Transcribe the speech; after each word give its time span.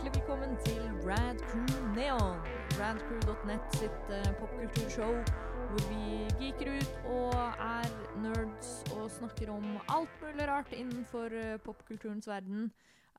hjertelig 0.00 0.22
velkommen 0.22 0.54
til 0.64 0.84
Rad 1.04 1.40
Crew 1.44 1.88
Neon. 1.92 2.38
Radcrew.net 2.78 3.74
sitt 3.76 4.06
uh, 4.08 4.30
popkulturshow 4.38 5.12
hvor 5.20 5.82
vi 5.90 6.22
geeker 6.40 6.70
ut 6.78 6.94
og 7.12 7.34
er 7.60 7.90
nerds 8.22 8.70
og 8.94 9.10
snakker 9.12 9.52
om 9.52 9.66
alt 9.92 10.14
mulig 10.22 10.46
rart 10.48 10.72
innenfor 10.72 11.36
uh, 11.36 11.58
popkulturens 11.66 12.30
verden. 12.30 12.70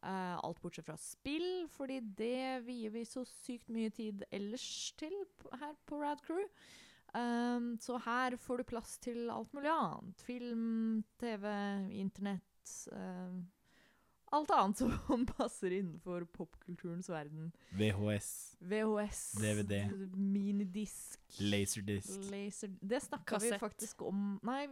Eh, 0.01 0.33
alt 0.41 0.57
bortsett 0.63 0.87
fra 0.87 0.97
spill, 0.97 1.67
fordi 1.69 1.99
det 2.17 2.63
vier 2.65 2.89
vi 2.89 3.05
så 3.05 3.21
sykt 3.29 3.69
mye 3.69 3.93
tid 3.93 4.25
ellers 4.33 4.65
til 4.97 5.13
her 5.53 5.77
på 5.85 6.01
Rad 6.01 6.25
Crew. 6.25 6.41
Um, 7.13 7.75
så 7.77 8.01
her 8.01 8.39
får 8.41 8.57
du 8.57 8.69
plass 8.73 8.97
til 8.97 9.29
alt 9.29 9.53
mulig 9.53 9.69
annet. 9.69 10.25
Film, 10.25 11.03
TV, 11.21 11.45
internett. 12.01 12.79
Uh, 12.89 13.37
alt 14.31 14.51
annet 14.51 14.77
som 15.07 15.25
passer 15.25 15.71
innenfor 15.71 16.25
popkulturens 16.25 17.09
verden. 17.09 17.51
VHS. 17.75 18.57
VHS. 18.59 19.21
DVD. 19.41 19.81
Minidisk. 20.15 21.19
Laserdisk. 21.39 22.31
Laser, 22.31 22.71
det 22.81 23.01
snakka 23.03 23.39
vi 23.43 23.51
faktisk 23.59 24.01
om 24.07 24.39
Nei, 24.47 24.65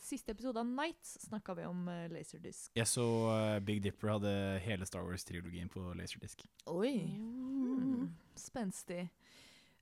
siste 0.00 0.32
episode 0.32 0.60
av 0.60 0.68
Nights 0.68 1.18
snakka 1.28 1.56
vi 1.58 1.68
om 1.68 1.86
uh, 1.88 2.06
laserdisk. 2.12 2.72
Jeg 2.76 2.88
så 2.88 3.06
uh, 3.28 3.60
Big 3.64 3.82
Dipper 3.84 4.14
hadde 4.16 4.34
hele 4.64 4.88
Star 4.88 5.04
Wars-trilogien 5.04 5.68
på 5.72 5.84
laserdisk. 5.98 6.46
Oi. 6.72 6.96
Mm. 7.20 8.10
Spenstig. 8.40 9.06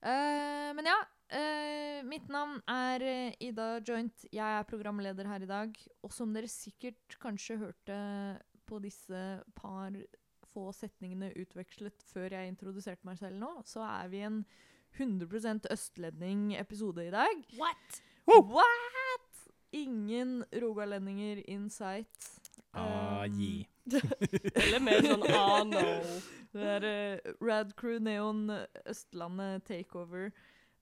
Uh, 0.03 0.71
men 0.75 0.89
ja, 0.91 0.99
uh, 1.39 1.99
mitt 2.11 2.27
navn 2.31 2.59
er 2.71 3.07
Ida 3.43 3.77
Joint. 3.87 4.27
Jeg 4.35 4.59
er 4.59 4.67
programleder 4.67 5.31
her 5.31 5.47
i 5.47 5.51
dag. 5.51 5.85
Og 6.03 6.15
som 6.15 6.35
dere 6.35 6.51
sikkert 6.51 7.21
kanskje 7.23 7.61
hørte 7.63 7.99
på 8.73 8.81
disse 8.81 9.23
par 9.59 9.97
få 10.53 10.71
setningene 10.77 11.33
utvekslet 11.41 12.05
før 12.13 12.37
jeg 12.37 12.53
introduserte 12.53 13.09
meg 13.09 13.21
selv 13.21 13.39
nå, 13.41 13.51
så 13.69 13.85
er 13.85 14.13
vi 14.13 14.25
en 14.27 14.43
100% 14.99 15.69
østlending-episode 15.73 17.07
i 17.07 17.13
dag. 17.13 17.45
What? 17.61 18.03
What?! 18.29 19.29
Ingen 19.73 20.43
rogalendinger 20.53 21.45
in 21.49 21.71
sight. 21.71 22.41
Ah, 22.75 23.25
Um, 23.25 23.33
gi. 23.39 23.69
Eller 24.63 24.81
mer 24.83 25.05
sånn 25.05 25.25
ah 25.31 25.63
no. 25.69 25.83
Det 26.53 26.69
er 26.77 26.87
uh, 26.89 27.33
Rad 27.45 27.75
Crew 27.79 27.99
Neon 28.03 28.47
Østlandet 28.89 29.65
takeover. 29.69 30.31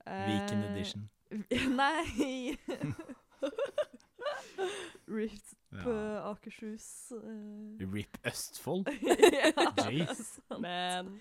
Uh, 0.06 0.26
Weekend 0.30 0.66
edition. 0.70 1.08
Nei! 1.80 2.56
Rift 5.18 5.54
på 5.82 5.90
Ja. 6.14 6.30
Akershus. 6.30 7.12
Uh... 7.14 7.92
RIP 7.92 8.18
Østfold. 8.26 8.88
ja, 9.02 9.52
Jeez. 9.90 10.40
Men 10.60 11.20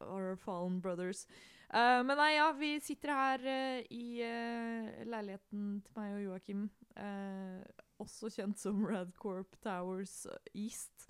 Our 0.00 0.36
Fallen 0.36 0.80
Brothers. 0.80 1.26
Uh, 1.74 2.02
men 2.04 2.16
nei, 2.20 2.34
ja, 2.36 2.50
vi 2.52 2.74
sitter 2.84 3.08
her 3.16 3.38
uh, 3.48 3.78
i 3.90 4.20
uh, 4.26 4.88
leiligheten 5.08 5.80
til 5.86 5.92
meg 5.96 6.14
og 6.18 6.22
Joakim. 6.26 6.66
eh, 7.00 7.62
også 8.02 8.28
kjent 8.34 8.58
som 8.60 8.84
Radcorp 8.84 9.56
Towers 9.64 10.26
East. 10.54 11.08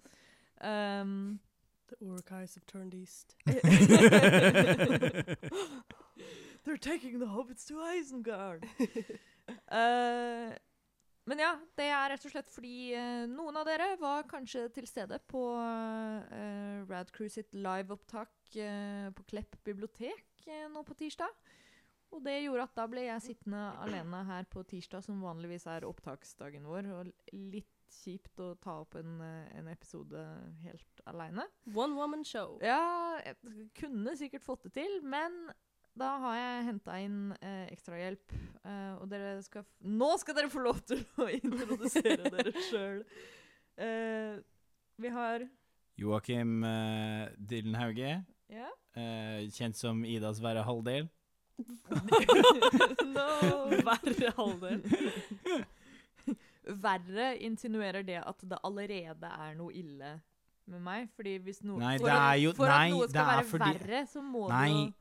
Um, 0.62 1.40
The 1.88 1.96
Orcais 2.06 2.54
have 2.54 2.64
turned 2.66 2.94
east. 2.94 3.34
They're 6.64 6.76
taking 6.76 7.18
the 7.18 7.26
hobbits 7.26 7.64
to 7.66 7.74
Isengard. 7.80 8.62
Eh, 9.50 10.52
men 11.30 11.38
ja, 11.38 11.52
det 11.78 11.86
er 11.86 12.08
rett 12.10 12.24
og 12.26 12.32
slett 12.34 12.50
fordi 12.50 12.92
eh, 12.98 13.24
noen 13.30 13.60
av 13.60 13.66
dere 13.68 13.92
var 14.00 14.26
kanskje 14.30 14.66
til 14.74 14.88
stede 14.90 15.20
på 15.30 15.42
uh, 15.54 16.82
Rad 16.90 17.12
Crew 17.14 17.30
sitt 17.30 17.54
liveopptak 17.54 18.56
uh, 18.58 19.08
på 19.14 19.26
Klepp 19.30 19.54
bibliotek 19.62 20.48
eh, 20.48 20.66
nå 20.70 20.82
på 20.86 20.96
tirsdag. 20.98 21.30
Og 22.12 22.20
det 22.26 22.42
gjorde 22.42 22.66
at 22.66 22.74
da 22.76 22.88
ble 22.90 23.06
jeg 23.06 23.24
sittende 23.24 23.60
alene 23.80 24.18
her 24.28 24.48
på 24.52 24.64
tirsdag, 24.68 25.04
som 25.06 25.22
vanligvis 25.24 25.64
er 25.70 25.86
opptaksdagen 25.88 26.66
vår. 26.68 26.90
Og 26.98 27.12
litt 27.32 27.70
kjipt 27.92 28.40
å 28.40 28.52
ta 28.60 28.78
opp 28.82 28.96
en, 29.00 29.20
eh, 29.24 29.52
en 29.58 29.68
episode 29.72 30.20
helt 30.64 31.02
aleine. 31.06 31.46
One 31.72 31.96
woman 31.96 32.24
show. 32.24 32.58
Ja, 32.64 33.20
jeg 33.24 33.70
kunne 33.78 34.16
sikkert 34.16 34.44
fått 34.44 34.68
det 34.68 34.74
til, 34.80 35.00
men 35.04 35.46
da 35.98 36.08
har 36.22 36.36
jeg 36.38 36.64
henta 36.70 36.94
inn 37.04 37.16
eh, 37.40 37.66
ekstrahjelp. 37.74 38.32
Eh, 38.64 38.92
og 39.00 39.08
dere 39.12 39.34
skal 39.44 39.62
f 39.66 39.70
Nå 39.84 40.08
skal 40.22 40.34
dere 40.38 40.48
få 40.52 40.62
lov 40.64 40.78
til 40.88 41.02
å 41.22 41.26
introdusere 41.28 42.30
dere 42.32 42.52
sjøl. 42.70 43.02
Eh, 43.76 44.38
vi 45.02 45.08
har 45.12 45.44
Joakim 46.00 46.62
eh, 46.64 47.28
Dylan 47.36 47.76
Hauge, 47.76 48.14
Ja? 48.52 48.68
eh, 48.96 49.44
kjent 49.52 49.76
som 49.76 50.04
Idas 50.08 50.40
verre 50.44 50.64
halvdel. 50.64 51.08
no. 53.12 53.28
Verre 53.84 54.32
halvdel. 54.36 54.82
Verre 56.82 57.32
insinuerer 57.42 58.04
det 58.06 58.20
at 58.22 58.42
det 58.46 58.58
allerede 58.64 59.26
er 59.34 59.54
noe 59.58 59.72
ille 59.74 60.12
med 60.70 60.80
meg. 60.84 61.08
Fordi 61.18 61.36
hvis 61.42 61.62
noe 61.66 61.80
Nei, 61.82 61.96
for, 61.98 62.06
det 62.08 62.16
er 62.18 62.36
jo- 62.44 62.52
for 62.56 62.70
nei, 62.70 62.86
at 62.86 62.94
noe 62.94 63.06
det 63.06 63.10
skal 63.10 63.22
er 63.22 63.36
være 63.36 63.48
fordi- 63.50 63.72
verre, 63.80 64.02
så 64.12 64.22
må 64.22 64.44
Nei, 64.48 64.68
det 64.68 64.76
jo 64.76 64.92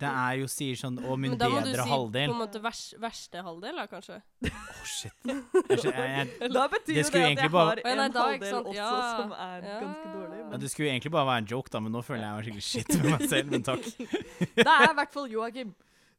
Det 0.00 0.08
er 0.08 0.36
jo 0.40 0.46
sier 0.48 0.78
sånn 0.80 0.96
Å, 1.04 1.16
min 1.20 1.34
bedre 1.36 1.50
halvdel. 1.50 1.66
Men 1.68 1.74
da 1.76 1.84
må 1.84 2.00
du 2.00 2.06
si 2.08 2.14
på 2.16 2.34
en 2.34 2.38
måte 2.40 2.60
vers, 2.64 2.82
verste 3.02 3.42
halvdel, 3.44 3.76
da, 3.76 3.86
kanskje. 3.90 4.16
Å, 4.48 4.84
shit. 4.88 5.12
Jeg, 5.28 5.42
jeg, 5.84 6.30
jeg, 6.40 6.52
Da 6.54 6.62
betyr 6.72 6.94
Det 6.94 7.02
jo 7.04 7.10
det 7.12 7.24
at 7.26 7.42
jeg 7.44 7.50
bare- 7.52 7.84
har 7.84 7.92
en 7.92 7.98
nei, 8.00 8.08
da, 8.08 8.22
halvdel 8.30 8.50
sant? 8.54 8.66
også 8.70 8.76
Ja. 8.78 9.16
som 9.20 9.32
er 9.32 9.66
Ja. 9.68 9.80
ganske 9.84 10.12
dårlig. 10.14 10.38
ja, 10.52 10.56
det 10.64 10.70
skulle 10.72 10.88
jo 10.88 10.92
egentlig 10.94 11.12
bare 11.12 11.26
være 11.26 11.38
en 11.44 11.50
joke, 11.52 11.70
da, 11.70 11.80
men 11.80 11.92
nå 11.92 12.02
føler 12.02 12.24
jeg 12.24 12.32
meg 12.34 12.44
skikkelig 12.44 12.64
shit 12.70 13.02
med 13.02 13.10
meg 13.10 13.28
selv. 13.28 13.50
Men 13.50 13.62
takk. 13.62 13.84
det 14.56 14.66
er 14.66 14.90
i 14.90 14.94
hvert 14.94 15.12
fall 15.12 15.28
Joakim. 15.30 15.74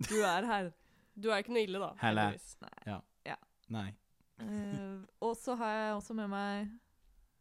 Du 0.10 0.16
er 0.22 0.46
her. 0.46 0.72
Du 1.18 1.30
er 1.32 1.42
ikke 1.44 1.54
noe 1.58 1.64
ille, 1.66 1.80
da. 1.82 1.92
Helle. 2.02 2.30
ja. 2.86 3.02
Nei. 3.72 3.94
Uh, 4.42 5.02
og 5.22 5.36
så 5.38 5.56
har 5.56 5.70
jeg 5.74 5.92
også 5.96 6.14
med 6.18 6.28
meg 6.30 6.70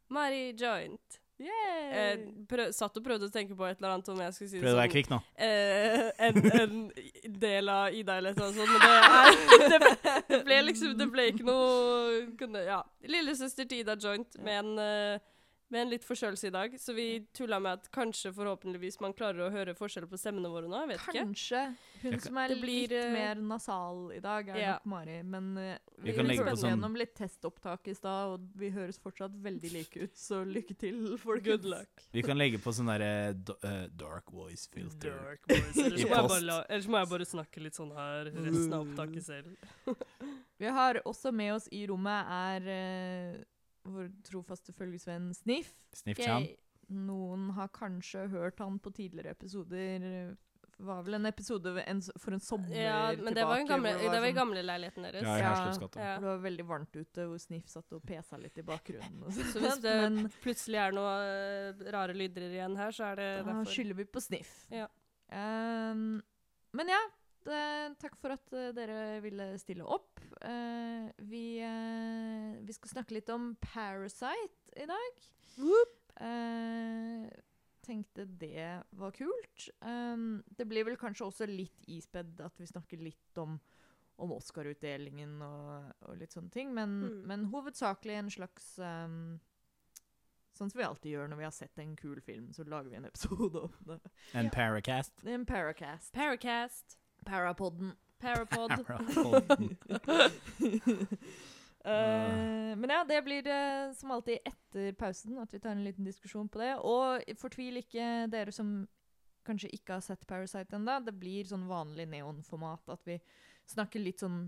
Mari 0.09 0.53
Joint. 0.55 1.20
Yay! 1.41 1.85
Eh, 2.01 2.19
prøv, 2.49 2.69
satt 2.75 2.97
og 2.99 3.03
prøvde 3.05 3.27
å 3.27 3.33
tenke 3.33 3.55
på 3.57 3.65
et 3.67 3.79
eller 3.81 3.95
annet 3.95 4.09
om 4.13 4.19
jeg 4.21 4.35
skulle 4.35 4.49
si 4.51 4.59
det 4.59 4.63
Prøv 4.65 4.75
å 4.75 4.79
være 4.81 4.91
kvikk 4.93 5.09
nå. 5.11 5.17
eh, 5.41 6.03
en, 6.27 6.37
en 6.61 6.75
del 7.41 7.71
av 7.73 7.97
Ida 7.97 8.17
eller 8.21 8.37
noe 8.37 8.51
sånt, 8.53 8.69
men 8.69 8.85
det, 8.85 9.79
er, 9.79 9.87
det, 9.87 10.15
det 10.29 10.39
ble 10.47 10.59
liksom 10.69 10.93
Det 11.01 11.09
ble 11.15 11.27
ikke 11.33 11.47
noe 11.49 12.21
kunne, 12.39 12.63
Ja. 12.67 12.81
Lillesøster 13.09 13.65
til 13.67 13.81
Ida 13.83 13.97
Joint 13.99 14.37
med 14.45 14.59
en, 14.61 14.71
eh, 14.85 15.27
med 15.71 15.85
en 15.85 15.91
litt 15.93 16.03
forkjølelse 16.05 16.49
i 16.49 16.53
dag, 16.53 16.73
så 16.79 16.93
vi 16.95 17.05
tulla 17.35 17.59
med 17.63 17.79
at 17.79 17.87
kanskje 17.95 18.33
forhåpentligvis 18.35 18.99
man 19.03 19.13
klarer 19.15 19.45
å 19.45 19.49
høre 19.53 19.75
forskjell 19.77 20.07
på 20.11 20.19
stemmene 20.19 20.51
våre 20.51 20.67
nå. 20.67 20.81
Jeg 20.83 20.89
vet 20.91 21.05
ikke. 21.05 21.15
Kanskje. 21.21 21.61
Hun 22.01 22.17
som 22.23 22.39
er 22.41 22.53
blir, 22.59 22.89
litt 22.89 22.95
eh, 22.97 23.13
mer 23.13 23.41
nasal 23.45 24.01
i 24.15 24.19
dag, 24.23 24.49
er 24.51 24.59
ja. 24.59 24.73
nok 24.75 24.89
Mari. 24.91 25.17
Men 25.23 25.51
uh, 25.55 25.69
Vi 26.01 26.11
vi 26.11 26.17
prøvde 26.17 26.55
sånn- 26.59 26.73
gjennom 26.73 26.97
litt 26.99 27.13
testopptak 27.17 27.87
i 27.91 27.95
stad, 27.95 28.33
og 28.35 28.59
vi 28.59 28.71
høres 28.75 28.99
fortsatt 29.01 29.37
veldig 29.45 29.71
like 29.77 30.03
ut, 30.07 30.15
så 30.17 30.41
lykke 30.47 30.75
til, 30.81 30.99
folkens. 31.25 31.47
Good 31.47 31.69
luck. 31.71 32.05
Vi 32.11 32.25
kan 32.25 32.39
legge 32.41 32.59
på 32.61 32.73
sånn 32.75 32.91
derre 32.91 33.11
eh, 33.31 33.85
dark 33.95 34.33
voice 34.35 34.67
filter. 34.73 35.15
Dark 35.15 35.47
voice. 35.47 35.85
Ellers 35.85 36.01
I 36.03 36.09
må, 36.09 36.17
post. 36.17 36.35
bare 36.35 36.59
ellers 36.67 36.91
må 36.91 37.01
jeg 37.03 37.11
bare 37.15 37.29
snakke 37.31 37.63
litt 37.63 37.79
sånn 37.79 37.95
her 37.95 38.31
resten 38.35 38.75
av 38.75 38.85
opptaket 38.89 39.27
selv. 39.29 39.55
Vi 40.61 40.69
har 40.69 40.99
også 41.09 41.31
med 41.33 41.55
oss 41.55 41.65
i 41.73 41.85
rommet 41.89 42.27
er 42.29 42.67
eh, 42.69 43.39
vår 43.83 44.11
trofaste 44.27 44.73
følgesvenn 44.75 45.31
Sniff. 45.35 45.73
Sniff 45.95 46.19
okay. 46.19 46.53
Noen 46.91 47.51
har 47.55 47.71
kanskje 47.73 48.27
hørt 48.33 48.59
han 48.59 48.79
på 48.83 48.91
tidligere 48.91 49.31
episoder. 49.31 50.03
Det 50.81 50.87
var 50.87 51.03
vel 51.05 51.13
en 51.19 51.27
episode 51.29 51.71
en, 51.85 52.01
for 52.19 52.35
en 52.35 52.41
sommer 52.43 52.75
Ja, 52.75 53.11
men 53.13 53.35
det 53.35 53.45
var, 53.45 53.59
tilbake, 53.59 53.61
en 53.61 53.67
gamle, 53.69 53.91
det 54.01 54.19
var 54.19 54.27
i 54.27 54.33
gamleleiligheten 54.33 54.39
gamle 54.39 54.63
leiligheten 54.65 55.07
deres. 55.07 55.23
Ja, 55.23 55.37
Ja. 55.37 56.03
Ja. 56.03 56.15
det 56.19 56.25
var 56.25 56.41
veldig 56.45 56.65
varmt 56.67 56.95
ute, 56.95 57.27
hvor 57.29 57.39
Sniff 57.39 57.69
satt 57.69 57.93
og 57.93 58.03
pesa 58.07 58.39
litt 58.41 58.57
i 58.57 58.65
bakgrunnen. 58.65 59.21
Og 59.23 59.31
Så 59.33 59.61
hvis 59.61 59.79
det 59.83 59.95
men 60.01 60.31
plutselig 60.43 60.81
er 60.81 60.97
noe 60.97 61.13
eh, 61.21 61.85
rare 61.93 62.17
lyder 62.17 62.49
igjen 62.49 62.75
her, 62.79 62.91
så 62.91 63.11
er 63.11 63.21
det 63.21 63.29
da 63.37 63.47
derfor. 63.51 63.71
skylder 63.71 63.99
vi 64.01 64.07
på 64.09 64.23
Sniff. 64.25 64.55
Ja. 64.73 64.89
Um, 65.31 66.21
men 66.75 66.91
ja, 66.91 66.99
takk 67.45 68.15
for 68.21 68.35
at 68.35 68.53
eh, 68.53 68.71
dere 68.77 69.19
ville 69.23 69.47
stille 69.61 69.83
opp. 69.85 70.19
Eh, 70.41 71.09
vi, 71.27 71.59
eh, 71.63 72.57
vi 72.65 72.73
skal 72.77 72.89
snakke 72.97 73.15
litt 73.17 73.29
om 73.33 73.55
Parasite 73.61 74.75
i 74.77 74.85
dag. 74.89 75.21
Eh, 76.21 77.29
tenkte 77.81 78.25
det 78.37 78.83
var 78.93 79.11
kult. 79.11 79.69
Um, 79.81 80.43
det 80.57 80.67
blir 80.69 80.85
vel 80.85 80.97
kanskje 81.01 81.25
også 81.25 81.47
litt 81.49 81.87
ispedd 81.89 82.39
at 82.45 82.59
vi 82.61 82.67
snakker 82.69 83.01
litt 83.01 83.37
om, 83.41 83.55
om 84.21 84.33
Oscar-utdelingen 84.37 85.39
og, 85.41 85.87
og 86.05 86.19
litt 86.19 86.35
sånne 86.35 86.51
ting, 86.53 86.73
men, 86.77 86.93
Mm. 87.01 87.23
men 87.27 87.45
hovedsakelig 87.49 88.19
en 88.19 88.29
slags 88.29 88.75
um, 88.79 89.39
Sånn 90.51 90.67
som 90.69 90.77
vi 90.81 90.83
alltid 90.85 91.13
gjør 91.15 91.29
når 91.31 91.37
vi 91.39 91.45
har 91.47 91.53
sett 91.55 91.79
en 91.79 91.93
kul 91.95 92.19
film, 92.21 92.49
så 92.53 92.65
lager 92.67 92.91
vi 92.91 92.97
en 92.99 93.05
episode 93.07 93.61
om 93.65 93.71
det. 93.87 93.95
En 94.37 94.49
paracast. 94.51 95.23
En 95.25 95.45
Paracast. 95.47 96.11
Paracast, 96.13 96.97
Parapodden. 97.25 97.95
Parapod. 98.21 98.71
Eh, 101.83 102.77
men 102.77 102.91
ja, 102.93 102.99
det 103.09 103.23
blir 103.25 103.47
uh, 103.49 103.89
som 103.97 104.11
alltid 104.13 104.45
etter 104.45 104.91
pausen 104.93 105.39
at 105.41 105.49
vi 105.49 105.59
tar 105.59 105.73
en 105.73 105.81
liten 105.81 106.05
diskusjon 106.05 106.45
på 106.45 106.61
det. 106.61 106.75
Og 106.85 107.25
fortvil 107.41 107.81
ikke 107.81 108.27
dere 108.29 108.53
som 108.53 108.83
kanskje 109.47 109.71
ikke 109.73 109.97
har 109.97 110.05
sett 110.05 110.27
Parasite 110.29 110.77
ennå. 110.77 110.99
Det 111.01 111.15
blir 111.17 111.49
sånn 111.49 111.65
vanlig 111.69 112.05
neonformat 112.11 112.93
at 112.93 113.01
vi 113.09 113.17
snakker 113.73 114.03
litt 114.03 114.21
sånn 114.21 114.43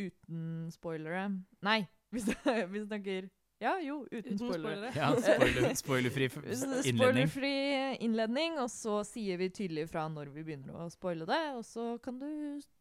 uten 0.00 0.72
spoilere. 0.74 1.28
Nei, 1.62 1.80
vi 2.14 2.24
snakker 2.24 3.30
Ja, 3.62 3.76
jo, 3.80 4.00
uten, 4.10 4.34
Uten 4.34 4.38
spoilere. 4.38 4.88
Ja, 4.96 5.12
spoiler, 5.20 5.74
spoilerfri 5.78 6.26
innledning. 6.26 6.96
Spoilerfri 6.96 7.52
innledning, 8.02 8.56
og 8.58 8.66
så 8.72 8.96
sier 9.06 9.38
vi 9.38 9.52
tydelig 9.54 9.84
fra 9.92 10.08
når 10.10 10.32
vi 10.34 10.42
begynner 10.48 10.80
å 10.82 10.88
spoile 10.90 11.28
det. 11.30 11.40
Og 11.54 11.62
så 11.68 11.84
kan 12.02 12.18
du 12.18 12.26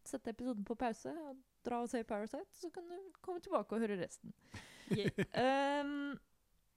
sette 0.08 0.34
episoden 0.34 0.66
på 0.66 0.78
pause 0.80 1.14
og 1.14 1.38
dra 1.62 1.84
og 1.84 1.92
se 1.92 2.02
Parasite, 2.08 2.50
så 2.58 2.72
kan 2.74 2.90
du 2.90 2.98
komme 3.22 3.44
tilbake 3.46 3.78
og 3.78 3.86
høre 3.86 4.02
resten. 4.02 4.34
Yeah. 4.90 5.14
Um, 5.86 6.18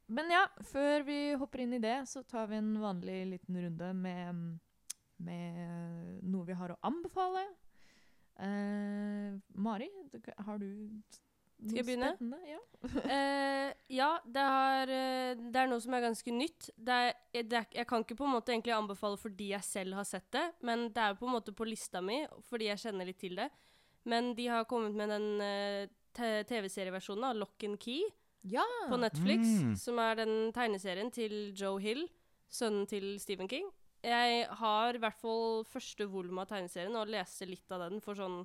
men 0.07 0.29
ja, 0.31 0.45
før 0.69 1.03
vi 1.09 1.19
hopper 1.41 1.65
inn 1.65 1.73
i 1.75 1.81
det, 1.83 1.97
så 2.07 2.23
tar 2.29 2.51
vi 2.51 2.61
en 2.61 2.75
vanlig 2.83 3.23
liten 3.33 3.57
runde 3.57 3.89
med, 3.97 4.43
med 5.25 6.21
noe 6.29 6.45
vi 6.47 6.57
har 6.61 6.75
å 6.75 6.81
anbefale. 6.85 7.47
Uh, 8.37 9.41
Mari, 9.57 9.89
du, 10.13 10.21
har 10.45 10.61
du 10.61 10.69
Skal 11.65 11.79
jeg 11.79 11.87
begynne? 11.87 12.11
spennende? 12.17 12.41
Ja. 12.51 12.61
uh, 12.85 13.71
ja, 14.01 14.09
det, 14.27 14.47
har, 14.55 14.91
eh, 14.93 15.35
det 15.39 15.61
er 15.61 15.71
noe 15.71 15.81
som 15.81 15.95
er 15.97 16.05
ganske 16.05 16.35
nytt. 16.35 16.71
Det 16.77 16.97
er, 17.07 17.15
det 17.41 17.61
er, 17.61 17.69
jeg 17.81 17.89
kan 17.89 18.05
ikke 18.05 18.19
på 18.19 18.27
en 18.29 18.35
måte 18.35 18.53
egentlig 18.53 18.75
anbefale 18.77 19.21
fordi 19.21 19.53
jeg 19.55 19.65
selv 19.65 19.97
har 20.01 20.09
sett 20.09 20.27
det, 20.35 20.45
men 20.67 20.89
det 20.93 21.05
er 21.05 21.17
på 21.19 21.29
en 21.29 21.37
måte 21.37 21.55
på 21.57 21.69
lista 21.69 22.03
mi 22.05 22.25
fordi 22.51 22.69
jeg 22.73 22.83
kjenner 22.87 23.09
litt 23.09 23.21
til 23.23 23.39
det. 23.41 23.49
Men 24.05 24.35
de 24.37 24.51
har 24.53 24.67
kommet 24.69 24.93
med 24.99 25.09
den 25.15 25.31
uh, 25.41 25.87
TV-serieversjonen 26.15 27.31
av 27.31 27.39
Lock 27.41 27.65
and 27.65 27.81
Key 27.81 28.03
ja. 28.45 28.67
på 28.91 28.99
Netflix, 29.01 29.41
Mm. 29.63 29.77
som 29.81 29.99
er 29.99 30.21
den 30.21 30.53
tegneserien 30.53 31.11
til 31.11 31.55
Joe 31.57 31.81
Hill, 31.81 32.05
sønnen 32.51 32.87
til 32.87 33.19
Stephen 33.21 33.49
King. 33.49 33.71
Jeg 34.05 34.45
har 34.61 34.95
i 34.95 35.01
hvert 35.01 35.17
fall 35.17 35.65
første 35.65 36.05
volum 36.05 36.39
av 36.43 36.51
tegneserien 36.51 36.95
og 37.01 37.09
leste 37.09 37.49
litt 37.49 37.71
av 37.73 37.89
den 37.89 38.03
for 38.05 38.15
sånn 38.19 38.43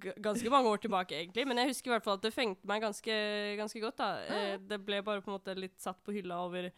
ganske 0.00 0.50
mange 0.52 0.68
år 0.68 0.82
tilbake, 0.82 1.16
egentlig. 1.16 1.46
Men 1.48 1.60
jeg 1.62 1.72
husker 1.72 1.90
i 1.90 1.94
hvert 1.94 2.04
fall 2.04 2.18
at 2.18 2.26
det 2.26 2.34
fengte 2.34 2.68
meg 2.68 2.82
ganske, 2.84 3.16
ganske 3.60 3.80
godt. 3.80 3.98
da. 4.00 4.10
Eh, 4.26 4.58
det 4.60 4.80
ble 4.84 5.02
bare 5.06 5.22
på 5.24 5.30
en 5.30 5.38
måte 5.38 5.56
litt 5.58 5.78
satt 5.82 6.02
på 6.04 6.14
hylla 6.16 6.42
over 6.44 6.70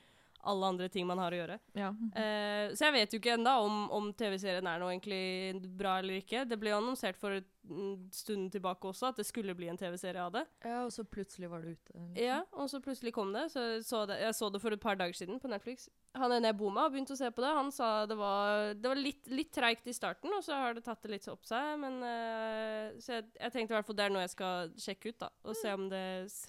alle 0.49 0.73
andre 0.73 0.89
ting 0.93 1.07
man 1.09 1.21
har 1.23 1.35
å 1.35 1.41
gjøre. 1.43 1.59
ja. 1.79 1.93
Uh, 1.93 2.75
så 2.75 2.89
jeg 2.89 2.95
vet 2.95 3.15
jo 3.15 3.21
ikke 3.21 3.37
enda 3.37 3.59
om, 3.65 3.87
om 3.95 4.11
TV-serien 4.17 4.67
er 4.67 4.81
noe 4.81 4.91
egentlig 4.93 5.69
bra 5.79 5.99
eller 6.01 6.21
ikke. 6.23 6.45
Det 6.49 6.59
ble 6.61 6.73
jo 6.73 6.81
annonsert 6.81 7.19
for 7.21 7.39
en 7.69 8.09
stund 8.15 8.53
tilbake 8.53 8.89
også 8.89 9.11
at 9.11 9.21
det 9.21 9.27
skulle 9.29 9.55
bli 9.57 9.69
en 9.69 9.79
TV-serie 9.79 10.23
av 10.23 10.33
det. 10.33 10.45
ja, 10.65 10.83
og 10.85 10.93
så 10.93 11.05
plutselig 11.05 11.51
var 11.51 11.63
det 11.63 11.77
ute. 11.77 11.93
liksom. 11.93 12.17
Ja, 12.23 12.41
og 12.53 12.71
så 12.71 12.81
plutselig 12.81 13.13
kom 13.15 13.33
det. 13.35 13.49
Så 13.53 13.65
jeg 13.65 13.85
så 13.85 14.05
det, 14.09 14.19
jeg 14.23 14.37
så 14.37 14.51
det 14.53 14.61
for 14.63 14.75
et 14.75 14.83
par 14.83 14.99
dager 14.99 15.17
siden 15.17 15.41
på 15.41 15.51
Netflix. 15.53 15.89
Han 16.19 16.33
ene 16.33 16.51
jeg 16.51 16.59
bor 16.59 16.73
med, 16.73 16.83
har 16.83 16.93
begynt 16.93 17.13
å 17.13 17.19
se 17.19 17.31
på 17.35 17.45
det. 17.45 17.53
Han 17.59 17.71
sa 17.75 17.91
det 18.09 18.17
var, 18.19 18.73
det 18.75 18.93
var 18.93 19.01
litt, 19.01 19.29
litt 19.31 19.53
treigt 19.55 19.89
i 19.89 19.97
starten, 19.97 20.33
og 20.35 20.45
så 20.45 20.57
har 20.63 20.77
det 20.77 20.85
tatt 20.87 21.03
det 21.05 21.13
litt 21.13 21.29
opp 21.31 21.45
seg. 21.49 21.75
Men 21.83 22.01
uh, 22.03 22.97
Så 23.03 23.19
jeg, 23.19 23.29
jeg 23.37 23.55
tenkte 23.55 23.75
i 23.75 23.79
hvert 23.79 23.91
fall 23.91 23.99
det 23.99 24.09
er 24.09 24.17
noe 24.17 24.25
jeg 24.25 24.35
skal 24.35 24.73
sjekke 24.81 25.13
ut, 25.13 25.21
da. 25.27 25.31
Og 25.45 25.59
se 25.59 25.77
om 25.77 25.89
det 25.93 26.07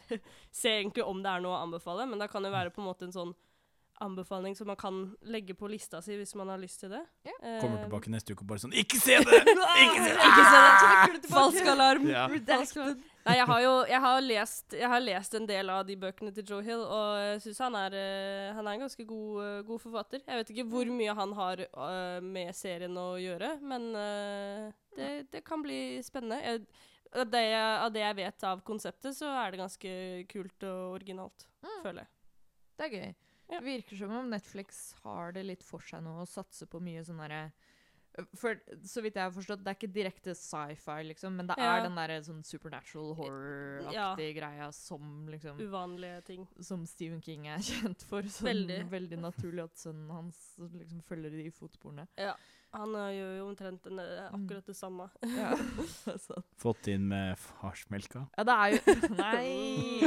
Se 0.61 0.71
egentlig 0.79 1.05
om 1.05 1.21
det 1.23 1.31
er 1.31 1.43
noe 1.43 1.57
å 1.57 1.63
anbefale. 1.67 2.07
Men 2.09 2.21
da 2.21 2.29
kan 2.31 2.45
det 2.45 2.53
være 2.53 2.73
på 2.73 2.83
en 2.83 2.89
måte 2.89 3.07
en 3.09 3.15
sånn 3.15 3.35
anbefaling 3.99 4.55
som 4.55 4.67
man 4.71 4.77
kan 4.79 4.97
legge 5.27 5.53
på 5.59 5.67
lista 5.69 5.99
si 6.01 6.15
hvis 6.15 6.31
man 6.39 6.47
har 6.51 6.57
lyst 6.61 6.79
til 6.83 6.89
det. 6.93 7.01
Ja. 7.27 7.33
Eh, 7.43 7.57
Kommer 7.61 7.81
tilbake 7.83 8.11
neste 8.13 8.33
uke 8.33 8.45
og 8.45 8.49
bare 8.53 8.63
sånn 8.63 8.73
Ikke 8.79 8.99
se 8.99 9.17
det! 9.19 9.39
Ikke 9.85 10.03
se 10.05 10.13
det! 10.15 10.23
Ah! 10.23 11.05
det! 11.13 11.29
Falsk 11.31 11.67
alarm! 11.73 12.07
Ja. 12.09 12.25
Nei, 12.29 13.35
jeg 13.35 13.45
har 13.51 13.61
jo 13.61 13.73
jeg 13.91 14.01
har 14.05 14.21
lest, 14.23 14.75
jeg 14.79 14.89
har 14.89 15.03
lest 15.03 15.35
en 15.37 15.45
del 15.49 15.69
av 15.69 15.83
de 15.85 15.97
bøkene 15.99 16.31
til 16.33 16.47
Joe 16.47 16.63
Hill, 16.65 16.81
og 16.81 17.19
jeg 17.19 17.41
syns 17.43 17.59
han, 17.65 17.75
eh, 17.91 18.49
han 18.55 18.63
er 18.65 18.77
en 18.77 18.85
ganske 18.87 19.05
god, 19.05 19.43
eh, 19.45 19.61
god 19.67 19.83
forfatter. 19.83 20.23
Jeg 20.25 20.39
vet 20.41 20.53
ikke 20.55 20.67
hvor 20.71 20.89
mye 20.95 21.15
han 21.19 21.35
har 21.37 21.65
med 22.25 22.55
serien 22.57 22.95
å 22.97 23.09
gjøre, 23.21 23.51
men 23.61 23.91
det, 24.95 25.09
det 25.31 25.43
kan 25.45 25.61
bli 25.61 25.99
spennende. 26.07 26.39
Jeg, 26.41 26.63
av, 27.13 27.25
det 27.29 27.43
av 27.59 27.91
det 27.93 28.01
jeg 28.05 28.17
vet 28.23 28.43
av 28.47 28.61
konseptet, 28.65 29.15
så 29.17 29.29
er 29.43 29.51
det 29.53 29.61
ganske 29.61 29.93
kult 30.31 30.65
og 30.71 30.99
originalt, 30.99 31.45
Mm. 31.59 31.81
føler 31.83 32.05
jeg. 32.05 32.09
Det 32.79 32.85
er 32.85 32.93
gøy. 32.95 33.09
Ja. 33.49 33.59
Det 33.59 33.65
virker 33.65 33.97
som 33.97 34.11
om 34.13 34.29
Netflix 34.29 34.93
har 35.03 35.31
det 35.33 35.43
litt 35.45 35.63
for 35.65 35.79
seg 35.81 36.03
nå 36.05 36.19
å 36.21 36.27
satse 36.29 36.67
på 36.69 36.79
mye 36.81 37.01
sånn 37.03 37.17
derre 37.23 37.51
For 38.35 38.57
så 38.83 39.01
vidt 39.05 39.15
jeg 39.15 39.23
har 39.23 39.31
forstått, 39.31 39.61
det 39.63 39.69
er 39.71 39.75
ikke 39.77 39.93
direkte 39.95 40.33
sci-fi, 40.35 41.03
liksom, 41.07 41.35
men 41.37 41.47
det 41.47 41.55
Ja. 41.57 41.77
er 41.77 41.83
den 41.85 41.95
der 41.95 42.21
sånn 42.25 42.43
supernatural 42.43 43.13
horror-aktige 43.15 44.33
greia 44.35 44.71
som 44.73 45.27
liksom 45.29 45.57
Uvanlige 45.61 46.21
ting. 46.25 46.47
Som 46.59 46.85
Stephen 46.85 47.21
King 47.21 47.47
er 47.47 47.57
kjent 47.69 48.01
for. 48.09 48.21
Sånn, 48.23 48.49
Veldig. 48.49 48.79
veldig 48.91 49.19
naturlig 49.21 49.63
at 49.63 49.77
sønnen 49.77 50.09
hans 50.11 50.55
liksom 50.57 51.01
følger 51.07 51.29
de 51.31 51.49
fotsporene. 51.51 52.07
Han 52.73 52.93
eh, 52.95 53.13
gjør 53.17 53.37
jo 53.37 53.45
omtrent 53.47 53.83
den, 53.87 53.99
eh, 53.99 54.27
akkurat 54.35 54.65
det 54.65 54.75
samme. 54.77 55.09
Ja. 55.23 55.55
Fått 56.65 56.87
inn 56.91 57.07
med 57.09 57.37
farsmelka. 57.37 58.27
ja, 58.37 58.43
det 58.43 58.57
er 58.57 58.75
jo 58.75 58.79
Nei! 59.23 60.01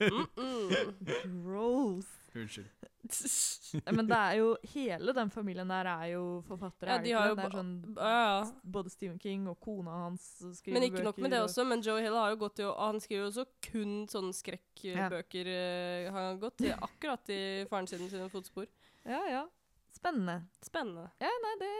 Mm 0.00 0.26
-mm. 0.36 1.44
Gross. 1.44 2.06
Unnskyld. 2.34 2.68
Men 3.96 4.06
det 4.06 4.16
er 4.16 4.36
jo 4.38 4.50
Hele 4.72 5.12
den 5.16 5.30
familien 5.30 5.68
der 5.68 5.88
er 5.90 6.04
jo 6.12 6.42
forfattere. 6.46 6.94
Ja, 6.94 6.98
de 7.02 7.14
har 7.16 7.32
jo 7.32 7.38
det 7.38 7.46
er 7.48 7.56
sånn 7.56 7.72
Ja, 7.96 8.10
ja. 8.12 8.36
Både 8.76 8.92
Stephen 8.92 9.18
King 9.20 9.48
og 9.50 9.58
kona 9.60 9.96
hans 10.04 10.28
skriver 10.58 10.78
Men 10.78 10.86
ikke 10.86 11.02
nok 11.04 11.18
med 11.24 11.34
det 11.34 11.40
også, 11.42 11.66
men 11.68 11.82
Joe 11.84 12.00
Hill 12.00 12.14
har 12.16 12.30
jo 12.32 12.38
gått 12.44 12.56
til 12.60 12.70
Han 12.78 13.00
skriver 13.02 13.24
jo 13.24 13.30
også 13.32 13.46
kun 13.66 13.96
sånne 14.12 14.36
skrekkbøker. 14.38 15.50
Ja. 15.50 16.12
Han 16.14 16.20
har 16.30 16.38
gått 16.46 16.60
til 16.62 16.72
akkurat 16.78 17.34
i 17.34 17.40
faren 17.70 17.90
sin 17.90 18.06
sine 18.08 18.30
fotspor. 18.32 18.70
Ja, 19.04 19.20
ja. 19.28 19.42
Spennende. 19.92 20.38
Spennende. 20.64 21.10
Ja, 21.20 21.30
nei, 21.44 21.52
det 21.60 21.72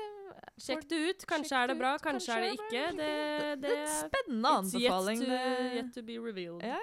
Sjekk 0.60 0.84
det 0.90 0.98
ut. 1.08 1.24
Kanskje 1.30 1.58
er 1.62 1.70
det 1.72 1.78
bra, 1.80 1.94
ut, 1.96 2.04
kanskje 2.04 2.34
er 2.36 2.44
det 2.44 2.52
ikke. 2.58 2.82
det 2.98 2.98
Det, 2.98 3.60
Det 3.62 3.76
er 3.82 3.92
spennende 4.02 4.52
It's 4.58 4.74
yet 4.76 4.92
anbefaling. 4.92 5.22
to, 5.24 5.76
yet 5.78 5.92
to 5.96 6.02
be 6.06 6.18
revealed. 6.20 6.62
Ja, 6.66 6.78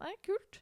Nei, 0.00 0.14
kult. 0.24 0.60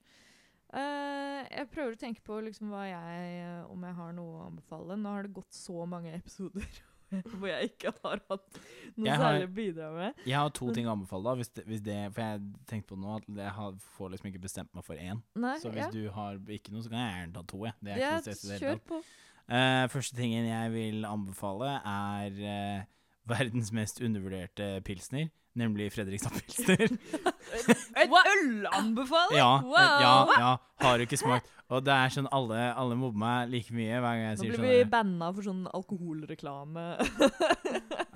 Eh, 0.75 1.47
jeg 1.49 1.69
prøver 1.73 1.95
å 1.97 2.01
tenke 2.01 2.21
på 2.27 2.37
liksom 2.45 2.69
hva 2.75 2.83
jeg, 2.91 3.39
eh, 3.41 3.63
om 3.73 3.85
jeg 3.89 3.95
har 3.97 4.13
noe 4.13 4.35
å 4.37 4.47
anbefale. 4.51 4.99
Nå 5.01 5.15
har 5.15 5.23
det 5.25 5.33
gått 5.39 5.55
så 5.57 5.87
mange 5.89 6.13
episoder 6.13 6.67
hvor 7.39 7.49
jeg 7.49 7.71
ikke 7.71 7.93
har 8.05 8.21
hatt 8.29 8.59
noe 9.01 9.09
har- 9.15 9.23
særlig 9.23 9.47
å 9.49 9.53
bidra 9.57 9.87
med. 9.97 10.19
Jeg 10.29 10.37
har 10.37 10.51
to 10.59 10.69
ting 10.77 10.85
å 10.91 10.93
anbefale. 10.93 11.25
da, 11.25 11.35
hvis 11.41 11.49
det, 11.57 11.65
hvis 11.71 11.81
det, 11.87 11.97
For 12.13 12.21
jeg 12.21 12.43
tenkte 12.69 12.93
på 12.93 12.99
nå 13.01 13.15
at 13.17 13.31
jeg 13.41 13.55
har, 13.61 13.79
får 13.97 14.13
liksom 14.13 14.29
ikke 14.33 14.43
bestemt 14.45 14.75
meg 14.77 14.85
for 14.85 15.01
én. 15.01 15.23
Nei, 15.41 15.55
Så 15.63 15.73
hvis 15.73 15.87
ja. 15.87 15.91
du 15.95 16.11
har 16.19 16.37
ikke 16.59 16.75
noe, 16.75 16.85
så 16.85 16.93
kan 16.93 17.01
jeg 17.01 17.15
gjerne 17.17 17.35
ta 17.39 17.47
to. 17.49 17.63
Jeg. 17.65 17.75
Det 17.81 17.95
er 17.95 17.99
Ja, 18.05 18.13
ikke 18.19 18.19
noe 18.19 18.29
stress 18.29 18.45
i 18.45 18.49
det 18.53 18.61
hele 18.61 18.77
tatt. 18.77 18.87
på. 18.93 19.01
Eh, 19.49 19.87
første 19.89 20.17
tingen 20.21 20.45
jeg 20.51 20.73
vil 20.77 21.05
anbefale, 21.09 21.71
er 21.81 22.43
eh, 22.45 22.85
verdens 23.29 23.73
mest 23.77 24.01
undervurderte 24.05 24.79
pilsner, 24.87 25.29
nemlig 25.59 25.91
Fredrikstad 25.95 26.35
Pilsner. 26.39 26.89
Et 27.99 28.11
ølanbefaling! 28.13 29.39
ja, 29.39 29.53
Wow! 29.65 29.75
ja, 29.75 30.13
ja, 30.39 30.51
har 30.85 30.99
du 31.01 31.07
ikke 31.07 31.19
smakt. 31.21 31.49
Og 31.69 31.83
det 31.85 31.93
er 31.93 32.13
sånn 32.15 32.29
alle, 32.33 32.57
alle 32.81 32.97
mobber 32.97 33.21
meg 33.21 33.51
like 33.53 33.75
mye 33.77 33.99
hver 34.01 34.15
gang 34.17 34.23
jeg 34.23 34.37
Nå 34.39 34.41
sier 34.41 34.53
blir 34.55 34.57
sånn. 34.61 34.69
vi 34.69 34.77
der. 34.79 34.91
banna 34.95 35.27
for 35.37 35.45
sånn 35.51 35.65
alkoholreklame. 35.77 36.87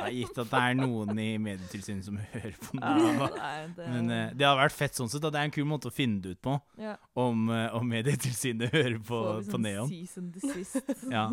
Ja, 0.02 0.08
gitt 0.10 0.38
at 0.40 0.48
det 0.50 0.58
er 0.58 0.72
noen 0.74 1.18
i 1.22 1.26
Medietilsynet 1.38 2.02
som 2.08 2.16
hører 2.18 2.54
på 2.58 2.78
Ja, 2.80 3.26
det, 3.76 3.84
Men 3.86 4.08
uh, 4.10 4.32
det 4.34 4.42
hadde 4.48 4.58
vært 4.64 4.74
fett 4.74 4.96
sånn 4.98 5.06
sett. 5.12 5.22
at 5.22 5.30
Det 5.36 5.38
er 5.38 5.46
en 5.46 5.52
kul 5.54 5.68
måte 5.70 5.92
å 5.92 5.94
finne 5.94 6.18
det 6.24 6.32
ut 6.34 6.40
på, 6.42 6.56
ja, 6.82 6.96
om, 7.22 7.44
uh, 7.52 7.68
om 7.78 7.86
Medietilsynet 7.86 8.72
hører 8.74 8.96
på, 8.98 9.20
får 9.20 9.36
vi 9.38 9.44
på 9.46 9.54
sånn 9.54 9.62
Neon. 9.68 9.92
Cease 9.92 10.18
and 10.24 10.34
desist. 10.34 11.06
Ja. 11.12 11.28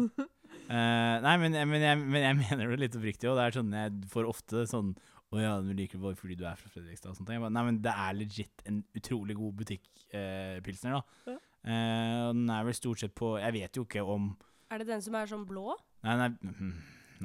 Eh, 0.69 1.15
nei, 1.25 1.31
men, 1.41 1.55
men, 1.65 1.81
jeg, 1.81 1.97
men 1.97 2.21
jeg 2.27 2.38
mener 2.43 2.69
det 2.69 2.83
litt 2.83 2.97
oppriktig, 2.99 3.29
og 3.31 3.39
det 3.39 3.47
er 3.47 3.55
sånn 3.57 3.71
jeg 3.73 4.09
får 4.11 4.27
ofte 4.29 4.67
sånn 4.69 4.91
Å 5.33 5.39
ja, 5.41 5.53
du 5.65 5.71
liker 5.73 6.01
det 6.03 6.11
fordi 6.19 6.38
du 6.38 6.43
er 6.45 6.59
fra 6.59 6.69
Fredrikstad 6.69 7.09
og 7.09 7.17
sånne 7.17 7.38
Jeg 7.38 7.41
bare, 7.41 7.55
nei, 7.57 7.63
men 7.71 7.79
det 7.85 7.93
er 8.05 8.17
legit 8.17 8.63
en 8.69 8.83
utrolig 8.97 9.38
god 9.39 9.55
butikkpilsner, 9.63 10.59
uh, 10.59 10.61
pilsner, 10.65 10.99
da. 10.99 11.33
Ja. 11.33 11.39
Uh, 11.65 12.19
og 12.27 12.38
den 12.38 12.53
er 12.53 12.69
vel 12.69 12.77
stort 12.77 13.01
sett 13.01 13.15
på 13.17 13.33
Jeg 13.41 13.55
vet 13.57 13.81
jo 13.81 13.88
ikke 13.88 14.05
om 14.05 14.29
Er 14.69 14.83
det 14.83 14.91
den 14.91 15.01
som 15.05 15.17
er 15.17 15.33
sånn 15.33 15.49
blå? 15.49 15.73
Nei, 16.05 16.15
nei. 16.21 16.29
mhm, 16.45 16.71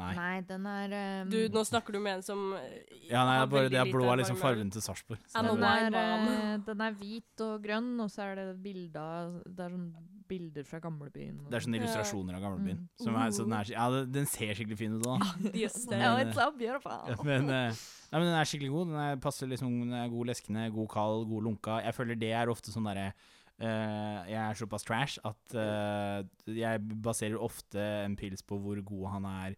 nei. 0.01 0.09
Nei, 0.17 0.33
den 0.49 0.65
er 0.73 0.97
um, 0.97 1.37
Du, 1.37 1.39
nå 1.53 1.69
snakker 1.69 1.95
du 1.95 2.01
med 2.01 2.23
en 2.23 2.25
som 2.25 2.49
eh, 2.57 2.81
Ja, 3.11 3.27
nei, 3.29 3.37
bare 3.53 3.69
det 3.69 3.83
er 3.83 3.93
blå 3.93 4.09
er 4.09 4.23
liksom 4.25 4.41
fargen 4.41 4.73
til 4.73 4.83
Sarpsborg. 4.83 5.21
Den, 5.37 6.01
eh, 6.01 6.57
den 6.65 6.89
er 6.89 6.97
hvit 6.97 7.45
og 7.45 7.61
grønn, 7.69 7.93
og 8.01 8.09
så 8.11 8.25
er 8.31 8.41
det 8.41 8.49
bilder 8.65 9.05
av 9.05 9.39
Det 9.45 9.69
er 9.69 9.77
sånn 9.77 9.91
bilder 10.29 10.65
fra 10.69 10.81
gamlebyen. 10.83 11.37
det 11.51 11.59
er 11.59 11.65
sånne 11.67 11.79
illustrasjoner 11.81 12.39
av 12.39 12.43
gamlebyen. 12.45 12.81
Mm. 12.85 13.05
Som 13.05 13.19
er, 13.21 13.35
så 13.37 13.47
den, 13.47 13.55
er, 13.59 13.71
ja, 13.75 13.87
den 14.17 14.27
ser 14.31 14.57
skikkelig 14.59 14.79
fin 14.81 14.97
ut. 14.97 15.05
da 15.05 15.19
Yes, 15.53 15.79
det. 15.91 16.01
Ja, 16.01 16.15
Men, 16.17 16.31
it's 16.31 16.39
so 16.39 16.49
beautiful. 16.59 17.15
Men, 17.27 17.47
eh, 17.51 17.85
nei, 18.11 18.19
men 18.19 18.29
den 18.31 18.41
er 18.41 18.51
skikkelig 18.51 18.73
god. 18.75 18.91
Den 18.93 19.01
er, 19.05 19.23
passer 19.23 19.51
liksom, 19.51 19.79
den 19.85 19.95
er 20.01 20.11
god 20.13 20.33
leskende, 20.33 20.67
god 20.75 20.91
kald, 20.97 21.25
god 21.31 21.49
lunka. 21.49 21.79
Jeg 21.85 21.97
føler 21.97 22.21
det 22.21 22.35
er 22.35 22.53
ofte 22.53 22.75
sånn 22.75 22.91
derre 22.91 23.13
Uh, 23.55 24.27
Jeg 24.27 24.35
er 24.35 24.57
såpass 24.59 24.83
trash 24.83 25.21
at 25.23 25.53
uh, 25.55 26.25
jeg 26.51 26.81
baserer 27.05 27.39
ofte 27.39 27.79
en 28.03 28.17
pils 28.19 28.43
på 28.43 28.59
hvor 28.59 28.81
god 28.83 29.05
han 29.13 29.29
er 29.31 29.55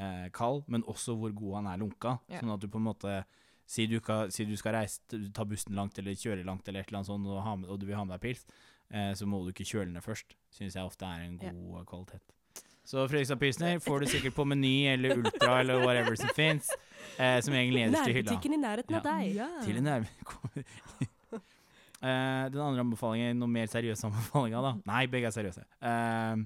uh, 0.00 0.30
kald, 0.32 0.62
men 0.72 0.80
også 0.88 1.12
hvor 1.20 1.34
god 1.36 1.58
han 1.58 1.68
er 1.74 1.82
lunka. 1.82 2.14
Yeah. 2.24 2.40
Sånn 2.40 2.54
at 2.54 2.64
du 2.64 2.70
på 2.72 2.80
en 2.80 2.88
måte 2.88 3.18
Si 3.64 3.86
du, 3.88 3.96
skal, 3.96 4.28
si 4.28 4.44
du 4.44 4.52
skal 4.60 4.74
reise, 4.76 5.00
ta 5.32 5.44
bussen 5.48 5.72
langt 5.72 5.96
eller 5.96 6.12
kjøre 6.20 6.44
langt, 6.44 6.66
eller 6.68 6.82
et 6.82 6.90
eller 6.90 6.98
annet 7.00 7.08
sånt, 7.08 7.28
og, 7.32 7.38
ha 7.46 7.54
med, 7.56 7.70
og 7.72 7.78
du 7.80 7.86
vil 7.88 7.96
ha 7.96 8.02
med 8.04 8.12
deg 8.18 8.20
pils, 8.20 8.42
eh, 8.44 8.73
så 8.90 9.26
må 9.26 9.40
du 9.42 9.48
ikke 9.50 9.64
kjøle 9.66 9.90
ned 9.90 10.04
først. 10.04 10.36
Syns 10.54 10.76
jeg 10.76 10.84
ofte 10.86 11.08
er 11.08 11.24
en 11.24 11.38
god 11.40 11.80
ja. 11.80 11.84
kvalitet. 11.88 12.34
Så 12.84 13.06
Fredrikstad 13.08 13.40
Pilsner 13.40 13.78
får 13.80 14.04
du 14.04 14.06
sikkert 14.12 14.34
på 14.36 14.44
Meny 14.44 14.86
eller 14.92 15.16
Ultra 15.16 15.56
eller 15.62 15.80
whatever 15.80 16.14
som 16.20 16.28
fins, 16.36 16.68
eh, 17.16 17.40
som 17.40 17.54
egentlig 17.56 17.86
nederst 17.86 18.10
i 18.10 18.12
hylla. 18.18 18.28
Nærbutikken 18.28 18.54
i 18.54 18.60
nærheten 18.60 18.98
av 18.98 19.06
deg. 19.08 19.30
Ja. 19.38 19.48
Til 19.64 19.80
en 19.80 19.88
nærme 19.88 20.06
Eh, 22.04 22.50
Den 22.52 22.60
andre 22.60 22.82
anbefalingen, 22.84 23.38
noe 23.40 23.48
mer 23.48 23.70
seriøse 23.72 24.04
anbefalinger, 24.04 24.60
da 24.60 24.72
Nei, 24.90 25.06
begge 25.08 25.30
er 25.30 25.32
seriøse. 25.32 25.64
Eh, 25.80 26.42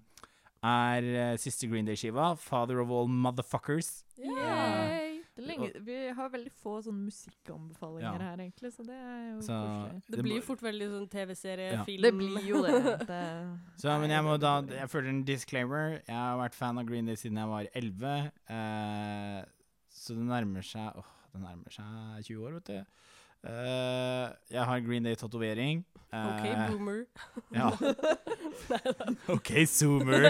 er 0.71 1.09
eh, 1.25 1.35
siste 1.43 1.67
Green 1.67 1.89
Day-skiva, 1.89 2.37
'Father 2.39 2.79
of 2.79 2.95
All 2.95 3.11
Motherfuckers'. 3.11 4.05
Yay. 4.23 5.08
Det 5.39 5.45
er 5.45 5.49
lenge, 5.53 5.67
vi 5.87 5.97
har 6.19 6.31
veldig 6.33 6.51
få 6.59 6.73
sånne 6.83 7.05
musikkanbefalinger 7.07 8.03
Ja. 8.19 8.25
her, 8.27 8.41
egentlig, 8.43 8.73
så 8.75 8.83
det 8.87 8.97
er 8.99 9.21
jo 9.29 9.41
Så 9.47 9.59
koselig. 9.63 10.03
Det 10.11 10.23
blir 10.27 10.35
jo 10.41 10.43
fort 10.49 10.63
veldig 10.67 10.89
sånn 10.91 11.09
TV-seriefilm. 11.13 12.03
Ja. 12.03 12.11
Det 12.11 12.15
blir 12.19 12.49
jo 12.49 12.63
det. 12.67 12.73
det 13.13 13.21
Så, 13.79 13.95
men 14.03 14.11
jeg 14.11 14.25
må 14.27 14.35
da 14.43 14.57
Jeg 14.67 14.91
føler 14.91 15.09
en 15.13 15.23
disclaimer. 15.29 16.01
Jeg 16.09 16.17
har 16.17 16.37
vært 16.43 16.59
fan 16.59 16.79
av 16.83 16.89
Green 16.91 17.07
Day 17.07 17.15
siden 17.15 17.39
jeg 17.39 17.49
var 17.53 17.69
11. 17.73 18.33
eh, 18.51 19.45
så 19.95 20.15
det 20.19 20.27
nærmer 20.27 20.63
seg 20.67 20.99
Åh, 20.99 21.15
det 21.33 21.41
nærmer 21.43 21.71
seg 21.71 22.25
20 22.27 22.43
år, 22.49 22.59
vet 22.59 22.67
du. 22.67 22.85
Eh, 23.47 24.27
jeg 24.51 24.65
har 24.67 24.81
Green 24.83 25.07
Day-tatovering. 25.07 25.85
OK, 26.09 26.45
Eh, 26.49 26.71
boomer. 26.73 27.05
Ja. 27.59 27.69
OK, 29.29 29.51
zoomer. 29.69 30.25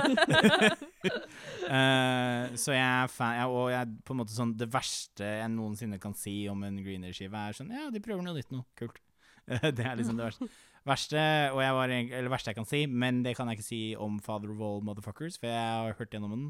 uh, 1.71 2.45
så 2.62 2.75
jeg 2.75 2.83
er 2.83 3.07
fan 3.12 3.37
jeg, 3.38 3.47
Og 3.47 3.71
jeg, 3.71 3.93
på 4.05 4.15
en 4.15 4.21
måte 4.21 4.35
sånn 4.35 4.57
det 4.59 4.67
verste 4.73 5.29
jeg 5.38 5.53
noensinne 5.55 6.00
kan 6.03 6.17
si 6.19 6.49
om 6.50 6.65
en 6.67 6.81
Green 6.83 7.07
Day-skive, 7.07 7.38
er 7.38 7.55
sånn 7.57 7.71
Ja, 7.75 7.87
de 7.95 8.03
prøver 8.03 8.27
noe 8.27 8.35
nytt 8.37 8.50
nå. 8.55 8.65
Kult. 8.79 8.99
det 9.47 9.87
er 9.87 9.97
liksom 9.97 10.19
det 10.19 10.27
verste. 10.29 10.50
verste 10.88 11.23
og 11.55 11.62
jeg 11.62 11.79
var, 11.79 11.95
eller 11.95 12.35
verste 12.35 12.50
jeg 12.53 12.59
kan 12.59 12.69
si, 12.69 12.83
men 12.91 13.23
det 13.25 13.37
kan 13.38 13.49
jeg 13.49 13.61
ikke 13.61 13.69
si 13.71 13.83
om 13.97 14.19
Father 14.21 14.50
of 14.53 14.61
All 14.61 14.83
Motherfuckers, 14.85 15.38
for 15.41 15.49
jeg 15.49 15.57
har 15.62 15.97
hørt 15.97 16.12
gjennom 16.12 16.35
den. 16.35 16.49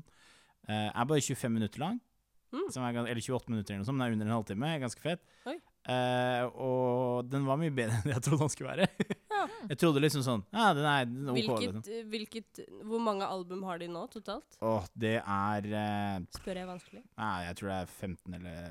Er 0.69 1.07
bare 1.09 1.23
25 1.23 1.53
minutter 1.55 1.85
lang. 1.85 2.01
Mm. 2.49 2.67
Som 2.73 2.83
er, 2.83 2.97
eller 2.97 3.21
28 3.21 3.53
minutter 3.53 3.75
eller 3.75 3.85
noe 3.85 3.89
sånt, 3.89 3.99
men 4.01 4.07
det 4.07 4.09
er 4.09 4.17
under 4.17 4.29
en 4.31 4.37
halvtime. 4.39 4.71
Ganske 4.83 5.05
fett. 5.05 5.23
Oi. 5.47 5.59
Eh, 5.89 6.45
og 6.61 7.29
den 7.31 7.47
var 7.49 7.57
mye 7.61 7.73
bedre 7.73 7.97
enn 8.03 8.13
jeg 8.13 8.25
trodde 8.27 8.45
den 8.45 8.55
skulle 8.55 8.75
være. 8.77 8.89
Ja. 9.39 9.45
Jeg 9.71 9.79
trodde 9.79 10.01
liksom 10.03 10.23
sånn 10.27 10.41
Ja, 10.51 10.73
den 10.75 10.83
er 10.91 11.05
den 11.07 11.29
er 11.31 11.37
ok. 11.37 11.61
liksom. 11.63 11.77
Hvilket, 11.79 12.09
hvilket 12.11 12.63
Hvor 12.91 12.99
mange 13.07 13.23
album 13.23 13.61
har 13.69 13.79
de 13.79 13.87
nå 13.87 14.01
totalt? 14.11 14.57
Åh, 14.67 14.89
det 14.99 15.13
er 15.21 15.69
uh, 15.71 16.17
Spør 16.35 16.59
jeg 16.59 16.67
vanskelig. 16.67 17.03
Nei, 17.21 17.37
jeg 17.47 17.59
tror 17.61 17.71
det 17.71 17.77
er 17.77 17.93
15 17.93 18.35
eller 18.41 18.65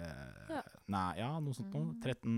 Ja. 0.51 0.59
Nei, 0.97 1.05
ja, 1.21 1.29
noe 1.39 1.55
sånt 1.55 1.71
noe. 1.71 1.93
Mm. 1.93 2.01
13 2.03 2.35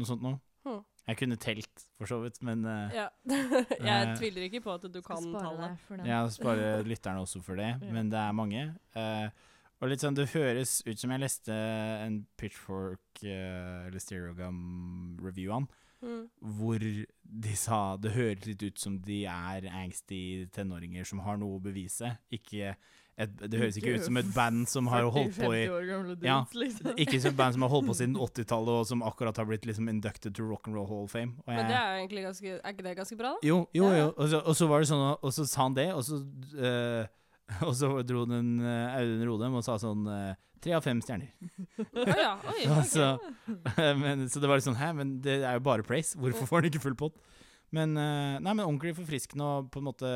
Noe 0.00 0.08
sånt 0.08 0.24
noe. 0.24 0.40
Hmm. 0.64 0.80
Jeg 1.08 1.20
kunne 1.20 1.38
telt, 1.40 1.84
for 2.00 2.08
så 2.14 2.18
vidt, 2.24 2.40
men 2.48 2.64
uh, 2.64 2.96
Ja. 2.96 3.06
jeg 3.90 4.16
tviler 4.22 4.48
ikke 4.48 4.64
på 4.64 4.78
at 4.78 4.88
du 4.88 4.98
kan 5.04 5.28
tallet. 5.36 5.84
jeg 6.08 6.32
sparer 6.38 6.88
lytterne 6.88 7.26
også 7.28 7.44
for 7.44 7.60
det. 7.60 7.74
Ja. 7.76 7.92
Men 7.92 8.08
det 8.12 8.20
er 8.24 8.32
mange. 8.36 8.64
Eh, 8.96 9.28
og 9.80 9.88
litt 9.92 10.00
sånn, 10.02 10.16
det 10.18 10.28
høres 10.32 10.78
ut 10.86 10.98
som 10.98 11.10
jeg 11.14 11.20
leste 11.22 11.54
en 12.06 12.20
Pitchfork 12.40 13.22
uh, 13.24 13.86
eller 13.88 13.98
Stereogam-review 14.02 15.52
av 15.54 15.68
Mm. 15.98 16.28
hvor 16.38 16.78
de 16.78 17.54
sa 17.58 17.96
det 17.98 18.12
høres 18.14 18.44
litt 18.46 18.60
ut 18.62 18.78
som 18.78 19.00
de 19.02 19.24
er 19.26 19.64
angsty 19.66 20.46
tenåringer 20.54 21.02
som 21.04 21.18
har 21.26 21.40
noe 21.40 21.56
å 21.56 21.62
bevise. 21.64 22.12
Ikke 22.30 22.76
et, 23.18 23.32
det 23.50 23.58
høres 23.58 23.74
ikke 23.80 23.96
ut 23.96 24.04
som 24.06 24.16
et 24.20 24.28
band 24.30 24.68
som 24.70 24.86
har 24.92 25.02
holdt 25.10 25.34
på 25.34 25.48
i 25.56 25.64
40-50 25.66 25.74
år 25.74 25.86
gamle 25.88 26.14
dudes, 26.14 26.28
Ja, 26.28 26.36
liksom. 26.54 26.92
Ikke 27.02 27.18
som 27.18 27.32
et 27.32 27.36
band 27.40 27.56
som 27.58 27.62
har 27.66 27.72
holdt 27.74 27.88
på 27.90 27.96
siden 27.98 28.14
80-tallet, 28.28 28.70
og 28.78 28.86
som 28.86 29.02
akkurat 29.02 29.36
har 29.42 29.50
blitt 29.50 29.66
liksom 29.66 29.90
inducted 29.90 30.36
to 30.38 30.46
Rock 30.46 30.68
and 30.70 30.78
Roll 30.78 30.86
Hall 30.86 31.02
of 31.02 31.10
Fame. 31.10 31.34
Og 31.42 31.50
Men 31.50 31.66
det 31.66 31.74
er 31.80 31.98
egentlig 31.98 32.22
ganske 32.28 32.46
Er 32.62 32.70
ikke 32.76 32.86
det 32.86 32.96
ganske 33.02 33.18
bra, 33.18 33.34
da? 33.34 33.48
jo, 33.50 33.58
jo, 33.74 33.90
jo. 33.90 34.12
Og 34.16 34.28
så, 34.30 34.38
og 34.46 34.54
så 34.62 34.68
var 34.70 34.78
det 34.86 34.92
sånn, 34.94 35.02
og 35.18 35.34
så 35.34 35.48
sa 35.50 35.66
han 35.66 35.74
det, 35.74 35.88
og 35.98 36.04
så 36.06 36.22
eh, 36.62 37.10
Og 37.66 37.74
så 37.78 37.90
dro 38.06 38.26
den 38.28 38.58
uh, 38.60 38.98
Audun 38.98 39.24
Rodem 39.28 39.56
og 39.58 39.64
sa 39.66 39.78
sånn 39.80 40.04
eh, 40.12 40.36
Tre 40.58 40.72
av 40.74 40.82
fem 40.82 40.98
stjerner. 40.98 41.30
Oh 41.94 42.08
ja. 42.18 42.32
Oi. 42.50 42.64
ok. 42.66 42.72
Altså, 42.74 43.08
men, 44.00 44.26
så 44.26 44.42
det 44.42 44.50
var 44.50 44.58
litt 44.58 44.66
sånn 44.66 44.78
Hæ, 44.78 44.90
men 44.98 45.18
det 45.22 45.36
er 45.46 45.54
jo 45.54 45.62
bare 45.68 45.86
praise. 45.86 46.18
Hvorfor 46.18 46.50
får 46.50 46.60
han 46.60 46.70
ikke 46.72 46.82
full 46.82 46.96
pott? 46.98 47.20
Men 47.74 47.94
eh, 48.00 48.40
Nei, 48.42 48.52
men 48.52 48.64
ordentlig 48.64 48.96
forfriskende 48.98 49.46
og 49.46 49.70
på 49.72 49.82
en 49.82 49.88
måte 49.90 50.10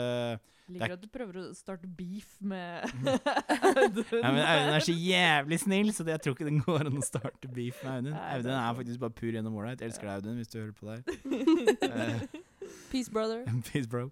Liker 0.72 0.94
at 0.94 1.02
du 1.02 1.08
prøver 1.12 1.36
å 1.40 1.44
starte 1.56 1.88
beef 1.90 2.36
med 2.40 2.86
Audun. 3.66 4.04
Ja, 4.22 4.30
men 4.30 4.40
Audun 4.40 4.76
er 4.76 4.86
så 4.86 4.94
jævlig 4.94 5.58
snill, 5.60 5.90
så 5.92 6.06
det, 6.06 6.14
jeg 6.14 6.24
tror 6.24 6.36
ikke 6.36 6.46
det 6.48 6.54
går 6.62 6.88
an 6.88 7.00
å 7.00 7.04
starte 7.04 7.50
beef 7.52 7.82
med 7.82 7.92
Audun. 7.98 8.14
Er 8.14 8.38
Audun 8.38 8.54
er 8.54 8.78
faktisk 8.78 9.02
bare 9.02 9.16
pur 9.18 9.34
gjennom 9.34 9.58
ålreit. 9.58 9.82
Elsker 9.84 10.08
deg, 10.08 10.22
Audun, 10.22 10.38
hvis 10.40 10.52
du 10.52 10.58
hører 10.60 10.72
på 10.78 10.88
der. 10.88 11.02
Eh, 11.90 12.72
Peace, 12.92 13.10
brother. 13.12 13.42
Peace, 13.68 13.90
bro. 13.90 14.06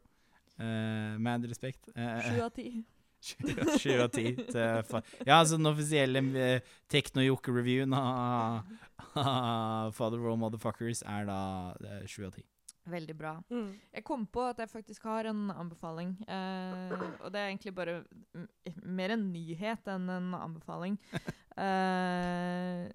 Uh, 0.61 1.17
mad 1.23 1.47
respekt. 1.49 1.89
Eh, 1.95 2.19
Sju 2.27 2.43
av 2.45 2.51
ti. 2.59 2.83
Sju 3.21 3.91
av 4.01 4.09
ti. 4.15 4.31
til 4.37 4.83
fa- 4.89 5.03
Ja, 5.27 5.41
altså 5.43 5.59
den 5.59 5.69
offisielle 5.71 6.23
uh, 6.25 6.71
Tekno-Jokke-reviewen 6.93 7.93
av 7.97 8.65
av 9.19 9.91
Father 9.97 10.21
of 10.21 10.27
All 10.31 10.39
Motherfuckers 10.39 11.01
er 11.03 11.25
da 11.27 11.39
eh, 11.83 12.05
sju 12.07 12.25
av 12.29 12.35
ti. 12.37 12.45
Veldig 12.91 13.15
bra. 13.19 13.33
Mm. 13.51 13.73
Jeg 13.97 14.05
kom 14.07 14.23
på 14.31 14.45
at 14.53 14.61
jeg 14.63 14.71
faktisk 14.71 15.03
har 15.09 15.27
en 15.31 15.51
anbefaling. 15.51 16.13
eh, 16.31 16.95
og 17.21 17.33
det 17.35 17.41
er 17.43 17.49
egentlig 17.51 17.75
bare 17.77 17.97
m 18.39 18.47
mer 18.87 19.11
en 19.17 19.27
nyhet 19.33 19.91
enn 19.91 20.09
en 20.17 20.31
anbefaling. 20.39 20.99
Eh, 21.61 22.87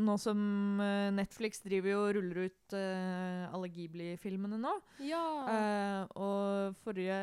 nå 0.00 0.14
som 0.20 0.38
eh, 0.80 1.10
Netflix 1.12 1.60
driver 1.64 1.92
jo 1.92 1.98
og 2.06 2.12
ruller 2.16 2.46
ut 2.48 2.74
uh, 2.76 3.52
alle 3.52 3.68
Ghibli-filmene 3.74 4.56
nå. 4.60 4.72
Ja. 5.04 5.22
Uh, 5.44 6.14
og 6.16 6.78
forrige 6.84 7.18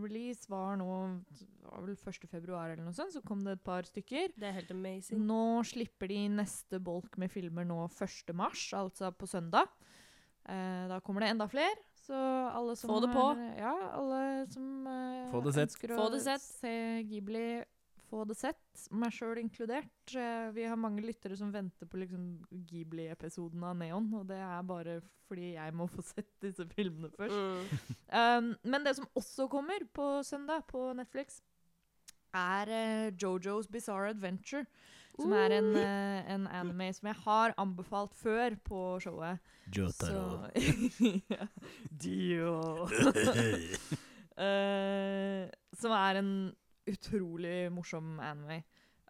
release 0.00 0.48
var 0.48 0.78
nå 0.80 0.88
var 1.64 1.82
vel 1.84 1.96
1. 1.96 2.28
februar 2.30 2.70
eller 2.70 2.84
noe 2.84 2.96
sånt, 2.96 3.12
så 3.12 3.20
kom 3.24 3.42
det 3.44 3.58
et 3.58 3.64
par 3.64 3.84
stykker. 3.88 4.32
det 4.36 4.48
er 4.48 4.56
helt 4.56 4.72
amazing. 4.72 5.20
Nå 5.26 5.64
slipper 5.68 6.08
de 6.12 6.22
neste 6.38 6.80
bolk 6.80 7.18
med 7.20 7.32
filmer 7.32 7.66
nå 7.68 7.82
1. 7.90 8.32
mars, 8.36 8.70
altså 8.76 9.12
på 9.12 9.28
søndag. 9.28 9.68
Uh, 10.44 10.88
da 10.92 11.00
kommer 11.04 11.24
det 11.24 11.34
enda 11.34 11.48
flere. 11.50 11.76
Så 12.04 12.16
alle 12.16 12.74
som 12.76 12.90
Få 12.92 12.98
det 13.00 13.12
har, 13.16 13.38
Ja, 13.56 13.74
alle 13.96 14.22
som 14.52 14.84
Få 15.32 15.40
det 15.44 15.54
sett. 15.56 15.70
ønsker 15.72 15.94
Få 15.96 16.08
å 16.08 16.12
det 16.12 16.20
sett. 16.24 16.44
se 16.44 16.74
Ghibli, 17.08 17.46
få 18.14 18.24
det 18.28 18.36
sett. 18.38 18.86
Meg 18.94 19.14
sjøl 19.14 19.40
inkludert. 19.42 20.14
Eh, 20.14 20.50
vi 20.54 20.66
har 20.68 20.78
mange 20.80 21.02
lyttere 21.04 21.36
som 21.38 21.52
venter 21.54 21.88
på 21.90 21.98
liksom, 22.02 22.28
Ghibli-episoden 22.70 23.64
av 23.66 23.76
Neon, 23.80 24.06
og 24.20 24.28
det 24.30 24.38
er 24.38 24.68
bare 24.68 25.00
fordi 25.28 25.54
jeg 25.54 25.74
må 25.74 25.88
få 25.90 26.04
sett 26.14 26.30
disse 26.44 26.66
filmene 26.74 27.10
først. 27.16 27.34
Mm. 27.34 27.98
Um, 28.14 28.52
men 28.62 28.86
det 28.86 28.96
som 29.00 29.10
også 29.18 29.48
kommer 29.52 29.86
på 29.96 30.08
søndag 30.26 30.66
på 30.70 30.92
Netflix, 30.96 31.40
er 32.34 32.70
uh, 32.70 33.08
Jojo's 33.14 33.70
Bizarre 33.70 34.14
Adventure. 34.14 34.66
Som 35.14 35.30
er 35.38 35.52
en, 35.54 35.68
uh, 35.78 36.32
en 36.34 36.46
anime 36.50 36.88
som 36.90 37.06
jeg 37.06 37.14
har 37.22 37.52
anbefalt 37.62 38.16
før 38.18 38.56
på 38.66 38.80
showet. 39.02 39.38
Jotaro. 39.70 40.48
Så 40.50 41.12
ja. 41.36 41.46
Dio. 42.02 42.56
Eh, 44.34 45.46
som 45.78 45.92
er 45.94 46.18
en 46.18 46.30
utrolig 46.90 47.72
morsom 47.72 48.18
anime. 48.22 48.62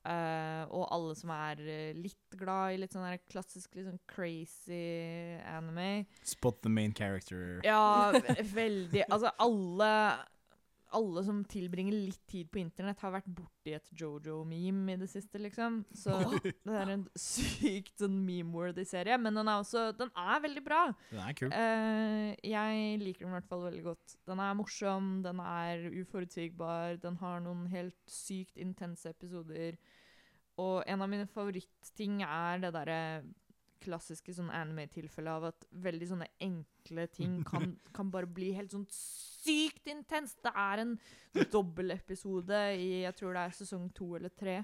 Uh, 0.04 0.69
og 0.69 0.83
alle 0.93 1.14
som 1.16 1.31
er 1.33 1.61
eh, 1.64 1.95
litt 1.97 2.35
glad 2.37 2.75
i 2.75 2.81
litt 2.83 2.93
sånn 2.93 3.07
der 3.07 3.23
klassisk 3.33 3.73
litt 3.73 3.87
sånn 3.87 4.02
crazy 4.04 5.38
anime, 5.49 6.04
Spot 6.28 6.59
the 6.61 6.69
main 6.69 6.93
character. 6.93 7.62
ja, 7.64 8.12
veldig. 8.59 9.07
Altså, 9.09 9.33
alle 9.40 9.88
alle 10.94 11.24
som 11.26 11.40
tilbringer 11.50 11.94
litt 11.94 12.22
tid 12.30 12.50
på 12.52 12.60
internett, 12.62 13.00
har 13.02 13.14
vært 13.16 13.30
borti 13.36 13.74
et 13.76 13.90
Jojo-meme 13.98 14.94
i 14.94 15.00
det 15.00 15.08
siste, 15.10 15.40
liksom. 15.42 15.80
Så 15.96 16.16
det 16.66 16.76
er 16.78 16.92
en 16.94 17.04
sykt 17.18 17.98
sånn 18.00 18.16
meme-worthy 18.24 18.86
serie. 18.88 19.18
Men 19.20 19.40
den 19.40 19.50
er 19.50 19.62
også 19.62 19.86
Den 19.98 20.12
er 20.18 20.42
veldig 20.44 20.64
bra. 20.64 20.80
Den 21.10 21.24
er 21.24 21.38
kul. 21.38 21.50
Uh, 21.50 22.30
jeg 22.46 23.02
liker 23.02 23.26
den 23.26 23.34
i 23.34 23.36
hvert 23.38 23.50
fall 23.50 23.66
veldig 23.66 23.84
godt. 23.90 24.16
Den 24.30 24.42
er 24.44 24.56
morsom, 24.58 25.12
den 25.26 25.42
er 25.44 25.88
uforutsigbar, 26.02 26.98
den 27.02 27.18
har 27.22 27.44
noen 27.44 27.66
helt 27.72 27.98
sykt 28.10 28.60
intense 28.60 29.10
episoder. 29.10 29.78
Og 30.62 30.84
en 30.86 31.02
av 31.02 31.10
mine 31.10 31.26
favorittting 31.30 32.20
er 32.22 32.60
det 32.62 32.74
derre 32.76 33.00
klassiske 33.84 34.34
sånn 34.36 34.52
anime-tilfellet 34.54 35.32
av 35.34 35.48
at 35.52 35.66
veldig 35.84 36.08
sånne 36.10 36.28
enkle 36.42 37.06
ting 37.14 37.40
kan, 37.50 37.74
kan 37.96 38.12
bare 38.14 38.30
bli 38.30 38.52
helt 38.56 38.74
sånn 38.74 38.86
sykt 38.92 39.90
intenst. 39.92 40.40
Det 40.44 40.54
er 40.54 40.84
en 40.84 40.96
dobbeltepisode 41.52 42.64
i 42.80 43.04
jeg 43.04 43.18
tror 43.18 43.36
det 43.36 43.44
er 43.44 43.58
sesong 43.60 43.90
to 43.96 44.14
eller 44.18 44.32
tre, 44.32 44.62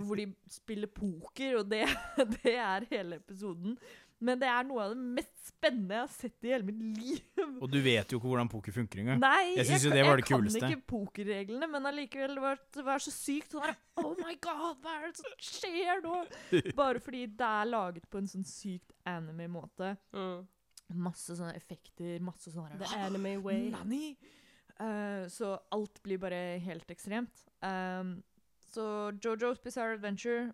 hvor 0.00 0.16
de 0.16 0.30
spiller 0.48 0.88
poker, 0.88 1.60
og 1.60 1.68
det, 1.68 1.84
det 2.38 2.56
er 2.56 2.88
hele 2.90 3.20
episoden. 3.20 3.76
Men 4.24 4.40
det 4.40 4.48
er 4.48 4.64
noe 4.66 4.84
av 4.86 4.94
det 4.94 5.02
mest 5.18 5.32
spennende 5.50 5.96
jeg 5.98 6.04
har 6.06 6.12
sett 6.14 6.46
i 6.46 6.52
hele 6.54 6.64
mitt 6.64 6.80
liv. 6.98 7.42
Og 7.60 7.66
du 7.72 7.76
vet 7.84 8.12
jo 8.12 8.18
ikke 8.20 8.30
hvordan 8.30 8.48
poker 8.52 8.74
funker 8.76 9.02
engang. 9.02 9.20
Nei, 9.20 9.54
Jeg 9.58 9.66
jeg, 9.66 9.80
jo 9.84 9.90
kan- 9.90 9.96
det 9.98 10.04
var 10.06 10.22
Jeg 10.22 10.26
kan 10.30 10.72
ikke 10.72 10.86
pokerreglene, 10.94 11.68
men 11.74 11.88
allikevel, 11.90 12.38
var, 12.40 12.58
det 12.72 12.84
var 12.86 13.04
så 13.04 13.12
sykt. 13.12 13.52
Sånn 13.52 13.66
der, 13.66 13.76
oh 14.00 14.14
my 14.20 14.34
god, 14.40 14.80
hva 14.84 14.96
er 15.02 15.06
det 15.12 15.20
som 15.20 15.36
skjer 15.50 16.02
nå? 16.04 16.22
Bare 16.80 17.02
fordi 17.04 17.26
det 17.26 17.50
er 17.50 17.68
laget 17.68 18.08
på 18.10 18.22
en 18.22 18.30
sånn 18.30 18.48
sykt 18.48 18.96
anime-måte. 19.08 19.94
Mm. 20.16 20.46
Masse 21.04 21.36
sånne 21.36 21.54
effekter, 21.56 22.18
masse 22.24 22.52
sånne 22.54 22.78
The 22.80 22.90
anime 23.04 23.36
way. 23.44 23.68
Nani? 23.74 24.16
Uh, 24.80 25.28
så 25.30 25.54
alt 25.72 26.00
blir 26.02 26.18
bare 26.18 26.58
helt 26.64 26.88
ekstremt. 26.90 27.44
Um, 27.62 28.16
så 28.74 29.12
Jojo's 29.22 29.60
Bizarre 29.62 29.94
Adventure 29.94 30.48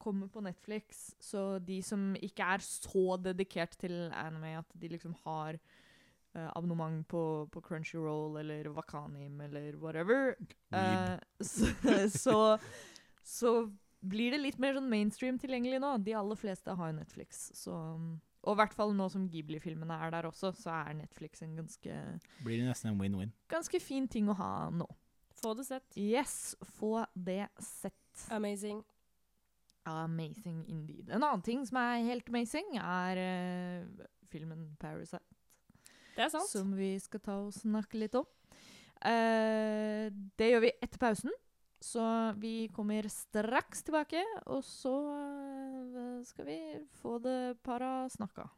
kommer 0.00 0.30
på 0.32 0.42
Netflix, 0.44 1.10
så 1.20 1.58
de 1.62 1.80
som 1.84 2.10
ikke 2.20 2.46
er 2.56 2.64
så 2.64 3.18
dedikert 3.22 3.76
til 3.80 3.94
anime 4.16 4.56
at 4.60 4.72
de 4.80 4.90
liksom 4.92 5.14
har 5.24 5.58
uh, 6.34 6.48
abonnement 6.56 7.04
på, 7.08 7.22
på 7.52 7.62
Crunchyroll 7.66 8.40
eller 8.42 8.70
Wakanim 8.74 9.40
eller 9.46 9.76
whatever, 9.82 10.34
uh, 10.74 11.18
så, 11.40 11.70
så, 12.24 12.40
så 13.22 13.54
blir 14.00 14.32
det 14.32 14.40
litt 14.40 14.58
mer 14.62 14.78
sånn 14.78 14.88
mainstream 14.90 15.38
tilgjengelig 15.40 15.82
nå. 15.82 15.94
De 16.04 16.16
aller 16.16 16.40
fleste 16.40 16.74
har 16.76 16.92
jo 16.92 16.98
Netflix, 16.98 17.50
så 17.58 17.76
og 18.40 18.54
i 18.54 18.56
hvert 18.56 18.72
fall 18.72 18.94
nå 18.96 19.04
som 19.12 19.26
Ghibli-filmene 19.28 19.96
er 20.06 20.14
der 20.14 20.28
også, 20.30 20.54
så 20.56 20.72
er 20.78 20.96
Netflix 21.02 21.42
en 21.44 21.58
ganske, 21.58 21.96
Blir 22.40 22.56
det 22.62 22.70
nesten 22.70 22.94
en 22.94 23.00
win-win. 23.00 23.34
ganske 23.52 23.80
fin 23.84 24.08
ting 24.08 24.30
å 24.32 24.36
ha 24.38 24.52
nå. 24.72 24.86
Få 25.40 25.52
det 25.56 25.66
sett. 25.68 25.84
Yes, 25.96 26.56
få 26.78 27.04
det 27.14 27.48
sett. 27.60 28.24
Amazing. 28.32 28.82
Amazing 30.04 30.64
indeed. 30.70 31.08
En 31.10 31.22
annen 31.22 31.42
ting 31.44 31.62
som 31.66 31.78
er 31.82 32.06
helt 32.06 32.28
amazing, 32.28 32.76
er 32.78 33.20
uh, 33.20 34.06
filmen 34.30 34.76
'Parasite', 34.80 35.24
Det 36.16 36.24
er 36.24 36.28
sant. 36.28 36.48
som 36.48 36.76
vi 36.76 36.98
skal 36.98 37.20
ta 37.20 37.38
og 37.46 37.52
snakke 37.54 37.98
litt 37.98 38.14
om. 38.14 38.26
Uh, 39.00 40.10
det 40.36 40.50
gjør 40.52 40.66
vi 40.66 40.72
etter 40.82 40.98
pausen, 40.98 41.32
så 41.80 42.34
vi 42.36 42.68
kommer 42.74 43.08
straks 43.08 43.82
tilbake, 43.82 44.24
og 44.46 44.64
så 44.64 44.96
uh, 45.94 46.24
skal 46.24 46.46
vi 46.46 46.60
få 47.00 47.18
det 47.18 47.58
para 47.64 48.08
snakka. 48.08 48.50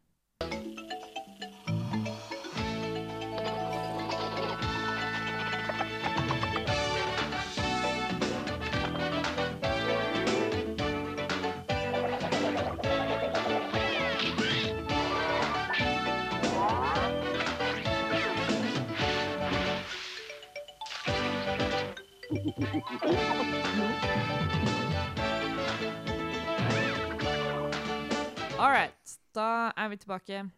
All 28.58 28.70
right, 28.70 28.92
da 29.34 29.70
er 29.76 29.88
vi 29.88 29.96
tilbake. 29.96 30.50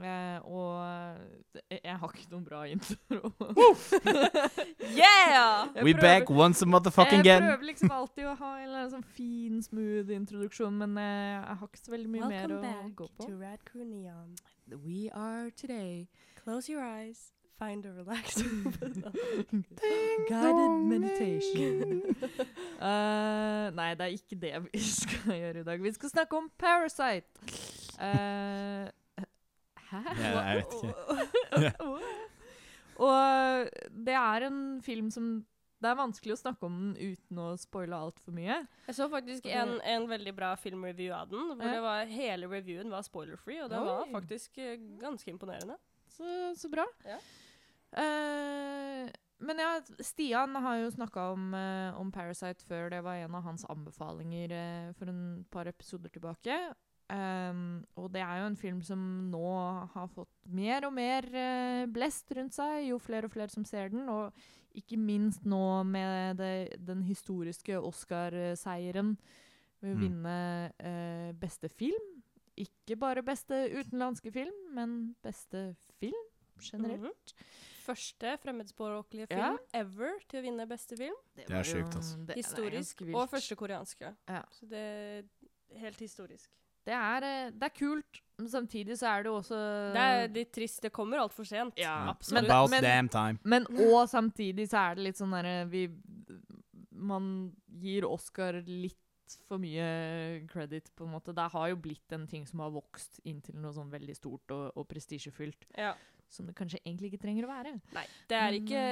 Eh, 0.00 0.38
og 0.44 1.16
det- 1.54 1.80
jeg 1.84 1.96
har 1.98 2.08
ikke 2.08 2.30
noen 2.30 2.44
bra 2.44 2.62
intro. 2.64 2.96
Yeah! 4.80 5.68
Jeg 5.74 5.84
We 5.84 5.92
prøver- 5.94 6.00
back 6.00 6.30
once 6.30 6.62
a 6.62 6.66
motherfucking 6.66 7.24
Jeg 7.24 7.40
prøver 7.42 7.62
liksom 7.62 7.90
alltid 7.90 8.24
å 8.24 8.34
ha 8.36 8.56
en 8.58 8.62
eller 8.64 8.78
annen 8.78 8.90
sånn 8.90 9.04
fin, 9.04 9.62
smooth 9.62 10.10
introduksjon, 10.10 10.72
men 10.78 10.96
eh, 10.98 11.46
jeg 11.48 11.56
har 11.56 11.66
ikke 11.66 11.78
så 11.84 11.90
veldig 11.90 12.08
mye 12.10 12.28
mer 12.28 12.48
å 12.48 12.94
gå 12.94 13.08
på. 13.16 13.26
to 13.26 13.32
Rad 13.40 13.64
Crew 13.64 13.84
Neon. 13.84 14.36
We 14.84 15.10
are 15.12 15.50
today 15.50 16.08
Close 16.44 16.68
your 16.72 16.82
eyes. 16.82 17.32
Find 17.60 17.84
a 17.84 17.90
relaxing 17.92 18.72
Guided 20.30 20.72
meditation. 20.88 22.00
uh, 22.80 23.68
nei, 23.78 23.90
det 23.98 24.06
er 24.06 24.14
ikke 24.16 24.38
det 24.40 24.52
vi 24.70 24.80
skal 24.80 25.34
gjøre 25.36 25.60
i 25.60 25.66
dag. 25.66 25.82
Vi 25.84 25.92
skal 25.92 26.12
snakke 26.14 26.38
om 26.38 26.48
Parasite. 26.56 27.28
Uh, 28.00 28.88
hæ? 29.90 30.00
Ja, 30.22 30.30
jeg 30.40 30.62
vet 30.62 30.72
ikke. 30.78 31.74
Og 33.00 33.68
det 34.08 34.16
er 34.16 34.46
en 34.48 34.80
film 34.84 35.10
som 35.12 35.28
Det 35.80 35.88
er 35.88 35.96
vanskelig 35.96 36.34
å 36.34 36.40
snakke 36.40 36.68
om 36.68 36.74
den 36.80 37.12
uten 37.12 37.38
å 37.40 37.50
spoile 37.56 37.96
altfor 37.96 38.34
mye. 38.36 38.58
Jeg 38.88 38.96
så 38.98 39.06
faktisk 39.08 39.46
en, 39.48 39.78
en 39.80 40.08
veldig 40.10 40.34
bra 40.36 40.50
filmreview 40.60 41.14
av 41.16 41.30
den, 41.30 41.54
hvor 41.54 41.64
det 41.64 41.78
var, 41.80 42.04
hele 42.12 42.50
reviewen 42.52 42.92
var 42.92 43.04
spoiler-free, 43.06 43.62
og 43.64 43.70
det 43.72 43.78
Oi. 43.80 43.86
var 43.88 44.10
faktisk 44.12 44.58
eh, 44.60 44.74
ganske 45.00 45.32
imponerende. 45.32 45.78
Så, 46.12 46.26
så 46.60 46.68
bra. 46.68 46.84
Ja. 47.08 47.16
Eh, 47.96 49.08
men 49.40 49.58
ja, 49.58 49.70
Stian 50.04 50.54
har 50.60 50.76
jo 50.82 50.90
snakka 50.92 51.30
om, 51.32 51.54
uh, 51.56 51.96
om 51.98 52.10
Parasite 52.12 52.62
før. 52.68 52.90
Det 52.92 53.00
var 53.02 53.16
en 53.22 53.34
av 53.34 53.42
hans 53.46 53.64
anbefalinger 53.72 54.52
uh, 54.52 54.92
for 54.98 55.08
en 55.08 55.22
par 55.50 55.66
episoder 55.70 56.12
tilbake. 56.12 56.58
Um, 57.10 57.80
og 57.98 58.12
det 58.14 58.20
er 58.22 58.36
jo 58.38 58.50
en 58.50 58.58
film 58.60 58.82
som 58.86 59.00
nå 59.32 59.40
har 59.94 60.10
fått 60.12 60.30
mer 60.46 60.84
og 60.86 60.92
mer 60.94 61.26
uh, 61.32 61.86
blest 61.90 62.30
rundt 62.36 62.54
seg, 62.54 62.84
jo 62.90 63.00
flere 63.02 63.26
og 63.26 63.32
flere 63.34 63.50
som 63.50 63.64
ser 63.66 63.88
den. 63.90 64.04
Og 64.12 64.36
ikke 64.76 65.00
minst 65.00 65.48
nå 65.48 65.82
med 65.88 66.36
det, 66.38 66.76
den 66.86 67.00
historiske 67.08 67.80
Oscar-seieren 67.80 69.16
ved 69.80 69.94
å 69.94 69.96
Mm. 69.96 70.00
vinne 70.04 70.72
eh, 70.78 71.32
beste 71.40 71.68
film. 71.72 72.22
Ikke 72.60 72.94
bare 73.00 73.22
beste 73.24 73.56
utenlandske 73.72 74.30
film, 74.30 74.54
men 74.76 75.16
beste 75.24 75.74
film 75.98 76.28
generelt. 76.60 77.32
Mhm. 77.34 77.69
Første 77.90 78.36
fremmedspråklige 78.44 79.26
Ja. 79.30 79.36
film 79.36 79.58
ever 79.74 80.16
til 80.28 80.40
å 80.40 80.44
vinne 80.46 80.66
beste 80.70 80.96
film. 80.96 81.14
Det 81.36 81.48
er 81.50 81.54
var 81.54 81.62
sjukt, 81.64 81.96
altså. 81.96 82.16
det- 82.18 82.26
det 82.26 82.36
er 82.36 82.42
Historisk. 82.42 83.02
Og 83.14 83.28
første 83.30 83.56
koreanske. 83.56 84.16
Ja. 84.28 84.42
Så 84.50 84.68
det 84.68 84.78
er 84.78 85.78
helt 85.78 85.98
historisk. 86.00 86.48
Det 86.86 86.94
er, 86.94 87.22
eh, 87.22 87.50
det 87.50 87.62
er 87.62 87.74
kult, 87.76 88.20
men 88.38 88.48
samtidig 88.48 88.96
så 88.96 89.06
er 89.18 89.22
det 89.24 89.30
også 89.32 89.92
Det 89.92 90.00
er 90.00 90.28
litt 90.28 90.52
trist. 90.52 90.80
Det 90.80 90.90
kommer 90.92 91.18
altfor 91.18 91.44
sent. 91.46 91.74
Ja, 91.76 92.08
absolutt. 92.10 92.42
men- 92.42 92.50
About 92.50 92.80
damn 92.82 93.08
time. 93.08 93.38
Men 93.44 93.66
og 93.66 94.08
samtidig 94.08 94.66
så 94.68 94.90
er 94.90 94.94
det 94.94 95.04
litt 95.04 95.16
sånn 95.16 95.30
derre 95.30 95.68
vi 95.68 95.88
Man 96.92 97.52
gir 97.80 98.04
Oscar 98.04 98.52
litt 98.66 98.96
for 99.48 99.58
mye 99.58 100.46
credit, 100.50 100.90
på 100.96 101.06
en 101.06 101.12
måte. 101.14 101.32
Det 101.34 101.50
har 101.52 101.68
jo 101.68 101.76
blitt 101.76 102.12
en 102.12 102.26
ting 102.26 102.44
som 102.46 102.58
har 102.60 102.70
vokst 102.74 103.20
inn 103.24 103.40
til 103.40 103.54
noe 103.54 103.72
sånn 103.72 103.90
veldig 103.92 104.16
stort 104.18 104.50
og, 104.50 104.72
og 104.76 104.88
prestisjefylt, 104.88 105.68
Ja. 105.78 105.94
Som 106.30 106.46
det 106.46 106.54
kanskje 106.54 106.78
egentlig 106.86 107.10
ikke 107.12 107.22
trenger 107.24 107.46
å 107.46 107.50
være. 107.50 107.72
Nei. 107.96 108.04
Det 108.30 108.36
er, 108.38 108.56
ikke, 108.60 108.82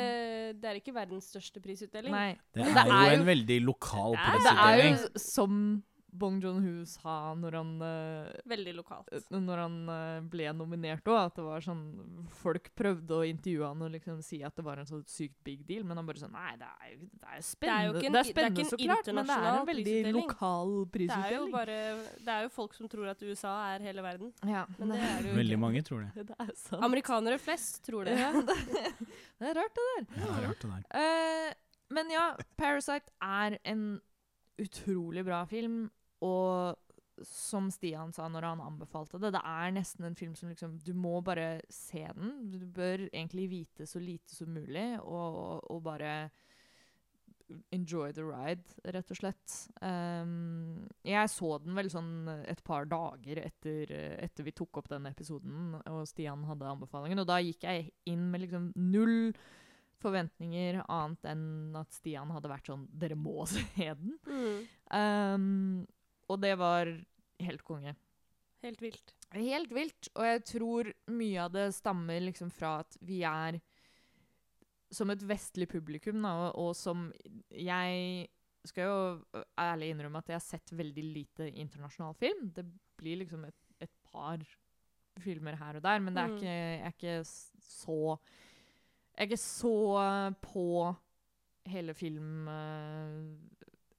det 0.61 0.71
er 0.73 0.81
ikke 0.81 0.95
verdens 0.97 1.29
største 1.31 1.63
prisutdeling. 1.63 2.11
Nei. 2.13 2.33
Det 2.55 2.65
er, 2.67 2.73
det 2.75 2.83
er 2.87 3.05
jo 3.05 3.13
jo- 3.13 3.21
en 3.21 3.27
veldig 3.29 3.59
lokal 3.65 4.17
er- 4.19 4.43
Det 4.43 4.57
er 4.59 4.83
jo 4.91 5.09
som 5.23 5.61
Bong 6.19 6.41
Joon-ho 6.43 6.85
sa 6.89 7.15
når 7.39 7.57
han 7.59 7.71
eh, 7.87 8.41
Veldig 8.51 8.75
lokalt. 8.77 9.09
når 9.31 9.63
han 9.63 9.77
eh, 9.95 10.21
ble 10.33 10.49
nominert 10.57 11.07
òg, 11.09 11.19
at 11.29 11.37
det 11.39 11.45
var 11.47 11.65
sånn 11.65 11.83
Folk 12.41 12.71
prøvde 12.79 13.17
å 13.21 13.27
intervjue 13.29 13.69
han 13.71 13.85
og 13.87 13.93
liksom 13.95 14.19
si 14.27 14.41
at 14.47 14.57
det 14.59 14.65
var 14.67 14.83
en 14.83 14.89
så 14.91 14.99
sykt 15.09 15.37
big 15.47 15.63
deal, 15.69 15.85
men 15.87 15.97
han 16.01 16.07
bare 16.09 16.23
sånn 16.23 16.35
Nei, 16.35 16.57
det 16.61 16.69
er 16.69 16.93
jo, 16.95 17.09
det 17.13 17.29
er 17.31 17.37
jo 17.39 17.47
spennende, 17.49 18.03
ikke 18.03 18.07
en- 18.09 18.13
det 18.13 18.19
er 18.19 18.23
det 18.23 18.29
er 18.29 18.33
spennende 18.33 18.59
ikke 18.59 18.67
en 18.67 18.73
så 18.73 18.81
klart, 18.83 19.13
men 19.15 19.31
det 19.31 19.37
er 19.39 19.49
en 19.61 19.69
veldig 19.71 19.85
prisutdeling. 19.85 20.19
lokal 20.19 20.75
Det 20.99 21.11
er, 21.19 21.33
jo 21.39 21.47
bare, 21.55 21.79
det 22.27 22.35
er 22.37 22.43
jo 22.49 22.53
folk 22.59 22.75
som 22.75 22.89
tror 22.93 23.09
at 23.15 23.23
USA 23.23 23.55
er 23.75 23.87
hele 23.89 24.03
verden. 24.03 24.33
ja, 24.47 24.65
Men 24.79 24.89
det 24.95 24.99
er 25.01 25.23
jo 25.31 25.37
Veldig 25.39 25.57
ikke. 25.57 25.63
mange 25.67 25.83
tror 25.87 26.05
det. 26.07 26.27
Det 26.29 26.37
er 26.41 26.53
sant. 26.57 26.83
Amerikanere 26.85 27.39
flest 27.39 27.81
tror 27.87 28.05
det. 28.05 28.19
Ja, 28.19 28.33
det, 28.33 28.59
det 29.39 29.49
er 29.53 29.55
rart, 29.63 29.79
det 29.79 29.87
der. 29.95 30.05
Ja, 30.19 30.27
det 30.27 30.43
er 30.43 30.49
rart 30.49 30.61
det 30.67 30.71
der. 30.75 30.85
Uh, 30.99 31.55
men 31.95 32.11
ja, 32.13 32.25
'Parasite' 32.59 33.15
er 33.23 33.59
en 33.65 34.01
utrolig 34.59 35.25
bra 35.25 35.45
film, 35.47 35.91
og 36.25 36.77
som 37.27 37.67
Stian 37.75 38.13
sa 38.15 38.29
når 38.31 38.47
han 38.47 38.61
anbefalte 38.63 39.19
det, 39.19 39.33
det 39.35 39.43
er 39.43 39.73
nesten 39.75 40.07
en 40.07 40.19
film 40.19 40.37
som 40.39 40.53
liksom 40.53 40.77
Du 40.85 40.93
må 40.95 41.19
bare 41.25 41.61
se 41.73 42.05
den. 42.15 42.37
Du 42.53 42.61
bør 42.63 43.09
egentlig 43.09 43.49
vite 43.51 43.87
så 43.91 43.99
lite 44.03 44.35
som 44.35 44.53
mulig, 44.55 45.01
og, 45.03 45.65
og 45.67 45.83
bare 45.83 46.31
enjoy 47.73 48.13
the 48.13 48.25
ride, 48.25 48.75
rett 48.93 49.11
og 49.13 49.19
slett. 49.19 49.55
Um, 49.81 50.89
jeg 51.07 51.31
så 51.33 51.55
den 51.63 51.79
vel 51.79 51.89
sånn 51.93 52.29
et 52.45 52.61
par 52.67 52.89
dager 52.91 53.41
etter, 53.41 53.93
etter 54.19 54.47
vi 54.47 54.55
tok 54.57 54.83
opp 54.83 54.91
den 54.93 55.09
episoden, 55.09 55.79
og 55.89 56.03
Stian 56.11 56.45
hadde 56.49 56.69
anbefalingen, 56.69 57.23
og 57.23 57.31
da 57.31 57.41
gikk 57.41 57.65
jeg 57.65 57.89
inn 58.11 58.29
med 58.33 58.45
liksom 58.45 58.73
null 58.77 59.33
forventninger 59.99 60.83
annet 60.85 61.25
enn 61.27 61.79
at 61.79 61.97
Stian 61.97 62.31
hadde 62.31 62.51
vært 62.53 62.69
sånn 62.71 62.85
Dere 63.01 63.17
må 63.19 63.43
se 63.51 63.65
den. 63.89 64.19
Mm. 64.29 64.59
Um, 64.93 65.87
og 66.29 66.41
det 66.43 66.55
var 66.61 66.91
helt 67.41 67.63
konge. 67.65 67.95
Helt 68.63 68.81
vilt. 68.83 69.15
Helt 69.35 69.71
vilt. 69.75 70.09
Og 70.19 70.25
jeg 70.27 70.45
tror 70.49 70.89
mye 71.15 71.45
av 71.45 71.53
det 71.55 71.67
stammer 71.77 72.21
liksom 72.25 72.51
fra 72.51 72.79
at 72.83 72.97
vi 73.07 73.21
er 73.29 73.61
som 74.91 75.11
et 75.13 75.23
vestlig 75.29 75.69
publikum, 75.69 76.23
da, 76.25 76.31
og, 76.49 76.55
og 76.59 76.71
som 76.77 77.11
Jeg 77.53 78.29
skal 78.69 78.89
jo 78.89 79.43
ærlig 79.61 79.91
innrømme 79.93 80.19
at 80.23 80.29
jeg 80.33 80.39
har 80.41 80.45
sett 80.45 80.73
veldig 80.77 81.05
lite 81.05 81.47
internasjonal 81.53 82.17
film. 82.19 82.49
Det 82.57 82.65
blir 82.99 83.21
liksom 83.23 83.45
et, 83.49 83.57
et 83.85 83.93
par 84.11 84.43
filmer 85.23 85.57
her 85.61 85.77
og 85.79 85.85
der, 85.85 86.01
men 86.01 86.15
det 86.15 86.23
er 86.23 86.29
Mm. 86.29 86.37
ikke, 86.37 86.49
jeg 86.49 86.81
er 86.81 86.93
ikke 86.97 87.15
så 87.69 88.19
Jeg 89.19 89.25
er 89.25 89.29
ikke 89.29 89.41
så 89.43 90.33
på 90.43 90.67
hele 91.69 91.95
film 91.95 92.49
eh, 92.49 93.58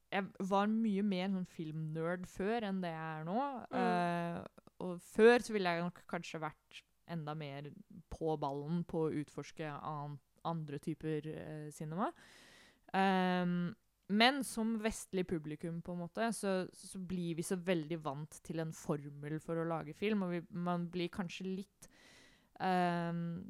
Jeg 0.10 0.48
var 0.50 0.70
mye 0.72 1.04
mer 1.06 1.28
sånn 1.34 1.50
filmnerd 1.54 2.26
før 2.30 2.66
enn 2.70 2.80
det 2.84 2.94
jeg 2.94 3.10
er 3.20 3.28
nå. 3.28 3.42
Mm. 3.74 3.82
Uh, 3.82 4.70
og 4.86 5.04
før 5.04 5.44
så 5.46 5.54
ville 5.56 5.76
jeg 5.76 5.86
nok 5.86 6.02
kanskje 6.10 6.42
vært 6.42 6.82
enda 7.10 7.36
mer 7.38 7.70
på 8.14 8.36
ballen 8.42 8.84
på 8.90 9.08
å 9.08 9.14
utforske 9.22 9.70
an 9.70 10.18
andre 10.48 10.80
typer 10.82 11.30
uh, 11.30 11.68
cinema. 11.76 12.10
Um, 12.94 13.70
men 14.10 14.42
som 14.44 14.74
vestlig 14.82 15.28
publikum, 15.30 15.82
på 15.86 15.94
en 15.94 16.02
måte, 16.02 16.32
så, 16.34 16.64
så 16.74 16.98
blir 16.98 17.38
vi 17.38 17.46
så 17.46 17.60
veldig 17.62 18.00
vant 18.02 18.40
til 18.46 18.64
en 18.64 18.72
formel 18.74 19.38
for 19.44 19.62
å 19.62 19.68
lage 19.70 19.94
film, 19.98 20.26
og 20.26 20.34
vi, 20.34 20.40
man 20.50 20.88
blir 20.90 21.12
kanskje 21.14 21.46
litt 21.46 21.90
ehm, 22.58 23.44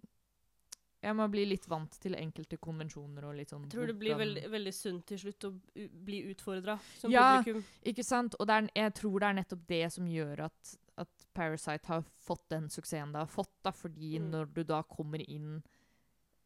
Ja, 1.01 1.13
må 1.15 1.29
bli 1.31 1.45
litt 1.47 1.65
vant 1.71 1.91
til 2.03 2.12
enkelte 2.19 2.57
konvensjoner 2.59 3.23
og 3.29 3.35
litt 3.38 3.49
sånn 3.53 3.62
Jeg 3.63 3.71
tror 3.71 3.88
det 3.88 3.97
blir 3.99 4.15
hvordan- 4.15 4.35
veldig, 4.35 4.49
veldig 4.51 4.73
sunt 4.73 5.05
til 5.07 5.17
slutt 5.17 5.39
å 5.47 5.59
bli 6.05 6.23
utfordra 6.33 6.77
som 6.97 7.09
Ja. 7.12 7.41
publikum. 7.41 7.63
Ikke 7.85 8.03
sant? 8.03 8.35
Og 8.39 8.47
det 8.47 8.53
er, 8.55 8.69
jeg 8.75 8.93
tror 8.95 9.19
det 9.19 9.23
er 9.29 9.33
nettopp 9.33 9.67
det 9.67 9.91
som 9.93 10.05
gjør 10.05 10.39
at, 10.45 10.77
at 10.97 11.07
Parasite 11.33 11.85
har 11.88 12.03
fått 12.03 12.49
den 12.49 12.67
suksessen 12.67 13.13
det 13.13 13.19
har 13.19 13.27
fått. 13.27 13.51
da, 13.63 13.71
Fordi 13.71 14.19
Mm. 14.19 14.29
når 14.31 14.53
du 14.53 14.63
da 14.65 14.81
kommer 14.83 15.19
inn 15.29 15.63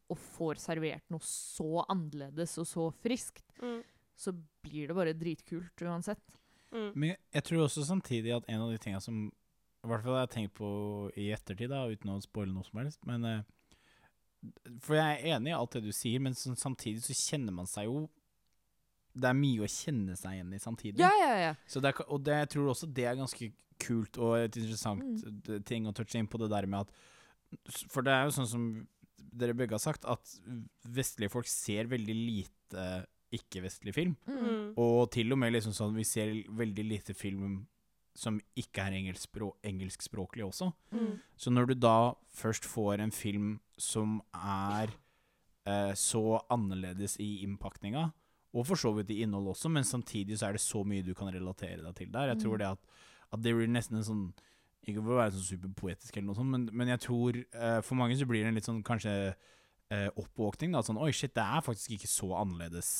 og 0.08 0.18
får 0.18 0.54
servert 0.58 1.02
noe 1.10 1.18
så 1.20 1.84
annerledes 1.88 2.56
og 2.58 2.66
så 2.66 2.92
friskt, 2.94 3.42
Mm. 3.60 3.82
så 4.16 4.32
blir 4.62 4.86
det 4.86 4.94
bare 4.94 5.14
dritkult 5.14 5.74
uansett. 5.82 6.20
Mm. 6.72 6.92
Men 6.94 7.08
jeg, 7.10 7.18
jeg 7.32 7.42
tror 7.44 7.64
også 7.66 7.84
samtidig 7.84 8.36
at 8.36 8.44
en 8.48 8.60
av 8.60 8.70
de 8.70 8.78
tinga 8.78 9.00
som 9.02 9.32
I 9.82 9.86
hvert 9.86 10.02
fall 10.02 10.14
jeg 10.14 10.28
har 10.28 10.48
tenkt 10.48 10.54
på 10.54 11.12
i 11.16 11.30
ettertid, 11.34 11.68
da, 11.68 11.86
uten 11.88 12.08
å 12.08 12.22
spoile 12.22 12.54
noe 12.54 12.62
som 12.64 12.78
helst 12.80 13.04
men, 13.04 13.22
eh, 13.24 13.42
For 14.84 14.96
jeg 14.98 15.16
er 15.18 15.36
enig 15.36 15.52
i 15.52 15.56
alt 15.56 15.76
det 15.76 15.82
du 15.86 15.92
sier, 15.94 16.20
men 16.20 16.34
så, 16.38 16.52
samtidig 16.58 17.02
så 17.06 17.14
kjenner 17.16 17.54
man 17.56 17.66
seg 17.70 17.86
jo 17.88 18.06
Det 19.14 19.28
er 19.30 19.36
mye 19.38 19.62
å 19.62 19.70
kjenne 19.70 20.16
seg 20.18 20.34
igjen 20.40 20.54
i 20.56 20.58
samtidig. 20.58 20.98
Ja, 20.98 21.10
ja, 21.20 21.34
ja. 21.38 21.52
Så 21.70 21.78
det 21.80 21.92
er, 21.92 22.00
og 22.10 22.24
det, 22.26 22.34
jeg 22.42 22.48
tror 22.56 22.72
også 22.72 22.88
det 22.90 23.04
er 23.06 23.20
ganske 23.20 23.52
kult 23.84 24.18
og 24.18 24.36
et 24.40 24.56
interessant 24.58 25.02
Mm. 25.04 25.62
ting 25.66 25.86
å 25.86 25.92
touche 25.94 26.18
inn 26.18 26.26
på 26.30 26.38
det 26.42 26.48
der 26.50 26.66
med 26.66 26.80
at 26.86 26.90
For 27.92 28.02
det 28.02 28.10
er 28.12 28.24
jo 28.26 28.34
sånn 28.34 28.50
som 28.50 28.64
dere 29.34 29.54
begge 29.54 29.74
har 29.74 29.82
sagt, 29.82 30.04
at 30.04 30.34
vestlige 30.86 31.30
folk 31.30 31.46
ser 31.50 31.86
veldig 31.90 32.14
lite 32.14 32.84
ikke-vestlig 33.34 33.94
film. 33.94 34.16
Mm. 34.26 34.42
Mm. 34.42 34.66
Og 34.78 35.10
til 35.14 35.32
og 35.34 35.38
med 35.38 35.52
liksom 35.54 35.74
sånn 35.74 35.94
vi 35.96 36.04
ser 36.06 36.34
veldig 36.54 36.84
lite 36.86 37.14
film 37.18 37.64
som 38.14 38.36
ikke 38.56 38.82
er 38.84 38.94
engelskspråk, 39.00 39.56
engelskspråklig 39.66 40.44
også. 40.46 40.68
Mm. 40.94 41.16
Så 41.36 41.50
når 41.50 41.66
du 41.72 41.74
da 41.82 42.12
først 42.30 42.64
får 42.70 43.00
en 43.02 43.10
film 43.14 43.56
som 43.78 44.20
er 44.34 44.92
eh, 45.66 45.92
så 45.98 46.40
annerledes 46.54 47.16
i 47.20 47.40
innpakninga, 47.42 48.12
og 48.54 48.66
for 48.68 48.78
så 48.78 48.92
vidt 48.94 49.10
i 49.10 49.16
innhold 49.24 49.48
også, 49.50 49.68
men 49.74 49.82
samtidig 49.82 50.38
så 50.38 50.46
er 50.46 50.52
det 50.54 50.62
så 50.62 50.84
mye 50.86 51.02
du 51.02 51.10
kan 51.18 51.32
relatere 51.34 51.82
deg 51.82 51.94
til 51.98 52.12
der. 52.14 52.30
Jeg 52.34 52.42
tror 52.44 52.54
Mm. 52.54 52.58
det 52.62 52.66
at, 52.70 52.78
at 53.34 53.42
det 53.42 53.54
blir 53.56 53.66
nesten 53.68 53.96
en 53.98 54.04
sånn 54.06 54.26
Ikke 54.86 55.00
for 55.00 55.14
å 55.14 55.16
være 55.16 55.32
sånn 55.32 55.46
superpoetisk, 55.48 56.16
eller 56.18 56.26
noe 56.28 56.36
sånt, 56.36 56.50
men, 56.52 56.68
men 56.70 56.88
jeg 56.92 57.00
tror 57.00 57.36
eh, 57.40 57.78
for 57.80 57.96
mange 57.96 58.18
så 58.20 58.26
blir 58.28 58.42
det 58.44 58.50
en 58.50 58.54
litt 58.58 58.66
sånn 58.68 58.82
kanskje 58.84 59.34
eh, 59.90 60.10
oppvåkning. 60.20 60.74
da, 60.76 60.82
Sånn 60.84 60.98
Oi, 61.00 61.08
shit, 61.10 61.32
det 61.34 61.40
er 61.42 61.62
faktisk 61.64 61.94
ikke 61.96 62.10
så 62.12 62.28
annerledes. 62.36 62.90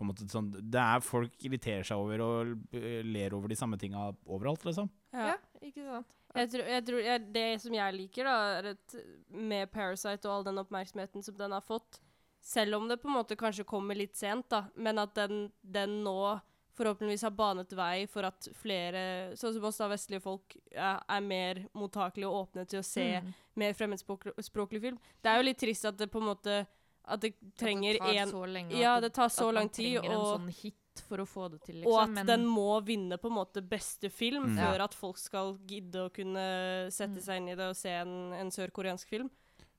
På 0.00 0.06
en 0.06 0.08
måte 0.14 0.24
sånn, 0.32 0.46
det 0.72 0.80
er 0.80 1.02
Folk 1.04 1.34
irriterer 1.44 1.84
seg 1.84 2.00
over 2.00 2.22
og 2.24 2.72
ler 3.04 3.34
over 3.36 3.52
de 3.52 3.58
samme 3.60 3.76
tinga 3.76 4.06
overalt, 4.24 4.64
liksom. 4.64 4.88
ja. 5.12 5.36
ikke 5.60 5.84
sant? 5.84 6.16
Jeg 6.30 6.46
tror, 6.52 6.68
jeg 6.70 6.84
tror 6.86 7.00
jeg, 7.02 7.22
Det 7.34 7.42
som 7.60 7.74
jeg 7.74 7.94
liker, 7.98 8.24
da, 8.24 8.34
er 8.60 8.68
at 8.72 8.94
med 9.34 9.70
Parasite 9.74 10.28
og 10.30 10.38
all 10.38 10.44
den 10.46 10.60
oppmerksomheten 10.62 11.24
som 11.26 11.36
den 11.36 11.52
har 11.52 11.64
fått, 11.66 11.98
selv 12.40 12.78
om 12.78 12.86
det 12.88 12.96
på 13.02 13.10
en 13.10 13.16
måte 13.18 13.36
kanskje 13.36 13.66
kommer 13.68 13.98
litt 13.98 14.16
sent, 14.16 14.46
da, 14.48 14.62
men 14.78 15.02
at 15.02 15.12
den, 15.18 15.50
den 15.60 15.98
nå 16.06 16.38
forhåpentligvis 16.78 17.26
har 17.26 17.34
banet 17.36 17.74
vei 17.76 18.06
for 18.08 18.24
at 18.24 18.46
flere, 18.56 19.34
sånn 19.36 19.52
som 19.58 19.66
oss 19.68 19.82
da, 19.82 19.90
vestlige 19.90 20.22
folk, 20.24 20.54
er, 20.70 21.02
er 21.12 21.26
mer 21.26 21.64
mottakelige 21.76 22.30
og 22.30 22.46
åpne 22.46 22.64
til 22.70 22.80
å 22.80 22.86
se 22.86 23.08
Mm. 23.20 23.34
mer 23.60 23.74
fremmedspråklig 23.76 24.80
film. 24.80 25.00
Det 25.20 25.28
er 25.28 25.36
jo 25.42 25.48
litt 25.50 25.58
trist 25.60 25.84
at 25.84 25.98
det 25.98 26.08
på 26.14 26.22
en 26.22 26.30
måte 26.30 26.62
At 27.10 27.20
det 27.20 27.34
trenger 27.58 27.96
at 28.00 28.06
det 28.06 28.16
tar 28.16 28.30
så 28.32 28.44
lenge, 28.46 28.70
Ja, 28.78 29.00
det 29.00 29.12
tar 29.12 29.28
så 29.28 29.48
at 29.48 29.54
lang 29.54 29.64
man 29.64 29.68
tid, 29.68 29.98
trenger 30.00 30.16
og- 30.16 30.36
en 30.36 30.40
sånn 30.40 30.62
hit 30.62 30.74
for 31.08 31.18
å 31.18 31.26
få 31.26 31.50
det 31.50 31.62
til, 31.64 31.74
liksom. 31.80 31.92
Og 31.92 32.02
at 32.02 32.10
men, 32.10 32.26
den 32.26 32.46
må 32.46 32.80
vinne 32.84 33.16
på 33.18 33.26
en 33.30 33.36
måte 33.36 33.62
beste 33.66 34.10
film 34.10 34.44
Mm. 34.44 34.56
før 34.58 34.76
Ja. 34.76 34.84
at 34.84 34.94
folk 34.94 35.16
skal 35.18 35.56
gidde 35.66 35.94
å 36.06 36.12
kunne 36.12 36.90
sette 36.90 37.16
Mm. 37.18 37.22
seg 37.22 37.36
inn 37.36 37.48
i 37.48 37.54
det 37.54 37.68
og 37.70 37.76
se 37.76 37.88
en, 37.90 38.32
en 38.32 38.50
sørkoreansk 38.50 39.08
film. 39.08 39.30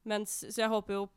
Mens, 0.06 0.44
så 0.50 0.56
jeg 0.58 0.70
håper 0.70 0.94
jo, 0.94 1.10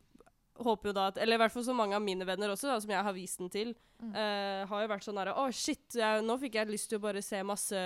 håper 0.62 0.86
jo 0.90 0.92
da 0.94 1.06
at 1.10 1.16
Eller 1.18 1.34
i 1.34 1.40
hvert 1.42 1.52
fall 1.52 1.64
så 1.66 1.74
mange 1.74 1.96
av 1.96 2.02
mine 2.02 2.22
venner 2.24 2.52
også, 2.52 2.68
da, 2.70 2.76
som 2.80 2.90
jeg 2.90 3.02
har 3.02 3.12
vist 3.16 3.38
den 3.38 3.50
til, 3.50 3.74
Mm. 4.04 4.10
uh, 4.10 4.66
har 4.66 4.80
jo 4.82 4.88
vært 4.90 5.04
sånn 5.06 5.16
herre 5.16 5.32
Å, 5.38 5.44
shit, 5.54 5.94
jeg, 5.94 6.22
nå 6.26 6.34
fikk 6.38 6.54
jeg 6.58 6.66
lyst 6.68 6.88
til 6.90 6.98
å 6.98 7.02
bare 7.02 7.22
se 7.22 7.38
masse, 7.46 7.78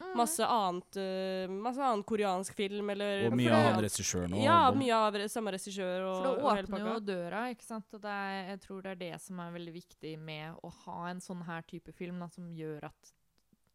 Mm. 0.00 0.12
masse 0.16 0.40
annet 0.46 0.96
uh, 0.96 1.50
Masse 1.50 1.82
annen 1.82 2.04
koreansk 2.04 2.54
film, 2.54 2.88
eller 2.90 3.26
Og 3.26 3.32
mye 3.36 3.50
det- 3.50 3.52
av 3.52 3.74
han 3.74 3.82
regissøren 3.84 4.32
òg. 4.38 4.44
Ja, 4.44 4.70
mye 4.72 4.94
av 4.94 5.12
samme 5.28 5.52
regissør 5.52 6.06
og, 6.06 6.22
For 6.22 6.22
det 6.22 6.44
og 6.44 6.68
åpner 6.68 6.94
jo 6.94 7.00
døra, 7.00 7.42
ikke 7.52 7.66
sant. 7.66 7.84
Og 7.92 8.00
det 8.00 8.10
er, 8.10 8.48
jeg 8.54 8.60
tror 8.60 8.82
det 8.82 8.90
er 8.92 9.02
det 9.12 9.20
som 9.20 9.40
er 9.40 9.52
veldig 9.58 9.74
viktig 9.74 10.18
med 10.18 10.54
å 10.62 10.70
ha 10.86 11.06
en 11.10 11.20
sånn 11.20 11.44
her 11.44 11.62
type 11.62 11.92
film, 11.92 12.20
da, 12.20 12.28
som 12.28 12.48
gjør 12.54 12.84
at, 12.84 13.12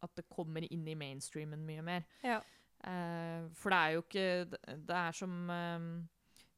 at 0.02 0.14
det 0.16 0.24
kommer 0.28 0.66
inn 0.72 0.88
i 0.88 0.94
mainstreamen 0.96 1.64
mye 1.64 1.82
mer. 1.84 2.04
Ja. 2.24 2.40
Uh, 2.84 3.48
for 3.54 3.70
det 3.70 3.78
er 3.78 3.92
jo 3.94 4.02
ikke 4.02 4.50
Det 4.50 4.86
det 4.88 4.96
er 4.96 5.12
som 5.12 5.50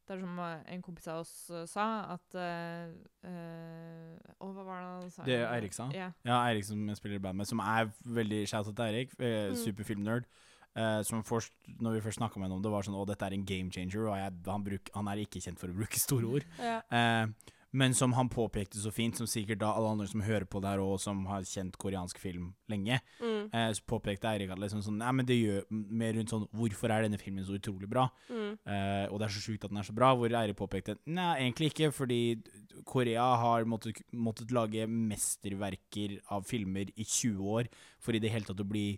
det 0.09 0.17
er 0.17 0.21
som 0.23 0.39
en 0.41 0.83
kompis 0.87 1.07
av 1.13 1.21
oss 1.25 1.33
eh, 1.51 1.65
sa, 1.71 1.85
at 2.15 2.37
uh, 2.39 2.91
uh, 3.27 4.35
Å, 4.41 4.49
hva 4.55 4.65
var 4.67 4.81
det 4.83 4.89
han 4.91 5.11
sa? 5.15 5.25
Det 5.27 5.37
er 5.41 5.47
Eirik 5.51 5.75
sa? 5.77 5.89
Ja. 5.95 6.11
Ja, 6.27 6.41
Eirik 6.49 6.67
som 6.69 6.83
jeg 6.91 6.99
spiller 7.01 7.19
i 7.21 7.23
band 7.27 7.41
med, 7.41 7.49
som 7.51 7.63
er 7.65 7.91
veldig 8.19 8.43
shout 8.51 8.69
out 8.71 8.77
til 8.79 8.87
Eirik. 8.89 9.17
Eh, 9.19 9.49
Mm. 9.51 9.57
Superfilmnerd. 9.65 10.29
Uh, 10.77 11.01
som 11.09 11.23
først, 11.25 11.55
når 11.81 11.95
vi 11.97 12.01
først 12.05 12.19
snakka 12.21 12.37
med 12.39 12.51
ham 12.51 12.59
om 12.59 12.63
det, 12.63 12.71
var 12.71 12.85
sånn 12.85 12.99
Å, 12.99 13.07
dette 13.09 13.25
er 13.25 13.33
en 13.33 13.47
game 13.49 13.71
changer, 13.73 14.11
og 14.11 14.17
jeg, 14.21 14.33
han, 14.45 14.65
bruk, 14.67 14.91
han 14.93 15.09
er 15.09 15.23
ikke 15.23 15.41
kjent 15.41 15.59
for 15.63 15.73
å 15.73 15.77
bruke 15.79 15.97
store 16.03 16.27
ord. 16.37 16.45
Ja. 16.61 16.83
Eh, 16.93 17.55
men 17.73 17.95
som 17.95 18.13
han 18.15 18.29
påpekte 18.29 18.79
så 18.81 18.91
fint, 18.95 19.17
som 19.17 19.27
sikkert 19.27 19.59
da 19.59 19.73
alle 19.77 19.89
andre 19.91 20.07
som 20.09 20.21
hører 20.23 20.45
på 20.47 20.61
det 20.63 20.69
her, 20.71 20.81
og 20.81 21.01
som 21.01 21.25
har 21.27 21.43
kjent 21.43 21.77
koreansk 21.79 22.19
film 22.19 22.55
lenge, 22.69 23.01
Mm, 23.21 23.51
eh, 23.53 23.73
så 23.73 23.83
påpekte 23.87 24.29
Eirik 24.31 24.51
at 24.51 24.59
liksom 24.59 24.83
sånn 24.83 24.99
Nei, 24.99 25.13
men 25.13 25.27
det 25.27 25.37
gjør 25.37 25.65
mer 25.71 26.13
rundt 26.15 26.31
sånn 26.31 26.47
Hvorfor 26.53 26.91
er 26.91 27.03
denne 27.03 27.19
filmen 27.19 27.45
så 27.45 27.55
utrolig 27.59 27.89
bra? 27.89 28.09
mm, 28.31 28.59
Eh, 28.67 29.07
og 29.13 29.19
det 29.21 29.27
er 29.27 29.35
så 29.35 29.43
sjukt 29.45 29.65
at 29.65 29.71
den 29.71 29.79
er 29.79 29.83
så 29.87 29.93
bra. 29.95 30.15
Hvor 30.17 30.27
Eirik 30.33 30.57
påpekte 30.57 30.97
Nei, 31.07 31.37
egentlig 31.43 31.71
ikke, 31.73 31.93
fordi 31.93 32.43
Korea 32.85 33.37
har 33.37 33.65
måttet, 33.65 34.01
måttet 34.13 34.51
lage 34.53 34.87
mesterverker 34.87 36.21
av 36.31 36.45
filmer 36.49 36.91
i 36.97 37.05
20 37.05 37.43
år 37.59 37.69
for 38.03 38.15
i 38.17 38.21
det 38.23 38.31
hele 38.33 38.45
tatt 38.49 38.61
å 38.63 38.67
bli 38.69 38.89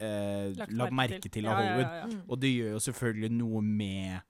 eh, 0.00 0.52
lagt 0.70 0.92
merke 0.96 1.28
til 1.30 1.46
av 1.46 1.58
Ja, 1.58 1.60
ja, 1.60 1.72
Hollywood. 1.72 1.86
ja, 1.90 1.96
ja. 2.00 2.06
Mm. 2.06 2.22
Og 2.30 2.40
det 2.40 2.52
gjør 2.54 2.70
jo 2.76 2.82
selvfølgelig 2.86 3.30
noe 3.36 3.60
med 3.62 4.20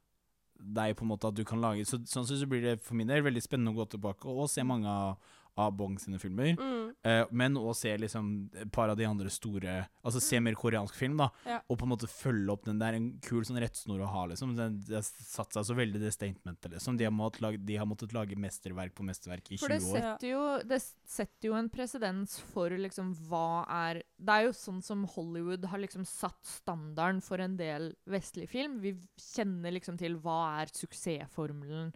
deg, 0.61 0.95
på 0.97 1.07
en 1.07 1.13
måte, 1.13 1.29
at 1.29 1.37
du 1.37 1.45
kan 1.49 1.63
lage 1.63 1.87
så, 1.89 1.99
Sånn 2.09 2.27
sett 2.29 2.43
så 2.43 2.49
blir 2.51 2.63
det 2.65 2.79
for 2.85 2.99
min 2.99 3.11
del 3.11 3.25
veldig 3.27 3.43
spennende 3.45 3.73
å 3.73 3.81
gå 3.81 3.89
tilbake 3.95 4.29
og 4.29 4.51
se 4.53 4.65
mange 4.67 4.91
av, 4.91 5.33
av 5.61 5.77
Bong 5.77 5.99
sine 6.01 6.21
filmer. 6.23 6.57
Mm, 6.59 6.81
Eh, 7.03 7.25
men 7.31 7.57
å 7.57 7.73
se 7.77 7.93
liksom 7.97 8.51
et 8.61 8.71
par 8.73 8.91
av 8.93 8.99
de 8.99 9.07
andre 9.09 9.31
store 9.33 9.87
Altså 10.05 10.21
se 10.21 10.41
mer 10.43 10.57
koreansk 10.59 10.97
film, 10.97 11.17
da. 11.21 11.31
Ja. 11.49 11.59
Og 11.69 11.79
på 11.81 11.87
en 11.87 11.93
måte 11.93 12.09
følge 12.11 12.53
opp 12.53 12.65
den. 12.67 12.79
Det 12.81 12.89
er 12.89 12.97
en 12.99 13.09
kul 13.25 13.45
sånn 13.47 13.61
rettsnor 13.63 14.01
å 14.05 14.09
ha, 14.09 14.23
liksom. 14.31 14.55
Den, 14.57 14.79
det 14.87 14.97
har 14.99 15.05
satt 15.05 15.57
seg 15.57 15.67
så 15.69 15.77
veldig, 15.77 16.01
det 16.01 16.13
statementet, 16.15 16.71
liksom. 16.73 16.97
De 17.01 17.07
har, 17.07 17.13
måttet 17.15 17.45
lage, 17.45 17.61
de 17.69 17.77
har 17.81 17.89
måttet 17.89 18.15
lage 18.17 18.39
mesterverk 18.41 18.95
på 18.97 19.05
mesterverk 19.07 19.53
i 19.53 19.59
For 19.61 19.73
20 19.73 19.77
det 19.77 19.91
år. 19.91 19.99
setter 19.99 20.33
jo, 20.33 20.43
det 20.73 20.81
setter 20.81 21.51
jo 21.51 21.57
en 21.61 21.71
presedens 21.73 22.39
for 22.53 22.73
liksom 22.81 23.13
hva 23.29 23.65
er 23.85 24.03
Det 24.17 24.37
er 24.37 24.49
jo 24.49 24.57
sånn 24.57 24.81
som 24.85 25.05
Hollywood 25.15 25.69
har 25.73 25.85
liksom 25.85 26.07
satt 26.09 26.41
standarden 26.49 27.21
for 27.25 27.45
en 27.45 27.59
del 27.61 27.93
vestlig 28.09 28.49
film. 28.53 28.81
Vi 28.85 28.97
kjenner 29.21 29.77
liksom 29.77 30.01
til 30.01 30.17
hva 30.25 30.41
er 30.63 30.73
suksessformelen 30.77 31.93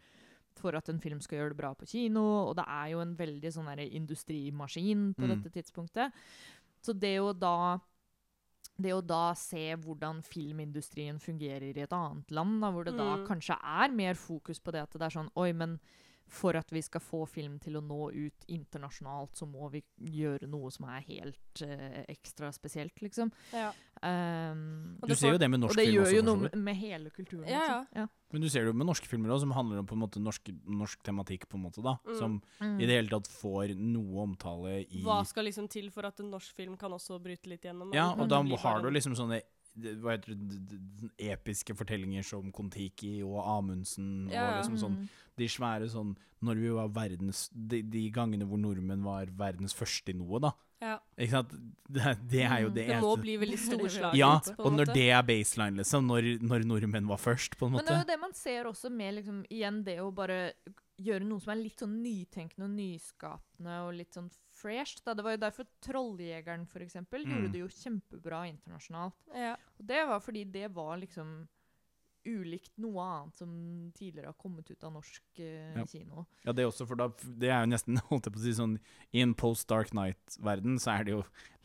for 0.61 0.75
at 0.77 0.89
en 0.89 1.01
film 1.01 1.21
skal 1.21 1.39
gjøre 1.39 1.49
det 1.55 1.57
bra 1.59 1.75
på 1.75 1.87
kino, 1.87 2.23
og 2.51 2.57
det 2.57 2.65
er 2.69 2.91
jo 2.93 3.01
en 3.01 3.17
veldig 3.17 3.51
sånn 3.53 3.69
industrimaskin 3.91 5.15
på 5.15 5.23
Mm. 5.27 5.35
dette 5.35 5.51
tidspunktet. 5.53 6.13
Så 6.83 6.93
det 6.99 7.19
å 7.21 7.33
da 7.39 7.81
det 8.77 8.91
å 8.93 9.01
da 9.07 9.33
se 9.35 9.77
hvordan 9.77 10.21
filmindustrien 10.25 11.21
fungerer 11.21 11.77
i 11.77 11.81
et 11.83 11.93
annet 11.93 12.29
land, 12.33 12.61
da, 12.61 12.73
hvor 12.73 12.85
det 12.85 12.97
da 12.97 13.17
Mm. 13.19 13.27
kanskje 13.29 13.57
er 13.63 13.89
mer 13.95 14.15
fokus 14.15 14.59
på 14.59 14.73
det 14.73 14.83
at 14.83 14.91
det 14.91 15.03
er 15.03 15.11
sånn 15.23 15.31
Oi, 15.37 15.53
men 15.53 15.79
for 16.27 16.57
at 16.57 16.71
vi 16.73 16.81
skal 16.83 17.01
få 17.05 17.27
film 17.29 17.59
til 17.63 17.77
å 17.77 17.83
nå 17.85 18.11
ut 18.15 18.47
internasjonalt, 18.49 19.37
så 19.37 19.47
må 19.47 19.69
vi 19.71 19.83
gjøre 19.99 20.49
noe 20.51 20.71
som 20.75 20.87
er 20.89 21.05
helt 21.07 21.63
uh, 21.63 22.01
ekstra 22.09 22.51
spesielt, 22.53 22.97
liksom. 23.05 23.31
ja. 23.53 23.73
Um, 24.05 24.99
Du 25.07 25.15
ser 25.15 25.33
jo 25.33 25.39
det 25.41 25.49
med 25.49 25.61
og 25.63 25.69
norsk 25.69 25.79
det 25.79 25.87
film 25.87 26.03
også, 26.03 26.11
jo 26.11 26.17
gjør 26.17 26.17
jo 26.19 26.25
noe 26.27 26.51
med, 26.61 26.77
hele 26.77 27.11
kulturen. 27.15 27.47
Ja, 27.49 27.61
liksom. 27.85 27.87
ja. 28.03 28.07
Men 28.35 28.43
du 28.43 28.49
ser 28.51 28.65
det 28.65 28.73
jo 28.73 28.77
med 28.81 28.89
norske 28.89 29.09
filmer 29.09 29.31
òg, 29.33 29.41
som 29.45 29.53
handler 29.55 29.81
om 29.81 29.87
på 29.89 29.95
en 29.97 30.03
måte 30.03 30.21
norsk, 30.21 30.51
norsk 30.67 31.05
tematikk, 31.07 31.47
på 31.49 31.57
en 31.61 31.65
måte, 31.69 31.85
da. 31.85 31.97
Mm. 32.09 32.19
Som 32.19 32.41
Mm. 32.61 32.81
i 32.81 32.87
det 32.87 32.95
hele 32.99 33.09
tatt 33.13 33.29
får 33.31 33.75
noe 33.79 34.23
omtale 34.25 34.87
i 34.89 35.03
Hva 35.05 35.21
skal 35.27 35.45
liksom 35.47 35.69
til 35.71 35.91
for 35.91 36.07
at 36.07 36.19
en 36.21 36.31
norsk 36.33 36.55
film 36.57 36.77
kan 36.77 36.93
også 36.93 37.21
bryte 37.23 37.49
litt 37.51 37.63
gjennom? 37.63 37.93
Ja, 37.95 38.11
og 38.15 38.29
da 38.29 38.43
har 38.43 38.83
du 38.83 38.91
liksom 38.91 39.15
sånne 39.15 39.43
hva 39.75 40.13
heter 40.15 40.37
det, 40.39 41.11
episke 41.19 41.75
fortellinger 41.75 42.23
som 42.23 42.53
Kon-Tiki 42.55 43.25
og 43.27 43.41
Amundsen 43.43 44.29
Ja, 44.31 44.35
ja. 44.35 44.45
og 44.51 44.61
liksom 44.61 44.77
sånn 44.79 44.99
Mm. 45.01 45.09
De 45.37 45.49
svære 45.51 45.89
sånn 45.91 46.15
Når 46.45 46.59
vi 46.61 46.69
var 46.77 46.89
verdens 46.93 47.49
de, 47.53 47.83
de 47.83 48.11
gangene 48.13 48.45
hvor 48.45 48.59
nordmenn 48.61 49.03
var 49.03 49.27
verdens 49.33 49.73
første 49.75 50.13
i 50.13 50.17
noe, 50.19 50.39
da. 50.45 50.51
Ja. 50.83 50.99
Ikke 51.17 51.31
sant? 51.31 51.53
Det, 51.89 52.11
det 52.29 52.43
er 52.45 52.59
jo 52.67 52.69
Mm, 52.69 52.75
det 52.75 52.87
Det 52.91 53.01
må 53.01 53.17
bli 53.17 53.37
veldig 53.41 53.57
Det 53.57 53.65
storslagent. 53.65 54.19
Ja, 54.19 54.33
og 54.59 54.73
når 54.77 54.93
det 54.93 55.07
er 55.11 55.23
baseline, 55.23 55.79
liksom, 55.81 56.05
når, 56.11 56.29
når 56.45 56.67
nordmenn 56.69 57.09
var 57.09 57.17
først, 57.23 57.57
på 57.57 57.67
en 57.67 57.73
måte. 57.73 57.85
Men 57.85 57.89
det 57.89 57.95
er 57.97 58.03
jo 58.05 58.11
det 58.13 58.21
man 58.21 58.35
ser 58.35 58.65
også 58.69 58.91
med 58.93 59.15
liksom, 59.15 59.45
igjen 59.49 59.83
det 59.87 59.97
å 60.05 60.11
bare 60.13 60.53
gjøre 61.01 61.25
noe 61.27 61.41
som 61.41 61.51
er 61.55 61.63
litt 61.63 61.81
sånn 61.81 61.97
nytenkende 62.05 62.69
og 62.69 62.75
nyskapende 62.77 63.79
og 63.87 63.95
litt 63.97 64.13
sånn 64.15 64.29
fresh. 64.55 65.01
Da. 65.05 65.15
Det 65.15 65.25
var 65.25 65.33
jo 65.35 65.43
derfor 65.43 65.65
'Trolljegeren' 65.83 66.69
for 66.69 66.81
eksempel, 66.85 67.25
Mm. 67.25 67.33
gjorde 67.33 67.53
det 67.53 67.61
jo 67.65 67.69
kjempebra 67.69 68.45
internasjonalt. 68.53 69.15
Ja. 69.35 69.57
Og 69.81 69.87
det 69.87 70.07
var 70.07 70.21
fordi 70.21 70.45
det 70.53 70.69
var 70.75 70.99
liksom 70.99 71.49
ulikt 72.27 72.73
noe 72.83 73.03
annet 73.05 73.37
som 73.41 73.51
tidligere 73.97 74.31
har 74.33 74.37
kommet 74.41 74.71
ut 74.71 74.85
av 74.85 74.93
norsk 74.97 75.41
eh, 75.45 75.75
Ja. 75.77 75.85
kino. 75.87 76.27
Ja, 76.45 76.53
det 76.53 76.67
også, 76.67 76.87
for 76.89 76.97
da 77.01 77.09
Det 77.25 77.51
er 77.51 77.65
jo 77.65 77.71
nesten, 77.73 77.99
holdt 78.11 78.27
jeg 78.29 78.35
på 78.37 78.41
å 78.41 78.45
si, 78.45 78.55
sånn 78.57 78.79
I 79.13 79.23
en 79.25 79.35
post 79.35 79.69
Dark 79.69 79.93
Night-verden, 79.97 80.79
så 80.83 80.95
er 80.99 81.05
det 81.09 81.17
jo 81.19 81.23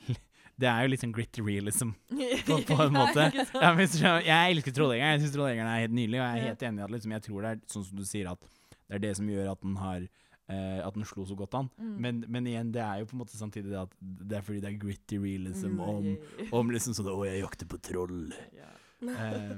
Det 0.59 0.67
er 0.67 0.83
jo 0.83 0.89
litt 0.91 0.99
sånn 1.05 1.13
gritty 1.15 1.39
realism, 1.45 1.93
på, 2.49 2.57
på 2.67 2.79
en 2.83 2.91
måte. 2.91 3.29
Ja, 3.31 3.69
jeg, 3.79 4.25
jeg 4.27 4.55
elsker 4.57 4.73
Trolljegeren. 4.75 5.13
Jeg 5.15 5.21
syns 5.23 5.35
Trolljegeren 5.37 5.69
er 5.71 5.85
helt 5.85 5.93
nydelig, 5.95 6.19
og 6.19 6.25
jeg 6.25 6.41
er 6.41 6.47
helt 6.49 6.65
enig 6.67 6.81
i 6.81 6.83
at 6.83 6.91
liksom, 6.97 7.13
jeg 7.15 7.23
tror 7.29 7.45
det 7.45 7.51
er 7.55 7.61
sånn 7.71 7.85
som 7.87 8.01
du 8.01 8.03
sier, 8.09 8.27
at 8.33 8.43
det 8.89 8.97
er 8.97 9.03
det 9.05 9.13
som 9.21 9.29
gjør 9.31 9.53
at 9.53 9.61
den 9.63 9.77
har 9.79 10.09
Uh, 10.49 10.81
At 10.81 10.95
den 10.95 11.03
slo 11.05 11.21
så 11.29 11.35
godt 11.37 11.53
an. 11.53 11.67
Mm. 11.77 11.89
Men, 12.01 12.19
men 12.33 12.47
igjen, 12.49 12.69
det 12.73 12.81
er 12.81 13.03
jo 13.03 13.05
på 13.11 13.13
en 13.13 13.19
måte 13.21 13.37
samtidig 13.37 13.69
det 13.69 13.77
at 13.83 13.91
det 14.01 14.39
er 14.39 14.41
fordi 14.47 14.61
det 14.63 14.69
er 14.71 14.79
gritty 14.81 15.19
realism 15.21 15.75
Mm, 15.77 15.83
om, 15.85 16.07
om 16.57 16.71
liksom 16.73 16.95
sånn 16.97 17.05
Å, 17.11 17.19
jeg 17.27 17.43
jakter 17.43 17.69
på 17.69 17.77
troll. 17.85 18.31
Ja. 18.57 18.71
Eh, 19.13 19.51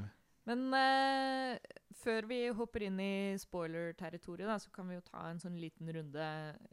Men 0.51 0.67
eh, 0.75 1.57
før 2.01 2.27
vi 2.27 2.41
hopper 2.55 2.85
inn 2.87 2.99
i 2.99 3.39
spoiler-territoriet, 3.39 4.65
så 4.65 4.71
kan 4.75 4.89
vi 4.89 4.97
jo 4.97 5.05
ta 5.07 5.29
en 5.29 5.39
sånn 5.39 5.59
liten 5.61 5.91
runde 5.95 6.27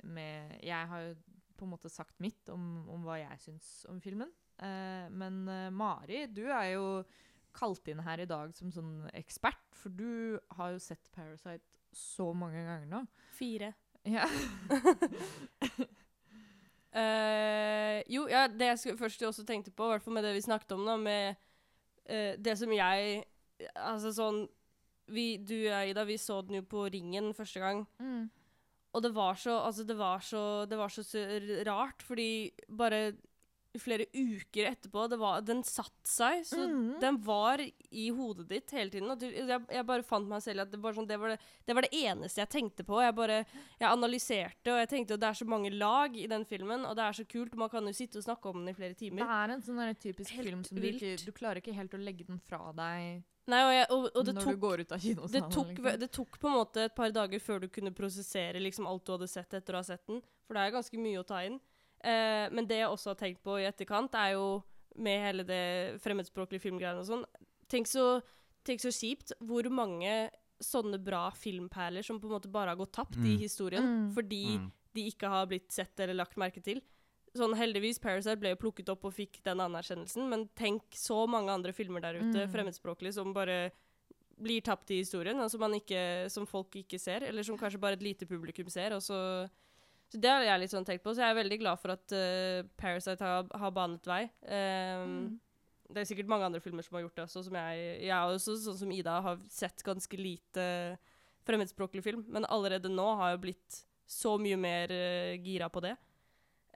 med 0.09 0.59
Jeg 0.67 0.91
har 0.91 1.05
jo 1.05 1.17
på 1.59 1.67
en 1.67 1.73
måte 1.75 1.91
sagt 1.91 2.21
mitt 2.23 2.51
om, 2.55 2.87
om 2.91 3.07
hva 3.07 3.19
jeg 3.21 3.43
syns 3.43 3.71
om 3.91 3.99
filmen. 4.03 4.31
Eh, 4.63 5.07
men 5.11 5.43
eh, 5.51 5.71
Mari, 5.75 6.27
du 6.31 6.47
er 6.47 6.75
jo 6.75 6.87
kalt 7.59 7.89
inn 7.91 8.03
her 8.07 8.23
i 8.23 8.29
dag 8.29 8.55
som 8.57 8.71
sånn 8.75 9.09
ekspert, 9.19 9.67
for 9.75 9.95
du 9.95 10.39
har 10.59 10.75
jo 10.75 10.83
sett 10.83 11.11
Parasite 11.15 11.67
så 11.95 12.31
mange 12.37 12.63
ganger 12.63 12.87
nå. 12.91 13.03
Fire. 13.35 13.73
Ja. 14.07 14.25
uh, 16.95 17.99
jo, 18.15 18.29
ja, 18.31 18.47
det 18.53 18.71
jeg 18.71 18.99
først 19.01 19.25
også 19.27 19.47
tenkte 19.49 19.75
på, 19.75 19.89
i 19.89 19.95
hvert 19.95 20.05
fall 20.05 20.17
med 20.19 20.27
det 20.29 20.37
vi 20.37 20.45
snakket 20.45 20.77
om, 20.77 20.85
da, 20.87 20.95
med 21.01 21.41
uh, 22.07 22.37
det 22.39 22.55
som 22.61 22.73
jeg 22.73 23.25
Altså 23.75 24.13
sånn 24.15 24.45
vi, 25.09 25.39
Du 25.41 25.55
og 25.57 25.71
jeg, 25.71 25.95
Ida, 25.95 26.05
vi 26.05 26.19
så 26.21 26.43
den 26.45 26.61
jo 26.61 26.67
på 26.69 26.85
Ringen 26.93 27.33
første 27.37 27.63
gang. 27.63 27.87
Mm. 28.03 28.29
Og 28.97 29.05
det 29.05 29.15
var 29.17 29.39
så 29.41 29.57
Altså, 29.63 29.87
det 29.89 29.97
var 29.99 30.21
så, 30.25 30.43
det 30.69 30.79
var 30.79 30.93
så 30.93 31.05
rart, 31.69 32.05
fordi 32.05 32.53
bare 32.69 33.17
flere 33.79 34.07
uker 34.15 34.71
etterpå 34.73 35.05
det 35.13 35.19
var, 35.21 35.43
Den 35.45 35.61
satt 35.67 36.09
seg. 36.09 36.45
Så 36.47 36.59
mm. 36.69 36.99
den 37.03 37.19
var 37.23 37.61
i 37.63 38.09
hodet 38.15 38.49
ditt 38.49 38.73
hele 38.75 38.91
tiden. 38.91 39.13
Du, 39.21 39.27
jeg, 39.29 39.61
jeg 39.71 39.87
bare 39.87 40.07
fant 40.07 40.29
meg 40.29 40.43
selv 40.45 40.65
at 40.65 40.73
det, 40.73 40.81
sånn, 40.97 41.09
det, 41.09 41.19
var 41.21 41.35
det, 41.35 41.39
det 41.69 41.77
var 41.77 41.87
det 41.87 42.01
eneste 42.01 42.43
jeg 42.43 42.53
tenkte 42.57 42.87
på. 42.89 43.01
Jeg 43.05 43.17
bare, 43.19 43.39
jeg 43.79 43.89
analyserte, 43.89 44.73
og 44.73 44.83
jeg 44.83 44.93
tenkte 44.95 45.19
at 45.19 45.25
det 45.25 45.31
er 45.31 45.41
så 45.43 45.49
mange 45.49 45.73
lag 45.75 46.17
i 46.17 46.27
den 46.31 46.47
filmen, 46.49 46.87
og 46.89 46.99
det 46.99 47.07
er 47.07 47.19
så 47.21 47.27
kult. 47.29 47.57
Man 47.61 47.73
kan 47.73 47.87
jo 47.87 47.97
sitte 47.97 48.23
og 48.23 48.27
snakke 48.27 48.53
om 48.53 48.63
den 48.63 48.73
i 48.73 48.79
flere 48.79 48.99
timer. 48.99 49.23
Det 49.25 49.41
er 49.41 49.57
en 49.57 49.67
sånn 49.69 49.83
typisk 50.03 50.37
Helt 50.39 50.51
film 50.51 50.65
som 50.67 50.81
du 50.81 51.27
Du 51.29 51.35
klarer 51.37 51.63
ikke 51.63 51.77
helt 51.77 51.95
å 51.95 52.03
legge 52.03 52.27
den 52.29 52.41
fra 52.49 52.73
deg 52.77 53.27
Nei, 53.49 53.61
og, 53.65 53.73
jeg, 53.73 53.87
og, 53.95 54.07
og 54.15 54.25
det 54.29 54.35
når 54.37 54.45
tok 54.45 54.55
du 54.59 54.61
går 54.61 54.81
ut 54.85 54.91
av 54.93 55.01
det 55.33 55.43
tok, 55.55 55.69
liksom. 55.73 56.01
det 56.03 56.09
tok 56.13 56.39
på 56.43 56.49
en 56.51 56.57
måte 56.59 56.83
et 56.85 56.95
par 56.95 57.11
dager 57.17 57.41
før 57.41 57.61
du 57.65 57.69
kunne 57.73 57.93
prosessere 57.97 58.61
liksom 58.61 58.87
alt 58.91 59.07
du 59.09 59.13
hadde 59.15 59.29
sett 59.33 59.55
etter 59.57 59.73
å 59.73 59.81
ha 59.81 59.87
sett 59.89 60.05
den. 60.07 60.21
For 60.47 60.55
det 60.59 60.67
er 60.67 60.75
ganske 60.77 61.01
mye 61.01 61.23
å 61.23 61.27
ta 61.27 61.41
inn. 61.47 61.57
Eh, 62.05 62.49
men 62.53 62.67
det 62.69 62.83
jeg 62.83 62.91
også 62.93 63.15
har 63.15 63.21
tenkt 63.23 63.41
på 63.43 63.57
i 63.59 63.65
etterkant, 63.65 64.13
er 64.15 64.35
jo 64.37 64.63
med 64.97 65.23
hele 65.25 65.45
det 65.49 65.63
fremmedspråklige 66.05 66.61
filmgreiene 66.67 67.01
og 67.01 67.07
sånn 67.09 67.25
tenk 67.71 67.87
så, 67.87 68.21
tenk 68.65 68.81
så 68.81 68.91
kjipt 68.93 69.33
hvor 69.41 69.67
mange 69.71 70.31
sånne 70.61 70.99
bra 70.99 71.29
filmperler 71.31 72.03
som 72.05 72.19
på 72.21 72.27
en 72.27 72.35
måte 72.37 72.51
bare 72.51 72.73
har 72.75 72.77
gått 72.81 72.93
tapt 72.97 73.17
i 73.17 73.37
Mm. 73.37 73.39
historien 73.39 73.85
Mm. 73.85 74.15
fordi 74.15 74.59
Mm. 74.59 74.71
de 74.95 75.07
ikke 75.11 75.29
har 75.29 75.47
blitt 75.47 75.71
sett 75.71 76.01
eller 76.01 76.15
lagt 76.15 76.37
merke 76.37 76.61
til. 76.63 76.81
Sånn 77.37 77.55
Heldigvis, 77.55 77.99
Parasite 78.01 78.39
ble 78.41 78.55
jo 78.55 78.61
plukket 78.63 78.89
opp 78.89 79.05
og 79.05 79.13
fikk 79.13 79.43
den 79.45 79.61
anerkjennelsen, 79.61 80.29
men 80.31 80.47
tenk 80.57 80.83
så 80.97 81.27
mange 81.29 81.53
andre 81.53 81.73
filmer 81.77 82.01
der 82.01 82.15
ute, 82.23 82.47
Mm. 82.47 82.51
fremmedspråklige, 82.55 83.13
som 83.13 83.33
bare 83.35 83.71
blir 84.41 84.63
tapt 84.63 84.91
i 84.91 85.01
historien, 85.03 85.37
altså 85.37 85.59
ikke, 85.59 86.31
som 86.31 86.47
folk 86.47 86.71
ikke 86.71 86.99
ser, 86.99 87.25
eller 87.25 87.43
som 87.43 87.59
kanskje 87.59 87.81
bare 87.81 87.95
et 87.99 88.03
lite 88.03 88.27
publikum 88.27 88.69
ser. 88.71 88.93
Og 88.95 89.03
så, 89.03 89.49
så 90.09 90.19
det 90.21 90.31
har 90.31 90.43
jeg 90.43 90.61
litt 90.61 90.71
sånn 90.71 90.87
tenkt 90.87 91.03
på, 91.03 91.13
så 91.13 91.21
jeg 91.27 91.31
er 91.35 91.43
veldig 91.43 91.59
glad 91.59 91.79
for 91.83 91.91
at 91.91 92.13
uh, 92.15 92.63
Parasite 92.77 93.21
har, 93.21 93.45
har 93.53 93.71
banet 93.71 94.07
vei. 94.07 94.23
Um, 94.47 95.19
Mm. 95.19 95.39
Det 95.91 96.03
er 96.03 96.05
sikkert 96.05 96.29
mange 96.29 96.45
andre 96.45 96.61
filmer 96.61 96.85
som 96.85 96.97
har 96.99 97.03
gjort 97.07 97.15
det 97.17 97.23
også, 97.25 97.43
som 97.47 97.55
jeg, 97.57 98.03
jeg 98.05 98.13
også, 98.13 98.57
sånn 98.61 98.77
som 98.77 98.91
Ida, 98.93 99.21
har 99.25 99.39
sett 99.49 99.81
ganske 99.83 100.19
lite 100.21 100.99
fremmedspråklig 101.49 102.03
film, 102.05 102.27
men 102.29 102.45
allerede 102.45 102.91
nå 102.93 103.07
har 103.17 103.31
jeg 103.33 103.41
blitt 103.41 103.79
så 104.07 104.35
mye 104.41 104.57
mer 104.61 104.93
uh, 104.93 105.35
gira 105.41 105.71
på 105.73 105.81
det. 105.81 105.95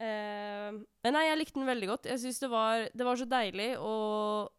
Eh, 0.00 0.70
men 1.04 1.14
nei, 1.14 1.26
jeg 1.28 1.38
likte 1.38 1.58
den 1.60 1.68
veldig 1.68 1.88
godt. 1.92 2.08
Jeg 2.10 2.18
synes 2.22 2.40
det 2.42 2.50
var, 2.50 2.88
det 2.94 3.04
var 3.06 3.16
så 3.20 3.26
deilig, 3.28 3.68
og 3.78 4.50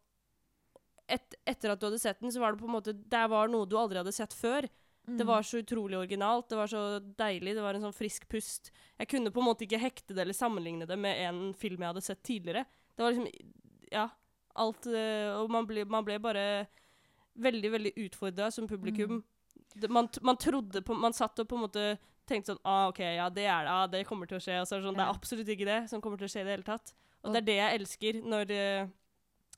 et, 1.10 1.34
etter 1.46 1.74
at 1.74 1.80
du 1.82 1.86
hadde 1.90 2.00
sett 2.00 2.20
den, 2.24 2.32
så 2.32 2.40
var 2.40 2.54
det 2.54 2.62
på 2.62 2.68
en 2.70 2.76
måte 2.78 2.94
Det 2.96 3.24
var 3.28 3.50
noe 3.52 3.66
du 3.68 3.76
aldri 3.76 4.00
hadde 4.00 4.14
sett 4.14 4.32
før. 4.36 4.68
Det 5.04 5.20
Mm. 5.20 5.26
var 5.28 5.42
så 5.44 5.58
utrolig 5.60 5.98
originalt, 5.98 6.48
det 6.48 6.56
var 6.56 6.66
så 6.66 6.98
deilig, 7.18 7.52
det 7.54 7.60
var 7.60 7.74
en 7.76 7.82
sånn 7.82 7.92
frisk 7.92 8.24
pust. 8.26 8.70
Jeg 8.98 9.06
kunne 9.10 9.30
på 9.30 9.42
en 9.42 9.44
måte 9.50 9.66
ikke 9.66 9.78
hekte 9.82 10.14
det 10.16 10.22
eller 10.24 10.32
sammenligne 10.32 10.86
det 10.88 10.96
med 10.98 11.18
en 11.26 11.52
film 11.52 11.82
jeg 11.82 11.90
hadde 11.92 12.00
sett 12.06 12.22
tidligere. 12.24 12.64
Det 12.96 13.02
var 13.04 13.12
liksom 13.12 13.28
Ja. 13.92 14.08
Alt 14.56 14.86
eh, 14.86 15.34
Og 15.36 15.50
man 15.50 15.66
ble, 15.66 15.84
man 15.84 16.04
ble 16.06 16.16
bare 16.18 16.66
veldig, 17.36 17.70
veldig 17.70 17.92
utfordra 18.06 18.50
som 18.50 18.66
publikum. 18.66 19.22
Det, 19.76 19.90
man, 19.90 20.08
man 20.22 20.36
trodde 20.36 20.80
på 20.82 20.94
Man 20.96 21.12
satt 21.12 21.38
og 21.40 21.48
på 21.48 21.56
en 21.56 21.64
måte 21.68 21.98
tenkte 22.26 22.52
sånn 22.52 22.60
ah, 22.64 22.88
OK, 22.88 23.00
ja, 23.00 23.28
det 23.28 23.46
er 23.46 23.64
det. 23.66 23.70
Ah, 23.70 23.86
det 23.86 24.04
kommer 24.08 24.26
til 24.30 24.38
å 24.38 24.42
skje. 24.42 24.60
Og 24.60 24.68
så 24.68 24.76
er 24.76 24.82
det 24.82 24.88
sånn 24.88 24.98
Det 24.98 25.04
er 25.06 25.14
absolutt 25.14 25.48
ikke 25.54 25.68
det 25.68 25.80
som 25.90 26.00
kommer 26.04 26.20
til 26.20 26.28
å 26.28 26.32
skje 26.32 26.44
i 26.44 26.44
det 26.48 26.54
hele 26.56 26.68
tatt. 26.68 26.94
Og, 27.24 27.32
det 27.32 27.42
er 27.42 27.48
det 27.48 27.56
jeg 27.56 27.80
elsker 27.80 28.20
når 28.24 28.52
uh, 28.52 28.92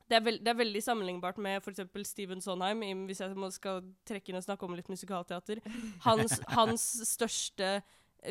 det 0.07 0.14
er, 0.14 0.22
veld, 0.22 0.42
det 0.46 0.50
er 0.52 0.59
veldig 0.61 0.83
sammenlignbart 0.87 1.38
med 1.42 1.57
f.eks. 1.62 1.81
Steven 2.07 2.40
Sonheim, 2.40 2.83
hvis 3.09 3.20
jeg 3.24 3.35
må, 3.35 3.50
skal 3.50 3.83
trekke 4.07 4.31
inn 4.31 4.38
og 4.38 4.44
snakke 4.46 4.66
om 4.68 4.76
litt 4.79 4.90
musikalteater. 4.92 5.62
Hans, 6.05 6.38
hans 6.59 6.85
største 7.11 7.81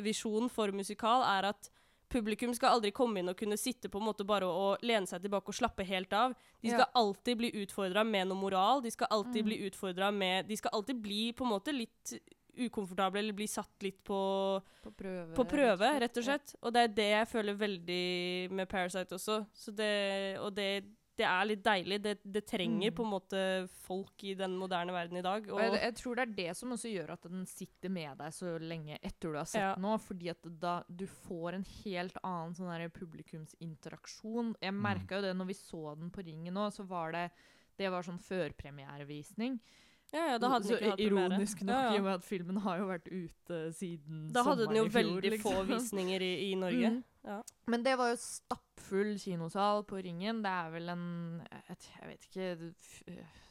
visjon 0.04 0.48
for 0.52 0.72
musikal 0.76 1.24
er 1.28 1.50
at 1.52 1.68
publikum 2.12 2.54
skal 2.56 2.78
aldri 2.78 2.94
komme 2.96 3.20
inn 3.20 3.32
og 3.32 3.36
kunne 3.40 3.58
sitte 3.60 3.90
på 3.92 4.00
en 4.00 4.06
måte 4.08 4.24
bare 4.28 4.48
og 4.48 4.84
lene 4.86 5.10
seg 5.10 5.24
tilbake 5.26 5.52
og 5.52 5.58
slappe 5.58 5.84
helt 5.84 6.14
av. 6.16 6.36
De 6.64 6.70
skal 6.72 6.86
Ja. 6.86 6.92
alltid 7.02 7.38
bli 7.42 7.52
utfordra 7.64 8.06
med 8.08 8.30
noe 8.30 8.40
moral. 8.40 8.82
De 8.86 8.92
skal 8.94 9.12
alltid 9.12 9.44
Mm. 9.44 9.50
bli 9.50 9.58
utfordra 9.68 10.12
med 10.14 10.48
De 10.48 10.56
skal 10.56 10.72
alltid 10.72 11.02
bli 11.02 11.34
på 11.34 11.44
en 11.44 11.52
måte 11.52 11.74
litt 11.76 12.14
ukomfortable 12.58 13.20
eller 13.20 13.34
blir 13.34 13.48
satt 13.48 13.84
litt 13.84 14.04
på 14.04 14.62
På 14.84 14.92
prøve, 14.96 15.34
på 15.36 15.46
prøve, 15.50 16.00
rett 16.00 16.18
og 16.18 16.24
slett. 16.24 16.56
Og 16.62 16.74
det 16.74 16.82
er 16.84 16.94
det 16.96 17.10
jeg 17.12 17.28
føler 17.28 17.54
veldig 17.56 18.52
med 18.52 18.70
Parasite 18.70 19.16
også. 19.16 19.46
Så 19.54 19.72
det, 19.76 20.38
og 20.40 20.54
det, 20.56 20.70
det 21.18 21.26
er 21.26 21.46
litt 21.48 21.64
deilig. 21.64 22.02
Det, 22.04 22.18
det 22.24 22.46
trenger 22.46 22.92
Mm. 22.92 22.96
på 22.96 23.04
en 23.06 23.10
måte 23.12 23.42
folk 23.88 24.24
i 24.24 24.34
den 24.36 24.58
moderne 24.60 24.92
verden 24.92 25.18
i 25.18 25.22
dag. 25.24 25.48
Og 25.50 25.60
jeg, 25.62 25.72
jeg 25.82 25.96
tror 25.96 26.16
det 26.16 26.22
er 26.28 26.36
det 26.36 26.58
som 26.58 26.72
også 26.76 26.92
gjør 26.92 27.14
at 27.14 27.22
den 27.30 27.46
sitter 27.48 27.90
med 27.90 28.18
deg 28.18 28.34
så 28.36 28.58
lenge 28.60 28.98
etter 29.02 29.32
du 29.32 29.38
har 29.38 29.46
sett 29.46 29.62
Ja. 29.62 29.74
den 29.76 29.84
nå, 29.84 29.98
fordi 30.00 30.30
at 30.30 30.42
da 30.60 30.84
du 30.90 31.06
får 31.08 31.54
en 31.56 31.66
helt 31.86 32.18
annen 32.24 32.54
sånn 32.54 32.68
der 32.72 32.90
publikumsinteraksjon. 32.90 34.56
Jeg 34.62 34.74
Mm. 34.74 34.82
merka 34.82 35.16
jo 35.16 35.22
det 35.22 35.36
når 35.38 35.46
vi 35.48 35.54
så 35.54 35.96
den 35.98 36.12
på 36.12 36.24
Ringen 36.26 36.54
nå, 36.54 36.70
så 36.72 36.84
var 36.88 37.12
det 37.12 37.32
det 37.78 37.90
var 37.92 38.04
sånn 38.04 38.20
førpremierevisning. 38.20 39.60
Ja, 40.14 40.26
ja, 40.32 40.38
da 40.38 40.50
hadde 40.50 40.68
den 40.68 40.72
så 40.72 40.78
ikke 40.80 40.90
hatt 40.92 41.00
ironisk 41.04 41.62
nok, 41.62 41.76
Ja, 41.76 41.94
i 41.94 41.98
og 41.98 42.04
med 42.04 42.14
at 42.14 42.24
filmen 42.24 42.58
har 42.64 42.78
jo 42.78 42.86
vært 42.88 43.08
ute 43.12 43.58
siden 43.74 44.30
sommeren 44.30 44.30
i 44.30 44.34
fjor. 44.34 44.34
Da 44.38 44.44
hadde 44.50 44.68
den 44.68 44.76
jo 44.78 44.84
fjor, 44.86 45.00
veldig 45.02 45.32
få 45.42 45.54
liksom. 45.56 45.68
visninger 45.74 46.22
i, 46.22 46.34
i 46.52 46.56
Norge. 46.56 46.90
Mm. 46.90 47.04
Ja. 47.26 47.40
Men 47.68 47.84
det 47.84 47.96
var 47.98 48.12
jo 48.14 48.20
stappfull 48.22 49.16
kinosal 49.20 49.84
på 49.90 49.96
Ringen. 50.06 50.44
Det 50.46 50.52
er 50.52 50.70
vel 50.76 50.90
en 50.94 51.08
et, 51.70 51.90
Jeg 52.02 52.10
vet 52.12 52.28
ikke 52.30 52.72
f- 52.72 53.04
eh, 53.08 53.42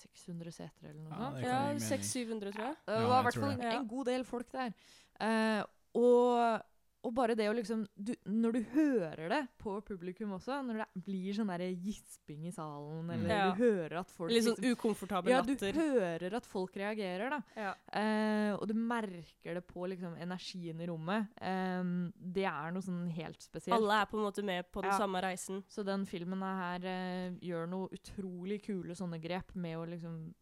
600 0.00 0.52
seter 0.52 0.90
eller 0.90 1.02
noe 1.04 1.12
Ja, 1.14 1.30
sånt. 1.30 1.44
Ja, 1.46 1.60
600-700, 1.96 2.52
tror 2.56 2.64
jeg. 2.66 2.76
Det 2.86 2.98
var 3.06 3.20
i 3.20 3.22
hvert 3.28 3.40
fall 3.44 3.60
en, 3.60 3.88
god 3.88 4.04
del 4.10 4.24
folk 4.24 4.52
der. 4.52 4.74
Uh, 5.20 5.62
og 6.00 6.62
og 7.02 7.14
bare 7.14 7.34
det 7.34 7.46
å 7.48 7.54
liksom 7.56 7.86
du, 7.96 8.12
Når 8.28 8.52
du 8.52 8.60
hører 8.74 9.28
det 9.28 9.48
på 9.58 9.80
publikum 9.82 10.32
også, 10.36 10.58
når 10.66 10.82
det 10.82 11.04
blir 11.06 11.32
sånn 11.32 11.48
der 11.48 11.64
gisping 11.72 12.46
i 12.46 12.52
salen, 12.52 13.06
Mm. 13.06 13.10
eller 13.14 13.28
Ja. 13.34 13.50
du 13.54 13.62
hører 13.62 14.00
at 14.00 14.10
folk 14.10 14.30
Litt 14.30 14.44
sånn 14.44 14.56
liksom, 14.58 14.76
ukomfortabel 14.76 15.30
Ja, 15.30 15.40
du 15.42 15.54
hører 15.56 16.34
at 16.36 16.44
folk 16.46 16.74
reagerer, 16.76 17.30
da. 17.30 17.40
Ja. 17.56 17.74
Eh, 17.92 18.52
og 18.54 18.66
du 18.68 18.74
merker 18.74 19.54
det 19.54 19.66
på 19.66 19.88
liksom 19.88 20.16
energien 20.20 20.80
i 20.80 20.86
rommet. 20.86 21.28
Eh, 21.40 21.82
det 22.20 22.44
er 22.44 22.70
noe 22.70 22.82
sånn 22.82 23.10
helt 23.10 23.40
spesielt. 23.40 23.74
Alle 23.76 24.02
er 24.02 24.06
på 24.06 24.18
en 24.18 24.24
måte 24.32 24.44
med 24.44 24.70
på 24.70 24.82
den 24.82 24.90
Ja. 24.92 24.98
samme 24.98 25.22
reisen. 25.22 25.62
Så 25.68 25.84
den 25.84 26.04
filmen 26.06 26.40
her 26.40 26.84
eh, 26.84 27.30
gjør 27.40 27.66
noe 27.68 27.88
utrolig 27.88 28.62
kule 28.62 28.94
sånne 28.94 29.20
grep 29.20 29.54
med 29.54 29.76
å 29.78 29.86
liksom 29.88 30.34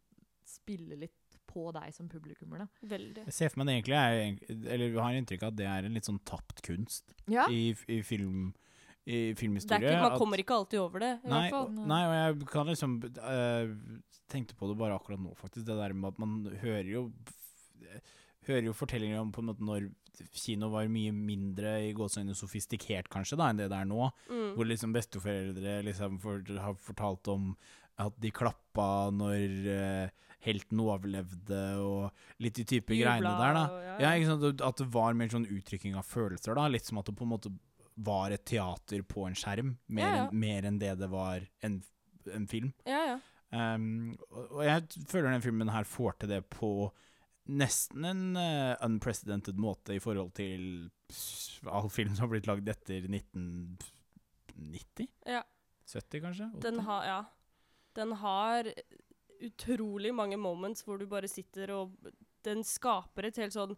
spille 0.45 0.97
litt 0.97 1.18
på 1.49 1.65
deg 1.75 1.91
som 1.95 2.07
publikummer, 2.11 2.61
da. 2.63 2.67
Veldig. 2.95 3.25
Jeg 3.25 3.33
ser 3.35 3.49
for 3.49 3.59
meg 3.63 3.67
det 3.71 3.75
egentlig 3.79 3.97
er 3.97 4.73
Eller 4.75 4.99
har 5.01 5.17
inntrykk 5.17 5.43
av 5.47 5.53
at 5.53 5.59
det 5.59 5.65
er 5.67 5.87
en 5.89 5.97
litt 5.97 6.05
sånn 6.09 6.21
tapt 6.29 6.61
kunst 6.65 7.13
Ja. 7.27 7.47
i, 7.49 7.73
i 7.89 8.01
film 8.05 8.51
i 9.09 9.11
Det 9.11 9.31
er 9.33 9.35
filmhistorie. 9.39 9.89
ikke, 9.89 10.01
man 10.03 10.11
at- 10.13 10.19
kommer 10.21 10.37
ikke 10.43 10.53
alltid 10.59 10.79
over 10.79 10.99
det, 11.01 11.11
i 11.23 11.27
Nei, 11.31 11.39
hvert 11.49 11.55
fall. 11.55 11.65
og- 11.73 11.87
nei, 11.89 12.01
og 12.05 12.13
jeg 12.39 12.47
kan 12.53 12.67
liksom 12.67 12.97
uh, 13.17 13.99
Tenkte 14.29 14.53
på 14.53 14.67
det 14.69 14.77
bare 14.77 14.93
akkurat 14.93 15.17
nå, 15.19 15.31
faktisk. 15.35 15.65
Det 15.65 15.73
der 15.79 15.93
med 15.97 16.11
at 16.13 16.19
man 16.21 16.43
hører 16.61 16.85
jo 16.85 17.11
Hører 18.47 18.63
jo 18.69 18.73
fortellinger 18.77 19.19
om 19.21 19.31
på 19.33 19.41
en 19.43 19.49
måte 19.51 19.65
når 19.65 19.89
kino 20.35 20.69
var 20.73 20.87
mye 20.91 21.11
mindre 21.15 21.73
i 21.87 21.93
gåsehudene 21.95 22.35
sofistikert, 22.35 23.07
kanskje, 23.11 23.37
da, 23.39 23.49
enn 23.51 23.57
det 23.61 23.69
det 23.71 23.77
er 23.77 23.87
nå. 23.89 24.09
Mm. 24.29 24.55
Hvor 24.57 24.67
liksom 24.67 24.93
besteforeldre 24.95 25.75
liksom 25.85 26.17
for, 26.23 26.41
har 26.59 26.73
fortalt 26.75 27.27
om 27.31 27.53
at 27.99 28.15
de 28.19 28.31
klappa 28.31 28.87
når 29.15 29.67
eh, 29.75 30.09
helten 30.45 30.79
overlevde, 30.79 31.61
og 31.83 32.11
litt 32.39 32.55
de 32.55 32.63
type 32.63 32.95
greiene 32.95 33.33
der, 33.39 33.53
da. 33.53 33.63
og- 33.67 34.01
ja, 34.01 34.13
Ja, 34.15 34.25
sant? 34.29 34.61
At 34.61 34.77
det 34.77 34.87
var 34.93 35.13
mer 35.13 35.27
sånn 35.27 35.47
uttrykking 35.47 35.95
av 35.99 36.05
følelser, 36.07 36.55
da. 36.55 36.67
Litt 36.67 36.85
som 36.85 36.97
at 36.97 37.05
det 37.05 37.15
på 37.15 37.23
en 37.27 37.33
måte 37.33 37.51
var 37.97 38.31
et 38.31 38.45
teater 38.45 39.01
på 39.03 39.27
en 39.27 39.35
skjerm, 39.35 39.77
mer, 39.89 40.15
Ja. 40.15 40.27
Enn, 40.29 40.39
mer 40.39 40.61
enn 40.63 40.79
det 40.79 40.97
det 40.99 41.09
var 41.09 41.41
en, 41.61 41.83
en 42.33 42.47
film. 42.47 42.73
ja, 42.85 43.05
ja. 43.15 43.19
Um, 43.51 44.15
og 44.29 44.51
og 44.59 44.63
jeg 44.63 44.83
føler 45.09 45.31
den 45.31 45.41
filmen 45.41 45.69
her 45.73 45.83
får 45.83 46.19
til 46.19 46.29
det 46.29 46.43
på 46.51 46.91
nesten 47.49 48.05
en 48.05 48.37
uh, 48.37 48.75
unprecedented 48.85 49.57
måte 49.57 49.95
i 49.95 49.99
forhold 49.99 50.31
til 50.37 50.91
all 51.65 51.89
film 51.89 52.13
som 52.13 52.27
har 52.29 52.33
blitt 52.35 52.45
lagd 52.45 52.69
etter 52.69 53.07
1990? 53.09 55.07
Ja. 55.25 55.41
70, 55.89 56.21
kanskje? 56.21 56.49
80? 56.53 56.61
Den 56.61 56.79
har, 56.85 57.05
ja. 57.09 57.19
Den 57.97 58.11
har 58.21 58.69
utrolig 59.41 60.13
mange 60.15 60.37
moments 60.37 60.83
hvor 60.83 60.97
du 60.99 61.05
bare 61.07 61.27
sitter 61.27 61.71
og 61.71 61.91
Den 62.43 62.61
skaper 62.63 63.25
et 63.27 63.35
helt 63.35 63.51
sånn 63.53 63.73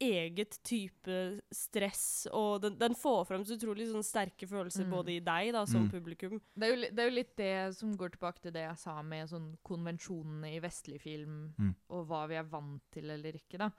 eget 0.00 0.54
type 0.64 1.16
stress, 1.52 2.26
og 2.32 2.62
den, 2.62 2.78
den 2.80 2.94
får 2.96 3.26
frem 3.28 3.42
så 3.44 3.58
utrolig 3.58 3.84
sånn 3.90 4.02
sterke 4.06 4.46
følelser 4.48 4.86
Mm. 4.86 4.90
både 4.94 5.12
i 5.12 5.20
deg 5.20 5.50
da, 5.52 5.66
som 5.66 5.82
Mm. 5.84 5.90
publikum. 5.92 6.40
Det 6.56 6.64
er, 6.64 6.72
jo, 6.74 6.80
det 6.96 6.98
er 6.98 7.10
jo 7.10 7.14
litt 7.18 7.36
det 7.36 7.74
som 7.76 7.92
går 7.94 8.12
tilbake 8.14 8.40
til 8.40 8.52
det 8.52 8.62
jeg 8.64 8.78
sa 8.78 9.02
med 9.02 9.28
sånn 9.28 9.58
konvensjonene 9.62 10.54
i 10.56 10.60
vestlig 10.64 11.00
film, 11.02 11.52
Mm. 11.58 11.74
og 11.90 12.06
hva 12.08 12.26
vi 12.28 12.34
er 12.36 12.44
vant 12.48 12.80
til 12.90 13.10
eller 13.10 13.32
ikke, 13.36 13.58
da. 13.58 13.70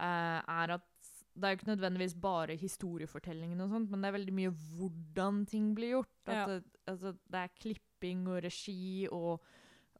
Uh, 0.00 0.40
er 0.48 0.70
at 0.78 0.82
det 1.36 1.44
er 1.44 1.54
jo 1.54 1.58
ikke 1.60 1.76
nødvendigvis 1.76 2.14
bare 2.18 2.56
historiefortellingen 2.56 3.60
og 3.60 3.68
sånt, 3.70 3.90
men 3.90 4.00
det 4.00 4.08
er 4.08 4.18
veldig 4.18 4.32
mye 4.34 4.56
hvordan 4.78 5.46
ting 5.46 5.74
blir 5.74 5.90
gjort. 6.00 6.16
At 6.26 6.34
Ja. 6.34 6.46
det, 6.46 6.64
altså, 6.88 7.12
det 7.30 7.34
er 7.44 7.48
klipping 7.60 8.26
og 8.26 8.42
regi 8.42 9.06
og, 9.12 9.40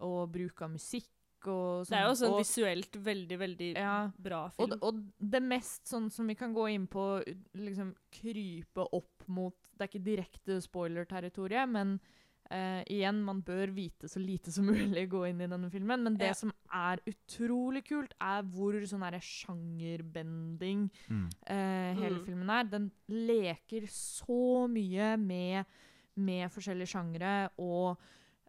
og 0.01 0.31
bruk 0.33 0.63
av 0.63 0.71
musikk 0.71 1.09
og 1.47 1.87
sånn. 1.87 1.95
Det 1.95 1.99
er 1.99 2.07
jo 2.09 2.27
en 2.27 2.33
og, 2.33 2.39
visuelt 2.43 2.97
veldig, 3.05 3.39
veldig 3.39 3.69
Ja. 3.77 4.11
bra 4.19 4.49
film. 4.51 4.73
Og, 4.73 4.83
og 4.83 5.03
det 5.31 5.41
mest 5.43 5.87
sånn 5.87 6.11
som 6.11 6.27
vi 6.27 6.35
kan 6.35 6.53
gå 6.55 6.67
inn 6.75 6.87
på, 6.91 7.23
liksom 7.55 7.95
krype 8.11 8.89
opp 8.93 9.23
mot 9.29 9.55
Det 9.79 9.85
er 9.85 9.89
ikke 9.93 10.05
direkte 10.05 10.61
spoiler-territoriet, 10.61 11.69
men 11.71 12.01
eh, 12.51 12.83
igjen, 12.91 13.23
man 13.23 13.43
bør 13.43 13.71
vite 13.73 14.09
så 14.09 14.19
lite 14.19 14.51
som 14.51 14.65
mulig 14.73 15.09
gå 15.13 15.21
inn 15.29 15.41
i 15.41 15.47
denne 15.47 15.71
filmen. 15.71 16.03
Men 16.03 16.17
det 16.17 16.27
Ja. 16.29 16.33
som 16.35 16.51
er 16.73 16.99
utrolig 17.07 17.85
kult, 17.87 18.15
er 18.21 18.43
hvor 18.43 18.73
sånn 18.89 19.01
derre 19.05 19.21
sjangerbending 19.21 20.91
Mm. 21.09 21.29
eh, 21.47 21.95
hele 21.95 22.19
Mm. 22.19 22.25
filmen 22.25 22.51
er. 22.51 22.65
Den 22.65 22.91
leker 23.09 23.87
så 23.87 24.69
mye 24.69 25.17
med, 25.19 25.65
med 26.17 26.51
forskjellige 26.51 26.89
sjangere, 26.89 27.51
og 27.59 27.99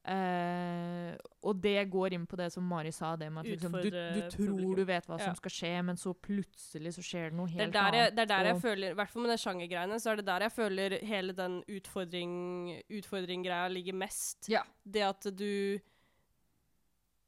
eh, 0.09 1.11
og 1.45 1.59
det 1.61 1.75
går 1.93 2.15
inn 2.17 2.25
på 2.29 2.37
det 2.39 2.47
som 2.53 2.65
Mari 2.67 2.91
sa, 2.95 3.11
det 3.19 3.27
med 3.31 3.45
at 3.45 3.51
liksom, 3.53 3.75
du, 3.77 3.89
du 3.89 4.21
tror 4.33 4.47
publikum. 4.49 4.75
du 4.79 4.83
vet 4.89 5.05
hva 5.09 5.19
Ja. 5.19 5.25
som 5.29 5.35
skal 5.39 5.53
skje, 5.55 5.73
men 5.85 5.95
så 6.01 6.13
plutselig 6.13 6.93
så 6.97 7.03
skjer 7.05 7.29
det 7.29 7.37
noe 7.39 7.47
Det 7.47 7.55
er 7.55 7.63
helt 7.65 7.73
der 7.77 7.91
jeg, 7.93 8.01
annet. 8.07 8.15
det 8.17 8.23
er 8.25 8.31
der 8.33 8.49
jeg 8.51 8.61
føler, 8.63 8.89
i 8.91 8.97
hvert 8.99 9.09
fall 9.13 9.21
med 9.25 9.31
den 9.35 9.43
sjangergreiene, 9.45 9.99
så 10.01 10.11
er 10.11 10.15
det 10.21 10.25
der 10.31 10.47
jeg 10.47 10.51
føler 10.57 10.97
hele 11.13 11.33
den 11.37 11.59
utfordring, 11.77 12.33
utfordringgreia 12.89 13.67
ligger 13.71 13.93
mest. 13.93 14.49
Ja. 14.49 14.63
Det 14.83 15.01
at 15.07 15.29
du 15.37 15.79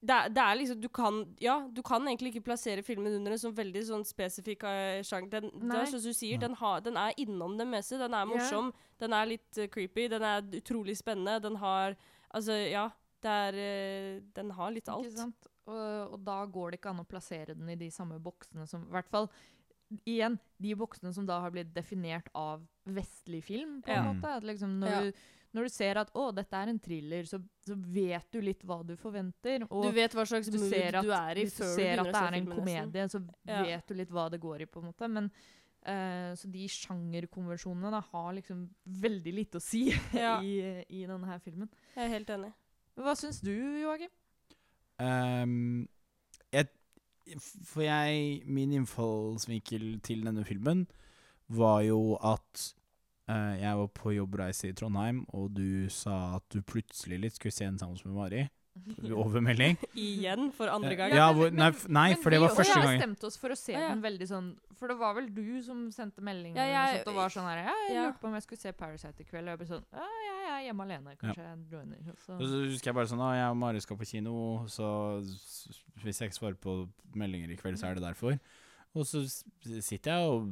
det 0.02 0.10
er, 0.16 0.30
det 0.34 0.42
er 0.42 0.56
liksom 0.58 0.80
Du 0.82 0.88
kan 0.90 1.20
Ja, 1.40 1.60
du 1.72 1.82
kan 1.86 2.02
egentlig 2.08 2.32
ikke 2.34 2.48
plassere 2.48 2.82
filmen 2.82 3.14
under 3.20 3.36
en 3.36 3.38
sånn 3.38 3.54
veldig 3.54 3.84
sånn 3.86 4.04
spesifikk 4.04 4.64
eh, 4.66 5.04
sjanger. 5.06 5.30
Den, 5.30 5.52
det 5.70 5.78
er 5.78 5.92
sånn 5.92 6.02
som 6.02 6.10
du 6.10 6.18
sier, 6.18 6.40
den, 6.42 6.56
har, 6.58 6.82
den 6.82 6.98
er 6.98 7.14
innom 7.22 7.54
det 7.60 7.68
meste. 7.70 8.00
Den 8.02 8.16
er 8.18 8.26
Ja. 8.26 8.26
morsom, 8.26 8.72
den 9.00 9.14
er 9.14 9.26
litt 9.30 9.58
eh, 9.62 9.68
creepy, 9.70 10.08
den 10.10 10.24
er 10.26 10.42
utrolig 10.58 10.98
spennende. 10.98 11.38
Den 11.46 11.56
har 11.62 11.96
Altså, 12.34 12.58
ja. 12.72 12.90
Det 13.22 13.30
er 13.30 13.54
eh, 13.62 14.20
Den 14.34 14.50
har 14.58 14.72
litt 14.74 14.88
alt. 14.90 15.06
Ikke 15.06 15.18
sant? 15.28 15.48
Og, 15.70 16.14
og 16.16 16.20
da 16.26 16.40
går 16.50 16.72
det 16.72 16.80
ikke 16.82 16.90
an 16.90 17.04
å 17.04 17.08
plassere 17.08 17.54
den 17.54 17.70
i 17.70 17.76
de 17.78 17.90
samme 17.94 18.18
boksene 18.20 18.66
som 18.68 18.88
I 18.88 18.96
hvert 18.96 19.12
fall 19.14 19.28
igjen, 20.08 20.38
de 20.64 20.72
boksene 20.80 21.12
som 21.14 21.26
da 21.28 21.42
har 21.44 21.52
blitt 21.52 21.74
definert 21.76 22.30
av 22.34 22.64
vestlig 22.88 23.44
film, 23.44 23.82
på 23.84 23.92
en 23.92 24.06
Ja. 24.06 24.14
måte. 24.14 24.30
At 24.40 24.44
liksom 24.48 24.80
når, 24.80 24.88
Ja. 24.90 25.02
du, 25.02 25.12
når 25.54 25.64
du 25.64 25.70
ser 25.70 25.98
at 26.00 26.14
'å, 26.14 26.34
dette 26.34 26.54
er 26.56 26.70
en 26.70 26.80
thriller', 26.80 27.28
så, 27.28 27.42
så 27.68 27.76
vet 27.76 28.32
du 28.32 28.40
litt 28.42 28.64
hva 28.64 28.82
du 28.88 28.96
forventer. 28.96 29.68
Og 29.70 29.84
Du 29.84 29.92
vet 29.92 30.14
hva 30.16 30.26
slags 30.26 30.50
du 30.50 30.58
mood 30.58 30.72
du 30.72 31.12
er 31.12 31.36
i 31.38 31.44
hvis 31.44 31.58
du 31.58 31.64
før 31.64 31.76
du 31.76 31.82
ser 31.82 32.00
at 32.00 32.06
det 32.06 32.16
er 32.16 32.34
en 32.40 32.48
komedie, 32.48 33.08
så 33.12 33.22
Ja. 33.46 33.64
vet 33.64 33.86
du 33.88 33.94
litt 33.94 34.10
hva 34.10 34.30
det 34.32 34.40
går 34.40 34.62
i, 34.62 34.66
på 34.66 34.80
en 34.82 34.94
måte. 34.94 35.10
Men 35.10 35.30
eh, 35.86 36.32
Så 36.38 36.50
de 36.52 36.68
sjangerkonvensjonene 36.70 37.92
da, 37.94 38.02
har 38.12 38.34
liksom 38.38 38.66
veldig 38.86 39.34
lite 39.34 39.58
å 39.62 39.64
si 39.64 39.88
Ja. 40.18 40.38
i, 40.42 40.84
i 40.90 41.06
denne 41.10 41.28
her 41.30 41.40
filmen. 41.44 41.70
Jeg 41.96 42.06
er 42.06 42.14
helt 42.18 42.30
enig. 42.30 42.52
Hva 43.00 43.16
syns 43.18 43.40
du, 43.42 43.54
Joakim? 43.82 44.12
Um, 45.02 45.88
jeg, 46.54 46.68
for 47.66 47.82
jeg 47.82 48.44
Min 48.46 48.74
innfallsvinkel 48.78 49.96
til 50.06 50.22
denne 50.28 50.44
filmen 50.46 50.84
var 51.52 51.82
jo 51.84 52.16
at 52.22 52.66
uh, 53.32 53.56
jeg 53.60 53.78
var 53.80 53.90
på 53.98 54.14
jobbreise 54.16 54.70
i 54.70 54.76
Trondheim, 54.78 55.24
og 55.36 55.50
du 55.58 55.90
sa 55.92 56.36
at 56.38 56.46
du 56.54 56.62
plutselig 56.62 57.18
litt 57.26 57.36
skulle 57.40 57.56
se 57.56 57.66
den 57.68 57.80
sammen 57.82 58.00
med 58.06 58.16
Mari. 58.16 58.44
Over 59.14 59.42
melding. 59.44 59.76
Igjen, 60.00 60.52
for 60.56 60.68
andre 60.72 60.96
gang. 60.96 61.12
Ja, 61.14 61.28
hvor, 61.36 61.52
nei, 61.52 61.72
nei, 61.92 62.06
for 62.16 62.32
det 62.34 62.40
var 62.40 62.54
første 62.56 62.74
Vi 62.78 62.82
gang. 62.86 62.94
bestemte 63.00 63.28
oss 63.28 63.36
for 63.38 63.50
å 63.52 63.58
se 63.60 63.74
Ja, 63.74 63.80
ja. 63.82 63.90
den 63.92 64.02
veldig 64.02 64.28
sånn 64.30 64.48
For 64.80 64.88
det 64.88 64.96
var 64.98 65.14
vel 65.18 65.28
du 65.36 65.62
som 65.62 65.84
sendte 65.92 66.24
melding 66.26 66.56
Ja, 66.56 66.64
jeg- 66.66 67.02
sånt, 67.04 67.12
og 67.12 67.16
var 67.20 67.30
sånn 67.30 67.46
her 67.50 67.60
Ja, 67.66 67.74
jeg 67.90 67.98
lurte 68.08 68.22
på 68.24 68.28
om 68.32 68.34
jeg 68.40 68.44
skulle 68.48 68.60
se 68.64 68.72
Parasite 68.72 69.20
i 69.22 69.28
kveld. 69.28 69.44
Og 69.44 69.52
jeg 69.54 69.60
ble 69.60 69.68
sånn 69.68 69.84
Ja, 69.94 70.08
jeg 70.26 70.48
er 70.56 70.64
hjemme 70.72 70.88
alene. 70.88 71.16
Kanskje 71.20 71.44
jeg. 71.44 72.16
Så- 72.26 72.40
så 72.40 72.64
husker 72.72 72.86
jeg 72.92 72.96
bare 72.96 73.12
sånn 73.12 73.20
Å, 73.22 73.30
jeg 73.36 73.50
og 73.52 73.58
Mari 73.58 73.80
skal 73.82 73.98
på 73.98 74.08
kino, 74.08 74.66
så 74.68 75.22
hvis 76.02 76.20
jeg 76.20 76.30
ikke 76.32 76.40
svarer 76.40 76.56
på 76.58 76.90
meldinger 77.14 77.52
i 77.52 77.58
kveld, 77.60 77.78
så 77.78 77.92
er 77.92 77.96
det 78.00 78.04
derfor. 78.04 78.40
Og 78.96 79.06
så 79.08 79.22
sitter 79.82 80.12
jeg 80.12 80.28
og 80.28 80.50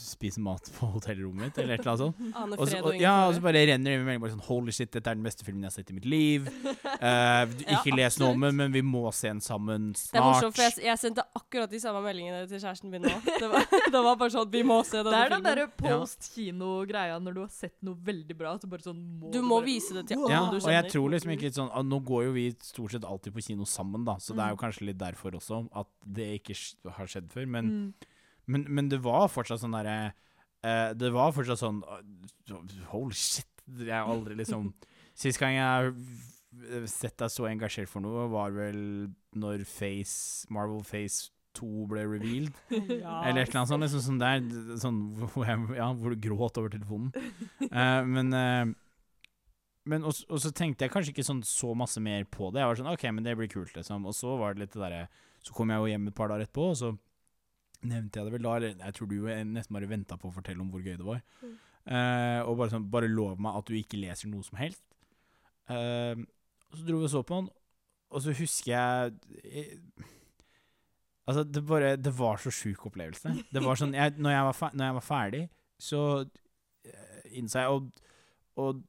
spiser 0.00 0.40
mat 0.40 0.64
på 0.78 0.86
hotellrommet 0.94 1.42
mitt, 1.50 1.58
eller 1.60 1.74
et 1.76 1.80
eller 1.82 1.90
annet 1.92 2.00
sånt. 2.00 2.36
Ane 2.40 2.56
Og 2.56 2.68
så, 2.70 2.78
og, 2.80 2.86
og 2.94 3.00
ja, 3.00 3.14
og 3.28 3.34
så 3.36 3.42
bare 3.44 3.60
renner 3.68 3.90
det 3.92 3.98
med 4.00 4.06
melding 4.06 4.22
bare 4.22 4.32
sånn 4.32 4.44
Holy 4.46 4.72
shit, 4.72 4.88
dette 4.94 5.10
er 5.12 5.18
den 5.18 5.24
beste 5.26 5.44
filmen 5.44 5.64
jeg 5.66 5.68
har 5.72 5.74
sett 5.76 5.90
i 5.92 5.96
mitt 5.98 6.08
liv. 6.08 6.48
Uh, 7.00 7.48
ikke 7.64 7.88
Ja, 7.88 7.96
les 7.96 8.16
noe 8.20 8.34
om 8.34 8.42
den, 8.44 8.56
men 8.58 8.72
vi 8.74 8.82
må 8.84 9.00
se 9.16 9.30
den 9.30 9.38
sammen 9.40 9.94
snart. 9.96 10.10
Det 10.12 10.18
er 10.20 10.24
morsomt, 10.26 10.56
for 10.58 10.64
jeg, 10.66 10.74
jeg 10.84 11.00
sendte 11.00 11.22
akkurat 11.38 11.70
de 11.72 11.78
samme 11.80 12.02
meldingene 12.04 12.42
til 12.50 12.60
kjæresten 12.60 12.90
min 12.92 13.06
nå. 13.06 13.12
Det 13.40 13.48
var, 13.48 13.64
det 13.94 14.02
var 14.04 14.18
bare 14.20 14.34
sånn 14.34 14.50
Vi 14.52 14.60
må 14.68 14.76
se 14.84 15.00
Det 15.00 15.14
er 15.16 15.32
den 15.32 15.38
filmen. 15.38 15.46
derre 15.48 15.64
post-kino-greia 15.80 17.16
når 17.24 17.36
du 17.38 17.40
har 17.44 17.52
sett 17.54 17.76
noe 17.86 17.96
veldig 18.04 18.36
bra. 18.36 18.52
Så 18.60 18.68
bare 18.68 18.84
sånn 18.84 19.00
må 19.22 19.30
Du 19.32 19.40
må 19.40 19.58
bare- 19.60 19.68
vise 19.70 19.96
det 19.96 20.04
til 20.10 20.18
alle 20.20 20.32
Ja, 20.34 20.42
alle 20.44 20.60
og 20.60 20.66
du 20.68 20.74
jeg 20.74 20.90
tror 20.92 21.08
liksom 21.14 21.32
ikke 21.38 21.52
sånn 21.56 21.70
Nå 21.88 22.00
går 22.10 22.24
jo 22.28 22.32
vi 22.36 22.44
stort 22.68 22.92
sett 22.98 23.06
alltid 23.08 23.32
på 23.38 23.46
kino 23.48 23.64
sammen, 23.64 24.04
da, 24.04 24.18
så 24.20 24.34
det 24.36 24.44
er 24.44 24.52
jo 24.52 24.58
Mm. 24.60 24.62
kanskje 24.66 24.86
litt 24.90 24.98
derfor 25.00 25.30
også 25.40 25.62
at 25.72 25.88
det 26.04 26.28
ikke 26.42 26.58
har 26.98 27.06
skjedd 27.06 27.30
før. 27.32 27.46
Men, 27.50 27.70
Mm. 27.70 28.08
men, 28.46 28.66
men 28.68 28.88
det 28.92 29.00
var 29.04 29.28
fortsatt 29.30 29.60
sånn 29.62 29.74
derre 29.76 30.12
uh, 30.64 30.92
Det 30.98 31.10
var 31.14 31.32
fortsatt 31.36 31.60
sånn 31.60 31.82
Holy 32.92 33.14
shit. 33.16 33.46
Jeg 33.70 33.92
har 33.94 34.08
aldri 34.10 34.34
liksom 34.40 34.72
Sist 35.20 35.38
gang 35.42 35.54
jeg 35.58 35.66
har 35.66 36.86
sett 36.90 37.18
deg 37.20 37.30
så 37.30 37.44
engasjert 37.50 37.90
for 37.90 38.02
noe, 38.02 38.24
var 38.32 38.50
vel 38.56 38.80
når 39.38 39.62
Face 39.68 40.48
Marvel 40.50 40.80
Face 40.86 41.28
2 41.58 41.84
ble 41.90 42.04
revealed. 42.06 42.54
Ja. 43.04 43.20
Eller 43.26 43.42
et 43.42 43.50
eller 43.50 43.60
annet 43.60 43.70
sånt. 43.70 43.84
Liksom 43.84 44.02
sånn 44.06 44.20
der, 44.22 44.42
sånn, 44.80 44.98
hvor, 45.20 45.44
jeg, 45.46 45.58
ja, 45.76 45.88
hvor 45.98 46.14
du 46.14 46.20
gråt 46.24 46.58
over 46.62 46.72
telefonen. 46.72 47.10
Uh, 47.68 48.02
men 48.14 48.32
uh, 48.34 48.72
men 49.90 50.04
og, 50.06 50.14
og 50.30 50.38
så 50.42 50.50
tenkte 50.54 50.84
jeg 50.86 50.92
kanskje 50.92 51.14
ikke 51.14 51.24
sånn 51.26 51.40
så 51.46 51.72
masse 51.78 52.00
mer 52.02 52.26
på 52.30 52.50
det. 52.54 52.60
Jeg 52.62 52.70
var 52.70 52.80
sånn 52.80 52.90
OK, 52.92 53.04
men 53.16 53.24
det 53.26 53.32
blir 53.38 53.48
kult, 53.50 53.72
liksom. 53.76 54.04
Og 54.06 54.14
så 54.16 54.34
var 54.38 54.54
det 54.54 54.64
litt 54.66 54.74
det 54.76 54.82
derre 54.82 55.04
Så 55.42 55.54
kom 55.56 55.70
jeg 55.72 55.80
jo 55.82 55.88
hjem 55.90 56.10
et 56.10 56.16
par 56.18 56.28
dager 56.30 56.44
etterpå, 56.46 56.66
og 56.72 56.76
så 56.78 56.90
nevnte 57.86 58.20
jeg 58.20 58.28
det 58.28 58.34
vel 58.34 58.44
da, 58.44 58.54
eller 58.58 58.84
jeg 58.84 58.96
tror 58.96 59.10
du 59.10 59.16
eh, 59.30 59.42
nesten 59.46 59.76
bare 59.76 59.88
venta 59.90 60.18
på 60.20 60.28
å 60.28 60.34
fortelle 60.34 60.62
om 60.62 60.70
hvor 60.72 60.84
gøy 60.84 60.96
det 60.98 61.06
var. 61.06 61.22
Mm. 61.40 61.56
Eh, 61.90 62.40
og 62.44 62.58
bare 62.60 62.74
sånn, 62.74 62.90
bare 62.92 63.08
lov 63.10 63.40
meg 63.40 63.56
at 63.56 63.70
du 63.70 63.78
ikke 63.78 64.00
leser 64.00 64.30
noe 64.30 64.44
som 64.46 64.60
helst. 64.60 64.82
Eh, 65.70 66.20
så 66.70 66.86
dro 66.86 67.00
vi 67.00 67.08
og 67.08 67.12
så 67.12 67.24
på 67.26 67.40
den, 67.40 67.50
og 68.10 68.24
så 68.24 68.34
husker 68.36 68.72
jeg 68.74 69.12
jeg 69.44 69.82
Altså, 71.30 71.44
det 71.44 71.60
bare 71.62 71.96
Det 71.96 72.10
var 72.18 72.40
så 72.42 72.50
sjuk 72.50 72.86
opplevelse. 72.88 73.30
Det 73.54 73.60
var 73.62 73.78
sånn 73.78 73.92
jeg, 73.94 74.16
når, 74.18 74.32
jeg 74.34 74.46
var 74.48 74.56
fer, 74.56 74.72
når 74.74 74.88
jeg 74.88 74.94
var 74.96 75.04
ferdig, 75.06 75.42
så 75.78 76.00
eh, 76.82 77.20
innså 77.38 77.62
jeg 77.62 77.76
og, 77.76 78.00
og 78.58 78.80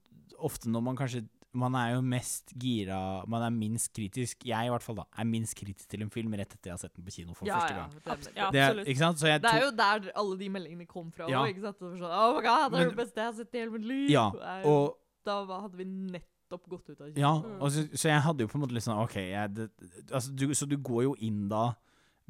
ofte 0.41 0.71
når 0.71 0.81
man 0.87 0.97
kanskje 0.97 1.21
man 1.53 1.75
er 1.75 1.95
jo 1.95 2.01
mest 2.01 2.53
gira 2.57 3.25
Man 3.27 3.41
er 3.43 3.49
minst 3.51 3.91
kritisk 3.93 4.45
Jeg 4.47 4.67
i 4.67 4.69
hvert 4.71 4.83
fall 4.85 4.95
da 4.95 5.03
er 5.19 5.25
minst 5.27 5.53
kritisk 5.59 5.89
til 5.91 6.01
en 6.05 6.09
film 6.09 6.31
rett 6.39 6.53
etter 6.55 6.69
jeg 6.71 6.73
har 6.77 6.79
sett 6.79 6.93
den 6.95 7.03
på 7.03 7.11
kino 7.11 7.33
for 7.35 7.45
Ja, 7.45 7.57
første 7.59 7.75
gang. 7.75 7.91
Ja, 8.37 8.49
Det 8.51 8.59
er, 8.61 8.69
absolutt. 8.69 8.87
ikke 8.87 8.97
sant? 9.03 9.19
Så 9.19 9.27
jeg 9.27 9.41
det 9.43 9.51
er 9.51 9.61
jo 9.65 9.71
der 9.75 10.11
alle 10.15 10.37
de 10.39 10.49
meldingene 10.49 10.87
kom 10.87 11.11
fra. 11.11 11.27
Ja. 11.29 11.41
også, 11.43 11.61
sant? 11.61 11.79
Det 11.79 11.91
sånn, 11.99 12.11
oh 12.11 12.35
my 12.37 12.41
god, 12.47 12.71
det 12.71 12.79
er 12.79 12.85
Men- 12.85 12.89
det 12.95 12.97
beste 13.03 13.15
jeg 13.19 13.25
har 13.25 13.33
sett 13.33 13.53
i 13.55 13.57
hele 13.57 13.71
mitt 13.71 13.85
liv. 13.85 14.09
Ja, 14.09 14.29
Det 14.31 14.41
er 14.41 14.65
og 14.65 14.97
da 15.25 15.45
hadde 15.61 15.75
vi 15.77 15.83
nettopp 15.85 16.67
gått 16.69 16.89
ut 16.89 17.01
av 17.01 17.07
kino. 17.07 17.19
Ja, 17.19 17.33
Mm. 17.41 17.61
og 17.61 17.71
så, 17.71 17.87
så 17.93 18.07
jeg 18.09 18.21
hadde 18.21 18.39
jo 18.41 18.47
på 18.47 18.55
en 18.55 18.61
måte 18.61 18.71
litt 18.73 18.83
sånn 18.83 19.03
OK, 19.03 19.15
jeg, 19.19 19.53
det, 19.53 19.69
altså, 20.11 20.35
du, 20.35 20.47
så 20.55 20.65
du 20.67 20.77
går 20.77 21.03
jo 21.03 21.15
inn 21.19 21.47
da 21.49 21.73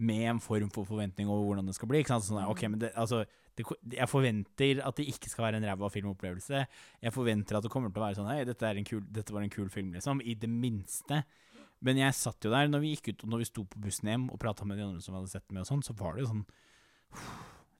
med 0.02 0.26
en 0.32 0.41
form 0.41 0.72
for 0.74 0.88
forventning 0.88 1.30
over 1.30 1.45
hvordan 1.47 1.70
det 1.70 1.76
skal 1.78 1.91
bli. 1.91 2.02
Ikke 2.02 2.16
sant? 2.16 2.26
Sånn, 2.26 2.39
der, 2.41 2.49
ok, 2.52 2.64
men 2.72 2.82
det, 2.82 2.89
altså, 2.99 3.22
det, 3.58 3.66
jeg 3.93 4.10
forventer 4.10 4.82
at 4.88 4.97
det 4.97 5.08
ikke 5.12 5.30
skal 5.32 5.47
være 5.47 5.62
en 5.62 5.68
ræva 5.70 5.91
filmopplevelse. 5.93 6.66
Jeg 7.06 7.16
forventer 7.16 7.60
at 7.60 7.68
det 7.68 7.72
kommer 7.74 7.93
til 7.93 8.02
å 8.02 8.08
være 8.08 8.20
sånn 8.20 8.32
Hei, 8.32 8.41
dette, 8.47 8.74
en 8.82 8.88
kul, 8.88 9.04
dette 9.14 9.36
var 9.36 9.45
en 9.45 9.54
kul 9.54 9.70
film, 9.74 9.93
liksom. 9.97 10.24
I 10.26 10.36
det 10.41 10.49
minste. 10.52 11.24
Men 11.86 12.02
jeg 12.02 12.18
satt 12.18 12.45
jo 12.45 12.54
der 12.54 12.70
når 12.70 12.84
vi 12.84 12.95
gikk 12.95 13.12
ut 13.12 13.26
og 13.26 13.34
når 13.34 13.41
vi 13.41 13.49
sto 13.49 13.66
på 13.66 13.82
bussen 13.82 14.12
hjem 14.12 14.28
og 14.34 14.41
prata 14.41 14.68
med 14.70 14.78
de 14.78 14.86
andre 14.86 15.02
som 15.06 15.18
hadde 15.18 15.32
sett 15.32 15.47
med, 15.49 15.64
og 15.64 15.70
sånn, 15.70 15.86
så 15.86 15.95
var 15.97 16.18
det 16.18 16.26
jo 16.26 16.34
sånn 16.34 16.45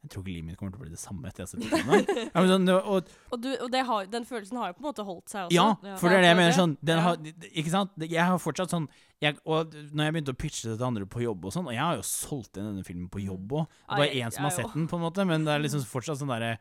Jeg 0.02 0.10
tror 0.10 0.24
ikke 0.24 0.34
livet 0.34 0.46
mitt 0.50 0.58
kommer 0.58 0.72
til 0.74 0.80
å 0.80 0.84
bli 0.86 0.92
det 0.96 1.00
samme 1.00 1.30
etter 1.30 1.44
jeg 1.44 1.46
har 1.46 1.52
sett 1.52 1.66
filmen. 1.70 2.08
Ja, 2.34 2.42
men 2.42 2.48
sånn, 2.50 2.70
og, 2.74 3.12
Og, 3.30 3.38
du, 3.44 3.50
og 3.54 3.68
det 3.70 3.84
har, 3.86 4.08
den 4.10 4.26
følelsen 4.26 4.58
har 4.58 4.72
jo 4.72 4.78
på 4.80 4.82
en 4.82 4.88
måte 4.88 5.06
holdt 5.06 5.30
seg 5.30 5.44
også. 5.46 5.56
Ja, 5.60 5.96
for 6.02 6.10
det 6.10 6.18
er 6.18 6.26
det 6.26 6.32
jeg 6.32 6.40
mener. 6.40 6.56
Sånn, 6.58 6.74
den 6.90 7.02
har, 7.06 7.22
ikke 7.52 7.74
sant? 7.74 7.94
Jeg 8.02 8.26
har 8.32 8.42
fortsatt 8.42 8.74
sånn 8.74 8.90
jeg, 9.22 9.38
Og 9.46 9.76
når 9.94 10.08
jeg 10.08 10.16
begynte 10.16 10.34
å 10.34 10.40
pitche 10.42 10.72
det 10.72 10.80
til 10.80 10.88
andre 10.88 11.06
på 11.06 11.22
jobb 11.22 11.46
og 11.46 11.54
sånn 11.54 11.68
Og 11.70 11.76
jeg 11.76 11.84
har 11.84 12.00
jo 12.00 12.06
solgt 12.10 12.58
inn 12.58 12.66
denne 12.72 12.86
filmen 12.88 13.06
på 13.14 13.22
jobb 13.22 13.54
òg. 13.60 13.80
Det 13.86 14.00
var 14.02 14.16
én 14.24 14.34
som 14.34 14.48
har 14.48 14.56
sett 14.56 14.74
den, 14.74 14.88
på 14.90 14.98
en 14.98 15.06
måte, 15.06 15.26
men 15.30 15.46
det 15.46 15.54
er 15.54 15.62
liksom 15.68 15.86
fortsatt 15.86 16.22
sånn 16.24 16.34
derre 16.34 16.56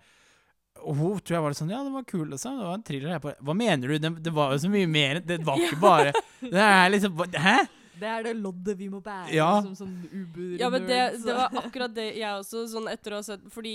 og 0.81 0.97
hun 0.97 1.19
tror 1.21 1.35
jeg 1.35 1.45
var 1.45 1.55
sånn 1.59 1.73
Ja, 1.73 1.81
det 1.85 1.91
var 1.93 2.05
kul, 2.09 2.29
liksom. 2.31 2.57
Det 2.57 2.65
var 2.65 2.79
en 2.79 2.85
thriller. 2.87 3.19
Hva 3.21 3.55
mener 3.59 3.91
du? 3.91 3.99
Det, 4.01 4.11
det 4.25 4.33
var 4.33 4.55
jo 4.55 4.61
så 4.63 4.71
mye 4.73 4.89
mer. 4.89 5.19
Det 5.27 5.41
var 5.45 5.61
ikke 5.65 5.81
bare 5.83 6.13
Det 6.41 6.63
er 6.63 6.93
liksom 6.95 7.19
Hæ? 7.35 7.57
Det 8.01 8.09
er 8.11 8.23
det 8.29 8.35
loddet 8.41 8.77
vi 8.81 8.89
må 8.93 9.01
bære 9.05 9.33
Ja. 9.37 9.51
som 9.63 9.75
sånn 9.79 9.95
Uber-nerds. 10.11 10.61
Ja, 10.61 10.71
men 10.73 10.87
det, 10.89 11.01
det 11.25 11.35
var 11.37 11.51
akkurat 11.63 11.95
det 11.95 12.09
jeg 12.17 12.31
også, 12.41 12.65
sånn 12.73 12.89
etter 12.91 13.13
å 13.13 13.21
ha 13.21 13.23
sett 13.27 13.45
Fordi 13.53 13.75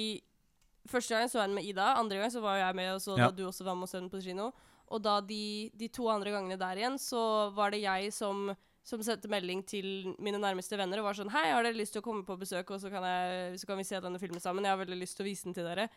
første 0.89 1.15
gang 1.17 1.29
så 1.31 1.39
jeg 1.41 1.47
den 1.49 1.55
med 1.55 1.65
Ida, 1.69 1.87
andre 1.97 2.19
gang 2.21 2.31
så 2.33 2.41
var 2.43 2.57
jeg 2.59 2.75
med, 2.77 2.91
og 2.93 3.01
så 3.01 3.17
Ja. 3.17 3.29
da 3.29 3.31
du 3.37 3.43
også 3.47 3.63
var 3.65 3.75
med 3.75 3.83
og 3.87 3.89
så 3.89 3.99
den 4.01 4.09
på 4.09 4.21
kino. 4.23 4.51
Og 4.93 5.01
da 5.01 5.19
de, 5.21 5.71
de 5.73 5.87
to 5.89 6.05
andre 6.13 6.29
gangene 6.35 6.57
der 6.61 6.77
igjen, 6.77 6.97
så 7.01 7.51
var 7.55 7.71
det 7.71 7.81
jeg 7.81 8.11
som 8.13 8.55
som 8.85 9.01
sendte 9.01 9.25
melding 9.27 9.63
til 9.65 10.13
mine 10.21 10.37
nærmeste 10.37 10.77
venner 10.77 10.99
og 11.01 11.05
var 11.07 11.15
sånn 11.17 11.31
Hei, 11.33 11.47
har 11.49 11.63
dere 11.65 11.73
lyst 11.73 11.95
til 11.95 12.03
å 12.03 12.05
komme 12.05 12.21
på 12.23 12.35
besøk, 12.37 12.69
og 12.69 12.77
så 12.79 12.91
kan, 12.93 13.01
jeg, 13.01 13.57
så 13.57 13.65
kan 13.65 13.77
vi 13.79 13.83
se 13.83 13.97
denne 13.99 14.19
filmen 14.21 14.37
sammen? 14.39 14.61
Jeg 14.63 14.69
har 14.77 14.77
veldig 14.85 14.99
lyst 15.01 15.17
til 15.17 15.25
å 15.25 15.29
vise 15.29 15.43
den 15.47 15.55
til 15.57 15.65
dere. 15.65 15.87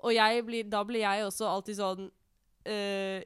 Og 0.00 0.14
jeg 0.16 0.40
blir, 0.46 0.64
da 0.64 0.80
blir 0.88 1.00
jeg 1.04 1.20
også 1.26 1.44
alltid 1.44 1.76
sånn 1.76 2.06
øh, 2.64 3.20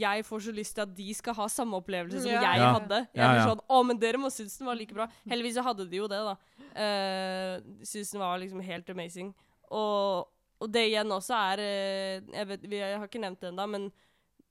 Jeg 0.00 0.24
får 0.26 0.40
så 0.46 0.52
lyst 0.54 0.74
til 0.76 0.82
at 0.86 0.94
de 0.96 1.14
skal 1.14 1.34
ha 1.38 1.46
samme 1.52 1.78
opplevelse 1.80 2.20
som 2.22 2.30
Ja. 2.30 2.40
jeg 2.42 2.60
Ja. 2.62 2.72
hadde. 2.78 2.98
Jeg 3.14 3.28
blir 3.30 3.40
ja. 3.40 3.46
sånn 3.48 3.60
Å, 3.68 3.80
men 3.86 3.98
dere 3.98 4.18
må 4.18 4.30
synes 4.32 4.56
den 4.58 4.66
var 4.66 4.76
like 4.76 4.94
bra. 4.94 5.06
Heldigvis 5.30 5.54
så 5.58 5.62
hadde 5.66 5.88
de 5.90 5.96
jo 5.96 6.08
det, 6.08 6.20
da. 6.24 6.36
Uh, 6.74 7.84
synes 7.84 8.10
den 8.12 8.20
var 8.20 8.38
liksom 8.42 8.60
helt 8.64 8.90
amazing. 8.90 9.34
Og, 9.70 10.28
og 10.60 10.70
det 10.72 10.88
igjen 10.90 11.10
også 11.14 11.34
er 11.54 11.62
eh, 11.64 12.20
jeg, 12.32 12.46
vet, 12.50 12.62
vi, 12.68 12.76
jeg 12.82 12.98
har 12.98 13.06
ikke 13.08 13.20
nevnt 13.22 13.40
det 13.40 13.50
ennå, 13.52 13.66
men 13.70 13.88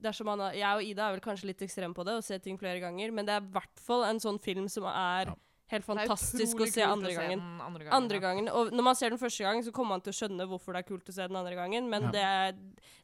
dersom 0.04 0.28
man 0.28 0.40
har, 0.44 0.52
jeg 0.58 0.76
og 0.76 0.84
Ida 0.84 1.06
er 1.08 1.14
vel 1.16 1.24
kanskje 1.24 1.48
litt 1.48 1.62
ekstreme 1.64 1.96
på 1.96 2.04
det 2.08 2.18
og 2.20 2.26
ser 2.26 2.42
ting 2.44 2.58
flere 2.60 2.82
ganger, 2.84 3.12
men 3.16 3.26
det 3.26 3.38
er 3.38 3.44
i 3.46 3.52
hvert 3.56 3.80
fall 3.86 4.04
en 4.10 4.20
sånn 4.20 4.40
film 4.44 4.68
som 4.72 4.84
er 4.90 5.30
Ja. 5.32 5.36
Helt 5.72 5.86
fantastisk 5.86 6.60
å 6.60 6.68
se 6.70 6.84
andre 6.84 7.14
gangen. 7.16 7.40
den 7.40 7.62
andre 7.62 7.84
gangen. 7.86 7.94
Andre 7.94 8.20
gangen, 8.20 8.50
Og 8.50 8.72
når 8.72 8.84
man 8.84 8.96
ser 8.96 9.10
den 9.10 9.18
første 9.20 9.44
gang, 9.44 9.64
så 9.64 9.72
kommer 9.72 9.90
man 9.90 10.02
til 10.02 10.12
å 10.14 10.18
skjønne 10.28 10.48
hvorfor 10.48 10.74
det 10.74 10.86
er 10.86 10.90
kult 10.90 11.06
å 11.10 11.14
se 11.14 11.22
den 11.28 11.36
andre 11.36 11.56
gangen, 11.56 11.90
men 11.90 12.04
Ja. 12.04 12.12
det, 12.12 12.22
er, 12.22 12.52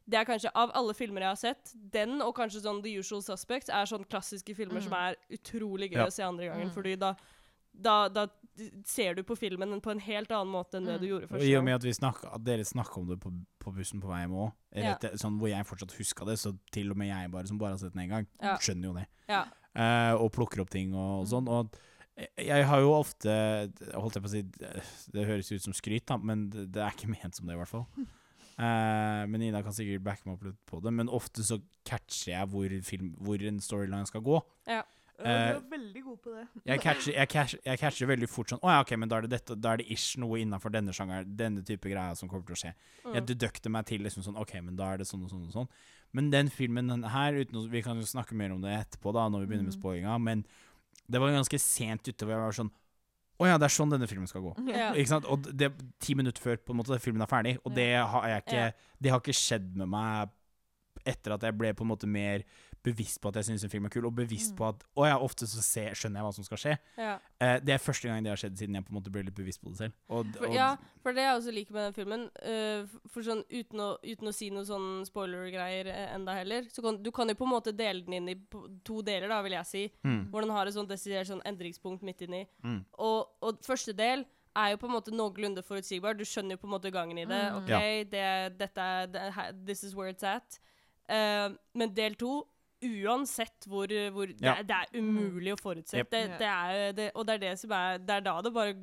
det 0.08 0.18
er 0.20 0.24
kanskje 0.24 0.50
Av 0.54 0.70
alle 0.74 0.94
filmer 0.94 1.20
jeg 1.22 1.28
har 1.30 1.36
sett, 1.36 1.72
den 1.90 2.20
og 2.22 2.34
kanskje 2.36 2.60
sånn 2.62 2.82
The 2.82 2.98
Usual 2.98 3.22
Suspects 3.22 3.68
er 3.70 3.84
sånn 3.86 4.04
klassiske 4.06 4.54
filmer 4.54 4.80
Mm. 4.80 4.84
som 4.84 4.92
er 4.92 5.16
utrolig 5.30 5.90
gøy 5.90 5.96
Ja. 5.96 6.06
å 6.06 6.12
se 6.12 6.22
andre 6.22 6.46
gangen, 6.48 6.68
Mm. 6.68 6.74
fordi 6.74 6.98
da, 6.98 7.14
da, 7.74 8.08
da 8.08 8.26
ser 8.84 9.14
du 9.14 9.22
på 9.22 9.36
filmen 9.38 9.80
på 9.80 9.90
en 9.90 9.98
helt 10.00 10.28
annen 10.30 10.52
måte 10.52 10.74
enn 10.76 10.84
det 10.84 10.96
Mm. 10.96 11.00
du 11.00 11.06
gjorde 11.08 11.28
første 11.28 11.38
første 11.38 11.48
I 11.48 11.54
og 11.54 11.58
gang. 11.58 11.64
med 11.64 11.74
at, 11.74 11.82
vi 11.82 11.90
snakka- 11.90 12.34
at 12.34 12.44
dere 12.44 12.60
snakka 12.64 12.96
om 12.98 13.06
det 13.08 13.20
på, 13.20 13.44
på 13.58 13.72
bussen 13.74 14.00
på 14.00 14.06
vei 14.08 14.20
hjem 14.26 14.32
òg, 14.32 14.52
Ja. 14.76 14.96
sånn, 15.16 15.38
hvor 15.40 15.48
jeg 15.48 15.64
fortsatt 15.66 15.96
huska 15.98 16.26
det, 16.26 16.36
så 16.38 16.56
til 16.72 16.90
og 16.90 16.96
med 16.96 17.08
jeg 17.08 17.30
bare 17.30 17.46
som 17.46 17.58
bare 17.58 17.70
har 17.70 17.78
sett 17.78 17.94
den 17.94 18.02
én 18.06 18.08
gang, 18.10 18.26
Ja. 18.42 18.56
skjønner 18.58 18.84
jo 18.84 18.92
det. 18.94 19.06
Ja. 19.28 19.44
Uh, 19.74 20.20
og 20.22 20.32
plukker 20.32 20.60
opp 20.60 20.68
ting 20.70 20.92
og, 20.94 21.20
og 21.22 21.26
sånn. 21.28 21.48
Og 21.48 21.70
jeg- 22.16 22.46
jeg 22.46 22.64
har 22.66 22.80
jo 22.80 22.90
ofte 22.92 23.28
Holdt 23.94 24.14
jeg 24.14 24.22
på 24.22 24.28
å 24.28 24.30
si 24.30 24.42
Det, 24.42 25.26
høres 25.26 25.52
ut 25.52 25.62
som 25.62 25.72
skryt, 25.72 26.06
da, 26.06 26.16
men 26.16 26.48
det, 26.50 26.76
er 26.76 26.90
ikke 26.90 27.08
ment 27.08 27.34
som 27.34 27.46
det, 27.46 27.54
i 27.54 27.58
hvert 27.58 27.68
fall. 27.68 27.86
Uh, 28.58 29.24
men 29.30 29.42
Ina 29.42 29.62
kan 29.62 29.72
sikkert 29.72 30.02
backe 30.04 30.26
meg 30.26 30.36
opp 30.36 30.44
litt 30.44 30.58
på 30.68 30.82
det. 30.82 30.92
Men 30.92 31.08
ofte 31.08 31.42
så 31.46 31.60
catcher 31.84 32.32
jeg 32.34 32.48
hvor, 32.52 32.68
film, 32.84 33.14
hvor 33.20 33.40
en 33.48 33.60
storyline 33.60 34.06
skal 34.06 34.20
gå. 34.22 34.40
Ja, 34.68 34.82
Eh, 35.20 35.52
du 35.52 35.56
er 35.58 35.64
veldig 35.68 36.02
god 36.02 36.20
på 36.24 36.30
det. 36.32 36.46
Jeg 36.64 36.80
catcher, 36.86 37.12
jeg 37.12 37.28
catcher, 37.28 37.58
jeg 37.66 37.78
catcher 37.78 38.06
veldig 38.08 38.28
fort 38.32 38.48
sånn 38.48 38.62
Å 38.64 38.70
ja, 38.72 38.78
ok, 38.80 38.94
men 38.96 39.10
da 39.10 39.18
er 39.18 39.26
det 39.26 39.30
dette 39.34 39.52
Da 39.60 39.74
er 39.74 39.82
det 39.82 39.90
ish 39.92 40.14
noe 40.16 40.38
innafor 40.40 40.72
denne 40.72 40.94
sjangeren, 40.96 41.34
denne 41.36 41.60
type 41.62 41.90
greia 41.92 42.14
som 42.16 42.26
kommer 42.26 42.46
til 42.48 42.56
å 42.56 42.60
skje. 42.62 42.70
Jeg 43.04 43.20
Mm. 43.20 43.26
dedukter 43.28 43.68
meg 43.70 43.84
til 43.84 44.00
liksom 44.00 44.24
sånn 44.24 44.38
OK, 44.40 44.54
men 44.64 44.76
da 44.76 44.94
er 44.94 44.96
det 44.96 45.06
sånn 45.10 45.22
og 45.22 45.28
sånn 45.28 45.44
og 45.44 45.52
sånn. 45.52 45.68
Men 46.16 46.30
den 46.32 46.48
filmen 46.48 47.04
her, 47.04 47.34
uten 47.36 47.52
å, 47.60 47.68
vi 47.68 47.82
kan 47.82 48.00
jo 48.00 48.08
snakke 48.08 48.32
mer 48.32 48.50
om 48.56 48.62
det 48.64 48.72
etterpå, 48.72 49.12
da, 49.12 49.28
når 49.28 49.44
vi 49.44 49.50
begynner 49.52 49.68
med 49.68 49.76
spoinga, 49.76 50.16
men 50.18 50.46
det 51.10 51.20
var 51.22 51.34
ganske 51.34 51.58
sent 51.62 52.06
ute 52.08 52.26
hvor 52.26 52.34
jeg 52.36 52.44
var 52.44 52.56
sånn 52.60 52.70
Å 53.40 53.48
ja, 53.48 53.56
det 53.56 53.66
er 53.70 53.72
sånn 53.72 53.92
denne 53.92 54.06
filmen 54.10 54.28
skal 54.28 54.42
gå. 54.44 54.50
Ja. 54.68 54.90
Ikke 54.92 55.14
sant? 55.14 55.24
Og 55.32 55.46
det 55.56 55.70
ti 56.04 56.12
minutter 56.18 56.42
før 56.44 56.58
på 56.60 56.74
en 56.74 56.80
måte 56.82 56.98
filmen 57.00 57.24
er 57.24 57.30
ferdig, 57.30 57.54
og 57.64 57.72
det 57.76 57.88
har 57.96 58.26
jeg 58.28 58.44
ikke 58.44 58.58
Ja. 58.60 58.70
Det 59.00 59.10
har 59.14 59.22
ikke 59.22 59.32
skjedd 59.38 59.70
med 59.80 59.88
meg 59.88 60.34
etter 61.08 61.32
at 61.32 61.46
jeg 61.46 61.56
ble 61.56 61.70
på 61.72 61.86
en 61.86 61.88
måte 61.88 62.08
mer 62.10 62.42
bevisst 62.82 63.20
på 63.20 63.28
at 63.28 63.36
jeg 63.40 63.44
syns 63.50 63.64
en 63.64 63.70
film 63.70 63.84
er 63.84 63.92
kul, 63.92 64.06
og 64.06 64.14
bevisst 64.16 64.52
Mm. 64.52 64.56
på 64.56 64.68
at 64.68 64.84
Og 64.96 65.06
ja, 65.06 65.16
ofte 65.18 65.46
så 65.46 65.60
ser, 65.62 65.90
skjønner 65.94 66.20
jeg 66.20 66.24
hva 66.24 66.32
som 66.34 66.44
skal 66.44 66.56
skje. 66.58 66.78
Ja. 66.96 67.18
Eh, 67.40 67.58
det 67.60 67.74
er 67.74 67.78
første 67.78 68.08
gang 68.08 68.22
det 68.24 68.30
har 68.32 68.36
skjedd 68.40 68.56
siden 68.58 68.74
jeg 68.74 68.84
på 68.84 68.90
en 68.94 68.98
måte 69.02 69.10
ble 69.12 69.22
litt 69.26 69.34
bevisst 69.36 69.60
på 69.62 69.68
det 69.70 69.78
selv. 69.78 69.92
Og, 70.08 70.26
For, 70.36 70.46
og, 70.48 70.54
ja, 70.54 70.76
for 71.02 71.12
det 71.12 71.22
jeg 71.26 71.36
også 71.36 71.52
liker 71.54 71.72
med 71.76 71.84
den 71.88 71.96
filmen, 71.98 72.24
uh, 72.40 72.86
for 73.12 73.22
sånn 73.22 73.44
uten 73.50 73.80
å, 73.84 73.90
uten 74.02 74.28
å 74.28 74.32
si 74.32 74.50
noe 74.50 74.64
sånn 74.64 75.04
spoiler-greier 75.08 75.86
eh, 75.92 76.14
enda 76.14 76.34
heller, 76.40 76.62
så 76.72 76.82
kan 76.82 77.02
du 77.02 77.10
kan 77.12 77.28
jo 77.28 77.34
på 77.34 77.44
en 77.44 77.52
måte 77.54 77.72
dele 77.76 78.02
den 78.04 78.14
inn 78.20 78.28
i 78.28 78.36
to 78.84 79.02
deler, 79.02 79.28
da, 79.28 79.42
vil 79.42 79.52
jeg 79.58 79.66
si. 79.66 79.84
mm, 80.04 80.30
Hvor 80.32 80.40
den 80.46 80.50
har 80.56 80.66
et 80.66 80.74
sånt 80.74 80.88
desidert 80.88 81.26
sånn 81.28 81.42
endringspunkt 81.44 82.02
midt 82.02 82.22
inni. 82.22 82.46
mm, 82.64 82.84
Og, 82.98 83.28
og 83.42 83.60
første 83.66 83.92
del 83.96 84.24
er 84.56 84.72
jo 84.72 84.78
på 84.82 84.88
en 84.88 84.96
måte 84.96 85.12
noenlunde 85.14 85.62
forutsigbar. 85.62 86.16
Du 86.18 86.24
skjønner 86.24 86.56
jo 86.56 86.62
på 86.64 86.66
en 86.66 86.72
måte 86.74 86.90
gangen 86.90 87.18
i 87.18 87.24
det. 87.24 87.42
Mm. 87.52 87.56
OK, 87.60 87.68
Ja. 87.70 87.78
det, 88.04 88.58
dette 88.58 88.80
er 88.80 89.52
This 89.64 89.84
is 89.84 89.94
where 89.94 90.10
it's 90.10 90.24
at. 90.26 90.58
Uh, 91.08 91.54
men 91.74 91.94
del 91.94 92.14
to 92.14 92.46
Uansett 92.82 93.66
hvor, 93.68 93.86
hvor 94.10 94.26
det, 94.26 94.40
Ja. 94.40 94.54
er, 94.58 94.62
det 94.62 94.76
er 94.76 94.98
umulig 95.00 95.52
å 95.52 95.60
forutse. 95.60 95.96
Yep. 95.98 96.10
Det, 96.10 96.22
det 96.38 96.46
er, 96.48 96.92
det, 96.92 97.10
og 97.14 97.26
det 97.26 97.34
er 97.34 97.38
det 97.50 97.58
som 97.58 97.70
er 97.72 97.98
Det 97.98 98.10
er 98.16 98.20
da 98.20 98.40
det 98.42 98.52
bare 98.54 98.74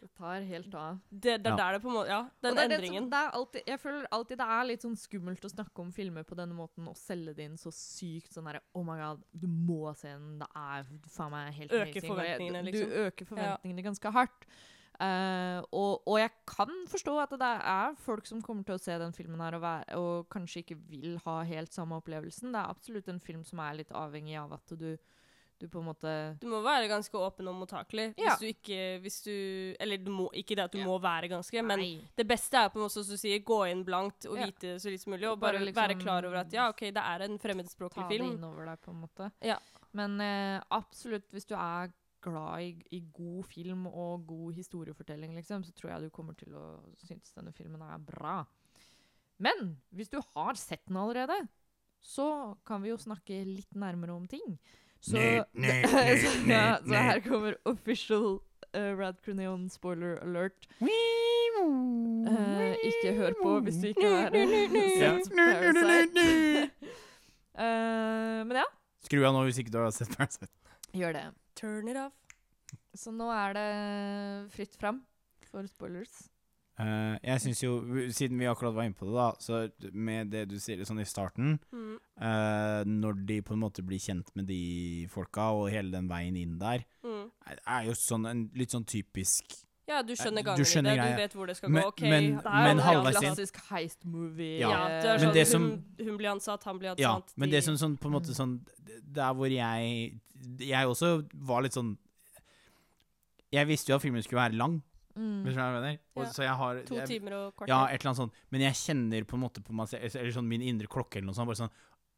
Det 0.00 0.08
tar 0.16 0.40
helt 0.48 0.74
av. 0.74 0.98
Det, 1.12 1.34
det 1.42 1.46
er 1.46 1.50
Ja. 1.50 1.56
der 1.56 1.72
det 1.76 1.82
på 1.82 1.88
en 1.90 1.94
måte 1.94 2.08
Ja, 2.08 2.20
den 2.42 2.54
det 2.56 2.62
er 2.64 2.68
det 2.68 2.76
endringen. 2.78 3.02
som- 3.02 3.10
det 3.10 3.18
er 3.18 3.30
alltid, 3.36 3.62
jeg 3.66 3.80
føler 3.80 4.06
alltid 4.10 4.38
det 4.38 4.46
er 4.46 4.64
litt 4.64 4.80
sånn 4.82 4.96
skummelt 4.96 5.40
å 5.44 5.50
snakke 5.52 5.78
om 5.82 5.92
filmer 5.92 6.22
på 6.24 6.34
denne 6.36 6.54
måten 6.56 6.88
og 6.88 6.96
selge 6.96 7.34
det 7.36 7.44
inn 7.44 7.56
så 7.58 7.68
sykt 7.70 8.32
sånn 8.32 8.46
herre 8.46 8.60
Oh 8.74 8.82
my 8.82 8.96
god, 8.96 9.20
du 9.38 9.46
må 9.46 9.94
se 9.94 10.08
den. 10.08 10.38
Det 10.38 10.48
er 10.56 10.84
faen 11.06 11.30
meg 11.30 11.52
helt 11.52 11.70
Øker 11.70 11.82
amazing. 11.82 12.10
Forventningene, 12.14 12.64
Du 12.64 12.70
liksom. 12.72 12.90
øker 12.92 13.26
forventningene 13.26 13.82
ganske 13.84 14.10
hardt. 14.12 14.46
Eh, 15.00 15.60
og, 15.72 16.02
og 16.04 16.18
jeg 16.20 16.30
kan 16.50 16.72
forstå 16.92 17.14
at 17.22 17.30
det 17.40 17.52
er 17.72 17.94
folk 18.04 18.26
som 18.28 18.42
kommer 18.44 18.66
til 18.68 18.76
å 18.76 18.82
se 18.82 18.98
den 19.00 19.14
filmen 19.16 19.40
her 19.40 19.56
og, 19.56 19.62
være, 19.64 19.96
og 19.96 20.26
kanskje 20.32 20.60
ikke 20.64 20.76
vil 20.90 21.14
ha 21.24 21.38
helt 21.48 21.72
samme 21.72 21.96
opplevelsen. 22.02 22.52
Det 22.52 22.60
er 22.60 22.74
absolutt 22.74 23.08
en 23.08 23.22
film 23.24 23.40
som 23.48 23.62
er 23.64 23.78
litt 23.80 23.94
avhengig 23.96 24.36
av 24.42 24.52
at 24.58 24.74
du, 24.76 24.90
du 25.60 25.66
på 25.72 25.80
en 25.80 25.88
måte 25.88 26.12
Du 26.40 26.46
må 26.52 26.60
være 26.64 26.88
ganske 26.92 27.16
åpen 27.16 27.48
og 27.48 27.56
mottakelig. 27.62 28.10
Ja. 28.20 28.34
Hvis 28.36 28.42
du 28.42 28.46
ikke 28.50 28.82
hvis 29.04 29.18
du, 29.24 29.32
Eller 29.80 30.00
du 30.04 30.10
må, 30.12 30.28
ikke 30.36 30.56
det 30.56 30.64
at 30.68 30.72
du 30.76 30.78
Ja. 30.82 30.86
må 30.88 30.98
være 31.00 31.28
ganske, 31.32 31.62
men 31.64 31.80
Nei. 31.80 31.90
det 32.16 32.26
beste 32.28 32.60
er 32.60 32.68
på 32.72 32.80
en 32.80 32.84
måte 32.84 32.98
som 33.00 33.08
du 33.16 33.20
sier, 33.20 33.40
gå 33.44 33.60
inn 33.70 33.84
blankt 33.88 34.28
og 34.28 34.36
Ja. 34.36 34.46
vite 34.52 34.76
så 34.80 34.92
litt 34.92 35.00
som 35.00 35.12
mulig, 35.16 35.28
og 35.30 35.38
Bare 35.40 35.56
bare, 35.58 35.64
liksom 35.64 35.80
være 35.82 35.98
klar 36.00 36.28
over 36.28 36.42
at 36.44 36.52
ja, 36.52 36.68
OK, 36.68 36.80
det 36.92 37.04
er 37.04 37.24
en 37.28 37.38
fremmedspråklig 37.40 38.04
ta 38.04 38.08
det 38.08 38.18
film. 38.20 38.34
innover 38.36 38.68
deg, 38.68 38.80
på 38.84 38.92
en 38.92 39.00
måte. 39.00 39.32
Ja. 39.40 39.56
Men 39.92 40.20
uh, 40.20 40.60
absolutt, 40.70 41.24
hvis 41.32 41.48
du 41.48 41.56
er 41.56 41.88
glad 42.22 42.62
i, 42.64 42.70
i 42.96 43.00
god 43.16 43.44
film 43.50 43.86
og 43.90 44.26
god 44.28 44.52
historiefortelling, 44.56 45.34
liksom, 45.36 45.64
så 45.64 45.72
tror 45.76 45.90
jeg 45.94 46.02
du 46.08 46.10
kommer 46.14 46.34
til 46.38 46.54
å 46.58 46.64
synes 47.00 47.32
denne 47.36 47.52
filmen 47.56 47.82
er 47.86 47.98
bra. 48.04 48.42
Men 49.40 49.76
hvis 49.96 50.10
du 50.12 50.18
har 50.34 50.54
sett 50.60 50.82
den 50.88 50.96
allerede, 51.00 51.38
så 52.00 52.56
kan 52.68 52.82
vi 52.84 52.90
jo 52.92 52.98
snakke 53.00 53.42
litt 53.44 53.74
nærmere 53.76 54.12
om 54.16 54.26
ting. 54.28 54.58
Så, 55.00 55.16
Nø, 55.16 55.44
nø, 55.56 55.74
så, 56.22 56.32
nø, 56.44 56.52
ja, 56.52 56.78
så 56.84 56.94
her 57.08 57.20
kommer 57.24 57.56
official 57.68 58.38
uh, 58.76 58.92
Rad 59.00 59.20
Croneon 59.24 59.68
spoiler 59.72 60.18
alert. 60.24 60.68
Uh, 61.60 62.74
ikke 62.84 63.14
hør 63.16 63.34
på 63.42 63.54
hvis 63.64 63.78
du 63.80 63.86
ikke 63.90 64.08
har 64.08 64.36
Ja. 64.36 65.14
sett 65.20 65.32
Parasite. 65.36 66.26
uh, 67.56 68.44
men 68.48 68.56
ja, 68.60 68.66
Skru 69.04 69.22
av 69.24 69.32
nå 69.34 69.42
hvis 69.48 69.58
ikke 69.62 69.72
du 69.72 69.78
har 69.80 69.92
sett 69.96 70.12
Parasite. 70.16 70.48
Gjør 70.94 71.12
det. 71.12 71.24
Turn 71.56 71.88
it 71.88 71.96
off. 71.96 72.12
Så 72.94 73.12
nå 73.14 73.28
er 73.30 73.54
det 73.54 74.52
fritt 74.54 74.76
fram 74.80 75.02
for 75.50 75.66
spoilers. 75.66 76.28
Uh, 76.80 77.18
jeg 77.22 77.42
syns 77.44 77.58
jo, 77.62 77.74
siden 78.08 78.38
vi 78.40 78.46
akkurat 78.48 78.72
var 78.72 78.86
inne 78.88 78.96
på 78.96 79.04
det, 79.04 79.12
da, 79.12 79.26
så 79.36 79.92
med 79.92 80.30
det 80.32 80.46
du 80.48 80.54
sier 80.58 80.80
sånn 80.88 81.02
i 81.02 81.04
starten 81.04 81.58
Mm. 81.74 81.98
uh, 82.16 82.84
Når 82.88 83.26
de 83.26 83.42
på 83.42 83.52
en 83.52 83.60
måte 83.60 83.82
blir 83.84 83.98
kjent 84.00 84.30
med 84.34 84.46
de 84.46 85.06
folka, 85.12 85.50
og 85.52 85.68
hele 85.70 85.90
den 85.92 86.08
veien 86.08 86.36
inn 86.40 86.58
der, 86.58 86.86
Mm. 87.04 87.30
er, 87.66 87.84
jo 87.84 87.92
sånn 87.92 88.24
en 88.30 88.50
litt 88.54 88.70
sånn 88.70 88.86
typisk 88.86 89.44
Ja, 89.86 90.00
du 90.02 90.14
skjønner 90.14 90.40
Du 90.40 90.46
gangen 90.46 90.64
skjønner 90.64 90.92
i 90.92 90.96
det. 90.96 91.02
greia. 91.02 91.16
Du 91.16 91.22
vet 91.22 91.32
hvor 91.34 91.46
det 91.48 91.56
skal 91.56 91.68
Men- 91.68 91.82
gå. 91.82 91.88
OK, 91.88 92.00
men- 92.02 92.36
det 92.36 92.46
er 92.46 92.62
men 92.64 92.76
jo 92.78 92.82
en 93.08 93.12
Klassisk 93.12 93.56
heist-movie. 93.68 94.58
Ja. 94.60 94.70
Ja, 94.70 94.88
det 95.02 95.04
er 95.10 95.18
sånn, 95.26 95.32
det 95.34 95.46
som- 95.48 95.62
hun, 95.62 95.84
hun 95.98 96.16
blir 96.16 96.30
ansatt, 96.30 96.62
han 96.64 96.78
blir 96.78 96.94
Ja, 96.96 97.16
ansatt. 97.16 97.32
men 97.36 97.50
de- 97.50 97.56
det 97.56 97.64
som 97.64 97.74
sånn, 97.74 97.98
på 97.98 98.06
en 98.06 98.12
måte 98.12 98.30
Mm. 98.30 98.36
sånn 98.40 98.60
Der 99.12 99.34
hvor 99.34 99.50
jeg 99.50 100.20
Jeg 100.58 100.86
også 100.88 101.28
var 101.34 101.62
litt 101.62 101.72
sånn 101.76 101.96
Jeg 103.52 103.66
visste 103.66 103.90
jo 103.90 103.96
at 103.98 104.02
filmen 104.04 104.22
skulle 104.22 104.42
være 104.44 104.56
lang, 104.58 104.80
Mm. 105.18 105.42
hvis 105.42 105.54
du 105.56 105.58
hva 105.58 105.64
jeg 105.66 105.74
mener. 105.82 105.98
Og, 106.16 106.22
Ja. 106.22 106.30
så 106.30 106.42
jeg 106.44 106.54
har 106.56 106.82
To 106.86 106.94
timer 107.06 107.32
og 107.34 107.56
kvarter. 107.56 107.68
Ja, 107.68 107.84
et 107.86 108.00
eller 108.00 108.10
annet 108.12 108.16
sånt. 108.16 108.32
Men 108.52 108.60
jeg 108.60 108.74
kjenner 108.74 109.24
på 109.26 109.34
en 109.34 109.40
måte 109.42 109.60
på 109.60 109.72
meg 109.74 109.92
Eller 109.92 110.30
sånn 110.32 110.46
min 110.46 110.62
indre 110.62 110.86
klokke 110.86 111.16
eller 111.16 111.26
noe 111.26 111.34
sånt. 111.34 111.46
Bare 111.48 111.56
sånn 111.66 111.70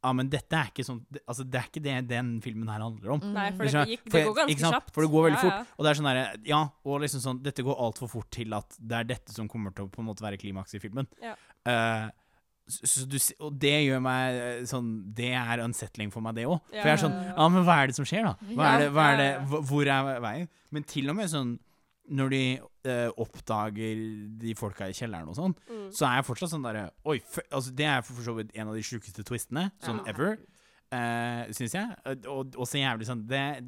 Ja, 0.05 0.13
men 0.13 0.29
dette 0.29 0.53
er 0.53 0.67
ikke 0.67 0.85
sånn 0.85 1.07
Altså, 1.27 1.49
det 1.49 1.55
er 1.59 1.67
ikke 1.71 1.83
det 1.83 2.09
den 2.09 2.41
filmen 2.43 2.69
her 2.69 2.81
handler 2.81 3.13
om. 3.13 3.21
Mm. 3.21 3.33
Nei, 3.33 3.51
for 3.53 3.65
det, 3.65 3.73
gikk, 3.89 4.05
det 4.13 4.27
går 4.27 4.35
ganske 4.37 4.59
kjapt. 4.61 4.91
For 4.93 5.01
det 5.03 5.11
går 5.11 5.31
veldig 5.31 5.43
Ja, 5.43 5.51
fort. 5.51 5.67
Og 5.79 5.85
det 5.85 5.91
er 5.91 6.03
sånn 6.03 6.11
derre 6.13 6.47
Ja, 6.47 6.69
og 6.85 7.01
liksom 7.01 7.21
sånn 7.25 7.43
Dette 7.43 7.63
går 7.65 7.81
altfor 7.81 8.11
fort 8.11 8.31
til 8.31 8.53
at 8.53 8.77
det 8.79 8.93
er 8.93 9.05
dette 9.05 9.31
som 9.33 9.49
kommer 9.49 9.75
til 9.75 9.87
å 9.87 9.91
på 9.91 9.99
en 10.01 10.07
måte 10.07 10.21
være 10.21 10.39
klimaks 10.39 10.75
i 10.75 10.79
filmen. 10.79 11.07
Ja. 11.23 11.35
Så 11.67 12.13
du, 13.11 13.17
og 13.43 13.57
det 13.61 13.73
gjør 13.87 14.01
meg 14.05 14.37
eh, 14.39 14.61
sånn 14.71 14.89
Det 15.15 15.33
er 15.35 15.61
unsettling 15.65 16.13
for 16.15 16.23
meg, 16.25 16.37
det 16.39 16.45
òg. 16.47 16.61
For 16.71 16.87
jeg 16.89 16.95
er 16.95 17.03
sånn 17.03 17.17
ja, 17.33 17.49
men 17.51 17.65
hva 17.67 17.81
er 17.83 17.91
det 17.91 17.97
som 17.99 18.07
skjer, 18.09 18.25
da? 18.31 18.35
Hva 18.55 18.69
er 18.75 18.79
det, 18.85 18.89
hva 18.95 19.07
er 19.13 19.21
det, 19.21 19.31
hvor 19.69 19.91
er 19.91 20.21
veien? 20.23 20.49
Men 20.71 20.87
til 20.89 21.11
og 21.11 21.17
med 21.19 21.29
sånn 21.33 21.59
Når 22.13 22.31
de 22.35 22.41
eh, 22.91 23.11
oppdager 23.23 24.01
de 24.43 24.55
folka 24.59 24.89
i 24.91 24.95
kjelleren 24.97 25.29
og 25.31 25.37
sånn, 25.39 25.53
Mm. 25.71 25.91
så 25.95 26.07
er 26.09 26.17
jeg 26.21 26.27
fortsatt 26.31 26.51
sånn 26.55 26.65
derre 26.67 26.89
Oi, 27.07 27.19
for, 27.31 27.43
altså 27.51 27.75
det 27.79 27.87
er 27.87 28.03
for 28.03 28.23
så 28.27 28.35
vidt 28.37 28.51
en 28.59 28.69
av 28.69 28.75
de 28.75 28.83
sjukeste 28.83 29.23
twistene, 29.25 29.69
sånn 29.83 30.01
Ja. 30.05 30.11
ever. 30.15 30.39
Uh, 30.93 31.47
syns 31.57 31.73
jeg. 31.73 31.89
Eh, 32.05 32.17
Og, 32.29 32.53
og 32.59 32.67
så 32.69 32.77
jævlig 32.77 33.07
sånn 33.09 33.23
det, 33.27 33.65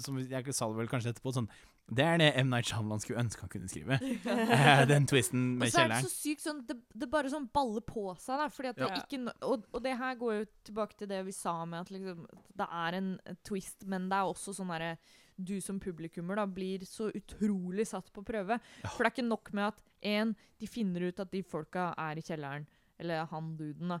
Som 0.00 0.16
jeg 0.24 0.54
sa 0.54 0.68
det 0.70 0.78
vel 0.78 0.88
kanskje 0.88 1.10
etterpå, 1.12 1.34
sånn 1.36 1.48
Det 1.94 2.04
er 2.04 2.18
det 2.22 2.28
M. 2.40 2.48
Night 2.52 2.66
Shyamalan 2.70 3.00
skulle 3.02 3.20
ønske 3.22 3.40
han 3.44 3.50
kunne 3.52 3.68
skrive. 3.70 3.98
Eh, 4.32 4.82
den 4.88 5.06
twisten 5.10 5.42
Og 5.56 5.62
med 5.64 5.72
så 5.72 5.82
er 5.84 5.88
det 5.90 5.98
kjelleren. 5.98 6.08
så 6.08 6.12
sykt 6.14 6.44
sånn 6.44 6.60
Det, 6.68 6.76
det 7.02 7.08
bare 7.12 7.30
sånn 7.32 7.48
baller 7.52 7.84
på 7.86 8.04
seg, 8.20 8.38
da. 8.40 8.46
Fordi 8.52 8.70
at 8.72 8.76
det 8.80 8.88
Ja. 8.88 9.00
ikke 9.02 9.34
og, 9.48 9.66
og 9.72 9.82
det 9.84 9.96
her 10.00 10.14
går 10.20 10.34
jo 10.38 10.46
tilbake 10.68 10.96
til 10.98 11.08
det 11.12 11.20
vi 11.26 11.32
sa 11.36 11.54
med 11.68 11.80
at 11.84 11.90
liksom 11.94 12.24
Det 12.58 12.68
er 12.84 12.98
en 13.00 13.10
twist, 13.44 13.84
men 13.86 14.08
det 14.08 14.16
er 14.20 14.30
også 14.32 14.54
sånn 14.56 14.72
derre 14.72 14.96
Du 15.38 15.54
som 15.64 15.80
publikummer 15.80 16.36
da 16.36 16.46
blir 16.46 16.84
så 16.86 17.10
utrolig 17.16 17.86
satt 17.88 18.12
på 18.12 18.22
prøve. 18.24 18.58
Ja. 18.82 18.88
For 18.92 19.02
det 19.04 19.10
er 19.12 19.16
ikke 19.16 19.28
nok 19.28 19.52
med 19.56 19.70
at 19.72 19.78
én, 20.04 20.34
de 20.60 20.66
finner 20.66 21.08
ut 21.08 21.20
at 21.22 21.30
de 21.32 21.40
folka 21.42 21.92
er 21.98 22.18
i 22.18 22.22
kjelleren. 22.26 22.66
Eller 23.00 23.24
han 23.30 23.56
duden, 23.56 23.88
da. 23.96 23.98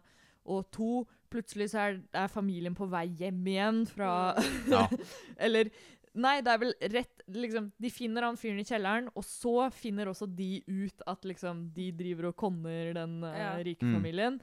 Og 0.52 0.66
to, 0.74 1.06
plutselig 1.30 1.70
så 1.72 1.78
er, 1.88 2.00
er 2.12 2.28
familien 2.28 2.74
på 2.74 2.88
vei 2.90 3.06
hjem 3.20 3.44
igjen 3.46 3.82
fra 3.88 4.12
Ja. 4.68 4.84
Eller 5.38 5.70
Nei, 6.14 6.40
det 6.44 6.52
er 6.52 6.60
vel 6.60 6.74
rett 6.92 7.22
liksom, 7.32 7.70
De 7.80 7.88
finner 7.92 8.26
han 8.26 8.36
fyren 8.36 8.60
i 8.60 8.66
kjelleren, 8.68 9.08
og 9.16 9.24
så 9.24 9.70
finner 9.72 10.10
også 10.10 10.28
de 10.28 10.62
ut 10.68 11.04
at 11.08 11.24
liksom 11.24 11.70
de 11.72 11.88
driver 11.96 12.28
og 12.28 12.36
konner 12.36 12.92
den 12.98 13.22
uh, 13.24 13.32
Ja. 13.32 13.54
rike 13.64 13.80
Mm. 13.82 14.40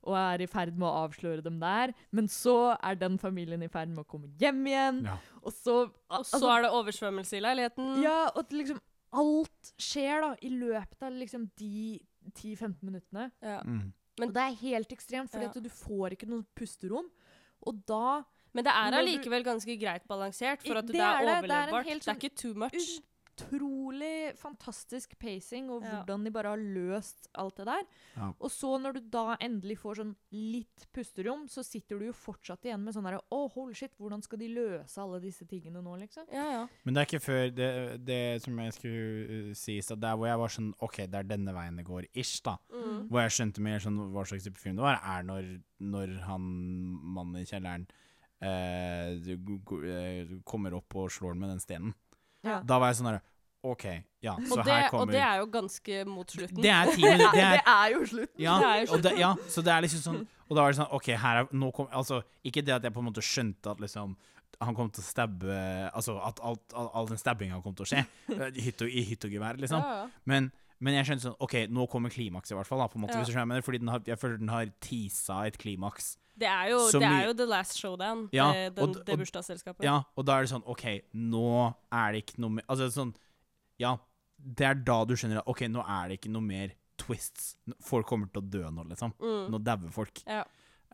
Og 0.00 0.16
er 0.16 0.40
i 0.40 0.46
ferd 0.48 0.72
med 0.78 0.88
å 0.88 1.04
avsløre 1.04 1.42
dem 1.44 1.58
der. 1.60 1.92
Men 2.10 2.26
så 2.26 2.74
er 2.82 2.94
den 2.96 3.18
familien 3.18 3.62
i 3.62 3.68
ferd 3.68 3.90
med 3.92 4.00
å 4.00 4.08
komme 4.08 4.30
hjem 4.40 4.62
igjen. 4.66 5.02
Ja. 5.04 5.18
Og 5.42 5.52
så 5.52 5.90
Og 6.08 6.24
så 6.24 6.40
er 6.56 6.62
det 6.62 6.70
oversvømmelse 6.72 7.36
i 7.36 7.42
leiligheten. 7.44 8.02
Ja, 8.02 8.30
og 8.30 8.38
at 8.46 8.50
liksom 8.56 8.80
alt 9.12 9.72
skjer 9.76 10.22
da 10.24 10.30
i 10.40 10.48
løpet 10.54 11.02
av 11.02 11.12
liksom 11.12 11.50
de 11.60 12.00
10-15 12.32 12.80
minuttene. 12.82 13.30
Ja. 13.42 13.60
Mm. 13.60 13.92
og 14.20 14.32
det 14.32 14.42
er 14.42 14.56
helt 14.60 14.90
ekstremt, 14.92 15.32
Ja. 15.32 15.48
du 15.48 15.68
får 15.68 16.12
ikke 16.16 16.28
noe 16.28 16.44
pusterom. 16.54 17.06
Og 17.66 17.84
da 17.86 18.22
Men 18.52 18.66
det 18.66 18.72
er 18.72 18.98
allikevel 19.00 19.44
ganske 19.46 19.76
greit 19.80 20.08
balansert, 20.10 20.64
for 20.66 20.80
at 20.80 20.86
det, 20.88 20.96
det 20.98 21.04
er 21.04 21.06
er 21.06 21.22
overlevbart. 21.22 21.86
Det 21.86 21.94
er. 21.94 21.98
Det 22.00 22.08
er 22.08 22.20
ikke 22.20 22.36
too 22.36 22.54
much. 22.54 23.00
utrolig 23.40 24.36
fantastisk 24.36 25.14
pacing, 25.18 25.70
og 25.70 25.82
Ja. 25.82 26.02
hvordan 26.02 26.24
de 26.24 26.30
bare 26.30 26.48
har 26.50 26.56
løst 26.58 27.28
alt 27.34 27.56
det 27.56 27.66
der. 27.66 27.82
Ja. 28.16 28.32
Og 28.38 28.50
så 28.50 28.78
når 28.78 28.92
du 28.94 29.00
da 29.00 29.36
endelig 29.40 29.78
får 29.78 29.94
sånn 29.96 30.14
litt 30.30 30.86
pusterom, 30.92 31.46
så 31.48 31.64
sitter 31.64 31.98
du 31.98 32.06
jo 32.06 32.12
fortsatt 32.12 32.60
igjen 32.64 32.82
med 32.84 32.92
sånn 32.94 33.06
herre 33.08 33.22
Å, 33.30 33.50
hold 33.54 33.74
shit, 33.74 33.92
hvordan 33.96 34.22
skal 34.22 34.38
de 34.38 34.48
løse 34.48 34.98
alle 35.00 35.20
disse 35.20 35.46
tingene 35.48 35.80
nå, 35.82 35.96
liksom? 36.02 36.26
Ja, 36.30 36.44
ja. 36.52 36.68
Men 36.84 36.94
det 36.94 37.00
er 37.00 37.06
ikke 37.06 37.24
før 37.24 37.54
det, 37.54 38.04
det 38.04 38.42
som 38.42 38.58
jeg 38.58 38.72
skulle 38.76 39.48
uh, 39.50 39.54
si, 39.54 39.80
stad, 39.80 40.00
der 40.00 40.16
hvor 40.16 40.26
jeg 40.28 40.38
var 40.38 40.48
sånn 40.48 40.74
OK, 40.80 40.96
det 41.06 41.14
er 41.14 41.22
denne 41.24 41.54
veien 41.54 41.76
det 41.80 41.86
går, 41.86 42.10
ish, 42.12 42.42
da. 42.44 42.58
Mm. 42.68 43.08
Hvor 43.08 43.24
jeg 43.24 43.30
skjønte 43.38 43.60
mer 43.64 43.78
sånn 43.80 43.96
hva 44.12 44.26
slags 44.26 44.44
type 44.44 44.60
film 44.60 44.76
det 44.76 44.84
var, 44.84 45.00
er 45.00 45.22
når, 45.24 45.50
når 45.80 46.18
han 46.28 46.40
mannen 47.16 47.40
i 47.40 47.46
kjelleren 47.48 47.88
eh, 48.42 49.32
eh, 49.90 50.38
kommer 50.48 50.76
opp 50.78 50.96
og 50.96 51.10
slår 51.12 51.34
den 51.36 51.44
med 51.44 51.52
den 51.54 51.62
stenen. 51.62 51.94
Ja. 52.46 52.62
Da 52.64 52.78
var 52.80 52.92
jeg 52.92 53.00
sånn 53.00 53.12
der 53.12 53.20
OK, 53.60 53.84
ja, 54.24 54.38
så 54.48 54.56
det, 54.64 54.72
her 54.72 54.94
og 54.96 55.10
det 55.12 55.20
er 55.20 55.42
jo 55.42 55.48
ganske 55.52 55.96
mot 56.08 56.30
slutten. 56.32 56.62
Det 56.64 56.70
er 56.72 56.92
ti 56.94 57.02
minutter. 57.04 57.34
Det 57.36 57.42
er, 57.44 57.58
er 57.68 57.90
jo 57.92 58.06
slutten! 58.08 58.40
ja, 58.40 58.54
jo 58.80 59.00
det, 59.04 59.12
ja, 59.20 59.34
så 59.52 59.64
det 59.64 59.74
er 59.74 59.84
liksom 59.84 60.00
sånn 60.00 60.20
Og 60.48 60.54
da 60.56 60.62
var 60.62 60.72
det 60.72 60.78
sånn 60.78 60.94
OK, 60.96 61.10
her 61.20 61.42
er 61.42 61.50
nå 61.52 61.68
kom, 61.76 61.90
Altså, 61.92 62.22
ikke 62.40 62.62
det 62.64 62.78
at 62.78 62.86
jeg 62.88 62.94
på 62.96 63.02
en 63.04 63.08
måte 63.10 63.24
skjønte 63.24 63.74
at 63.74 63.82
liksom 63.84 64.16
han 64.60 64.76
kom 64.76 64.88
til 64.92 65.04
å 65.04 65.06
stabbe 65.06 65.58
Altså 65.96 66.16
at 66.24 66.40
alt, 66.44 66.64
all, 66.76 66.88
all 66.96 67.10
den 67.12 67.20
stabbinga 67.20 67.60
kom 67.64 67.76
til 67.76 67.86
å 67.86 67.90
skje. 67.92 68.02
eh, 68.36 68.48
i 68.56 68.64
hytt 68.64 68.84
og, 68.84 68.88
I 68.92 69.04
hytt 69.12 69.28
og 69.28 69.36
gevær, 69.36 69.60
liksom. 69.60 69.84
Ja, 69.84 70.00
ja. 70.02 70.24
Men, 70.32 70.50
men 70.80 70.96
jeg 70.96 71.08
skjønte 71.08 71.28
sånn 71.28 71.38
OK, 71.44 71.56
nå 71.72 71.86
kommer 71.92 72.12
klimaks 72.12 72.52
i 72.52 72.56
hvert 72.58 72.68
fall. 72.68 72.80
Da, 72.80 72.88
måte, 73.00 73.20
Ja. 73.20 73.28
skjønner, 73.28 73.64
fordi 73.64 73.80
den 73.84 73.92
har, 73.92 74.04
jeg 74.08 74.20
føler 74.20 74.40
den 74.40 74.52
har 74.52 74.72
teasa 74.84 75.42
et 75.48 75.60
klimaks. 75.60 76.14
Det 76.40 76.48
er 76.48 76.70
jo, 76.72 76.78
det 76.96 77.02
er 77.06 77.26
jo 77.28 77.32
The 77.36 77.46
Last 77.50 77.76
Showdown, 77.78 78.28
Ja, 78.32 78.46
det, 78.56 78.74
den, 78.76 78.84
og- 78.88 78.96
og- 78.96 79.04
det 79.06 79.18
bursdagsselskapet. 79.20 79.84
Ja, 79.84 79.98
og 80.16 80.24
da 80.26 80.38
er 80.38 80.46
det 80.46 80.50
sånn 80.54 80.64
OK, 80.66 80.84
nå 81.14 81.74
er 81.92 82.12
det 82.16 82.22
ikke 82.24 82.38
noe 82.40 82.50
mer 82.58 82.64
Altså 82.68 82.88
sånn 82.94 83.14
Ja, 83.78 83.96
det 84.40 84.66
er 84.66 84.74
da 84.74 85.04
du 85.04 85.14
skjønner 85.14 85.38
at 85.42 85.48
OK, 85.52 85.60
nå 85.68 85.84
er 85.84 86.08
det 86.08 86.20
ikke 86.20 86.32
noe 86.32 86.42
mer 86.44 86.72
twists. 87.00 87.54
Folk 87.80 88.06
kommer 88.08 88.28
til 88.32 88.42
å 88.42 88.50
dø 88.50 88.62
nå, 88.70 88.82
liksom. 88.90 89.12
Mm. 89.20 89.50
Nå 89.52 89.58
dauer 89.64 89.92
folk. 89.92 90.20
Ja. 90.26 90.42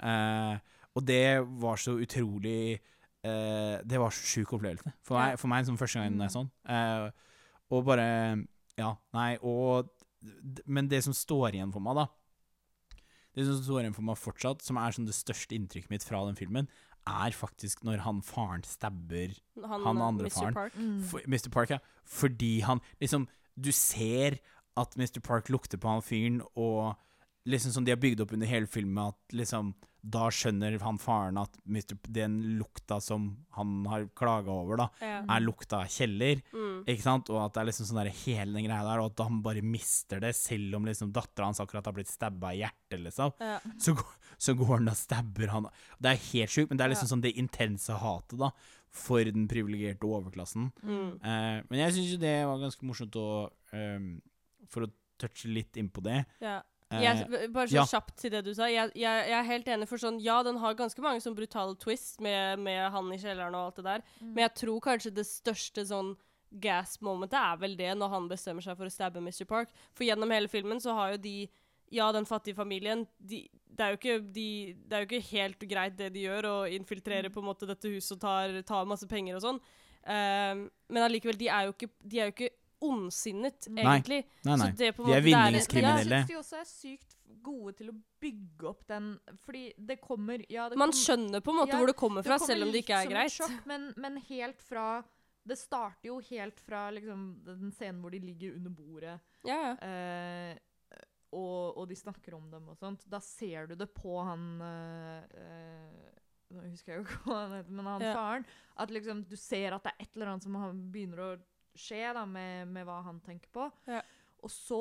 Eh, 0.03 0.59
og 0.95 1.05
det 1.07 1.43
var 1.63 1.77
så 1.83 1.95
utrolig 1.99 2.79
eh, 3.25 3.79
Det 3.83 3.99
var 3.99 4.11
så 4.15 4.23
sjuk 4.29 4.53
opplevelse 4.59 4.93
for 5.03 5.17
meg, 5.19 5.39
for 5.41 5.49
meg 5.49 5.65
som 5.67 5.77
første 5.81 5.99
gang 6.03 6.19
det 6.19 6.27
er 6.29 6.35
sånn. 6.37 6.51
Eh, 6.69 7.11
og 7.71 7.85
bare 7.87 8.47
Ja, 8.79 8.95
nei, 9.15 9.37
og 9.43 9.89
Men 10.67 10.89
det 10.89 11.03
som 11.05 11.13
står 11.15 11.53
igjen 11.55 11.73
for 11.73 11.81
meg, 11.81 11.95
da 11.97 12.07
Det 13.37 13.45
som 13.45 13.59
står 13.61 13.85
igjen 13.85 13.97
for 13.97 14.07
meg 14.09 14.19
fortsatt, 14.21 14.65
som 14.65 14.79
er 14.81 14.95
sånn 14.97 15.09
det 15.09 15.17
største 15.17 15.57
inntrykket 15.57 15.93
mitt 15.93 16.07
fra 16.07 16.23
den 16.25 16.39
filmen, 16.39 16.71
er 17.07 17.37
faktisk 17.37 17.85
når 17.87 18.03
han 18.03 18.23
faren 18.25 18.65
stabber 18.67 19.37
Han, 19.63 19.85
Han 19.85 20.01
eh, 20.01 20.07
andre 20.09 20.31
Mr. 20.31 20.35
faren. 20.35 20.55
Park. 20.57 20.77
Mm. 20.77 21.03
for, 21.07 21.27
Mr. 21.29 21.51
Park, 21.55 21.75
ja. 21.77 21.79
Fordi 22.05 22.61
han 22.67 22.81
liksom 23.01 23.29
Du 23.57 23.71
ser 23.73 24.41
at 24.77 24.97
Mr. 24.97 25.21
Park 25.25 25.49
lukter 25.49 25.79
på 25.81 25.89
han 25.89 26.03
fyren, 26.05 26.43
og 26.55 26.97
liksom 27.49 27.73
som 27.73 27.85
de 27.87 27.95
har 27.95 28.01
bygd 28.01 28.21
opp 28.21 28.35
under 28.37 28.47
hele 28.47 28.67
filmen, 28.69 29.13
at 29.15 29.33
liksom 29.33 29.73
Da 30.09 30.29
skjønner 30.31 30.77
han 30.85 30.99
faren 31.03 31.39
at 31.41 31.57
den 32.15 32.37
lukta 32.61 33.01
som 33.03 33.25
han 33.57 33.85
har 33.91 34.05
klaga 34.15 34.53
over, 34.55 34.77
da, 34.77 34.89
Ja. 35.03 35.25
er 35.29 35.41
lukta 35.43 35.81
av 35.83 35.89
kjeller. 35.91 36.43
Mm. 36.53 36.85
Ikke 36.87 37.03
sant? 37.03 37.31
Og 37.31 37.41
at 37.45 37.55
det 37.55 37.61
er 37.63 37.67
liksom 37.73 37.87
sånn 37.89 38.05
der, 38.05 38.11
hele 38.25 38.53
den 38.55 38.69
greia 38.69 38.85
der, 38.87 39.01
og 39.03 39.11
at 39.11 39.25
han 39.27 39.41
bare 39.43 39.63
mister 39.63 40.21
det, 40.21 40.35
selv 40.37 40.77
om 40.77 40.85
liksom 40.87 41.11
dattera 41.13 41.47
hans 41.49 41.59
akkurat 41.61 41.85
har 41.87 41.93
blitt 41.97 42.07
stabba 42.13 42.53
i 42.55 42.61
hjertet, 42.63 43.03
liksom. 43.03 43.33
Ja. 43.41 43.59
Så, 43.83 43.95
går- 43.99 44.17
så 44.39 44.55
går 44.57 44.77
han 44.79 44.89
og 44.89 44.95
stabber 44.97 45.49
han. 45.49 45.67
Det 46.01 46.13
er 46.13 46.23
helt 46.33 46.51
sjukt, 46.51 46.71
men 46.71 46.79
det 46.79 46.85
er 46.87 46.95
liksom 46.95 47.09
Ja. 47.11 47.15
sånn 47.17 47.23
det 47.27 47.37
intense 47.37 47.99
hatet, 47.99 48.39
da, 48.39 48.51
for 48.91 49.25
den 49.25 49.49
privilegerte 49.49 50.07
overklassen. 50.07 50.71
Mm. 50.85 51.19
Uh, 51.21 51.63
men 51.69 51.79
jeg 51.83 51.93
syns 51.99 52.13
jo 52.13 52.19
det 52.23 52.47
var 52.47 52.59
ganske 52.63 52.87
morsomt 52.87 53.13
å 53.19 53.51
ehm, 53.75 54.21
For 54.69 54.83
å 54.87 54.91
touche 55.19 55.47
litt 55.53 55.73
innpå 55.75 56.03
det. 56.03 56.25
Ja. 56.41 56.61
Eh, 56.93 57.03
Jeg, 57.03 57.51
bare 57.55 57.69
så 57.69 57.81
ja. 57.81 57.85
kjapt 57.91 58.17
til 58.23 58.31
det 58.35 58.45
du 58.47 58.53
sa. 58.55 58.69
Jeg, 58.71 58.93
jeg, 58.95 59.27
jeg 59.31 59.39
er 59.41 59.49
helt 59.51 59.69
enig, 59.75 59.89
for 59.91 59.99
sånn, 60.03 60.21
ja, 60.23 60.39
den 60.47 60.59
har 60.63 60.75
ganske 60.79 61.03
mange 61.03 61.21
sånn 61.25 61.35
brutale 61.39 61.75
twists 61.83 62.21
med, 62.23 62.59
med 62.63 62.91
han 62.95 63.13
i 63.13 63.19
kjelleren 63.19 63.55
og 63.59 63.69
alt 63.71 63.77
det 63.83 63.85
der, 63.91 64.03
Mm. 64.21 64.33
men 64.35 64.43
jeg 64.47 64.55
tror 64.63 64.81
kanskje 64.81 65.15
det 65.15 65.27
største 65.29 65.85
sånn 65.89 66.15
gas-momentet 66.63 67.37
er 67.37 67.57
vel 67.61 67.77
det 67.77 67.93
når 67.99 68.09
han 68.13 68.29
bestemmer 68.31 68.63
seg 68.65 68.77
for 68.79 68.87
å 68.89 68.93
stabbe 68.93 69.21
Mr. 69.21 69.45
Park. 69.51 69.73
For 69.97 70.07
gjennom 70.07 70.31
hele 70.33 70.49
filmen 70.49 70.79
så 70.81 70.95
har 70.97 71.17
jo 71.17 71.23
de 71.27 71.49
ja, 71.95 72.11
den 72.15 72.27
fattige 72.27 72.57
familien 72.59 73.05
de, 73.19 73.45
det, 73.71 73.83
er 73.85 73.93
jo 73.93 73.99
ikke, 74.01 74.15
de, 74.35 74.47
det 74.87 74.97
er 74.97 75.03
jo 75.05 75.09
ikke 75.11 75.29
helt 75.37 75.67
greit 75.71 75.97
det 75.99 76.09
de 76.15 76.25
gjør, 76.25 76.49
å 76.51 76.55
infiltrere 76.75 77.31
på 77.31 77.43
en 77.43 77.47
måte 77.51 77.69
dette 77.69 77.91
huset 77.93 78.17
og 78.17 78.23
tar, 78.25 78.57
tar 78.67 78.89
masse 78.91 79.07
penger 79.11 79.37
og 79.39 79.45
sånn. 79.45 79.61
Um, 80.07 80.65
men 80.91 81.03
allikevel, 81.07 81.39
de 81.39 81.49
er 81.51 81.67
jo 81.69 81.75
ikke, 81.77 81.91
de 82.03 82.19
er 82.23 82.31
jo 82.31 82.35
ikke 82.35 82.51
ondsinnet, 82.85 83.67
egentlig. 83.73 84.25
Nei, 84.45 84.57
nei. 84.57 84.71
Så 84.71 84.77
det 84.77 84.91
på 84.97 85.05
De 85.07 85.13
er 85.13 85.21
det 85.23 85.31
vinningskriminelle. 85.31 86.19
Jeg 86.21 86.27
syns 86.27 86.33
de 86.33 86.37
også 86.41 86.59
er 86.61 86.69
sykt 86.71 87.15
gode 87.47 87.73
til 87.79 87.91
å 87.91 87.95
bygge 88.23 88.69
opp 88.69 88.83
den 88.89 89.09
Fordi 89.45 89.73
det 89.79 89.97
kommer 90.03 90.43
ja, 90.51 90.69
det 90.69 90.77
Man 90.79 90.91
kom- 90.93 90.99
skjønner 90.99 91.41
på 91.43 91.51
en 91.55 91.57
måte 91.61 91.73
Ja, 91.75 91.79
hvor 91.81 91.87
det 91.91 91.97
kommer 91.97 92.23
det 92.23 92.29
fra, 92.29 92.39
kommer 92.39 92.53
selv 92.55 92.67
om 92.67 92.73
det 92.73 92.83
ikke 92.85 93.01
er 93.03 93.11
greit. 93.11 93.33
sjokk, 93.35 93.67
men, 93.67 93.89
men 93.97 94.17
helt 94.29 94.63
fra 94.63 95.03
Det 95.47 95.57
starter 95.59 96.09
jo 96.11 96.19
helt 96.31 96.61
fra 96.61 96.91
liksom, 96.91 97.25
den 97.47 97.73
scenen 97.73 98.01
hvor 98.03 98.11
de 98.11 98.19
ligger 98.21 98.57
under 98.57 98.71
bordet, 98.71 99.21
Ja, 99.47 99.59
ja. 99.63 99.75
eh, 99.87 100.59
og, 101.37 101.77
og 101.79 101.89
de 101.91 101.95
snakker 101.99 102.35
om 102.37 102.47
dem 102.51 102.69
og 102.71 102.77
sånt. 102.79 103.03
Da 103.11 103.19
ser 103.21 103.67
du 103.67 103.75
det 103.77 103.89
på 103.95 104.15
han 104.25 104.61
eh, 104.63 105.25
eh, 105.37 106.13
Nå 106.55 106.63
husker 106.71 106.93
jeg 106.95 107.01
jo 107.03 107.05
ikke 107.09 107.23
hva 107.27 107.41
han 107.43 107.55
heter, 107.59 107.73
men 107.75 107.87
han 107.91 108.01
Ja. 108.07 108.13
faren. 108.15 108.45
At 108.79 108.91
liksom 108.95 109.25
du 109.29 109.35
ser 109.37 109.75
at 109.75 109.83
det 109.83 109.93
er 109.93 110.05
et 110.05 110.11
eller 110.17 110.27
annet 110.33 110.43
som 110.47 110.55
han 110.55 110.79
begynner 110.95 111.19
å 111.25 111.31
skje 111.77 112.13
da, 112.15 112.25
med, 112.27 112.69
med 112.69 112.87
hva 112.87 113.03
han 113.05 113.21
tenker 113.21 113.49
på. 113.53 113.71
Ja. 113.87 114.03
Og 114.43 114.51
så 114.51 114.81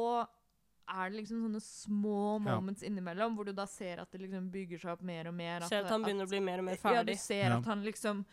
er 0.88 1.10
det 1.10 1.18
liksom 1.24 1.40
sånne 1.48 1.62
små 1.62 2.18
Ja. 2.46 2.56
moments 2.60 2.84
innimellom, 2.84 3.36
hvor 3.36 3.46
du 3.46 3.54
da 3.54 3.66
ser 3.66 4.00
at 4.02 4.12
det 4.12 4.22
liksom 4.22 4.52
bygger 4.52 4.80
seg 4.80 4.92
opp 4.92 5.02
mer 5.02 5.28
og 5.28 5.34
mer. 5.34 5.62
Ser 5.68 5.84
at 5.86 5.90
han 5.90 6.04
begynner 6.04 6.26
å 6.28 6.30
bli 6.30 6.40
mer 6.46 6.60
og 6.60 6.66
mer 6.66 6.78
ferdig. 6.78 6.96
Ja, 6.96 7.04
du 7.04 7.16
ser 7.16 7.50
Ja. 7.50 7.58
at 7.58 7.66
han 7.66 7.84
liksom 7.84 8.26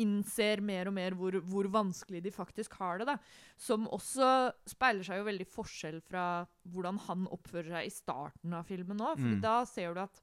innser 0.00 0.62
mer 0.64 0.88
og 0.88 0.94
mer 0.96 1.12
hvor, 1.18 1.36
hvor 1.44 1.68
vanskelig 1.68 2.22
de 2.24 2.30
faktisk 2.32 2.72
har 2.80 2.98
det. 3.02 3.06
da. 3.10 3.16
Som 3.60 3.86
også 3.92 4.52
speiler 4.70 5.04
seg 5.04 5.20
jo 5.20 5.26
veldig 5.28 5.46
forskjell 5.52 6.00
fra 6.02 6.46
hvordan 6.72 6.98
han 7.06 7.26
oppfører 7.28 7.68
seg 7.76 7.88
i 7.90 7.94
starten 7.94 8.54
av 8.56 8.64
filmen 8.68 8.96
nå. 8.96 9.12
For 9.16 9.32
Mm. 9.36 9.40
da 9.42 9.64
ser 9.64 9.94
du 9.94 10.00
at 10.00 10.20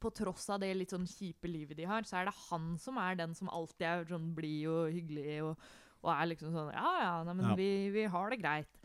på 0.00 0.10
tross 0.14 0.48
av 0.50 0.60
det 0.60 0.74
litt 0.76 0.90
sånn 0.90 1.06
kjipe 1.06 1.44
livet 1.46 1.76
de 1.76 1.84
har, 1.84 2.02
så 2.02 2.16
er 2.20 2.24
det 2.24 2.34
han 2.50 2.76
som 2.78 2.96
er 2.98 3.14
den 3.16 3.34
som 3.34 3.48
alltid 3.48 3.82
er 3.86 4.04
sånn 4.06 4.34
blid 4.34 4.66
og 4.66 4.90
hyggelig 4.92 5.42
og, 5.44 5.56
og 6.02 6.10
er 6.14 6.26
liksom 6.32 6.52
sånn 6.54 6.72
Ja, 6.72 6.90
ja, 7.04 7.14
nei, 7.24 7.34
men 7.34 7.50
Ja. 7.50 7.54
Vi, 7.58 7.70
vi 7.94 8.04
har 8.08 8.30
det 8.30 8.40
greit. 8.42 8.76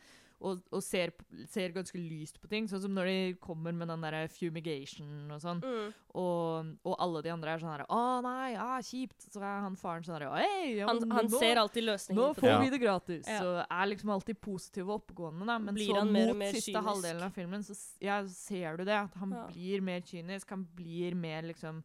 Og, 0.46 0.60
og 0.76 0.82
ser, 0.84 1.14
ser 1.48 1.72
ganske 1.74 1.96
lyst 1.98 2.42
på 2.44 2.50
ting. 2.52 2.68
Sånn 2.68 2.82
som 2.84 2.92
når 2.94 3.08
de 3.08 3.20
kommer 3.42 3.72
med 3.74 3.88
den 3.88 4.02
derre 4.04 4.26
fumigation 4.30 5.32
og 5.32 5.40
sånn. 5.42 5.62
Mm. 5.64 5.94
Og, 6.22 6.74
og 6.86 6.96
alle 7.02 7.22
de 7.24 7.32
andre 7.32 7.54
er 7.56 7.62
sånn 7.64 7.72
her 7.72 7.86
Å 7.88 8.02
nei, 8.22 8.52
ja, 8.54 8.68
kjipt. 8.84 9.30
Så 9.32 9.40
er 9.40 9.64
han 9.64 9.78
faren 9.80 10.04
sånn 10.06 10.20
her 10.20 10.36
Hei, 10.36 10.76
ja, 10.82 10.90
Han, 10.92 11.00
han 11.10 11.32
nå, 11.32 11.40
ser 11.40 11.62
alltid 11.64 11.88
nå 11.88 12.28
på 12.36 12.44
får 12.44 12.52
det. 12.52 12.60
vi 12.66 12.70
det 12.76 12.82
gratis. 12.84 13.32
Ja. 13.32 13.40
Så 13.42 13.56
er 13.64 13.90
liksom 13.94 14.12
alltid 14.18 14.42
positiv 14.44 14.92
og 14.92 15.00
oppegående. 15.00 15.48
Da. 15.48 15.58
Men 15.58 15.80
Blir 15.80 15.88
så 15.94 16.02
han 16.04 16.12
mer 16.14 16.28
mot 16.34 16.42
mer 16.44 16.52
siste 16.60 16.76
kynisk? 16.76 16.90
halvdelen 16.92 17.24
av 17.30 17.40
filmen 17.40 17.64
så 17.72 17.80
ja, 18.04 18.20
ser 18.36 18.78
du 18.78 18.86
det. 18.92 19.00
At 19.08 19.16
han 19.24 19.34
Ja. 19.40 19.48
blir 19.56 19.82
mer 19.88 20.04
kynisk. 20.06 20.50
Han 20.52 20.68
blir 20.76 21.16
mer 21.16 21.48
liksom 21.48 21.80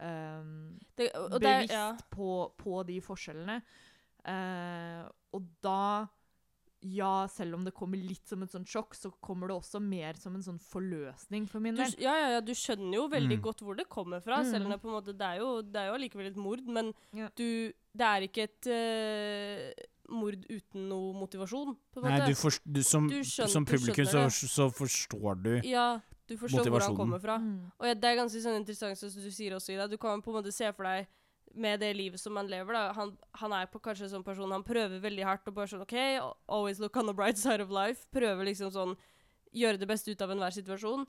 um, 0.00 0.78
det 0.98 1.10
og 1.14 1.38
det 1.38 1.40
bevisst 1.46 1.72
ja. 1.78 1.88
på, 2.10 2.30
på 2.58 2.82
de 2.90 3.00
forskjellene. 3.00 3.60
Eh, 4.24 5.04
og 5.34 5.48
da 5.62 6.08
ja, 6.84 7.26
selv 7.32 7.54
om 7.56 7.62
det 7.64 7.72
kommer 7.72 7.96
litt 7.96 8.28
som 8.28 8.42
et 8.44 8.50
sånt 8.52 8.68
sjokk, 8.68 8.92
så 8.92 9.08
kommer 9.24 9.48
det 9.48 9.54
også 9.56 9.80
mer 9.80 10.18
som 10.20 10.34
en 10.36 10.42
sånn 10.44 10.58
forløsning 10.60 11.46
for 11.48 11.58
min 11.64 11.74
del. 11.78 11.94
ja, 11.96 12.12
ja, 12.20 12.26
ja, 12.34 12.40
du 12.44 12.52
skjønner 12.52 12.98
jo 12.98 13.06
veldig 13.08 13.38
Mm. 13.38 13.42
godt 13.46 13.60
hvor 13.64 13.74
det 13.78 13.88
kommer 13.88 14.20
fra, 14.20 14.42
selv 14.44 14.66
om 14.66 14.72
Mm. 14.72 14.74
det 14.74 14.82
på 14.82 14.88
en 14.88 14.96
måte 15.00 15.16
Det 15.16 15.24
er 15.24 15.38
jo, 15.40 15.62
det 15.62 15.76
er 15.80 15.86
jo 15.88 15.94
allikevel 15.94 16.26
et 16.26 16.36
mord, 16.36 16.60
men 16.66 16.92
Ja. 17.14 17.28
du 17.36 17.72
Det 17.96 18.02
er 18.04 18.20
ikke 18.28 18.42
et 18.42 18.66
uh, 18.66 20.12
mord 20.14 20.34
uten 20.50 20.88
noe 20.90 21.14
motivasjon, 21.14 21.76
på 21.94 22.04
en 22.04 22.18
Nei, 22.18 22.26
du 22.28 22.34
for, 22.34 22.50
du, 22.70 22.82
som, 22.82 23.08
Du 23.08 23.20
skjønner- 23.22 23.48
som 23.48 23.64
publikum 23.64 24.04
så, 24.04 24.28
skjønner 24.28 24.50
så 24.50 24.70
forstår 24.74 25.42
du 25.42 25.60
ja, 25.66 26.00
du 26.28 26.36
forstår 26.36 26.68
hvor 26.68 26.80
han 26.82 26.96
kommer 26.96 27.18
fra. 27.20 27.38
Mm. 27.38 27.70
Og 27.80 27.86
ja, 27.86 27.94
det 27.94 28.04
er 28.04 28.16
ganske 28.16 28.42
sånn 28.42 28.58
interessant, 28.60 28.98
som 28.98 29.08
du 29.22 29.30
sier 29.30 29.52
også, 29.52 29.72
Ida. 29.72 29.86
Du 29.88 29.96
kan 29.96 30.20
på 30.20 30.28
en 30.36 30.42
måte 30.42 30.52
se 30.52 30.70
for 30.72 30.82
deg 30.84 31.06
med 31.54 31.80
det 31.80 31.92
livet 31.96 32.20
som 32.20 32.36
han 32.36 32.48
lever, 32.50 32.72
da. 32.74 32.92
Han, 32.96 33.16
han 33.40 33.52
er 33.52 33.66
på 33.70 33.80
kanskje 33.80 34.08
sånn 34.10 34.24
person 34.26 34.50
Han 34.50 34.64
prøver 34.66 35.00
veldig 35.00 35.24
hardt 35.24 35.46
og 35.48 35.54
bare 35.54 35.70
sånn 35.70 35.82
OK, 35.84 35.94
always 36.48 36.80
look 36.82 36.96
on 36.96 37.06
the 37.06 37.14
bright 37.14 37.38
side 37.44 37.60
of 37.62 37.70
life. 37.70 38.06
Prøver 38.12 38.44
liksom 38.50 38.70
sånn 38.74 38.96
Gjøre 39.54 39.78
det 39.78 39.86
beste 39.86 40.10
ut 40.10 40.20
av 40.24 40.30
enhver 40.34 40.50
situasjon. 40.50 41.04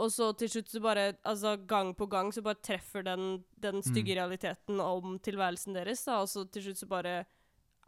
Og 0.00 0.08
så 0.14 0.30
til 0.38 0.48
slutt 0.48 0.68
så 0.70 0.80
bare 0.80 1.08
Altså 1.26 1.56
gang 1.66 1.90
på 1.98 2.06
gang 2.08 2.30
så 2.32 2.40
bare 2.42 2.60
treffer 2.62 3.02
den, 3.04 3.42
den 3.58 3.82
stygge 3.82 4.14
realiteten 4.16 4.78
om 4.80 5.18
tilværelsen 5.18 5.74
deres, 5.74 6.04
da. 6.06 6.20
Og 6.22 6.28
så 6.30 6.44
til 6.50 6.62
slutt 6.68 6.78
så 6.78 6.86
bare 6.88 7.16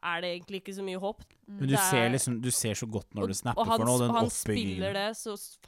er 0.02 0.20
det 0.20 0.32
egentlig 0.34 0.58
ikke 0.64 0.74
så 0.74 0.82
mye 0.82 0.98
håp. 0.98 1.22
Men 1.46 1.68
du 1.70 1.76
ser 1.78 2.08
er- 2.08 2.10
liksom 2.10 2.40
Du 2.42 2.50
ser 2.50 2.74
så 2.74 2.86
godt 2.90 3.14
når 3.14 3.22
Og- 3.22 3.28
du 3.28 3.34
snapper 3.38 3.60
og 3.62 3.66
han, 3.70 3.78
for 3.78 3.86
noe, 3.86 3.98
den 4.02 4.10
og 4.10 4.16
han 4.16 4.30
spiller 4.34 4.92
det 4.98 5.06
så 5.16 5.36
s- 5.38 5.58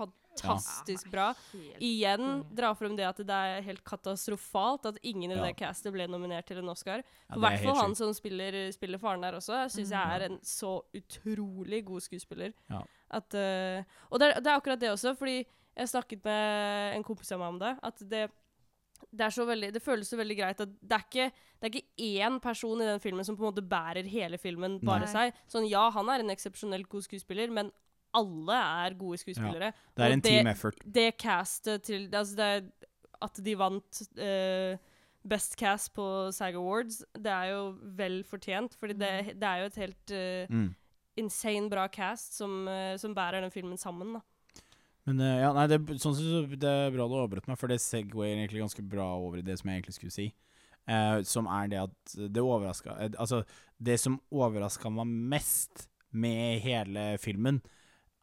fantastisk 0.41 1.11
bra. 1.11 1.35
Igjen 1.81 2.45
dra 2.55 2.73
frem 2.75 2.97
det 2.97 3.07
at 3.09 3.17
det 3.27 3.31
er 3.35 3.63
helt 3.67 3.85
katastrofalt 3.85 4.87
at 4.87 4.99
ingen 5.03 5.31
i 5.31 5.35
Ja. 5.35 5.43
det 5.47 5.57
castet 5.57 5.93
ble 5.93 6.07
nominert 6.09 6.47
til 6.47 6.59
en 6.59 6.69
Oscar. 6.69 6.99
I 6.99 7.05
er 7.35 7.39
hvert 7.39 7.63
fall 7.63 7.77
han 7.77 7.95
som 7.95 8.13
spiller, 8.15 8.71
spiller 8.73 8.99
faren 8.99 9.21
der 9.23 9.33
også, 9.35 9.65
syns 9.71 9.91
jeg 9.91 10.07
Mm. 10.07 10.15
er 10.15 10.21
en 10.31 10.39
så 10.43 10.83
utrolig 10.95 11.85
god 11.85 12.01
skuespiller. 12.01 12.53
Ja. 12.71 12.83
At, 13.11 13.35
uh, 13.35 13.85
og 14.11 14.19
det 14.21 14.29
er, 14.37 14.41
det 14.41 14.47
er 14.47 14.57
akkurat 14.61 14.81
det 14.81 14.91
også, 14.91 15.17
fordi 15.17 15.45
jeg 15.77 15.89
snakket 15.89 16.25
med 16.25 16.97
en 16.97 17.03
kompis 17.05 17.33
av 17.33 17.39
meg 17.41 17.49
om 17.49 17.59
det. 17.59 17.79
At 17.83 17.99
det, 17.99 18.31
det, 19.13 19.21
er 19.27 19.31
så 19.31 19.45
veldig, 19.47 19.73
det 19.73 19.83
føles 19.83 20.09
så 20.09 20.17
veldig 20.17 20.37
greit 20.39 20.61
at 20.61 20.69
det 20.81 20.93
er 20.93 21.05
ikke 21.05 21.33
det 21.61 21.71
er 21.71 21.81
ikke 21.81 22.27
én 22.27 22.41
person 22.43 22.81
i 22.83 22.85
den 22.85 23.01
filmen 23.01 23.25
som 23.25 23.37
på 23.37 23.41
en 23.47 23.55
måte 23.55 23.63
bærer 23.67 24.05
hele 24.07 24.37
filmen 24.39 24.79
bare 24.85 25.07
Nei. 25.07 25.13
seg. 25.31 25.33
Sånn, 25.49 25.69
ja, 25.71 25.89
han 25.91 26.09
er 26.11 26.21
en 26.21 26.29
eksepsjonelt 26.35 26.89
god 26.89 27.03
skuespiller, 27.07 27.49
men 27.51 27.71
alle 28.15 28.57
er 28.87 28.95
gode 28.99 29.19
skuespillere. 29.21 29.73
Det 29.97 30.05
er 30.07 30.13
en 30.17 30.21
det- 30.25 30.31
team 30.31 30.47
effort. 30.47 30.79
det 30.87 31.09
castet 31.19 31.83
til 31.83 32.09
altså 32.13 32.37
det 32.37 32.49
er 32.57 32.65
At 33.23 33.39
de 33.45 33.55
vant 33.57 34.01
uh, 34.19 34.77
Best 35.27 35.55
Cast 35.57 35.95
på 35.95 36.05
SAG 36.35 36.55
Awards, 36.59 36.99
det 37.17 37.31
er 37.33 37.47
jo 37.55 37.79
vel 37.97 38.19
fortjent. 38.29 38.75
Fordi 38.77 38.93
det, 39.01 39.13
det 39.41 39.49
er 39.49 39.63
jo 39.63 39.67
et 39.71 39.79
helt 39.81 40.11
uh, 40.13 40.55
Mm. 40.55 40.75
insane 41.17 41.71
bra 41.71 41.87
cast 41.89 42.35
som, 42.37 42.67
uh, 42.69 42.97
som 43.01 43.15
bærer 43.15 43.41
den 43.41 43.51
filmen 43.55 43.79
sammen. 43.79 44.13
da. 44.19 44.21
Men 45.07 45.19
ja, 45.21 45.53
nei, 45.53 45.67
det, 45.69 45.79
sånn 46.01 46.15
sett 46.17 46.59
det 46.61 46.69
er 46.69 46.91
bra 46.95 47.07
du 47.09 47.15
avbrøt 47.21 47.47
meg, 47.49 47.59
for 47.61 47.69
det 47.69 47.77
segwayer 47.81 48.39
egentlig 48.41 48.63
ganske 48.65 48.83
bra 48.89 49.05
over 49.21 49.39
i 49.39 49.43
det 49.45 49.59
som 49.61 49.69
jeg 49.71 49.81
egentlig 49.83 49.97
skulle 49.99 50.15
si. 50.15 50.27
Eh, 50.89 51.23
som 51.25 51.47
er 51.49 51.69
det 51.73 51.79
at 51.81 52.15
det 52.33 52.43
overraska 52.45 52.95
Altså, 53.17 53.43
det 53.81 53.99
som 54.01 54.19
overraska 54.33 54.91
meg 54.93 55.07
mest 55.07 55.87
med 56.13 56.61
hele 56.61 57.17
filmen, 57.19 57.63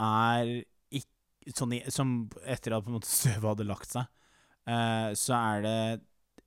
er 0.01 0.51
ikke 0.91 1.53
sånn 1.57 1.73
i, 1.77 1.81
Som 1.93 2.29
etter 2.45 2.73
at 2.77 2.83
på 2.85 2.91
en 2.91 2.97
måte 2.99 3.09
støvet 3.19 3.47
hadde 3.53 3.67
lagt 3.69 3.93
seg, 3.93 4.09
eh, 4.67 5.11
så 5.17 5.37
er 5.37 5.61
det 5.65 5.77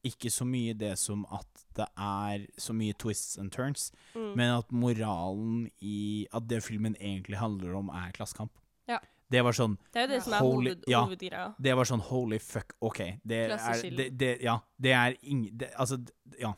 ikke 0.04 0.28
så 0.28 0.44
mye 0.44 0.74
det 0.76 0.92
som 1.00 1.22
at 1.32 1.62
det 1.78 1.86
er 1.96 2.42
så 2.60 2.74
mye 2.76 2.92
twists 3.00 3.38
and 3.40 3.50
turns, 3.54 3.90
Mm. 4.14 4.34
men 4.36 4.50
at 4.58 4.68
moralen 4.70 5.70
i 5.82 6.26
At 6.32 6.46
det 6.46 6.60
filmen 6.62 6.94
egentlig 7.00 7.38
handler 7.40 7.74
om, 7.74 7.88
er 7.90 8.12
klassekamp. 8.12 8.52
Ja. 8.86 8.98
Det 9.32 9.40
var 9.42 9.52
sånn 9.56 9.78
det 9.92 10.02
er 10.02 10.04
jo 10.06 10.12
det 10.12 10.22
som 10.22 10.34
er 10.36 10.44
Holy- 10.44 10.74
hoved, 10.92 11.22
ja. 11.32 11.46
Det 11.58 11.72
var 11.74 11.84
sånn 11.88 12.02
holy 12.04 12.38
fuck, 12.38 12.74
OK. 12.84 13.00
Det 13.24 13.40
er 13.50 13.82
det, 13.96 14.10
det, 14.18 14.30
Ja, 14.44 14.58
det 14.78 14.92
er 14.92 15.16
ingen 15.22 15.58
altså, 15.78 15.98
ja. 16.38 16.52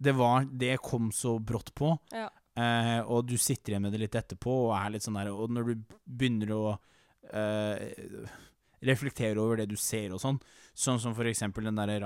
Det 0.00 0.14
var 0.16 0.44
Det 0.46 0.78
kom 0.80 1.10
så 1.12 1.36
brått 1.38 1.74
på. 1.74 1.92
Ja. 2.10 2.30
Eh, 2.58 3.00
og 3.06 3.26
du 3.28 3.36
sitter 3.38 3.74
igjen 3.74 3.84
med 3.86 3.94
det 3.94 4.02
litt 4.02 4.18
etterpå, 4.18 4.54
og 4.68 4.76
er 4.78 4.94
litt 4.94 5.04
sånn 5.04 5.18
der 5.20 5.30
Og 5.30 5.52
når 5.54 5.68
du 5.68 5.96
begynner 6.04 6.54
å 6.56 6.62
eh, 7.30 8.24
reflektere 8.88 9.38
over 9.42 9.60
det 9.60 9.68
du 9.70 9.76
ser 9.78 10.14
og 10.14 10.22
sånn, 10.22 10.40
sånn 10.74 11.00
som 11.02 11.14
for 11.14 11.28
eksempel 11.30 11.68
den 11.68 11.78
derre 11.78 12.00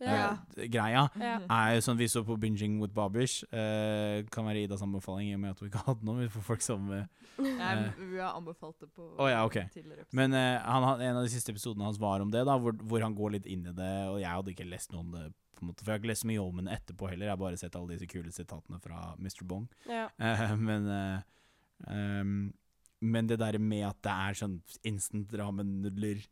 Ja. 0.00 0.38
Uh, 0.54 0.64
greia 0.70 1.08
Ja. 1.18 1.38
er 1.42 1.74
jo 1.74 1.82
sånn 1.82 1.98
vi 1.98 2.06
så 2.10 2.22
på 2.26 2.36
Binging 2.38 2.78
with 2.82 2.94
Babish. 2.94 3.42
Uh, 3.50 4.22
kan 4.30 4.46
være 4.46 4.62
Idas 4.66 4.82
anbefaling, 4.84 5.32
i 5.32 5.34
og 5.34 5.42
med 5.42 5.56
at 5.56 5.62
vi 5.62 5.70
ikke 5.70 5.82
hadde 5.86 6.06
noe 6.06 6.22
Vi 6.22 6.30
får 6.32 6.44
folk 6.46 6.62
som 6.64 6.86
uh, 6.90 7.02
vi 7.38 8.18
har 8.18 8.36
anbefalt 8.36 8.78
det 8.82 8.90
på 8.94 9.04
oh, 9.16 9.28
ja, 9.30 9.44
okay. 9.46 9.68
tidligere. 9.74 10.06
Men 10.12 10.34
han, 10.34 10.86
en 11.00 11.18
av 11.18 11.22
de 11.22 11.30
siste 11.30 11.52
episodene 11.54 11.86
hans 11.86 12.00
var 12.02 12.22
om 12.22 12.30
det, 12.34 12.44
da, 12.46 12.56
hvor, 12.58 12.74
hvor 12.90 13.04
han 13.04 13.14
går 13.14 13.36
litt 13.36 13.46
inn 13.46 13.66
i 13.70 13.74
det. 13.74 13.92
Og 14.10 14.18
jeg 14.22 14.30
hadde 14.30 14.54
ikke 14.54 14.66
lest 14.66 14.90
noe 14.94 15.04
om 15.04 15.12
det, 15.14 15.28
på 15.54 15.62
en 15.62 15.70
måte, 15.70 15.84
for 15.84 15.92
jeg 15.92 15.98
har 15.98 16.02
ikke 16.02 16.10
lest 16.10 16.24
så 16.24 16.30
mye 16.30 16.42
om 16.42 16.58
det 16.62 16.74
etterpå 16.74 17.10
heller. 17.12 17.28
Jeg 17.28 17.34
har 17.34 17.42
bare 17.42 17.60
sett 17.60 17.78
alle 17.78 17.94
disse 17.94 18.10
kule 18.10 18.34
sitatene 18.34 18.80
fra 18.82 19.12
Mr. 19.18 19.44
Bong. 19.46 19.68
Ja. 19.86 20.08
Eh, 20.18 20.56
men 20.58 20.90
ehm, 21.86 22.40
Men 22.98 23.30
det 23.30 23.38
der 23.38 23.58
med 23.62 23.86
at 23.86 24.02
det 24.02 24.10
er 24.10 24.38
sånn 24.40 24.58
instant 24.82 25.34
ramen-nudler, 25.38 26.24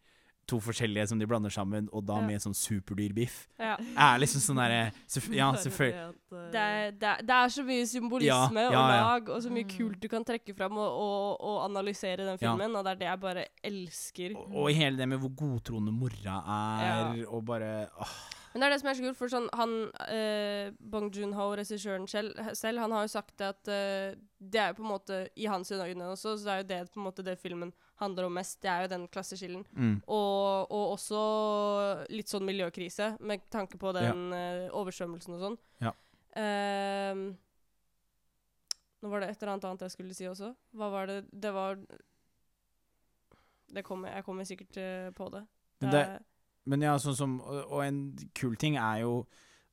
to 0.46 0.60
forskjellige 0.62 1.08
som 1.08 1.18
de 1.18 1.26
blander 1.26 1.50
sammen, 1.50 1.88
og 1.92 2.04
da 2.06 2.20
Ja. 2.20 2.26
med 2.26 2.40
sånn 2.40 2.54
superdyr 2.54 3.12
biff, 3.14 3.48
ja. 3.58 3.76
er 3.76 4.18
liksom 4.22 4.40
sånn 4.40 4.56
derre 4.60 4.92
Ja, 5.34 5.52
selvfølgelig. 5.52 6.14
det 6.30 6.56
eh, 6.56 6.90
Det, 6.92 7.26
det, 7.26 7.34
er, 7.34 7.48
så 7.48 7.64
mye 7.66 7.86
symbolisme 7.86 8.62
Ja, 8.62 8.70
ja, 8.70 8.78
og 8.80 8.88
lag, 8.90 9.28
og 9.36 9.42
så 9.42 9.50
mye 9.50 9.64
Mm. 9.66 9.76
kult 9.78 10.00
du 10.00 10.08
kan 10.08 10.24
trekke 10.24 10.54
fram 10.56 10.72
og, 10.78 10.90
og, 10.92 11.40
og 11.40 11.64
analysere 11.70 12.16
den 12.18 12.38
Ja. 12.40 12.54
filmen, 12.54 12.76
og 12.76 12.84
det 12.84 12.90
er 12.92 12.98
det 13.02 13.08
jeg 13.10 13.20
bare 13.20 13.44
elsker. 13.64 14.36
Og, 14.36 14.54
og 14.54 14.70
hele 14.72 14.96
det 14.96 15.08
med 15.08 15.18
hvor 15.18 15.34
godtroende 15.36 15.92
mora 15.92 16.38
er, 16.46 17.26
og 17.28 17.44
bare 17.44 17.88
åh, 18.00 18.16
Men 18.54 18.60
det 18.62 18.66
er 18.66 18.70
det 18.72 18.80
som 18.80 18.88
er 18.88 18.94
så 18.94 19.02
kult, 19.04 19.16
for 19.18 19.28
sånn, 19.28 19.48
han 19.52 19.72
eh, 20.08 20.70
Bong 20.80 21.10
Joon-ho, 21.12 21.50
regissøren 21.58 22.06
selv, 22.08 22.32
selv, 22.56 22.78
han 22.80 22.90
har 22.90 23.02
jo 23.04 23.08
sagt 23.12 23.40
at 23.44 23.68
eh, 23.68 24.14
det 24.40 24.60
er 24.62 24.68
jo 24.72 24.78
på 24.78 24.84
en 24.86 24.92
måte 24.94 25.28
I 25.36 25.44
hans 25.46 25.70
øyne 25.72 26.06
også, 26.14 26.38
så 26.38 26.44
det 26.44 26.52
er 26.54 26.62
jo 26.62 26.68
det 26.70 26.92
på 26.94 27.00
en 27.00 27.04
måte 27.04 27.22
det 27.26 27.38
filmen 27.38 27.72
handler 28.00 28.26
om 28.28 28.34
mest. 28.36 28.60
Det 28.62 28.68
er 28.70 28.82
jo 28.84 28.88
den 28.92 29.06
klasseskillen. 29.08 29.64
mm, 29.72 30.02
Og, 30.06 30.66
og 30.70 30.92
også 30.98 31.20
litt 32.12 32.28
sånn 32.28 32.44
miljøkrise, 32.44 33.16
med 33.20 33.40
tanke 33.50 33.78
på 33.80 33.92
den 33.96 34.32
eh, 34.36 34.68
oversvømmelsen 34.76 35.34
og 35.34 35.40
sånn. 35.40 35.58
Ja. 35.80 35.92
Uh, 36.36 37.34
Nå 39.02 39.08
var 39.12 39.20
det 39.20 39.30
et 39.30 39.42
eller 39.42 39.52
annet 39.54 39.64
annet 39.68 39.84
jeg 39.86 39.94
skulle 39.94 40.14
si 40.16 40.24
også. 40.28 40.50
Hva 40.76 40.88
var 40.92 41.06
det 41.10 41.18
Det 41.32 41.52
var 41.54 41.76
det 43.76 43.82
kommer, 43.84 44.08
Jeg 44.14 44.24
kommer 44.24 44.44
sikkert 44.44 44.76
uh, 44.78 45.10
på 45.16 45.28
det. 45.32 45.42
Men 45.80 45.90
Det 45.90 45.96
det- 45.98 46.08
er- 46.16 46.24
Men 46.66 46.80
ja, 46.82 46.96
sånn 46.98 47.14
som 47.16 47.40
Og 47.40 47.70
og 47.72 47.84
en 47.84 48.16
kul 48.34 48.56
ting 48.56 48.76
er 48.76 49.00
jo 49.02 49.26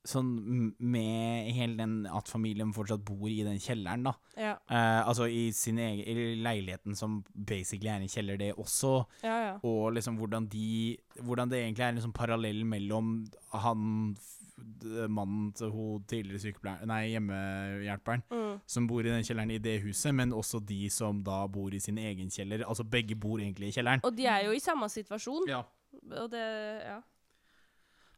sånn 0.04 0.74
med 0.78 1.52
hele 1.56 1.76
den 1.78 2.06
at 2.06 2.28
familien 2.28 2.72
fortsatt 2.76 3.04
bor 3.08 3.26
i 3.28 3.42
den 3.46 3.56
kjelleren, 3.58 4.04
da. 4.04 4.12
ja, 4.36 4.54
Eh, 4.68 5.00
altså 5.08 5.26
i 5.30 5.50
sin 5.52 5.78
egen 5.78 6.04
i 6.04 6.34
leiligheten 6.44 6.94
som 6.96 7.22
basically 7.34 7.88
er 7.88 8.02
en 8.04 8.08
kjeller, 8.08 8.36
det 8.38 8.52
også. 8.54 9.06
ja, 9.22 9.36
ja. 9.46 9.54
Og 9.62 9.92
liksom 9.94 10.16
hvordan 10.18 10.48
de 10.52 10.96
Hvordan 11.22 11.48
det 11.50 11.62
egentlig 11.62 11.84
er 11.84 11.88
en 11.88 11.94
liksom 12.00 12.12
parallell 12.12 12.64
mellom 12.64 13.24
han 13.52 14.16
mannen 15.08 15.52
til 15.56 15.70
hun 15.70 16.04
tidligere 16.06 16.38
sykepleieren 16.38 16.86
Nei, 16.86 17.08
hjemmehjelperen, 17.14 18.22
Mm. 18.30 18.60
som 18.66 18.86
bor 18.86 19.00
i 19.00 19.08
den 19.10 19.24
kjelleren 19.24 19.50
i 19.50 19.58
det 19.58 19.80
huset, 19.82 20.14
men 20.14 20.30
også 20.32 20.60
de 20.64 20.88
som 20.90 21.22
da 21.24 21.46
bor 21.46 21.70
i 21.74 21.78
sin 21.80 21.96
egen 21.98 22.28
kjeller. 22.30 22.62
Altså 22.68 22.84
begge 22.84 23.16
bor 23.16 23.38
egentlig 23.38 23.68
i 23.68 23.72
kjelleren. 23.80 24.00
Og 24.04 24.14
de 24.16 24.26
er 24.26 24.44
jo 24.44 24.52
i 24.52 24.60
samme 24.60 24.88
situasjon, 24.88 25.48
Ja. 25.48 25.62
og 26.18 26.30
det 26.30 26.82
Ja. 26.84 27.00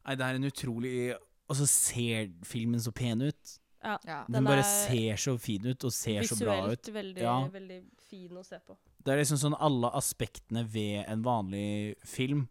Nei, 0.07 0.14
det 0.14 0.24
er 0.24 0.34
en 0.34 0.45
utrolig 0.45 1.14
Og 1.49 1.57
så 1.57 1.66
ser 1.70 2.32
filmen 2.44 2.80
så 2.82 2.92
pen 2.92 3.22
ut. 3.22 3.59
ja. 3.84 3.99
Ja. 4.07 4.24
Den, 4.26 4.32
Den 4.40 4.44
bare 4.44 4.64
er 4.64 4.86
ser 4.88 5.16
så 5.16 5.36
fin 5.38 5.64
ut 5.66 5.84
og 5.84 5.92
ser 5.92 6.22
så 6.26 6.36
bra 6.40 6.57
ut. 6.66 6.80
Visuelt 6.82 6.94
veldig, 6.94 7.22
Ja. 7.22 7.36
veldig 7.49 7.82
fin 8.09 8.30
å 8.36 8.44
se 8.44 8.59
på. 8.66 8.76
Det 9.05 9.12
er 9.14 9.18
liksom 9.22 9.38
sånn 9.38 9.57
alle 9.61 9.90
aspektene 9.94 10.64
ved 10.66 11.05
en 11.07 11.22
vanlig 11.22 11.94
film, 12.05 12.49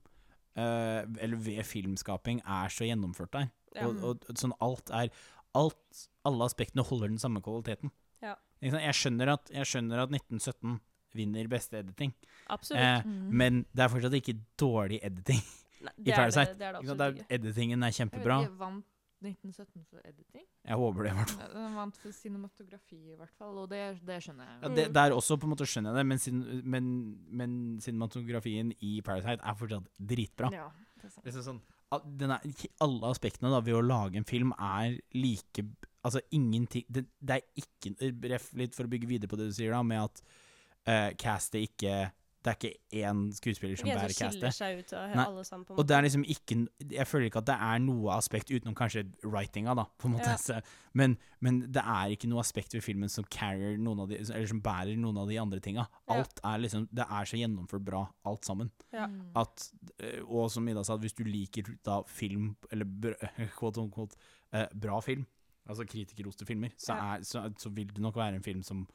uh, 0.57 1.03
eller 1.19 1.35
ved 1.35 1.65
filmskaping, 1.65 2.39
er 2.45 2.69
så 2.71 2.87
gjennomført 2.87 3.31
der. 3.31 3.49
Ja. 3.75 3.87
Og, 3.89 4.23
og 4.29 4.35
sånn 4.39 4.53
alt 4.61 4.89
er 4.91 5.09
alt, 5.55 6.07
Alle 6.25 6.43
aspektene 6.45 6.83
holder 6.83 7.07
den 7.09 7.19
samme 7.19 7.39
kvaliteten. 7.41 7.91
Ja. 8.21 8.35
Jeg, 8.61 8.71
skjønner 8.95 9.29
at, 9.33 9.49
jeg 9.53 9.63
skjønner 9.69 10.01
at 10.03 10.09
1917 10.11 10.79
vinner 11.13 11.47
beste 11.47 11.77
editing, 11.79 12.13
Absolutt. 12.49 12.81
eh, 12.81 13.01
Mm. 13.05 13.29
men 13.31 13.65
det 13.73 13.83
er 13.85 13.89
fortsatt 13.89 14.13
ikke 14.17 14.39
dårlig 14.57 14.99
editing. 15.03 15.41
Nei, 15.82 15.93
i 15.97 16.03
det 16.07 16.13
er 16.13 16.21
Parasite. 16.21 16.51
det, 16.51 16.59
det 16.59 16.67
er 16.67 16.76
det 16.76 16.84
Ikke 16.84 16.91
sant? 16.91 17.01
absolutt 17.01 17.19
ikke. 17.19 17.26
er, 17.30 17.39
editingen 17.39 17.84
er 17.84 17.95
Jeg 17.95 18.09
vet 18.11 18.21
ikke, 18.26 18.59
Vant 18.59 18.91
1917 19.26 19.86
for 19.89 20.01
editing? 20.05 20.43
Jeg 20.65 20.78
håper 20.82 21.05
det, 21.05 21.11
i 21.11 21.17
hvert 21.17 21.32
fall. 21.34 21.53
Den 21.53 21.78
vant 21.80 21.97
for 22.01 22.15
cinematografi, 22.15 22.99
i 23.13 23.15
hvert 23.17 23.34
fall, 23.39 23.57
og 23.61 23.69
det, 23.71 23.82
det 24.05 24.17
skjønner 24.23 24.49
jeg. 24.49 24.57
Ja, 24.61 24.71
det, 24.78 24.86
der 24.95 25.15
også 25.15 25.38
på 25.39 25.47
en 25.47 25.53
måte 25.53 25.67
skjønner 25.69 25.93
jeg 25.93 26.01
det, 26.01 26.05
men, 26.11 26.21
sin, 26.21 26.41
men, 26.76 26.91
men 27.41 27.55
cinematografien 27.84 28.73
i 28.86 28.99
Parasite 29.05 29.41
er 29.41 29.57
fortsatt 29.59 29.89
dritbra. 30.13 30.51
Ja, 30.53 30.67
det 30.99 31.09
er 31.09 31.13
sant. 31.15 31.26
Liksom 31.28 31.47
sånn, 31.47 31.61
den 32.19 32.34
er, 32.36 32.45
alle 32.84 33.11
aspektene 33.13 33.53
da, 33.53 33.61
ved 33.63 33.78
å 33.78 33.84
lage 33.86 34.19
en 34.19 34.28
film 34.28 34.53
er 34.57 34.97
like 35.15 35.63
Altså 36.05 36.19
ingenting 36.36 36.84
Det, 36.91 37.05
det 37.17 37.38
er 37.38 37.61
ikke 37.61 38.11
Ref 38.30 38.49
litt 38.57 38.76
for 38.78 38.86
å 38.86 38.91
bygge 38.91 39.07
videre 39.09 39.30
på 39.32 39.39
det 39.39 39.47
du 39.49 39.55
sier, 39.55 39.71
da, 39.73 39.80
med 39.86 40.03
at 40.03 40.19
uh, 40.89 41.09
castet 41.17 41.69
ikke 41.69 41.95
Det 42.45 42.51
er 42.51 42.57
ikke 42.59 43.01
én 43.01 43.21
skuespiller 43.33 43.79
som 43.79 43.87
bærer 43.89 44.13
castet. 44.13 44.43
en 45.57 45.63
Og 45.79 45.87
det 45.89 45.95
er 45.97 46.05
liksom 46.05 46.25
ikke 46.29 46.57
Jeg 46.91 47.07
føler 47.09 47.25
ikke 47.31 47.41
at 47.41 47.47
det 47.49 47.55
er 47.67 47.79
noe 47.81 48.11
aspekt 48.13 48.51
utenom 48.53 48.75
kanskje 48.77 49.01
writinga, 49.23 49.73
da, 49.77 49.87
på 49.97 50.09
en 50.09 50.13
måte. 50.13 50.35
Ja. 50.53 50.59
Men, 50.93 51.17
men 51.41 51.63
det 51.73 51.81
er 51.81 52.13
ikke 52.13 52.29
noe 52.29 52.43
aspekt 52.43 52.75
ved 52.77 52.85
filmen 52.85 53.09
som 53.09 53.25
carrier 53.33 53.79
noen 53.81 54.03
av 54.03 54.11
de 54.11 54.19
Eller 54.21 54.45
som 54.51 54.61
bærer 54.61 54.93
noen 55.01 55.17
av 55.23 55.31
de 55.31 55.39
andre 55.41 55.59
tinga. 55.63 55.87
Ja. 56.05 56.19
Alt 56.19 56.43
er 56.43 56.61
liksom 56.61 56.85
Det 56.93 57.07
er 57.09 57.31
så 57.31 57.39
gjennomført 57.41 57.87
bra, 57.87 58.03
alt 58.29 58.45
sammen. 58.45 58.69
Ja. 58.93 59.07
Mm. 59.09 59.31
At 59.41 59.65
eh, 59.97 60.21
Og 60.21 60.51
som 60.53 60.69
Ida 60.69 60.85
sa, 60.85 60.99
hvis 61.01 61.17
du 61.17 61.23
liker 61.25 61.73
da 61.85 62.03
film, 62.05 62.53
eller 62.71 63.17
quote 63.57 63.81
on 63.81 63.89
quote, 63.89 64.21
eh, 64.53 64.69
bra 64.69 65.01
film, 65.01 65.25
altså 65.65 65.87
kritikerroste 65.89 66.45
filmer, 66.45 66.77
så, 66.77 66.93
er, 66.93 67.25
så, 67.25 67.47
så 67.57 67.73
vil 67.73 67.89
det 67.89 68.05
nok 68.05 68.21
være 68.21 68.37
en 68.37 68.45
film 68.45 68.61
som 68.63 68.85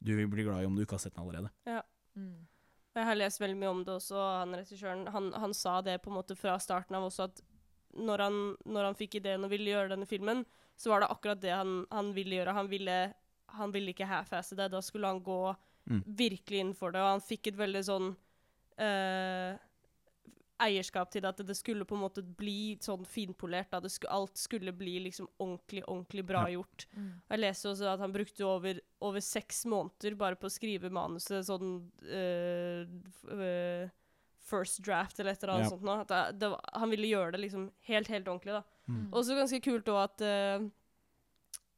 du 0.00 0.14
vil 0.14 0.30
bli 0.30 0.46
glad 0.46 0.62
i 0.62 0.68
om 0.68 0.76
du 0.78 0.84
ikke 0.84 0.96
har 0.96 1.02
sett 1.02 1.16
den 1.16 1.26
allerede. 1.26 1.50
Ja. 1.66 1.82
Mm. 2.14 2.46
Jeg 2.94 3.06
har 3.06 3.14
lest 3.18 3.40
veldig 3.40 3.56
mye 3.60 3.70
om 3.70 3.84
det 3.86 3.94
også, 3.94 4.18
han 4.40 4.56
regissøren 4.58 5.06
han, 5.14 5.32
han 5.32 5.52
sa 5.54 5.76
det 5.86 6.00
på 6.02 6.10
en 6.10 6.16
måte 6.18 6.34
fra 6.38 6.56
starten 6.58 6.96
av 6.98 7.06
også, 7.06 7.28
at 7.30 7.42
når 7.94 8.22
han, 8.24 8.38
når 8.66 8.84
han 8.90 8.98
fikk 8.98 9.18
ideen 9.20 9.46
og 9.46 9.50
ville 9.50 9.70
gjøre 9.70 9.92
denne 9.92 10.06
filmen, 10.10 10.44
så 10.78 10.90
var 10.92 11.02
det 11.04 11.10
akkurat 11.10 11.40
det 11.42 11.50
han, 11.54 11.84
han 11.90 12.12
ville 12.14 12.36
gjøre. 12.38 12.54
Han 12.56 12.68
ville, 12.70 12.98
han 13.58 13.72
ville 13.74 13.92
ikke 13.94 14.06
half-asse 14.10 14.56
det. 14.58 14.70
Da 14.72 14.80
skulle 14.82 15.06
han 15.10 15.22
gå 15.22 15.42
Mm. 15.90 16.02
virkelig 16.06 16.58
inn 16.60 16.74
for 16.76 16.92
det, 16.92 17.00
og 17.00 17.08
han 17.08 17.22
fikk 17.24 17.48
et 17.48 17.56
veldig 17.56 17.80
sånn 17.82 18.10
eh, 18.78 19.56
eierskap 20.60 21.10
til 21.12 21.22
det, 21.24 21.28
at 21.32 21.42
det 21.46 21.56
skulle 21.58 21.86
på 21.88 21.96
en 21.96 22.02
måte 22.04 22.22
bli 22.22 22.76
sånn 22.82 23.04
finpolert. 23.08 23.70
Da. 23.72 23.80
Det 23.80 23.92
alt 24.08 24.36
skulle 24.40 24.72
bli 24.76 24.98
liksom 25.06 25.28
ordentlig, 25.38 25.82
ordentlig 25.86 26.24
bra 26.26 26.44
Ja. 26.48 26.56
gjort. 26.58 26.86
Mm. 26.96 27.12
Jeg 27.30 27.38
leser 27.40 27.70
også 27.70 27.92
at 27.94 28.00
han 28.00 28.12
brukte 28.12 28.44
over, 28.46 28.80
over 29.00 29.20
seks 29.20 29.64
måneder 29.66 30.16
bare 30.16 30.36
på 30.36 30.46
å 30.46 30.52
skrive 30.52 30.90
manuset 30.90 31.46
sånn 31.48 31.90
uh, 32.04 32.84
eh, 33.40 33.88
First 34.50 34.80
draft 34.82 35.20
eller 35.20 35.32
et 35.32 35.42
eller 35.44 35.54
annet 35.54 35.64
Ja. 35.68 35.70
sånt. 35.70 35.82
Nå. 35.86 36.00
At 36.00 36.08
det, 36.08 36.38
det, 36.40 36.48
var- 36.50 36.64
han 36.74 36.90
ville 36.90 37.06
gjøre 37.06 37.32
det 37.32 37.40
liksom 37.40 37.70
helt, 37.86 38.08
helt 38.08 38.26
ordentlig. 38.26 38.52
da. 38.58 38.62
Mm. 38.88 39.10
Også 39.12 39.36
ganske 39.38 39.60
kult 39.62 39.86
òg 39.86 40.04
at 40.04 40.20
uh, 40.26 40.70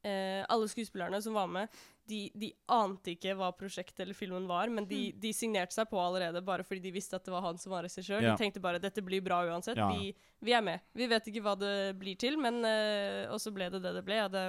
eh, 0.08 0.44
alle 0.48 0.68
skuespillerne 0.68 1.20
som 1.22 1.34
var 1.34 1.46
med, 1.52 1.68
de, 2.12 2.20
de 2.36 2.50
ante 2.72 3.14
ikke 3.14 3.34
hva 3.38 3.48
prosjektet 3.56 4.04
eller 4.04 4.16
filmen 4.16 4.48
var, 4.50 4.70
men 4.72 4.88
de, 4.88 5.04
de 5.18 5.32
signerte 5.36 5.76
seg 5.76 5.88
på 5.90 6.00
allerede 6.00 6.42
bare 6.44 6.66
fordi 6.66 6.82
de 6.88 6.94
visste 6.94 7.16
at 7.16 7.24
det 7.24 7.32
var 7.34 7.44
han 7.46 7.60
som 7.60 7.72
var 7.74 7.86
regissør. 7.86 8.20
Ja. 8.20 8.34
De 8.34 8.42
tenkte 8.42 8.62
bare 8.64 8.82
dette 8.82 9.04
blir 9.04 9.24
bra 9.24 9.42
uansett. 9.48 9.80
Ja. 9.80 9.88
Vi, 9.94 10.12
vi 10.44 10.56
er 10.56 10.64
med. 10.64 10.84
Vi 10.98 11.08
vet 11.10 11.32
ikke 11.32 11.44
hva 11.46 11.56
det 11.58 11.74
blir 12.00 12.18
til, 12.20 12.36
men 12.40 12.60
uh, 12.66 13.32
Og 13.32 13.40
så 13.42 13.52
ble 13.54 13.70
det 13.72 13.82
det 13.84 13.96
det 13.96 14.04
ble. 14.06 14.20
Og 14.26 14.34
det 14.34 14.44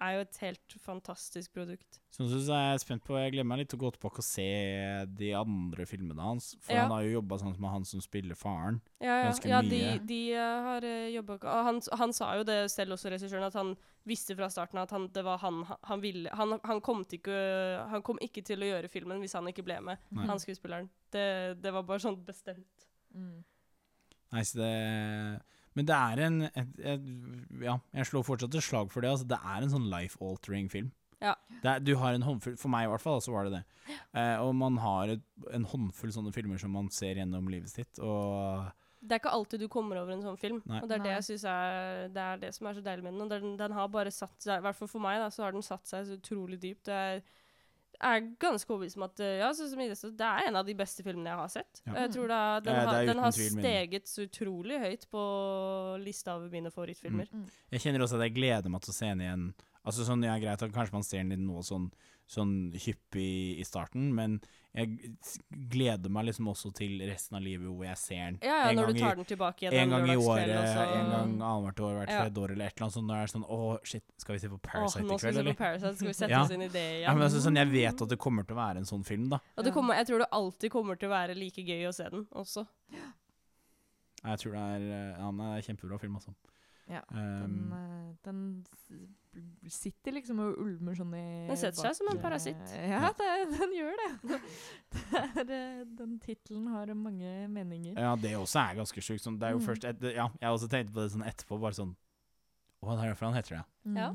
er 0.00 0.14
jo 0.16 0.22
et 0.24 0.38
helt 0.40 0.76
fantastisk 0.80 1.52
produkt. 1.56 1.98
Så 2.14 2.26
jeg 2.26 2.48
er 2.56 2.78
spent 2.80 3.04
på 3.04 3.18
Jeg 3.20 3.34
gleder 3.34 3.48
meg 3.48 3.60
litt 3.60 3.70
til 3.72 3.78
å 3.80 3.82
gå 3.84 3.90
tilbake 3.94 4.22
og 4.22 4.26
se 4.26 4.46
de 5.20 5.32
andre 5.36 5.86
filmene 5.88 6.24
hans. 6.24 6.54
For 6.64 6.74
Ja. 6.74 6.86
han 6.86 6.94
har 6.94 7.04
jo 7.04 7.16
jobba 7.18 7.38
sånn 7.42 7.56
med 7.60 7.74
han 7.74 7.84
som 7.84 8.00
spiller 8.04 8.38
faren. 8.38 8.80
Ja, 8.98 9.20
ja. 9.20 9.28
Ganske 9.28 9.50
ja 9.52 9.60
de, 9.62 9.82
mye. 9.84 9.98
de 10.08 10.20
eh, 10.32 10.60
har 10.68 10.86
uh, 10.88 11.10
jobba 11.16 11.38
han, 11.68 11.82
han 12.00 12.16
sa 12.16 12.34
jo 12.40 12.46
det 12.48 12.60
selv 12.72 12.96
også, 12.96 13.12
regissøren, 13.12 13.50
at 13.50 13.58
han 13.60 13.76
visste 14.08 14.36
fra 14.36 14.48
starten 14.52 14.80
at 14.80 14.92
han, 14.94 15.08
det 15.12 15.22
var 15.26 15.40
han 15.42 15.62
han, 15.68 16.00
ville 16.02 16.32
han, 16.36 16.56
han, 16.64 16.80
kom 16.84 17.02
til 17.04 17.20
ikke, 17.20 17.38
han 17.92 18.04
kom 18.06 18.20
ikke 18.24 18.42
til 18.46 18.62
å 18.62 18.70
gjøre 18.70 18.90
filmen 18.92 19.20
hvis 19.22 19.36
han 19.36 19.48
ikke 19.50 19.64
ble 19.66 19.80
med, 19.90 20.00
Nei. 20.16 20.26
han 20.30 20.42
skuespilleren. 20.42 20.88
Det, 21.12 21.26
det 21.60 21.74
var 21.74 21.86
bare 21.88 22.02
sånn 22.02 22.20
bestemt. 22.24 22.86
Mm. 23.14 23.40
Nei, 24.30 24.44
så 24.46 24.60
det 24.60 24.74
Men 25.74 25.86
det 25.88 25.96
er 25.96 26.20
en 26.22 26.42
et, 26.46 26.76
et, 26.92 27.06
Ja, 27.64 27.74
jeg 27.96 28.06
slår 28.06 28.26
fortsatt 28.26 28.54
et 28.54 28.66
slag 28.66 28.92
for 28.92 29.02
det. 29.02 29.10
Altså, 29.10 29.26
det 29.30 29.40
er 29.42 29.64
en 29.64 29.72
sånn 29.74 29.90
life-altering 29.90 30.70
film. 30.70 30.92
Ja. 31.20 31.34
Det 31.60 31.68
er, 31.68 31.82
du 31.84 31.92
har 32.00 32.16
en 32.16 32.24
håndfull 32.24 32.56
For 32.56 32.72
meg, 32.72 32.86
i 32.86 32.92
hvert 32.94 33.04
fall, 33.04 33.20
så 33.20 33.34
var 33.34 33.48
det 33.48 33.58
det. 33.58 33.64
Eh, 34.16 34.36
og 34.40 34.54
man 34.56 34.78
har 34.80 35.16
et, 35.16 35.24
en 35.52 35.66
håndfull 35.68 36.12
sånne 36.14 36.32
filmer 36.32 36.60
som 36.62 36.72
man 36.72 36.88
ser 36.94 37.20
gjennom 37.20 37.50
livet 37.52 37.72
sitt, 37.72 38.00
og 38.00 38.70
Det 39.00 39.16
er 39.16 39.20
ikke 39.22 39.32
alltid 39.32 39.62
du 39.62 39.68
kommer 39.72 39.96
over 40.02 40.12
en 40.12 40.24
sånn 40.24 40.38
film, 40.40 40.58
Nei. 40.68 40.80
og 40.82 40.88
det 40.90 40.98
er 40.98 41.04
det 41.06 41.12
jeg 41.14 41.26
synes 41.30 41.44
er 41.48 42.08
Det 42.12 42.24
er 42.24 42.40
det 42.42 42.50
som 42.52 42.66
er 42.68 42.74
så 42.76 42.82
deilig 42.84 43.04
med 43.06 43.14
den. 43.14 43.22
Og 43.24 43.30
den, 43.32 43.54
den 43.56 43.76
har 43.76 43.92
bare 43.92 44.12
satt 44.12 44.36
seg 44.44 44.60
I 44.60 44.64
hvert 44.66 44.76
fall 44.76 44.90
for 44.92 45.04
meg, 45.04 45.20
da, 45.22 45.30
så 45.32 45.46
har 45.46 45.56
den 45.56 45.64
satt 45.64 45.88
seg 45.88 46.04
så 46.08 46.18
utrolig 46.18 46.58
dypt. 46.60 46.84
Det 46.90 46.98
er, 46.98 47.22
er 48.10 48.28
ganske 48.42 48.68
overbevist 48.68 49.00
om 49.00 49.06
at 49.08 49.22
eh, 49.24 49.38
ja, 49.40 49.48
sa, 49.56 49.70
det 49.72 50.28
er 50.28 50.50
en 50.50 50.60
av 50.60 50.68
de 50.68 50.76
beste 50.76 51.04
filmene 51.06 51.32
jeg 51.32 51.40
har 51.40 51.54
sett. 51.56 51.82
Ja. 51.86 51.96
Jeg 52.02 52.12
tror 52.18 52.28
da, 52.34 52.42
den, 52.66 52.76
ja, 52.76 52.84
har, 52.90 53.08
den 53.08 53.24
har 53.24 53.34
steget 53.40 54.12
så 54.12 54.28
utrolig 54.28 54.82
høyt 54.84 55.08
på 55.12 55.24
lista 56.04 56.36
over 56.36 56.52
mine 56.52 56.72
favorittfilmer. 56.74 57.32
Mm. 57.32 57.48
Jeg 57.76 57.86
kjenner 57.86 58.04
også 58.04 58.20
at 58.20 58.28
jeg 58.28 58.36
gleder 58.36 58.72
meg 58.72 58.84
til 58.84 58.92
å 58.92 58.98
se 59.00 59.12
den 59.14 59.24
igjen. 59.24 59.50
Altså 59.80 60.04
sånn, 60.04 60.28
ja, 60.28 60.36
Greit 60.40 60.60
kanskje 60.74 60.98
man 60.98 61.08
ser 61.08 61.24
den 61.24 61.38
i 61.38 61.40
nå 61.40 61.64
sånn, 61.64 61.88
sånn 62.30 62.70
hyppig 62.78 63.58
i 63.58 63.64
starten, 63.66 64.12
men 64.14 64.36
jeg 64.70 65.16
gleder 65.72 66.12
meg 66.14 66.28
liksom 66.28 66.46
også 66.46 66.70
til 66.78 67.00
resten 67.02 67.34
av 67.34 67.42
livet 67.42 67.66
hvor 67.66 67.82
jeg 67.88 67.98
ser 67.98 68.20
den 68.30 68.36
Ja, 68.46 68.52
ja, 68.60 68.68
en 68.70 68.76
når 68.78 68.92
du 68.92 68.94
i- 68.94 69.00
tar 69.02 69.16
den 69.18 69.24
tilbake 69.26 69.64
igjen 69.66 69.74
en 69.74 69.80
en 69.80 69.90
gang 69.96 70.12
i 70.12 70.14
året, 70.14 70.46
en 70.46 71.10
gang 71.10 71.32
annethvert 71.42 71.80
år, 71.82 71.96
hvert 71.98 72.08
Ja. 72.14 72.42
år, 72.42 72.52
eller 72.54 72.64
et 72.70 72.76
eller 72.76 72.86
annet 72.86 72.94
sånt. 72.94 73.06
Når 73.10 73.16
det 73.18 73.24
er 73.24 73.32
sånn 73.34 73.48
Å, 73.50 73.78
shit, 73.84 74.04
skal 74.16 74.32
vi 74.34 74.38
se 74.38 74.48
på 74.48 74.60
Parasite 74.62 75.02
Åh, 75.02 75.08
nå 75.10 75.14
i 75.14 75.18
skal 75.18 75.32
kveld, 75.32 75.42
vi 75.42 75.50
se 75.50 75.54
på 75.54 75.58
Parasite, 75.58 75.94
skal 75.96 76.06
vi 76.06 76.12
sette 76.20 76.30
Ja. 76.36 76.42
oss 76.44 76.50
inn 76.54 76.62
i 76.62 76.68
det 76.68 76.86
igjen. 76.86 77.02
Ja, 77.02 77.14
men 77.14 77.22
altså, 77.26 77.40
sånn, 77.42 77.56
Jeg 77.56 77.68
vet 77.72 78.02
at 78.02 78.08
det 78.14 78.18
kommer 78.18 78.46
til 78.46 78.54
å 78.54 78.60
være 78.62 78.76
en 78.76 78.84
sånn 78.86 79.04
film, 79.04 79.28
da. 79.28 79.40
Ja. 79.58 79.70
kommer, 79.72 79.94
jeg 79.98 80.06
tror 80.06 80.18
det 80.22 80.28
alltid 80.30 80.70
kommer 80.70 80.94
til 81.00 81.08
å 81.10 81.12
være 81.18 81.34
like 81.34 81.56
gøy 81.66 81.88
å 81.88 81.92
se 81.92 82.08
den 82.08 82.26
også. 82.30 82.66
Jeg 84.22 84.38
tror 84.38 84.52
det 84.52 84.60
er 84.60 84.82
eh, 84.86 85.18
Ja, 85.18 85.30
det 85.32 85.50
er 85.50 85.66
kjempebra 85.66 85.98
film, 86.00 86.14
altså. 86.14 86.34
Ja, 86.90 87.02
Um, 87.14 87.70
Den, 87.70 87.72
eh, 87.72 88.14
den 88.24 88.64
sitter 89.70 90.12
liksom 90.16 90.40
og 90.42 90.58
ulmer 90.58 90.96
sånn 90.98 91.12
i 91.14 91.24
Den 91.48 91.58
setter 91.60 91.84
seg 91.86 91.94
som 92.00 92.08
en 92.10 92.18
parasitt. 92.22 92.72
Ja, 92.74 93.12
det, 93.16 93.28
den 93.54 93.74
gjør 93.76 94.00
det. 94.00 94.38
det 94.94 95.20
er, 95.20 95.52
eh, 95.56 95.84
den 96.00 96.16
tittelen 96.22 96.66
har 96.74 96.90
mange 96.98 97.46
meninger. 97.52 97.94
ja, 97.94 98.16
det 98.18 98.32
også 98.38 98.58
er 98.64 98.80
ganske 98.80 99.04
sjukt. 99.04 99.22
Sånn, 99.22 99.38
det 99.38 99.48
er 99.50 99.54
jo 99.54 99.60
Mm. 99.62 99.66
først 99.68 99.84
et, 99.86 100.02
Ja, 100.16 100.26
jeg 100.40 100.48
har 100.48 100.56
også 100.56 100.68
tenkte 100.72 100.92
på 100.96 101.04
det 101.04 101.12
sånn 101.14 101.26
etterpå, 101.28 101.60
bare 101.60 101.78
sånn 101.78 101.94
Å, 102.82 102.96
det 102.96 103.04
er 103.04 103.12
derfor 103.12 103.26
han 103.30 103.34
heter 103.38 103.56
det. 103.60 103.64
Mm. 103.86 103.96
Ja. 104.00 104.10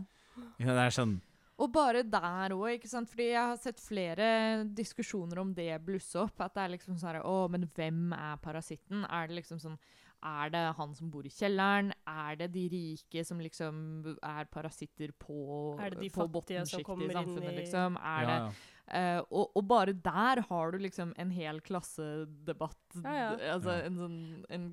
Ja, 0.59 0.73
det 0.73 0.83
er 0.89 0.95
sånn 0.99 1.21
Og 1.57 1.71
bare 1.71 2.01
der 2.03 2.49
òg, 2.51 2.73
ikke 2.75 2.89
sant. 2.91 3.07
Fordi 3.07 3.29
jeg 3.31 3.39
har 3.47 3.55
sett 3.61 3.79
flere 3.79 4.65
diskusjoner 4.75 5.39
om 5.39 5.53
det 5.55 5.69
blusse 5.85 6.17
opp. 6.19 6.41
At 6.41 6.53
det 6.57 6.63
er 6.65 6.73
liksom 6.77 6.97
sånn 6.99 7.13
herre 7.13 7.21
Å, 7.23 7.47
men 7.49 7.69
hvem 7.71 8.11
er 8.11 8.35
parasitten? 8.43 9.05
Er 9.07 9.27
det 9.29 9.37
liksom 9.37 9.61
sånn 9.63 9.77
Er 10.25 10.49
det 10.49 10.61
han 10.77 10.95
som 10.97 11.11
bor 11.13 11.23
i 11.27 11.29
kjelleren? 11.29 11.91
Er 12.09 12.35
det 12.39 12.51
de 12.55 12.63
rike 12.71 13.23
som 13.27 13.37
liksom 13.39 14.17
er 14.25 14.45
parasitter 14.49 15.11
på, 15.21 15.77
Er 15.79 15.91
det 15.93 15.99
de 16.01 16.09
fattige 16.09 16.65
som 16.67 16.81
kommer 16.83 17.05
i 17.05 17.11
inn 17.11 17.19
samfunnet, 17.19 17.51
i- 17.53 17.59
liksom? 17.61 17.97
Er 18.01 18.21
Ja, 18.21 18.25
det 18.25 18.39
ja. 18.39 18.51
Eh, 18.87 19.17
og, 19.33 19.49
og 19.57 19.63
bare 19.67 19.93
der 19.93 20.41
har 20.45 20.71
du 20.71 20.77
liksom 20.77 21.11
en 21.17 21.31
hel 21.33 21.59
klassedebatt. 21.59 22.77
Ja, 23.03 23.13
ja. 23.13 23.53
Altså 23.55 23.71
Ja. 23.79 23.85
en 23.87 23.95
sånn 23.97 24.45
en 24.49 24.67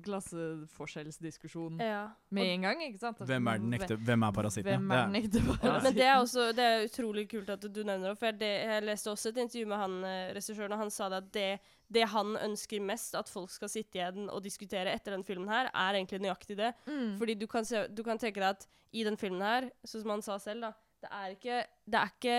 klasseforskjellsdiskusjon 0.77 1.79
Ja. 1.81 2.11
med 2.29 2.43
en 2.45 2.61
gang, 2.61 2.81
ikke 2.81 2.99
sant? 2.99 3.17
Hvem 3.17 3.47
er 3.49 3.57
den 3.59 3.73
ekte 3.73 3.97
Hvem 3.97 4.23
er 4.27 4.31
parasitten? 4.31 4.71
Hvem 4.71 4.91
er 4.91 5.05
den 5.07 5.15
ekte 5.23 5.39
parasitten? 5.41 5.83
Men 5.83 5.93
det 5.95 6.05
er 6.05 6.17
også 6.21 6.55
det 6.55 6.59
er 6.63 6.85
utrolig 6.87 7.27
kult 7.29 7.49
at 7.49 7.61
du 7.61 7.83
nevner 7.83 8.09
det. 8.13 8.17
For 8.19 8.31
det, 8.31 8.51
jeg 8.65 8.83
leste 8.83 9.07
også 9.11 9.29
et 9.33 9.37
intervju 9.37 9.65
med 9.67 9.77
han 9.77 10.03
eh, 10.03 10.33
regissøren, 10.35 10.71
og 10.71 10.77
han 10.79 10.89
sa 10.91 11.09
det 11.09 11.17
at 11.23 11.31
det, 11.31 11.59
det 11.93 12.07
han 12.11 12.33
ønsker 12.39 12.83
mest 12.83 13.15
at 13.17 13.29
folk 13.31 13.51
skal 13.53 13.71
sitte 13.71 13.99
igjen 13.99 14.27
og 14.29 14.41
diskutere 14.45 14.93
etter 14.93 15.15
den 15.15 15.25
filmen 15.27 15.51
her, 15.51 15.69
er 15.69 15.99
egentlig 15.99 16.23
nøyaktig 16.23 16.57
det. 16.59 16.73
Mm. 16.87 17.13
Fordi 17.19 17.37
du 17.39 17.45
kan, 17.51 17.67
se, 17.67 17.85
du 17.89 18.03
kan 18.05 18.21
tenke 18.21 18.41
deg 18.41 18.49
at 18.57 18.67
i 18.93 19.05
den 19.07 19.17
filmen 19.19 19.43
her, 19.45 19.69
sånn 19.85 20.03
som 20.03 20.15
han 20.15 20.25
sa 20.25 20.39
selv, 20.41 20.67
da 20.67 20.73
Det 21.03 21.09
er 21.11 21.31
ikke, 21.35 21.55
det 21.91 21.99
er 21.99 22.11
ikke 22.13 22.35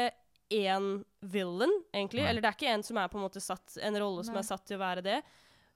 én 0.55 0.87
villain, 1.21 1.73
egentlig. 1.93 2.23
Nei. 2.23 2.29
Eller 2.31 2.45
det 2.45 2.51
er 2.51 2.57
ikke 2.57 2.75
en 2.75 2.85
som 2.87 3.01
er 3.01 3.11
på 3.13 3.19
en 3.19 3.25
måte 3.27 3.43
satt 3.43 3.77
En 3.83 3.99
rolle 4.01 4.25
som 4.25 4.37
Nei. 4.37 4.41
er 4.41 4.49
satt 4.49 4.65
til 4.69 4.79
å 4.79 4.85
være 4.85 5.05
det. 5.05 5.19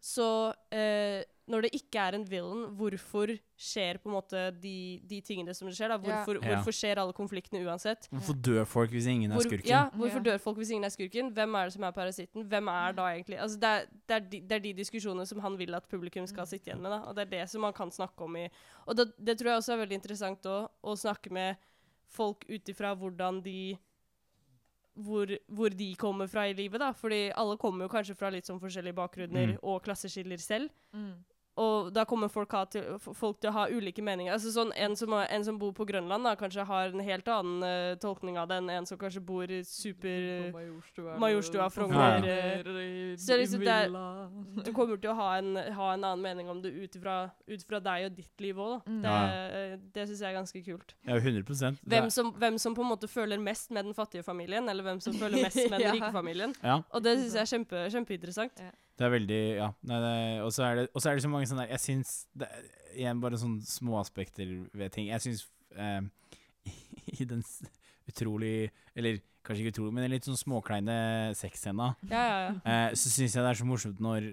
Så 0.00 0.28
eh, 0.72 1.20
når 1.48 1.62
det 1.64 1.70
ikke 1.78 1.98
er 2.04 2.14
en 2.18 2.24
villain, 2.28 2.66
hvorfor 2.76 3.30
skjer 3.58 3.98
på 4.02 4.10
en 4.10 4.14
måte 4.14 4.42
de, 4.60 5.00
de 5.08 5.20
tingene 5.24 5.54
som 5.56 5.70
skjer? 5.72 5.88
da? 5.88 5.96
Hvorfor, 5.98 6.38
Ja. 6.44 6.50
hvorfor 6.58 6.76
skjer 6.76 7.00
alle 7.00 7.14
konfliktene 7.16 7.62
uansett? 7.64 8.08
Hvorfor 8.12 8.36
dør 8.44 8.66
folk 8.68 8.90
hvis 8.92 9.06
ingen 9.08 9.32
er 9.32 9.36
Hvor, 9.40 9.48
skurken? 9.48 9.70
ja, 9.72 9.88
hvorfor 9.96 10.20
dør 10.26 10.38
folk 10.44 10.56
hvis 10.60 10.70
ingen 10.76 10.84
er 10.84 10.92
skurken? 10.92 11.32
Hvem 11.32 11.54
er 11.56 11.64
det 11.64 11.72
som 11.78 11.82
er 11.88 11.96
parasitten? 11.96 12.44
Hvem 12.52 12.68
er 12.68 12.92
da 12.92 13.08
egentlig 13.14 13.38
Altså 13.40 13.58
det, 13.58 13.68
er, 13.72 13.86
det, 14.06 14.14
er 14.14 14.20
de, 14.28 14.40
det 14.40 14.52
er 14.52 14.64
de 14.68 14.72
diskusjonene 14.82 15.26
som 15.26 15.40
han 15.40 15.56
vil 15.58 15.74
at 15.74 15.88
publikum 15.88 16.26
skal 16.28 16.46
sitte 16.46 16.68
igjen 16.70 16.82
med, 16.84 16.90
da. 16.92 17.00
Og 17.08 17.16
det 17.16 17.26
er 17.26 17.32
det 17.38 17.48
som 17.50 17.60
man 17.64 17.72
kan 17.72 17.90
snakke 17.90 18.20
om 18.28 18.36
i 18.36 18.48
Og 18.86 18.96
det, 18.96 19.08
det 19.18 19.38
tror 19.38 19.50
jeg 19.54 19.62
også 19.64 19.72
er 19.72 19.82
veldig 19.86 19.98
interessant 20.02 20.46
å, 20.46 20.68
å 20.84 20.94
snakke 20.96 21.30
med 21.32 21.56
folk 22.08 22.44
ut 22.48 22.68
ifra 22.68 22.94
hvordan 22.96 23.42
de 23.44 23.76
hvor, 24.98 25.30
hvor 25.54 25.70
de 25.70 25.92
kommer 25.94 26.26
fra 26.26 26.48
i 26.50 26.54
livet, 26.58 26.80
da. 26.82 26.88
Fordi 26.96 27.28
alle 27.38 27.56
kommer 27.60 27.84
jo 27.86 27.92
kanskje 27.92 28.16
fra 28.18 28.30
litt 28.34 28.48
sånn 28.48 28.58
forskjellige 28.58 28.96
bakgrunner 28.98 29.52
Mm. 29.54 29.58
og 29.62 29.82
klasseskiller 29.84 30.40
selv. 30.42 30.70
Mm. 30.92 31.12
Og 31.58 31.88
da 31.92 32.04
kommer 32.06 32.30
folk, 32.30 32.52
ha 32.54 32.64
til, 32.70 32.84
folk 33.18 33.40
til 33.42 33.50
å 33.50 33.54
ha 33.56 33.64
ulike 33.72 34.02
meninger. 34.06 34.30
Altså 34.36 34.52
sånn, 34.54 34.70
en, 34.78 34.94
som, 34.98 35.10
en 35.18 35.44
som 35.46 35.56
bor 35.58 35.72
på 35.74 35.86
Grønland, 35.88 36.22
da, 36.28 36.36
kanskje 36.38 36.64
har 36.68 36.92
en 36.94 37.02
helt 37.02 37.26
annen 37.34 37.64
uh, 37.66 37.96
tolkning 37.98 38.38
av 38.38 38.46
det 38.50 38.60
enn 38.60 38.70
en 38.76 38.86
som 38.86 38.98
kanskje 39.00 39.22
bor 39.26 39.50
i 39.50 39.58
super 39.66 40.28
uh, 40.28 40.52
Majorstua, 40.54 41.16
Majorstua, 41.18 41.66
og 41.66 41.74
Frogner, 41.74 42.22
ja. 42.28 42.62
i- 42.84 43.16
så 43.18 43.36
liksom. 43.40 43.64
Du 44.64 44.72
kommer 44.76 44.96
til 45.02 45.10
å 45.10 45.16
ha 45.18 45.28
en, 45.40 45.52
ha 45.56 45.90
en 45.94 46.04
annen 46.04 46.22
mening 46.22 46.48
om 46.52 46.60
det 46.62 46.70
ut 46.76 46.96
ifra, 46.98 47.18
fra 47.68 47.80
deg 47.82 48.06
og 48.10 48.16
ditt 48.18 48.42
liv 48.44 48.58
òg. 48.62 48.86
Mm. 48.86 49.02
Det, 49.02 49.14
Ja. 49.18 49.76
det 49.98 50.08
syns 50.08 50.22
jeg 50.22 50.30
er 50.32 50.38
ganske 50.38 50.62
kult. 50.66 50.94
Ja, 51.08 51.18
100%. 51.18 51.82
Hvem 51.88 52.10
som, 52.14 52.32
hvem 52.38 52.58
som 52.62 52.74
på 52.78 52.84
en 52.86 52.92
måte 52.94 53.08
føler 53.10 53.38
mest 53.42 53.70
med 53.74 53.84
den 53.88 53.94
fattige 53.98 54.22
familien, 54.26 54.68
eller 54.68 54.86
hvem 54.86 55.00
som 55.02 55.14
føler 55.18 55.42
mest 55.48 55.58
med 55.70 55.80
den 55.84 55.96
rike 55.98 56.12
familien. 56.14 56.54
Ja, 56.62 56.80
Og 56.94 57.02
det 57.02 57.18
syns 57.18 57.34
jeg 57.34 57.42
er 57.46 57.52
kjempe, 57.56 57.84
kjempeinteressant. 57.96 58.62
Det 58.98 59.06
er 59.06 59.12
veldig 59.14 59.40
Ja. 59.56 59.68
Og 60.44 60.50
så 60.54 60.64
er 60.66 60.80
det, 60.82 60.84
så 60.98 61.10
er 61.10 61.18
det 61.18 61.22
så 61.24 61.30
mange 61.30 61.46
sånne 61.46 61.66
der 61.66 61.74
Jeg 61.76 61.84
syns 61.84 62.14
det 62.38 62.48
Igjen 62.98 63.20
bare 63.22 63.38
sånne 63.38 63.62
små 63.68 63.98
aspekter 64.00 64.48
ved 64.74 64.90
ting. 64.94 65.10
Jeg 65.12 65.22
syns 65.22 65.44
eh, 65.76 66.00
i 67.20 67.24
den 67.28 67.44
utrolig 68.08 68.70
Eller 68.96 69.20
kanskje 69.46 69.62
ikke 69.64 69.74
utrolig, 69.76 69.94
men 69.94 70.04
den 70.04 70.12
litt 70.16 70.26
sånn 70.26 70.36
småkleine 70.40 70.96
sexscena, 71.38 71.92
Ja, 72.10 72.24
ja, 72.24 72.40
ja. 72.48 72.56
eh, 72.64 72.96
så 72.98 73.12
syns 73.12 73.36
jeg 73.36 73.44
det 73.44 73.52
er 73.52 73.60
så 73.60 73.68
morsomt 73.68 74.02
når 74.02 74.26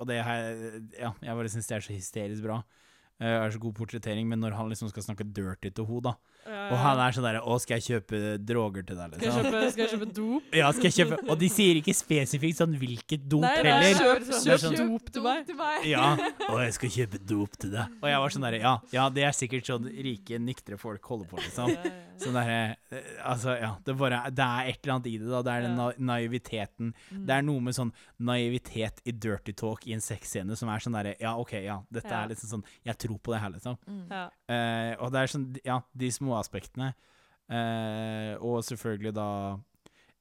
Og 0.00 0.08
det 0.10 0.18
jeg 0.18 0.82
Ja, 0.98 1.12
jeg 1.22 1.38
bare 1.40 1.52
syns 1.52 1.70
det 1.70 1.78
er 1.78 1.86
så 1.86 1.94
hysterisk 1.94 2.44
bra. 2.44 2.58
Eh, 3.20 3.26
er 3.34 3.50
så 3.54 3.58
god 3.62 3.74
portrettering, 3.74 4.28
men 4.30 4.38
når 4.42 4.54
han 4.54 4.68
liksom 4.70 4.90
skal 4.92 5.02
snakke 5.02 5.24
dirty 5.34 5.70
til 5.74 5.86
henne, 5.88 6.04
da. 6.10 6.12
Og 6.48 6.76
han 6.80 7.00
er 7.04 7.14
sånn 7.16 7.24
derre 7.28 7.40
Å, 7.44 7.56
skal 7.60 7.78
jeg 7.80 7.84
kjøpe 7.88 8.18
droger 8.48 8.86
til 8.88 8.96
deg, 8.98 9.14
skal 9.14 9.24
jeg, 9.26 9.32
liksom? 9.34 9.48
kjøpe, 9.52 9.70
skal 9.72 9.82
jeg 9.84 9.92
kjøpe 9.94 10.08
dop? 10.18 10.54
Ja, 10.58 10.70
skal 10.72 10.88
jeg 10.88 10.96
kjøpe 10.98 11.18
Og 11.28 11.38
de 11.42 11.48
sier 11.52 11.80
ikke 11.80 11.94
spesifikt 11.96 12.58
sånn 12.62 12.74
hvilket 12.80 13.26
dop 13.28 13.44
Nei, 13.44 13.54
nei, 13.62 13.72
heller. 13.72 14.00
kjøp, 14.00 14.26
Det 14.28 14.34
er 14.38 14.44
kjøp 14.48 14.64
sånn- 14.64 14.92
dop 14.92 15.12
til 15.12 15.22
meg. 15.28 15.86
Ja. 15.88 16.04
Og 16.48 16.58
jeg 16.64 16.74
skal 16.78 16.92
kjøpe 16.96 17.20
dop 17.28 17.56
til 17.60 17.70
deg. 17.76 17.96
Og 18.02 18.08
jeg 18.08 18.22
var 18.24 18.34
sånn 18.36 18.46
derre 18.48 18.60
ja, 18.62 18.74
ja, 18.92 19.08
det 19.12 19.24
er 19.28 19.36
sikkert 19.36 19.68
sånn 19.68 19.88
rike, 20.08 20.38
nyktre 20.42 20.78
folk 20.80 21.04
holder 21.12 21.28
på, 21.32 21.40
liksom. 21.42 21.74
Sånn 22.18 22.34
derre 22.34 22.58
eh, 22.90 23.10
Altså, 23.28 23.52
ja. 23.60 23.72
Det, 23.84 23.94
bare, 24.00 24.22
det 24.34 24.42
er 24.44 24.70
et 24.72 24.80
eller 24.82 24.94
annet 24.96 25.06
i 25.12 25.16
det, 25.20 25.28
da. 25.30 25.42
Det 25.46 25.52
er 25.54 25.66
den 25.68 25.76
na 25.78 25.90
naiviteten. 26.14 26.92
Det 27.12 27.34
er 27.36 27.44
noe 27.46 27.60
med 27.62 27.76
sånn 27.76 27.92
naivitet 28.18 29.00
i 29.08 29.12
dirty 29.14 29.52
talk 29.58 29.86
i 29.88 29.94
en 29.96 30.02
sexscene 30.02 30.56
som 30.58 30.70
er 30.72 30.82
sånn 30.82 30.96
derre 30.96 31.14
Ja, 31.20 31.34
OK, 31.40 31.54
ja, 31.64 31.78
dette 31.94 32.10
er 32.14 32.30
liksom 32.32 32.50
sånn 32.56 32.64
Jeg 32.86 32.98
tror 33.04 33.18
på 33.22 33.34
det 33.34 33.40
her, 33.42 33.52
liksom. 33.54 33.78
Ja. 34.10 34.24
Eh, 34.48 34.94
og 34.98 35.12
det 35.14 35.22
er 35.24 35.32
sånn 35.34 35.46
Ja, 35.66 35.80
de 35.96 36.10
små 36.14 36.37
aspektene. 36.40 36.92
Eh, 37.48 38.34
og 38.44 38.60
selvfølgelig 38.66 39.14
da 39.16 39.28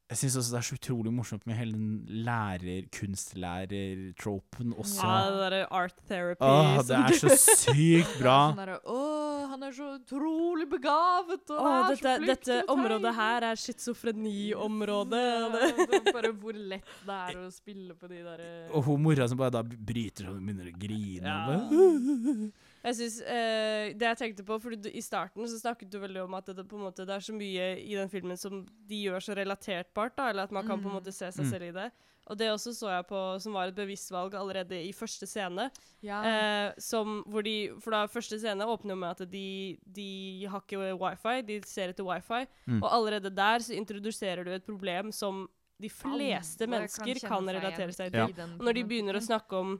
Jeg 0.07 0.17
syns 0.21 0.37
også 0.39 0.53
det 0.53 0.59
er 0.61 0.63
så 0.69 0.75
utrolig 0.77 1.11
morsomt 1.11 1.43
med 1.49 1.57
hele 1.59 1.73
den 1.75 1.97
lærer, 2.23 2.85
kunstlærer-tropen 2.95 4.71
også. 4.79 5.03
Ja, 5.03 5.17
det 5.27 5.41
derre 5.41 5.65
art 5.75 5.97
therapy 6.07 6.47
Åh, 6.47 6.77
det 6.87 6.95
er 6.95 7.17
så 7.19 7.35
sykt 7.35 8.13
bra! 8.21 8.37
Sånn 8.55 9.17
han 9.57 9.63
er 9.67 9.73
så 9.73 9.87
utrolig 9.97 10.67
begavet, 10.69 11.43
og 11.49 11.59
Åh, 11.59 11.67
er 11.73 11.89
dette, 11.89 11.97
så 11.99 12.13
flink 12.21 12.29
dette 12.31 12.45
til 12.47 12.61
å 12.61 12.73
området 12.75 13.13
her 13.17 13.45
er 13.49 13.59
schizofreniområdet. 13.61 15.23
Ja, 15.27 15.49
det- 15.53 15.99
er 16.07 16.13
bare 16.13 16.31
hvor 16.33 16.53
lett 16.53 16.95
det 17.07 17.19
er 17.27 17.39
å 17.41 17.51
spille 17.51 17.95
på 17.97 18.07
de 18.11 18.21
derre 18.23 18.49
Og 18.71 18.83
hun 18.87 19.01
mora 19.01 19.27
som 19.27 19.37
bare 19.39 19.55
da 19.57 19.63
bryter 19.63 20.29
og 20.29 20.39
begynner 20.39 20.71
å 20.71 20.77
grine. 20.77 21.25
Ja. 21.25 21.37
og 21.43 21.71
bare, 21.71 22.51
Jeg 22.87 22.95
synes, 22.95 23.15
eh, 23.27 23.93
Det 23.99 24.07
jeg 24.07 24.17
tenkte 24.21 24.45
på, 24.47 24.57
for 24.63 24.75
du, 24.79 24.87
I 24.89 25.01
starten 25.03 25.43
så 25.51 25.59
snakket 25.59 25.89
du 25.91 25.99
veldig 25.99 26.23
om 26.23 26.33
at 26.39 26.45
det, 26.55 26.63
på 26.67 26.77
en 26.79 26.85
måte, 26.87 27.03
det 27.05 27.15
er 27.17 27.25
så 27.25 27.35
mye 27.35 27.65
i 27.83 27.95
den 27.97 28.09
filmen 28.11 28.37
som 28.39 28.61
de 28.87 28.99
gjør 29.07 29.19
så 29.25 29.35
relatertbart, 29.35 30.15
da, 30.15 30.29
eller 30.31 30.47
at 30.47 30.51
man 30.55 30.63
kan 30.67 30.79
på 30.79 30.87
en 30.87 30.95
Mm. 30.95 30.99
måte 31.01 31.11
se 31.13 31.27
seg 31.31 31.43
Mm. 31.45 31.51
selv 31.51 31.63
i 31.67 31.71
det. 31.75 31.91
Og 32.29 32.37
det 32.37 32.47
også 32.51 32.73
så 32.75 32.89
jeg 32.91 33.07
på 33.07 33.39
som 33.41 33.53
var 33.53 33.67
et 33.69 33.75
bevisst 33.75 34.11
valg 34.11 34.33
allerede 34.35 34.75
i 34.83 34.91
første 34.91 35.25
scene. 35.27 35.69
Ja. 36.03 36.21
Eh, 36.23 36.73
som, 36.77 37.23
hvor 37.27 37.41
de, 37.43 37.69
for 37.79 37.91
da 37.91 38.05
Første 38.07 38.37
scene 38.39 38.65
åpner 38.67 38.91
jo 38.91 38.95
med 38.99 39.09
at 39.21 39.31
de, 39.31 39.77
de 39.85 40.45
har 40.45 40.59
ikke 40.61 40.97
wifi, 40.99 41.41
de 41.47 41.61
ser 41.65 41.89
etter 41.93 42.03
wifi. 42.03 42.45
Mm. 42.67 42.81
Og 42.83 42.89
allerede 42.91 43.33
der 43.33 43.59
så 43.63 43.73
introduserer 43.77 44.43
du 44.43 44.51
et 44.51 44.65
problem 44.65 45.11
som 45.11 45.47
de 45.79 45.89
fleste 45.89 46.63
Alle 46.63 46.71
mennesker 46.71 47.19
kan 47.27 47.45
relatere 47.47 47.93
seg 47.93 48.11
til. 48.11 48.33
Ja. 48.35 48.43
Og 48.59 48.65
når 48.65 48.73
de 48.73 48.83
begynner 48.83 49.15
å 49.15 49.23
snakke 49.23 49.53
om 49.55 49.79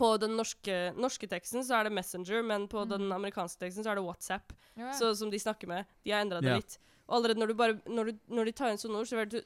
På 0.00 0.14
den 0.20 0.32
norske, 0.38 0.76
norske 0.96 1.28
teksten 1.28 1.60
så 1.66 1.76
er 1.80 1.88
det 1.90 1.92
Messenger, 1.98 2.42
men 2.46 2.64
på 2.72 2.86
den 2.88 3.04
Mm. 3.10 3.12
amerikanske 3.18 3.60
teksten 3.66 3.84
så 3.84 3.92
er 3.92 4.00
det 4.00 4.04
WhatsApp, 4.06 4.52
Yeah. 4.78 4.94
så, 4.96 5.10
som 5.18 5.30
de 5.30 5.36
snakker 5.38 5.68
med. 5.68 5.84
De 6.04 6.10
har 6.14 6.22
endra 6.24 6.40
det 6.40 6.48
yeah. 6.48 6.56
litt. 6.62 6.78
Og 7.08 7.16
allerede 7.18 7.40
når, 7.42 7.48
du 7.50 7.54
bare, 7.58 7.74
når, 7.90 8.04
du, 8.12 8.18
når 8.32 8.44
de 8.48 8.52
tar 8.52 8.70
inn 8.72 8.78
sånne 8.80 9.00
ord, 9.02 9.08
så 9.10 9.18
vet 9.18 9.34
du 9.34 9.40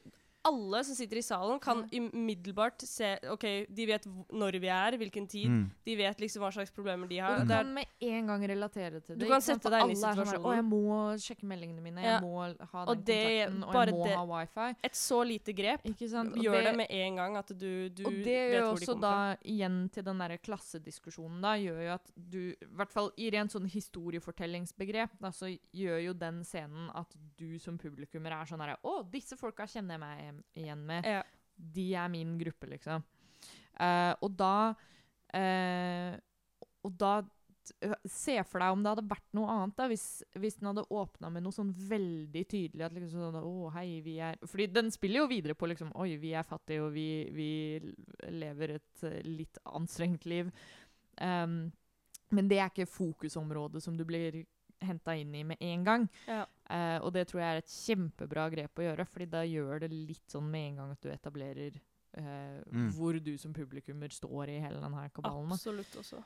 alle 0.45 0.83
som 0.85 0.95
sitter 0.95 1.17
i 1.17 1.23
salen, 1.25 1.59
kan 1.59 1.83
umiddelbart 1.91 2.83
se 2.85 3.15
OK, 3.33 3.45
de 3.69 3.85
vet 3.89 4.05
når 4.31 4.59
vi 4.61 4.69
er, 4.69 4.97
hvilken 5.01 5.25
tid. 5.27 5.49
Mm. 5.49 5.63
De 5.87 5.95
vet 5.99 6.19
liksom 6.21 6.43
hva 6.45 6.51
slags 6.53 6.71
problemer 6.75 7.09
de 7.09 7.17
har. 7.23 7.39
Og 7.41 7.47
du 7.47 7.53
kan 7.53 7.71
med 7.73 7.85
en 8.05 8.27
gang 8.29 8.45
relatere 8.51 9.01
til 9.01 9.15
det. 9.15 9.23
Du 9.25 9.29
kan 9.31 9.41
sette 9.41 9.71
deg 9.73 9.83
inn 9.87 9.95
i 9.95 9.99
sånn 9.99 10.15
situasjonen. 10.19 10.45
Å, 10.45 10.53
jeg 10.55 10.65
må 10.69 10.81
sjekke 11.25 11.49
meldingene 11.49 11.81
mine, 11.81 12.01
Ja. 12.05 12.19
jeg 12.19 12.23
må 12.27 12.45
ha 12.71 12.83
Og 12.85 12.95
den 12.95 13.05
det- 13.05 13.49
kontakten, 13.49 13.63
og 13.65 13.73
jeg 13.75 13.93
må 13.95 14.03
det- 14.05 14.15
ha 14.15 14.25
wifi. 14.25 14.75
et 14.83 14.93
så 14.93 15.19
lite 15.25 15.53
grep 15.55 15.81
Ikke 15.85 16.09
sant? 16.09 16.35
Gjør 16.35 16.63
det, 16.63 16.75
med 16.77 16.87
en 16.91 17.15
gang 17.15 17.37
at 17.37 17.47
du, 17.57 17.89
du 17.89 18.03
og 18.05 18.13
det 18.23 18.53
gjør 18.53 18.71
også 18.73 18.99
da, 19.01 19.35
igjen 19.43 19.89
til 19.91 20.03
den 20.03 20.17
derre 20.17 20.37
klassediskusjonen, 20.37 21.41
da, 21.41 21.53
gjør 21.57 21.81
jo 21.87 21.93
at 21.93 22.11
du 22.15 22.39
I 22.61 22.65
hvert 22.75 22.91
fall 22.91 23.11
i 23.17 23.29
rent 23.31 23.51
sånn 23.51 23.65
historiefortellingsbegrep, 23.69 25.09
da, 25.21 25.29
så 25.31 25.49
gjør 25.73 26.03
jo 26.05 26.13
den 26.13 26.43
scenen 26.43 26.89
at 26.95 27.15
du 27.37 27.57
som 27.59 27.77
publikummer 27.77 28.31
er 28.31 28.45
sånn 28.45 28.59
herre 28.61 28.77
Å, 28.83 29.03
disse 29.09 29.37
folka 29.39 29.63
kjenner 29.63 29.95
jeg 29.95 29.99
meg 29.99 30.19
igjen- 30.35 30.65
igjen 30.65 30.85
med. 30.85 31.05
Ja. 31.07 31.23
De 31.55 31.87
er 31.95 32.11
min 32.11 32.35
gruppe, 32.37 32.67
liksom. 32.67 33.03
Uh, 33.79 34.13
og 34.23 34.31
da 34.39 34.75
uh, 35.35 36.13
Og 36.85 36.93
da 36.99 37.17
Se 38.05 38.35
for 38.45 38.61
deg 38.61 38.75
om 38.75 38.83
det 38.83 38.91
hadde 38.91 39.09
vært 39.09 39.31
noe 39.33 39.49
annet, 39.49 39.73
da, 39.75 39.87
hvis, 39.89 40.21
hvis 40.37 40.59
den 40.59 40.67
hadde 40.69 40.83
åpna 40.93 41.31
med 41.33 41.41
noe 41.43 41.55
sånn 41.55 41.71
veldig 41.73 42.43
tydelig 42.51 42.85
at 42.85 42.93
liksom 42.93 43.23
sånn 43.23 43.39
Å, 43.41 43.71
hei, 43.73 44.01
vi 44.05 44.19
er 44.21 44.37
Fordi 44.45 44.67
den 44.69 44.91
spiller 44.93 45.23
jo 45.23 45.31
videre 45.31 45.55
på 45.57 45.69
liksom 45.71 45.89
Oi, 45.97 46.11
vi 46.21 46.35
er 46.37 46.45
fattige, 46.45 46.83
og 46.85 46.93
vi, 46.93 47.07
vi 47.33 47.49
lever 48.29 48.75
et 48.77 49.05
eh, 49.09 49.17
litt 49.25 49.57
anstrengt 49.65 50.27
liv. 50.29 50.51
Um, 51.17 51.71
men 52.35 52.49
det 52.51 52.59
er 52.59 52.69
ikke 52.69 52.85
fokusområdet 52.89 53.81
som 53.83 53.97
du 53.97 54.05
blir 54.07 54.43
henta 54.81 55.15
inn 55.15 55.33
i 55.35 55.43
med 55.43 55.57
en 55.61 55.83
gang. 55.87 56.07
Ja. 56.27 56.45
Uh, 56.69 56.99
og 57.05 57.13
det 57.13 57.27
tror 57.29 57.41
jeg 57.41 57.49
er 57.55 57.61
et 57.63 57.71
kjempebra 57.71 58.47
grep 58.53 58.79
å 58.81 58.87
gjøre, 58.87 59.05
fordi 59.05 59.25
da 59.31 59.43
gjør 59.45 59.83
det 59.85 59.91
litt 59.93 60.25
sånn 60.31 60.47
med 60.49 60.71
en 60.71 60.79
gang 60.81 60.95
at 60.95 61.03
du 61.05 61.11
etablerer 61.13 61.75
uh, 62.17 62.61
Mm. 62.71 62.89
hvor 62.95 63.19
du 63.19 63.37
som 63.37 63.53
publikummer 63.53 64.09
står 64.09 64.49
i 64.55 64.59
hele 64.63 64.79
denne 64.81 65.09
kabalen. 65.13 65.51
Absolutt 65.51 65.95
også. 65.99 66.23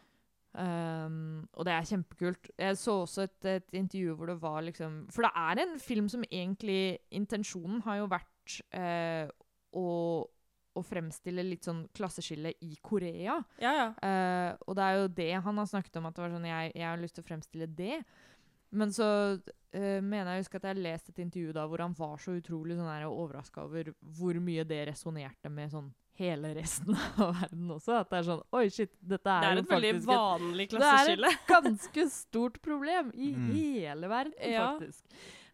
Um, 0.54 1.47
og 1.54 1.66
det 1.68 1.74
er 1.76 1.86
kjempekult. 1.86 2.50
Jeg 2.58 2.78
så 2.82 2.95
også 3.04 3.22
et, 3.28 3.45
et 3.45 3.76
intervju 3.78 4.16
hvor 4.18 4.32
det 4.32 4.39
var 4.41 4.64
liksom 4.66 5.04
For 5.14 5.22
det 5.22 5.30
er 5.38 5.62
en 5.62 5.76
film 5.80 6.08
som 6.10 6.24
egentlig 6.26 6.97
Intensjonen 7.14 7.84
har 7.86 8.00
jo 8.00 8.08
vært 8.10 8.56
uh, 8.74 9.30
å, 9.78 9.86
å 10.74 10.82
fremstille 10.82 11.45
litt 11.45 11.70
sånn 11.70 11.84
klasseskille 11.93 12.56
i 12.66 12.72
Korea. 12.82 13.38
Ja, 13.62 13.76
ja. 13.78 13.88
Uh, 14.02 14.58
og 14.66 14.80
det 14.80 14.88
er 14.88 14.97
jo 14.97 15.08
det 15.22 15.30
han 15.45 15.62
har 15.62 15.70
snakket 15.70 16.02
om, 16.02 16.10
at 16.10 16.18
det 16.18 16.26
var 16.26 16.34
sånn 16.34 16.50
jeg, 16.50 16.74
jeg 16.74 16.88
har 16.89 16.97
lyst 17.06 17.20
til 17.20 17.28
å 17.28 17.30
fremstille 17.30 17.70
det. 17.78 18.00
Men 18.72 18.92
så 18.94 19.06
uh, 19.38 20.02
mener 20.02 20.34
jeg 20.36 20.42
å 20.42 20.44
huske 20.44 20.60
at 20.60 20.68
jeg 20.68 20.76
har 20.76 20.84
lest 20.84 21.10
et 21.10 21.22
intervju 21.24 21.54
da 21.58 21.64
hvor 21.70 21.82
han 21.82 21.96
var 21.98 22.20
så 22.22 22.36
utrolig 22.38 22.76
sånn 22.78 23.06
overraska 23.10 23.64
over 23.66 23.94
hvor 24.20 24.38
mye 24.44 24.66
det 24.70 24.84
resonnerte 24.92 25.50
med 25.50 25.72
sånn 25.74 25.90
hele 26.20 26.52
resten 26.58 26.94
av 27.24 27.34
verden 27.40 27.72
også. 27.72 27.96
At 28.04 28.12
det 28.12 28.20
er 28.20 28.28
sånn 28.28 28.44
Oi, 28.60 28.66
shit, 28.70 28.94
dette 29.00 29.24
Det 29.24 29.34
er, 29.34 29.50
er 29.50 29.62
jo 29.62 29.66
et 29.66 29.74
veldig 29.74 29.94
vanlig 30.04 30.68
vanlig 30.70 30.70
Det 30.76 30.94
er 30.94 31.12
et 31.32 31.50
ganske 31.56 32.08
stort 32.14 32.62
problem 32.66 33.12
i 33.16 33.34
Mm. 33.40 33.50
hele 33.56 34.08
verden, 34.12 34.34
Ja. 34.52 34.72
faktisk. 34.76 35.06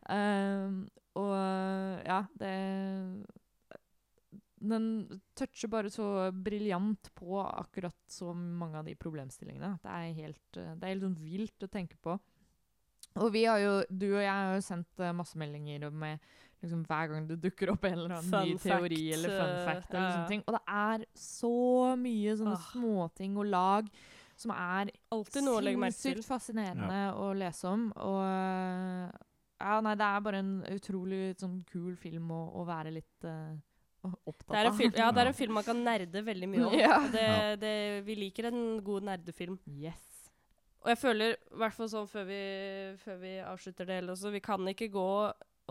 Um, 0.09 0.85
og 1.15 1.31
ja, 2.05 2.19
det 2.37 2.51
Den 4.65 5.21
toucher 5.37 5.69
bare 5.69 5.89
så 5.93 6.31
briljant 6.33 7.11
på 7.15 7.37
akkurat 7.45 7.95
så 8.09 8.33
mange 8.33 8.79
av 8.79 8.85
de 8.87 8.95
problemstillingene. 8.95 9.75
Det 9.83 9.91
er 9.91 10.13
helt, 10.17 10.41
det 10.55 10.81
er 10.81 10.93
helt 10.93 11.03
sånn 11.05 11.17
vilt 11.19 11.65
å 11.67 11.69
tenke 11.69 11.97
på. 12.01 12.15
Og 13.21 13.31
vi 13.31 13.45
har 13.47 13.61
jo, 13.63 13.75
du 13.89 14.09
og 14.13 14.21
jeg 14.21 14.31
har 14.31 14.57
jo 14.57 14.63
sendt 14.65 14.99
eh, 15.03 15.13
masse 15.15 15.39
meldinger 15.39 15.87
med 15.91 16.19
liksom, 16.63 16.81
hver 16.87 17.11
gang 17.13 17.29
det 17.29 17.37
dukker 17.43 17.71
opp 17.75 17.85
en 17.87 17.95
eller 17.99 18.17
annen 18.17 18.33
Fun 18.33 18.49
ny 18.49 18.57
teori 18.59 19.03
eller 19.15 19.35
fun 19.37 19.53
eh, 19.53 19.61
fact. 19.69 19.93
Eller 19.93 20.01
ja, 20.01 20.09
ja. 20.09 20.17
sånne 20.17 20.33
ting. 20.33 20.43
Og 20.45 20.57
det 20.57 20.63
er 20.81 21.05
så 21.25 21.53
mye 22.01 22.35
sånne 22.41 22.57
Ah. 22.57 22.65
småting 22.73 23.37
og 23.39 23.47
lag 23.51 23.93
som 24.35 24.51
er 24.51 24.91
sinnssykt 25.15 26.27
fascinerende 26.27 26.99
å 27.15 27.29
lese 27.37 27.69
om. 27.71 27.87
Og 28.03 28.19
øh, 28.25 29.13
ja, 29.61 29.77
nei, 29.85 29.93
det 29.95 30.09
er 30.09 30.25
bare 30.25 30.41
en 30.43 30.51
utrolig 30.75 31.21
sånn 31.39 31.61
kul 31.69 31.95
film 31.99 32.33
å, 32.35 32.41
å 32.59 32.65
være 32.67 32.91
litt 32.97 33.27
uh, 33.29 33.55
opptatt 34.27 34.51
Det 34.51 34.59
er, 34.59 34.67
en 34.67 34.73
av. 34.73 34.81
film, 34.81 34.97
ja, 34.99 35.07
det 35.15 35.23
er 35.23 35.29
en 35.31 35.37
film 35.37 35.55
man 35.55 35.67
kan 35.67 35.79
nerde 35.87 36.25
veldig 36.27 36.49
mye 36.51 36.65
om. 36.67 36.75
Ja. 36.83 36.97
Det, 37.13 37.29
det, 37.63 37.73
vi 38.09 38.19
liker 38.25 38.49
en 38.51 38.61
god 38.83 39.07
nerdefilm. 39.07 39.55
Yes. 39.71 40.03
Og 40.85 40.91
jeg 40.93 40.99
føler, 41.01 41.33
i 41.33 41.57
hvert 41.57 41.73
fall 41.73 41.89
sånn 41.89 42.07
før 42.07 42.25
vi, 42.29 42.39
før 43.01 43.15
vi 43.23 43.31
avslutter 43.41 43.87
det 43.89 43.95
hele 43.99 44.13
også, 44.13 44.29
vi 44.35 44.41
kan 44.45 44.67
ikke 44.69 44.91
gå 44.93 45.05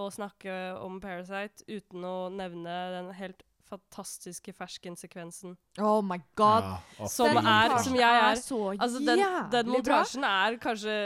og 0.02 0.08
snakke 0.10 0.54
om 0.82 0.96
Parasite 1.02 1.62
uten 1.70 2.02
å 2.02 2.14
nevne 2.34 2.72
den 2.96 3.12
helt 3.14 3.44
fantastiske 3.70 4.52
ferskensekvensen. 4.52 5.54
Oh 5.80 6.00
my 6.04 6.18
god. 6.36 6.66
Ja, 6.98 7.06
Som 7.08 7.36
er- 7.38 7.78
som 7.82 7.94
jeg 7.94 8.02
er. 8.24 8.34
så 8.42 8.58
Altså, 8.78 8.98
den, 8.98 9.06
den 9.54 9.66
jævlig 9.70 9.84
bra. 9.84 10.00
montasjen 10.02 10.24
er 10.24 10.58
kanskje 10.58 10.96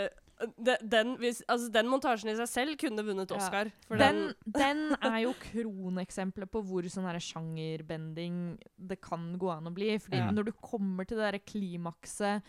den, 0.57 0.77
den, 0.89 1.17
hvis, 1.19 1.43
altså, 1.49 1.69
den 1.75 1.89
montasjen 1.91 2.31
i 2.31 2.37
seg 2.39 2.49
selv 2.49 2.77
kunne 2.79 3.05
vunnet 3.05 3.31
Ja. 3.31 3.37
Oscar. 3.37 3.71
For 3.89 3.97
Den, 3.99 4.33
den, 4.47 4.89
den 4.95 4.97
er 5.03 5.19
jo 5.25 5.35
kroneksempelet 5.35 6.51
på 6.51 6.63
hvor 6.65 6.83
sånn 6.89 7.09
sjangerbending 7.21 8.59
det 8.79 9.01
kan 9.03 9.37
gå 9.39 9.51
an 9.51 9.67
å 9.67 9.75
bli. 9.75 9.99
Fordi 9.99 10.17
Ja. 10.17 10.31
når 10.31 10.45
du 10.47 10.53
kommer 10.53 11.05
til 11.07 11.19
det 11.19 11.33
der 11.33 11.39
klimakset 11.41 12.43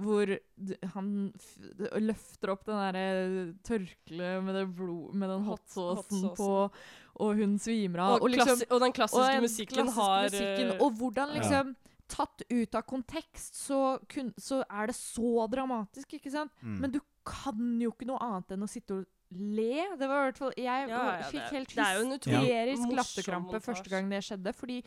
hvor 0.00 0.26
han 0.94 1.08
f 1.38 1.52
løfter 2.02 2.50
opp 2.50 2.64
den 2.66 2.80
derre 2.80 3.54
tørkleet 3.62 4.42
med, 4.42 4.58
med 5.14 5.28
den 5.30 5.44
Hot- 5.46 5.60
hotsaucen 5.62 6.24
hotsaucen. 6.24 6.36
på, 6.36 7.20
og 7.22 7.36
hun 7.38 7.58
svimer 7.62 8.02
av. 8.02 8.14
og, 8.16 8.22
Og, 8.26 8.30
liksom, 8.34 8.64
og 8.70 8.80
den 8.82 8.90
og 8.90 8.98
klassiske 8.98 9.32
den 9.36 9.42
musikken 9.46 9.88
har 9.94 10.28
musikken, 10.28 10.70
eh, 10.74 10.82
Og 10.82 10.92
hvordan 10.98 11.28
Ja. 11.34 11.40
liksom 11.40 11.74
Tatt 12.06 12.42
ut 12.52 12.74
av 12.74 12.82
kontekst, 12.84 13.54
så, 13.56 13.98
kun, 14.12 14.34
så 14.38 14.62
er 14.68 14.86
det 14.88 14.94
så 14.94 15.46
dramatisk, 15.48 16.12
ikke 16.18 16.30
sant? 16.30 16.52
Mm. 16.60 16.74
Men 16.82 16.90
du 16.92 17.00
kan 17.24 17.80
jo 17.80 17.90
ikke 17.94 18.04
noe 18.06 18.18
annet 18.20 18.52
enn 18.52 18.62
å 18.62 18.68
sitte 18.68 18.92
og 18.98 19.06
le. 19.32 19.86
Det 19.96 20.06
var 20.06 20.20
i 20.20 20.28
hvert 20.28 20.36
fall 20.38 20.52
Jeg 20.54 20.88
Ja, 20.90 21.16
ja, 21.16 21.30
fikk 21.32 21.48
helt 21.50 21.72
det 21.74 21.78
er 21.80 21.96
jo 21.96 22.04
en 22.04 22.12
utrolig 22.18 22.44
hysterisk 22.44 22.90
ja. 22.90 22.96
latterkrampe 23.00 23.60
første 23.64 23.88
gang 23.90 24.10
det 24.12 24.20
skjedde, 24.22 24.52
fordi 24.54 24.82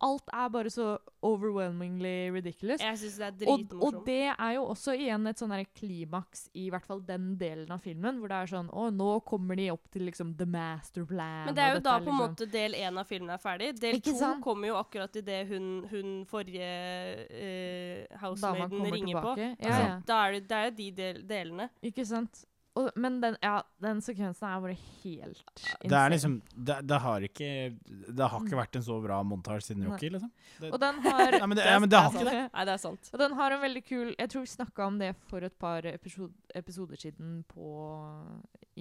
alt 0.00 0.32
er 0.32 0.48
bare 0.52 0.70
så 0.72 0.98
overwhelmingly 1.24 2.30
ridiculous. 2.34 2.80
Jeg 2.80 2.98
synes 2.98 3.16
det 3.38 3.48
er 3.48 3.52
Og, 3.52 3.76
og 3.80 4.00
det 4.06 4.32
er 4.32 4.52
jo 4.56 4.64
også 4.72 4.96
igjen 4.96 5.26
et 5.28 5.40
sånn 5.40 5.54
klimaks 5.74 6.48
i 6.54 6.70
hvert 6.72 6.86
fall 6.86 7.00
den 7.04 7.34
delen 7.40 7.70
av 7.72 7.84
filmen, 7.84 8.18
hvor 8.18 8.32
det 8.32 8.40
er 8.40 8.50
sånn 8.50 8.70
Å, 8.72 8.88
nå 8.94 9.20
kommer 9.28 9.56
de 9.56 9.70
opp 9.72 9.88
til 9.92 10.06
liksom 10.08 10.34
the 10.38 10.46
master 10.48 11.04
plan. 11.08 11.44
Men 11.46 11.56
det 11.56 11.62
er 11.62 11.74
jo 11.74 11.74
jo 11.74 11.80
er, 11.80 11.84
da 11.84 11.98
på 11.98 11.98
en 11.98 12.04
liksom- 12.04 12.20
måte 12.20 12.50
del 12.50 12.74
én 12.74 12.98
av 12.98 13.06
filmen 13.06 13.30
er 13.30 13.38
ferdig. 13.38 13.80
Del 13.80 14.00
to 14.00 14.40
kommer 14.42 14.68
jo 14.68 14.76
akkurat 14.76 15.16
idet 15.16 15.48
hun, 15.48 15.86
hun 15.90 16.24
forrige 16.26 16.68
uh, 17.30 18.18
housemaiden 18.20 18.92
ringer 18.92 19.20
på. 19.20 19.34
tilbake. 19.34 19.56
Ja, 19.60 19.70
sant? 19.70 19.88
ja. 19.88 20.00
Da 20.06 20.26
er 20.26 20.32
det, 20.32 20.48
det 20.48 20.56
er 20.56 20.64
jo 20.64 20.76
de 20.76 20.90
del, 20.90 21.22
delene. 21.26 21.70
Ikke 21.82 22.06
sant? 22.06 22.44
Og, 22.74 22.88
men 22.98 23.20
den, 23.22 23.36
ja, 23.42 23.60
den 23.82 24.00
sekvensen 24.02 24.48
er 24.48 24.62
bare 24.62 24.74
helt 25.04 25.60
Det 25.78 25.94
er 25.94 26.10
liksom 26.10 26.32
det, 26.50 26.80
det 26.82 26.96
har 27.04 27.22
ikke 27.22 27.50
Det 27.86 28.28
har 28.32 28.40
ikke 28.42 28.58
vært 28.58 28.78
en 28.80 28.84
så 28.86 28.96
bra 29.02 29.20
montasje 29.22 29.68
siden. 29.68 29.84
Rocky, 29.86 30.08
liksom. 30.10 30.32
Det, 30.58 30.72
Og 30.72 30.80
den 30.82 30.98
har 31.04 31.20
nei, 31.36 31.46
men 31.46 31.58
det, 31.58 31.66
ja, 31.70 31.76
men 31.78 31.92
det 31.92 32.00
har 32.02 32.10
ikke 32.10 32.26
det. 32.26 32.40
Nei, 32.48 32.64
det 32.66 32.72
er 32.72 32.80
sant. 32.82 33.10
Og 33.12 33.20
den 33.22 33.36
har 33.38 33.54
en 33.54 33.62
veldig 33.62 33.82
kul 33.86 34.08
Jeg 34.10 34.32
tror 34.32 34.42
vi 34.42 34.50
snakka 34.50 34.88
om 34.88 34.98
det 34.98 35.12
for 35.30 35.46
et 35.46 35.54
par 35.60 35.86
episode, 35.86 36.34
episoder 36.58 36.98
siden 36.98 37.36
på, 37.46 37.68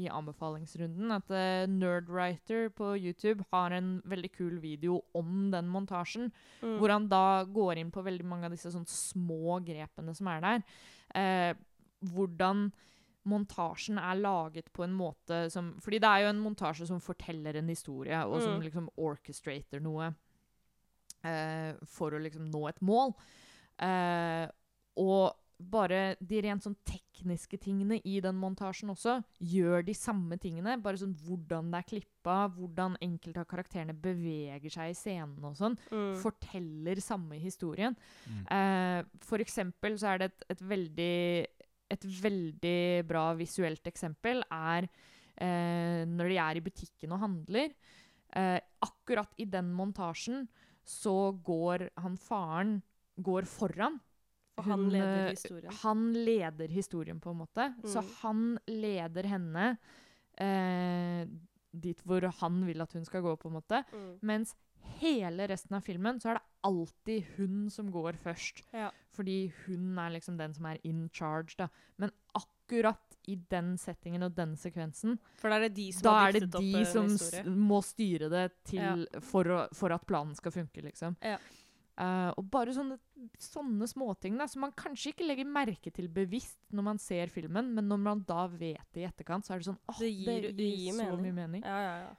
i 0.02 0.08
anbefalingsrunden. 0.10 1.14
At 1.14 1.30
uh, 1.30 1.70
Nerdwriter 1.70 2.72
på 2.74 2.96
YouTube 2.98 3.46
har 3.54 3.76
en 3.78 4.00
veldig 4.10 4.32
kul 4.34 4.56
video 4.64 5.04
om 5.14 5.52
den 5.54 5.70
montasjen. 5.70 6.32
Mm. 6.64 6.80
Hvor 6.80 6.96
han 6.96 7.06
da 7.12 7.44
går 7.46 7.84
inn 7.84 7.94
på 7.94 8.02
veldig 8.06 8.26
mange 8.26 8.50
av 8.50 8.58
disse 8.58 8.74
sånn 8.74 8.90
små 8.90 9.60
grepene 9.62 10.18
som 10.18 10.34
er 10.34 10.42
der. 10.48 10.66
Uh, 11.14 11.62
hvordan 12.14 12.72
montasjen 13.26 13.98
er 13.98 14.20
laget 14.20 14.72
på 14.74 14.84
en 14.84 14.94
måte 14.94 15.50
som 15.52 15.74
Fordi 15.80 16.00
det 16.00 16.10
er 16.10 16.24
jo 16.26 16.30
en 16.34 16.42
montasje 16.44 16.88
som 16.88 17.00
forteller 17.00 17.56
en 17.56 17.68
historie, 17.72 18.18
og 18.26 18.42
som 18.42 18.60
Mm. 18.60 18.64
liksom 18.66 18.90
orchestrater 18.98 19.82
noe 19.82 20.14
eh, 21.24 21.74
for 21.86 22.12
å 22.12 22.20
liksom 22.22 22.50
nå 22.52 22.68
et 22.70 22.82
mål. 22.84 23.14
Eh, 23.80 24.48
og 24.98 25.34
bare 25.64 26.18
de 26.20 26.42
rent 26.44 26.62
sånn 26.66 26.76
tekniske 26.84 27.58
tingene 27.62 28.02
i 28.04 28.18
den 28.20 28.36
montasjen 28.36 28.90
også 28.92 29.24
gjør 29.40 29.86
de 29.86 29.94
samme 29.96 30.36
tingene. 30.42 30.76
Bare 30.84 30.98
sånn 31.00 31.16
hvordan 31.16 31.70
det 31.72 31.80
er 31.80 31.88
klippa, 31.88 32.50
hvordan 32.52 32.98
enkelte 33.02 33.40
av 33.40 33.48
karakterene 33.48 33.94
beveger 33.96 34.70
seg 34.74 34.92
i 34.92 34.98
scenen 34.98 35.44
og 35.48 35.56
sånn 35.56 35.78
Mm. 35.92 36.18
forteller 36.20 37.00
samme 37.00 37.40
historien. 37.40 37.96
Mm. 38.28 38.46
Eh, 38.52 39.04
for 39.22 39.38
eksempel 39.40 39.96
så 39.98 40.14
er 40.16 40.18
det 40.18 40.32
et, 40.34 40.44
et 40.50 40.60
veldig 40.60 41.48
et 41.92 42.06
veldig 42.06 43.06
bra 43.08 43.34
visuelt 43.38 43.86
eksempel 43.88 44.42
er 44.52 44.88
eh, 45.38 46.04
når 46.08 46.30
de 46.30 46.38
er 46.38 46.58
i 46.60 46.64
butikken 46.66 47.12
og 47.16 47.20
handler. 47.26 47.74
Eh, 48.36 48.60
akkurat 48.82 49.34
i 49.38 49.46
den 49.46 49.72
montasjen 49.74 50.48
så 50.84 51.32
går 51.44 51.90
han 52.02 52.18
faren 52.18 52.82
går 53.22 53.46
foran. 53.46 54.00
For 54.56 54.64
han 54.70 54.84
Hun, 54.86 54.90
leder 54.94 55.24
eh, 55.26 55.30
historien. 55.34 55.72
Han 55.84 56.02
leder 56.14 56.68
historien, 56.70 57.20
på 57.20 57.32
en 57.32 57.38
måte. 57.38 57.74
Så 57.86 58.02
Mm. 58.02 58.10
han 58.22 58.60
leder 58.68 59.24
henne 59.26 59.78
eh, 60.38 61.26
dit 61.74 62.02
hvor 62.06 62.22
han 62.40 62.66
vil 62.66 62.82
at 62.82 62.94
hun 62.94 63.06
skal 63.06 63.22
gå, 63.22 63.36
på 63.38 63.50
en 63.50 63.54
måte. 63.60 63.84
Mm. 63.94 64.20
Mens 64.22 64.56
hele 65.00 65.48
resten 65.50 65.76
av 65.78 65.84
filmen 65.86 66.20
så 66.22 66.32
er 66.34 66.40
det 66.40 66.46
alltid 66.64 67.26
hun 67.38 67.70
som 67.74 67.90
går 67.92 68.14
først. 68.24 68.62
Ja. 68.74 68.90
Fordi 69.14 69.52
hun 69.66 69.98
er 70.00 70.14
liksom 70.16 70.38
den 70.40 70.54
som 70.56 70.66
er 70.70 70.80
in 70.88 71.10
charge, 71.14 71.56
da. 71.60 71.68
Men 72.02 72.12
akkurat 72.34 73.00
i 73.28 73.36
den 73.50 73.78
settingen 73.80 74.24
og 74.24 74.34
den 74.36 74.56
sekvensen, 74.60 75.18
For 75.40 75.50
da 75.50 75.58
er 75.62 75.68
det 75.70 75.76
de 75.78 75.90
som 75.96 76.10
er 76.14 76.32
det 76.40 76.50
de 76.52 76.86
som 76.90 77.08
s 77.18 77.30
må 77.48 77.82
styre 77.86 78.30
det 78.32 78.48
til, 78.68 79.06
for, 79.24 79.44
å, 79.48 79.60
for 79.76 79.96
at 79.96 80.06
planen 80.10 80.36
skal 80.36 80.52
funke, 80.56 80.82
liksom. 80.84 81.16
Ja. 81.24 81.38
Uh, 81.94 82.34
og 82.42 82.48
bare 82.50 82.74
sånne, 82.74 82.96
sånne 83.38 83.86
småting 83.86 84.34
da, 84.40 84.48
som 84.50 84.64
man 84.66 84.72
kanskje 84.74 85.12
ikke 85.14 85.28
legger 85.28 85.46
merke 85.46 85.92
til 85.94 86.08
bevisst 86.10 86.58
når 86.74 86.88
man 86.88 86.98
ser 86.98 87.30
filmen, 87.30 87.70
men 87.76 87.86
når 87.86 88.00
man 88.02 88.24
da 88.26 88.48
vet 88.50 88.82
det 88.96 89.04
i 89.04 89.06
etterkant, 89.06 89.46
så 89.46 89.54
er 89.54 89.62
det 89.62 89.68
sånn 89.68 89.78
åh, 89.94 90.00
Det 90.02 90.10
gir- 90.10 90.48
det 90.58 90.70
gir 90.74 90.92
så 90.98 91.04
mening. 91.04 91.22
mye 91.22 91.36
mening. 91.38 91.62
Ja, 91.62 91.78
ja, 91.86 91.94
ja. 92.08 92.16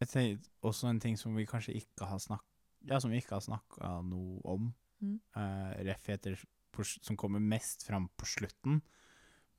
Jeg 0.00 0.08
tenker 0.08 0.50
også 0.62 0.88
en 0.90 1.00
ting 1.00 1.16
som 1.18 1.34
vi 1.36 1.46
kanskje 1.48 1.74
ikke 1.78 2.06
har 2.10 2.18
snakka 2.20 2.44
Ja, 2.86 2.98
som 3.00 3.10
vi 3.10 3.18
ikke 3.18 3.34
har 3.38 3.40
snakka 3.42 3.88
noe 4.06 4.40
om. 4.44 4.74
Mm. 5.02 5.16
Uh, 5.36 5.72
ref 5.88 6.08
etter 6.12 6.36
på, 6.72 6.84
s- 6.84 6.98
som 7.02 7.16
kommer 7.16 7.40
mest 7.40 7.82
fram 7.86 8.08
på 8.16 8.26
slutten. 8.30 8.80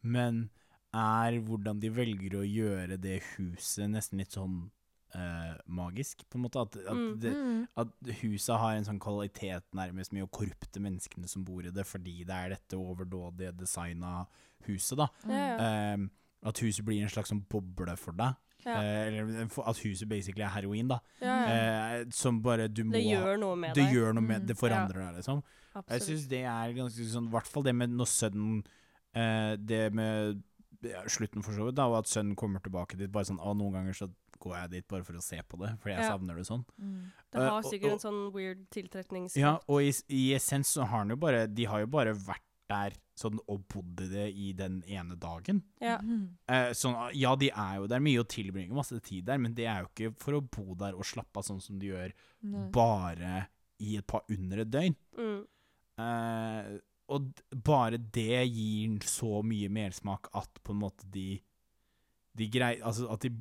Men 0.02 0.50
er 0.96 1.40
hvordan 1.44 1.82
de 1.82 1.90
velger 1.92 2.38
å 2.40 2.46
gjøre 2.48 2.96
det 3.02 3.18
huset 3.36 3.90
nesten 3.92 4.22
litt 4.22 4.32
sånn 4.38 4.70
uh, 5.16 5.58
magisk, 5.68 6.24
på 6.30 6.38
en 6.40 6.46
måte. 6.46 6.62
At, 6.62 6.76
at, 6.78 6.94
Mm. 6.96 7.20
det, 7.20 7.34
Mm. 7.36 7.68
at 7.78 7.88
huset 8.22 8.58
har 8.60 8.76
en 8.76 8.86
sånn 8.86 9.00
kvalitet 9.00 9.64
nærmest 9.74 10.12
med 10.14 10.24
å 10.24 10.30
korrupte 10.32 10.80
menneskene 10.80 11.28
som 11.28 11.44
bor 11.44 11.66
i 11.66 11.72
det, 11.72 11.86
fordi 11.86 12.24
det 12.26 12.30
er 12.36 12.50
dette 12.56 12.78
overdådige 12.78 13.56
designa 13.58 14.26
huset, 14.68 14.98
da. 14.98 15.08
Mm. 15.26 15.32
Eh, 15.60 16.10
at 16.48 16.60
huset 16.60 16.86
blir 16.86 17.02
en 17.04 17.10
slags 17.10 17.30
sånn 17.32 17.44
boble 17.50 17.96
for 17.98 18.12
deg. 18.14 18.36
Ja. 18.68 18.82
Eh, 18.84 19.08
eller 19.08 19.46
at 19.72 19.78
huset 19.80 20.10
basically 20.12 20.44
er 20.44 20.50
heroin, 20.52 20.88
da. 20.92 21.00
ja, 21.22 21.36
ja. 21.48 21.54
Eh, 22.02 22.06
som 22.12 22.42
bare 22.44 22.68
du 22.68 22.84
må 22.84 22.92
Det 22.98 23.06
gjør 23.08 23.40
noe 23.40 23.56
med 23.56 23.74
det 23.78 23.86
deg. 23.86 23.96
gjør 23.96 24.14
noe 24.18 24.26
med 24.28 24.42
Mm. 24.44 24.48
Det 24.48 24.58
forandrer 24.60 25.06
deg, 25.06 25.16
liksom. 25.22 25.42
Jeg 25.74 25.84
Absolutt. 25.84 26.08
syns 26.10 26.28
det 26.28 26.44
er 26.44 26.74
ganske 26.74 27.06
sånn 27.14 27.28
I 27.30 27.32
hvert 27.32 27.48
fall 27.48 27.64
det 27.64 27.74
med 27.76 27.90
når 27.96 28.08
sønnen 28.12 28.64
eh, 29.16 29.56
Det 29.56 29.94
med 29.94 30.44
ja, 30.84 31.02
slutten 31.10 31.42
for 31.44 31.54
så 31.54 31.66
vidt, 31.70 31.76
da, 31.76 31.88
og 31.88 31.98
at 32.00 32.06
sønnen 32.12 32.36
kommer 32.36 32.60
tilbake 32.62 32.98
dit. 32.98 33.12
Bare 33.12 33.26
sånn, 33.26 33.40
å, 33.40 33.56
Noen 33.58 33.74
ganger 33.74 33.94
så 33.98 34.10
går 34.40 34.56
jeg 34.62 34.70
dit 34.76 34.88
bare 34.88 35.04
for 35.04 35.14
å 35.18 35.22
se 35.24 35.40
på 35.42 35.58
det, 35.58 35.72
for 35.82 35.90
jeg 35.90 36.00
Ja. 36.04 36.12
savner 36.12 36.36
det 36.38 36.46
sånn. 36.46 36.64
Mm. 36.80 37.12
Det 37.32 37.40
har 37.42 37.50
og- 37.58 37.64
sikkert 37.66 37.86
og- 37.86 37.92
en 37.94 38.00
sånn 38.12 38.32
weird 38.34 38.68
tiltrekningskraft. 38.70 39.36
Ja, 39.42 39.58
og 39.68 39.82
i, 39.82 39.92
i 40.10 40.34
essens 40.36 40.68
så 40.78 40.86
har 40.86 41.00
han 41.00 41.10
jo 41.10 41.16
bare 41.16 41.48
De 41.48 41.66
har 41.66 41.80
jo 41.80 41.88
bare 41.88 42.14
vært 42.14 42.46
der 42.70 42.92
sånn 43.18 43.40
og 43.50 43.64
bodd 43.72 44.02
i 44.06 44.08
det 44.12 44.26
i 44.38 44.52
den 44.54 44.84
ene 44.88 45.16
dagen. 45.18 45.64
Ja. 45.82 45.98
Eh, 46.48 46.72
sånn, 46.78 46.96
ja, 47.18 47.36
de 47.36 47.50
er 47.50 47.76
jo 47.82 47.88
der 47.90 48.00
mye 48.06 48.20
og 48.22 48.28
tilbringer 48.30 48.76
masse 48.78 49.00
tid 49.02 49.26
der, 49.26 49.38
men 49.42 49.56
det 49.58 49.66
er 49.66 49.82
jo 49.82 49.90
ikke 49.90 50.12
for 50.22 50.38
å 50.38 50.42
bo 50.46 50.76
der 50.78 50.94
og 50.94 51.04
slappe 51.10 51.38
av 51.42 51.44
sånn 51.48 51.62
som 51.62 51.80
de 51.82 51.88
gjør 51.90 52.14
Nei. 52.44 52.68
bare 52.72 53.48
i 53.82 53.96
et 53.98 54.06
par 54.08 54.22
under 54.30 54.60
et 54.62 54.70
døgn. 54.70 54.96
Mm. 55.18 55.42
Eh, 56.00 56.78
og 57.10 57.28
d- 57.34 57.58
bare 57.64 57.98
det 57.98 58.44
gir 58.52 59.00
så 59.08 59.42
mye 59.46 59.70
mersmak 59.72 60.28
at 60.36 60.60
på 60.64 60.74
en 60.76 60.82
måte 60.86 61.10
de 61.10 61.40
de 62.38 62.46
grei, 62.54 62.76
altså 62.86 63.08
at 63.10 63.22
de, 63.26 63.32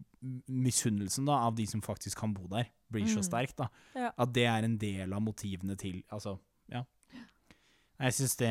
Misunnelsen 0.49 1.27
da 1.29 1.35
av 1.47 1.55
de 1.59 1.67
som 1.69 1.83
faktisk 1.85 2.17
kan 2.19 2.33
bo 2.35 2.47
der, 2.49 2.71
blir 2.91 3.05
så 3.05 3.19
Mm. 3.21 3.27
sterk. 3.29 3.55
da 3.57 3.69
Ja. 3.95 4.11
At 4.19 4.33
det 4.33 4.47
er 4.47 4.65
en 4.65 4.79
del 4.79 5.13
av 5.13 5.21
motivene 5.21 5.77
til 5.77 6.03
Altså, 6.11 6.39
ja. 6.69 6.83
Jeg 8.01 8.13
syns 8.13 8.35
det 8.37 8.51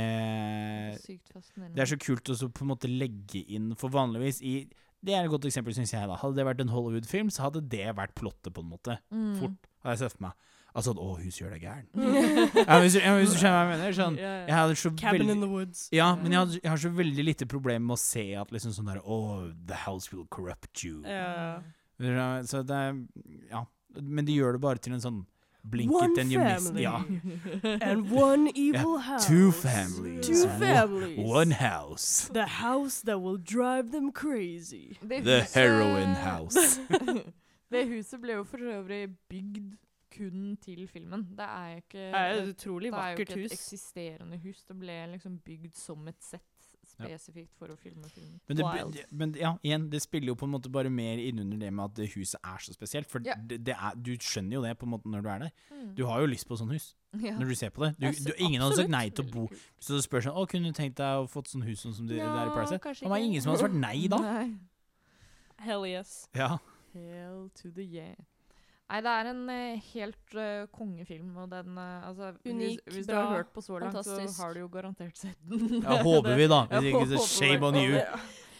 Sykt. 1.03 1.31
Det 1.75 1.83
er 1.83 1.89
så 1.91 1.97
kult 2.01 2.31
å 2.33 2.49
på 2.49 2.63
en 2.65 2.71
måte 2.71 2.89
legge 2.89 3.43
inn 3.53 3.75
For 3.77 3.93
vanligvis 3.93 4.39
i 4.41 4.55
Det 5.05 5.13
er 5.13 5.27
et 5.27 5.29
godt 5.29 5.45
eksempel, 5.45 5.75
syns 5.77 5.93
jeg. 5.93 6.07
da 6.09 6.15
Hadde 6.17 6.39
det 6.39 6.45
vært 6.47 6.63
en 6.63 6.71
Hollywood-film, 6.73 7.29
så 7.29 7.43
hadde 7.45 7.61
det 7.69 7.85
vært 7.95 8.15
plottet, 8.17 8.49
på 8.55 8.63
en 8.63 8.71
måte. 8.71 8.95
Mm. 9.13 9.35
Fort, 9.37 9.67
hadde 9.83 9.93
jeg 9.93 9.99
sett 10.01 10.15
for 10.17 10.23
meg. 10.25 10.33
Altså 10.75 10.91
Å, 10.97 11.11
hun 11.21 11.29
gjør 11.31 11.53
deg 11.53 11.61
gæren. 11.63 11.85
ja, 12.67 12.79
hvis, 12.81 12.97
du- 12.97 13.03
ja, 13.05 13.13
hvis 13.19 13.31
du 13.31 13.37
skjønner 13.39 13.53
hva 13.59 13.61
jeg 13.61 13.69
mener. 13.75 13.93
Sånn, 13.95 14.17
jeg 14.19 14.55
hadde 14.57 14.75
så 14.81 14.91
Cabin 14.97 15.21
veldig 15.21 15.35
in 15.37 15.45
the 15.45 15.51
woods. 15.51 15.83
ja, 15.95 16.09
men 16.19 16.33
jeg 16.33 16.39
har, 16.41 16.57
jeg 16.57 16.71
har 16.73 16.81
så 16.83 16.91
veldig 16.97 17.23
lite 17.29 17.45
problem 17.47 17.85
med 17.87 17.95
å 17.95 18.01
se 18.01 18.25
at 18.41 18.51
liksom 18.51 18.73
sånn 18.75 18.89
der 18.91 18.99
'Å, 19.05 19.53
the 19.69 19.77
house 19.85 20.11
will 20.11 20.25
corrupt 20.27 20.83
you. 20.83 21.03
Ja. 21.05 21.61
Ja, 22.01 22.41
Så 22.43 22.65
det 22.65 22.75
er 22.75 22.97
Ja. 23.51 23.63
Men 23.95 24.25
de 24.25 24.33
gjør 24.35 24.57
det 24.57 24.61
bare 24.65 24.77
til 24.83 24.91
en 24.91 24.99
sånn 24.99 25.21
blink 25.71 25.91
One 25.91 26.11
it 26.11 26.17
and 26.19 26.31
you 26.31 26.39
miss. 26.43 26.71
Ja. 26.75 27.01
And 27.91 28.11
one 28.11 28.51
evil 28.55 28.97
house. 28.97 29.27
Two 29.27 29.51
families. 29.51 30.27
Two 30.27 30.47
families. 30.59 31.19
One 31.19 31.51
house. 31.51 32.29
The 32.33 32.45
house 32.45 33.01
that 33.01 33.19
will 33.21 33.37
drive 33.37 33.91
them 33.91 34.11
crazy. 34.11 34.97
Det 35.01 35.23
The 35.23 35.41
huset- 35.41 35.53
heroin 35.53 36.15
house. 36.15 36.79
det 37.71 37.87
huset 37.87 38.21
ble 38.21 38.33
jo 38.33 38.43
for 38.43 38.57
øvrig 38.57 39.09
bygd 39.29 39.73
kun 40.17 40.57
til 40.63 40.87
filmen. 40.87 41.27
Det 41.37 41.43
er 41.45 41.69
jo 41.69 41.75
ikke 41.75 41.97
Det 41.97 42.15
er 42.15 42.33
et 42.43 42.49
utrolig 42.55 42.91
det 42.91 42.97
er 42.99 43.01
jo 43.01 43.09
vakkert 43.09 43.29
ikke 43.29 43.39
et 43.39 43.51
hus. 43.51 43.51
eksisterende 43.51 44.37
hus. 44.43 44.63
Det 44.67 44.77
ble 44.79 44.99
liksom 45.11 45.39
bygd 45.45 45.75
som 45.75 46.07
et 46.07 46.21
sett 46.23 46.45
spesifikt 46.95 47.53
for 47.59 47.71
å 47.73 47.77
filme 47.79 48.09
filmen. 48.11 48.39
Men, 48.47 48.57
det, 48.57 48.65
Wild. 48.65 48.99
men 49.11 49.35
ja, 49.39 49.51
igjen, 49.65 49.87
det 49.91 50.01
spiller 50.03 50.31
jo 50.33 50.37
på 50.39 50.47
en 50.47 50.53
måte 50.55 50.71
bare 50.73 50.91
mer 50.93 51.21
innunder 51.21 51.59
det 51.61 51.71
med 51.73 51.85
at 51.85 51.95
det 51.99 52.09
huset 52.15 52.39
er 52.41 52.61
så 52.63 52.75
spesielt. 52.75 53.09
For 53.11 53.21
Ja. 53.25 53.35
det, 53.35 53.61
det 53.65 53.75
er, 53.75 53.95
du 53.95 54.13
skjønner 54.15 54.57
jo 54.59 54.61
det 54.65 54.75
på 54.79 54.87
en 54.87 54.93
måte 54.95 55.11
når 55.11 55.25
du 55.25 55.29
er 55.29 55.39
der. 55.45 55.55
Mm. 55.71 55.95
Du 55.95 56.05
har 56.09 56.21
jo 56.23 56.29
lyst 56.31 56.47
på 56.47 56.57
sånn 56.59 56.71
hus 56.73 56.93
ja. 57.13 57.35
når 57.37 57.51
du 57.51 57.55
ser 57.55 57.73
på 57.75 57.85
det. 57.85 57.95
Du, 57.99 58.07
du, 58.29 58.33
ingen 58.37 58.61
hadde 58.61 58.79
sagt 58.81 58.93
nei 58.93 59.09
til 59.09 59.25
å 59.25 59.31
bo 59.31 59.47
Så 59.79 59.95
du 59.95 60.03
spør 60.03 60.25
sånn 60.27 60.37
Å, 60.37 60.45
kunne 60.51 60.71
du 60.71 60.77
tenkt 60.77 60.97
deg 60.99 61.23
å 61.23 61.27
fått 61.31 61.51
sånn 61.51 61.65
hus 61.67 61.83
sånn 61.85 61.95
som 61.95 62.07
det, 62.09 62.19
ja, 62.19 62.29
er 62.41 62.51
i 62.51 62.55
Paracet? 62.55 62.83
Det 63.01 63.11
var 63.11 63.23
ingen 63.23 63.43
som 63.43 63.53
hadde 63.53 63.65
svart 63.65 63.77
nei 63.79 64.07
da. 64.11 64.19
Nei. 64.29 64.47
Hell 65.65 65.85
yes. 65.87 66.27
Ja. 66.35 66.57
Hell 66.93 67.49
to 67.55 67.71
the 67.71 67.83
yeah. 67.83 68.15
Nei, 68.85 68.99
det 69.01 69.11
er 69.17 69.27
en 69.31 69.41
eh, 69.49 69.85
helt 69.95 70.35
eh, 70.37 70.67
kongefilm, 70.73 71.31
og 71.41 71.49
den 71.49 71.77
eh, 71.81 72.07
altså, 72.07 72.27
Unik, 72.45 72.83
hvis, 72.85 72.93
hvis 72.93 73.07
du 73.07 73.13
bra, 73.13 73.23
har 73.23 73.39
hørt 73.39 73.49
på 73.55 73.63
så 73.65 73.79
langt, 73.79 73.95
fantastisk. 73.95 74.35
så 74.35 74.43
har 74.43 74.53
du 74.53 74.59
jo 74.59 74.69
garantert 74.69 75.17
sett 75.17 75.39
den. 75.49 75.79
ja, 75.81 75.97
håper 76.09 76.37
vi, 76.37 76.45
da. 76.51 76.59
Hvis 76.69 76.91
ikke, 76.91 77.07
så 77.15 77.23
shame 77.25 77.65
on 77.65 77.79
you. 77.81 77.97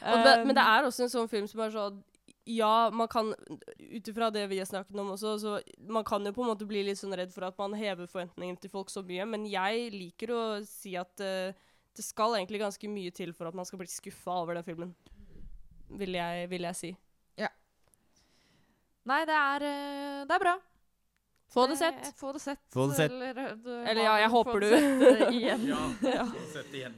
Og 0.06 0.26
det, 0.26 0.34
men 0.48 0.58
det 0.58 0.66
Um, 0.66 0.72
er 0.74 0.90
også 0.90 1.06
en 1.06 1.14
sånn 1.14 1.30
film 1.30 1.48
som 1.50 1.62
er 1.66 1.72
sånn 1.74 2.02
Ja, 2.46 2.92
man 2.94 3.08
kan 3.10 3.32
Ut 3.34 4.10
ifra 4.12 4.28
det 4.30 4.44
vi 4.52 4.60
har 4.62 4.68
snakket 4.70 5.00
om 5.02 5.14
også, 5.16 5.32
så 5.42 5.54
man 5.90 6.06
kan 6.06 6.26
jo 6.26 6.34
på 6.34 6.44
en 6.44 6.52
måte 6.52 6.68
bli 6.70 6.84
litt 6.86 7.00
sånn 7.00 7.16
redd 7.18 7.34
for 7.34 7.48
at 7.48 7.58
man 7.62 7.74
hever 7.78 8.10
forventningene 8.10 8.62
til 8.62 8.74
folk 8.74 8.94
så 8.94 9.02
mye, 9.06 9.26
men 9.30 9.48
jeg 9.50 9.90
liker 9.94 10.34
å 10.34 10.44
si 10.66 10.94
at 10.98 11.22
eh, 11.26 11.58
det 11.96 12.06
skal 12.06 12.36
egentlig 12.38 12.62
ganske 12.62 12.90
mye 12.92 13.14
til 13.16 13.34
for 13.34 13.50
at 13.50 13.58
man 13.58 13.66
skal 13.66 13.82
bli 13.82 13.90
skuffa 13.90 14.42
over 14.44 14.58
den 14.58 14.68
filmen. 14.68 14.94
Vil 15.96 16.18
jeg, 16.18 16.50
vil 16.52 16.66
jeg 16.68 16.78
si. 16.82 16.92
Nei, 19.06 19.22
det 19.30 19.36
er, 19.38 19.66
eh, 19.70 20.22
det 20.26 20.34
er 20.36 20.40
bra. 20.42 20.56
Få 21.54 21.68
det 21.70 21.78
sett. 21.78 22.08
Få 22.18 22.32
det 22.34 22.42
sett. 22.42 22.62
Få 22.74 22.88
det 22.90 22.96
sett. 22.96 23.12
Eller, 23.12 23.38
eh, 23.38 23.52
du 23.56 23.70
Eller 23.86 24.04
ja, 24.04 24.16
jeg 24.24 24.30
håper 24.34 24.60
du. 24.60 24.70
få 24.70 25.12
det 25.14 25.34
igjen. 25.34 25.68
Ja. 26.16 26.26
få 26.26 26.64
Det 26.72 26.94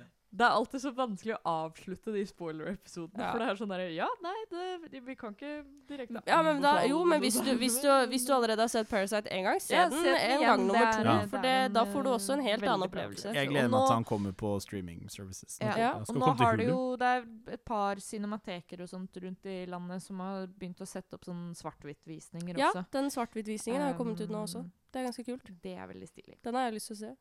er 0.45 0.53
alltid 0.57 0.81
så 0.81 0.91
vanskelig 0.93 1.33
å 1.38 1.39
avslutte 1.49 2.11
de 2.13 2.21
spoiler-episodene. 2.29 3.23
Ja. 3.23 3.31
For 3.31 3.39
det 3.41 3.47
er 3.49 3.55
sånn 3.55 3.71
derre 3.71 3.88
Ja, 3.95 4.07
nei, 4.21 4.35
det, 4.51 5.01
vi 5.05 5.15
kan 5.15 5.33
ikke 5.33 5.63
direkte 5.89 6.21
Ja, 6.27 6.41
men 6.43 6.61
da, 6.61 6.73
jo, 6.85 7.03
men 7.05 7.21
hvis 7.23 7.39
du, 7.41 7.51
hvis, 7.57 7.79
du, 7.81 7.88
hvis 8.11 8.25
du 8.27 8.33
allerede 8.35 8.61
har 8.61 8.67
sett 8.69 8.89
Parasite 8.89 9.29
én 9.33 9.43
gang, 9.47 9.59
se 9.63 9.73
Ja, 9.73 9.88
den 9.89 10.05
en 10.05 10.41
gang 10.41 10.65
nummer 10.67 10.85
er- 10.85 10.93
to. 10.93 11.03
Ja. 11.07 11.25
For 11.31 11.38
det 11.41 11.55
det, 11.57 11.73
da 11.73 11.85
får 11.85 12.03
du 12.03 12.09
også 12.11 12.33
en 12.33 12.41
helt 12.45 12.63
annen 12.63 12.88
opplevelse. 12.89 13.33
Jeg 13.33 13.47
gleder 13.49 13.69
meg 13.73 13.88
til 13.88 13.95
han 13.95 14.03
kommer 14.05 14.31
på 14.38 14.53
streaming 14.61 15.09
services. 15.09 15.57
Ja. 15.61 15.73
Ja, 15.77 15.91
Og 16.07 16.15
nå 16.15 16.33
har 16.38 16.57
det 16.57 16.67
jo 16.67 16.95
Det 16.97 17.07
er 17.07 17.25
et 17.53 17.65
par 17.65 17.95
cinemateker 18.03 18.81
og 18.81 18.89
sånt 18.89 19.15
rundt 19.23 19.45
i 19.45 19.65
landet 19.65 20.01
som 20.03 20.19
har 20.19 20.47
begynt 20.47 20.81
å 20.81 20.88
sette 20.88 21.13
opp 21.15 21.25
sånn 21.25 21.53
svart-hvitt-visninger 21.55 22.57
Ja, 22.57 22.69
også. 22.71 22.85
den 22.91 23.09
svart-hvitt-visningen 23.09 23.81
har 23.81 23.93
kommet 23.97 24.19
ut 24.21 24.29
nå 24.29 24.43
også. 24.43 24.59
Um, 24.65 24.71
Det 24.91 25.01
er 25.01 25.05
ganske 25.09 25.25
kult. 25.25 25.49
Det 25.61 25.73
er 25.77 25.88
veldig 25.88 26.07
stilig. 26.07 26.38
Den 26.43 26.55
har 26.55 26.63
jeg 26.69 26.73
lyst 26.77 26.88
til 26.88 26.95
å 26.95 26.99
se. 26.99 27.15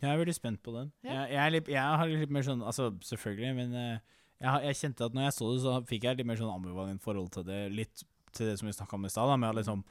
Jeg 0.00 0.08
er 0.08 0.20
veldig 0.20 0.34
spent 0.36 0.62
på 0.64 0.72
den. 0.74 0.92
Ja. 1.04 1.12
Jeg, 1.12 1.32
jeg, 1.34 1.40
er 1.44 1.54
litt, 1.54 1.68
jeg 1.68 1.98
har 2.00 2.08
litt 2.08 2.32
mer 2.32 2.46
sånn 2.46 2.62
Altså, 2.64 2.90
selvfølgelig, 3.04 3.50
men 3.58 3.74
eh, 3.76 4.20
jeg, 4.40 4.62
jeg 4.68 4.78
kjente 4.80 5.08
at 5.10 5.16
når 5.16 5.26
jeg 5.26 5.36
så 5.36 5.50
det, 5.52 5.58
så 5.64 5.74
fikk 5.88 6.06
jeg 6.08 6.20
litt 6.20 6.30
mer 6.30 6.40
sånn 6.40 6.52
ambivalent 6.52 7.04
forhold 7.04 7.32
til 7.34 7.44
det. 7.48 7.60
Litt 7.74 8.04
til 8.36 8.48
det 8.48 8.56
som 8.60 8.70
vi 8.70 8.76
snakka 8.76 8.96
om 8.96 9.08
i 9.08 9.12
stad, 9.12 9.32
med 9.36 9.50
at 9.50 9.58
liksom 9.60 9.82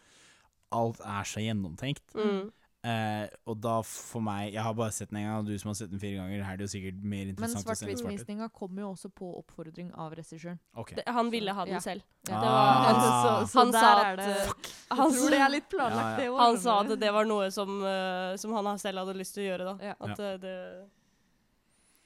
alt 0.80 1.02
er 1.06 1.28
så 1.28 1.44
gjennomtenkt. 1.44 2.16
Mm. 2.18 2.50
Eh, 2.80 3.26
og 3.44 3.58
da 3.60 3.82
for 3.84 4.24
meg 4.24 4.54
Jeg 4.54 4.64
har 4.64 4.72
bare 4.72 4.94
sett 4.96 5.10
den 5.10 5.18
en 5.20 5.26
gang, 5.28 5.40
og 5.42 5.50
du 5.50 5.58
som 5.60 5.68
har 5.68 5.76
sett 5.76 5.90
den 5.92 6.00
fire 6.00 6.16
ganger, 6.22 6.46
her 6.48 6.54
er 6.54 6.62
det 6.62 6.64
jo 6.64 6.72
sikkert 6.72 7.02
mer 7.04 7.26
interessant 7.28 7.68
Men 7.68 7.76
svart-hvitt-visninga 7.76 8.48
kom 8.56 8.80
jo 8.80 8.94
også 8.94 9.10
på 9.12 9.34
oppfordring 9.42 9.90
av 10.00 10.16
regissøren. 10.16 10.62
Okay. 10.80 11.04
Han 11.08 11.28
ville 11.34 11.52
ha 11.58 11.66
den 11.68 11.76
Ja. 11.76 11.82
selv. 11.84 12.06
Ja. 12.30 12.40
Var 12.40 12.48
Ah. 12.48 13.02
så, 13.04 13.52
så 13.52 13.60
han 13.60 13.74
sa 13.74 13.92
at, 14.06 14.18
det 14.22 14.30
eh, 14.30 14.72
han 15.02 15.12
tror 15.12 15.36
det 15.36 15.42
er 15.44 15.54
litt 15.58 15.68
planlagt, 15.70 16.00
Ja, 16.00 16.10
ja. 16.10 16.18
det 16.22 16.30
òg. 16.32 16.40
Han 16.40 16.58
sa 16.64 16.80
at 16.86 16.96
det 17.04 17.12
var 17.18 17.28
noe 17.28 17.52
som, 17.52 17.82
uh, 17.84 18.38
som 18.40 18.56
han 18.56 18.80
selv 18.80 19.04
hadde 19.04 19.18
lyst 19.20 19.36
til 19.36 19.44
å 19.44 19.50
gjøre, 19.50 19.74
da. 19.74 19.92
Ja. 19.92 19.96
At 20.00 20.20
uh, 20.24 20.38
det 20.40 20.56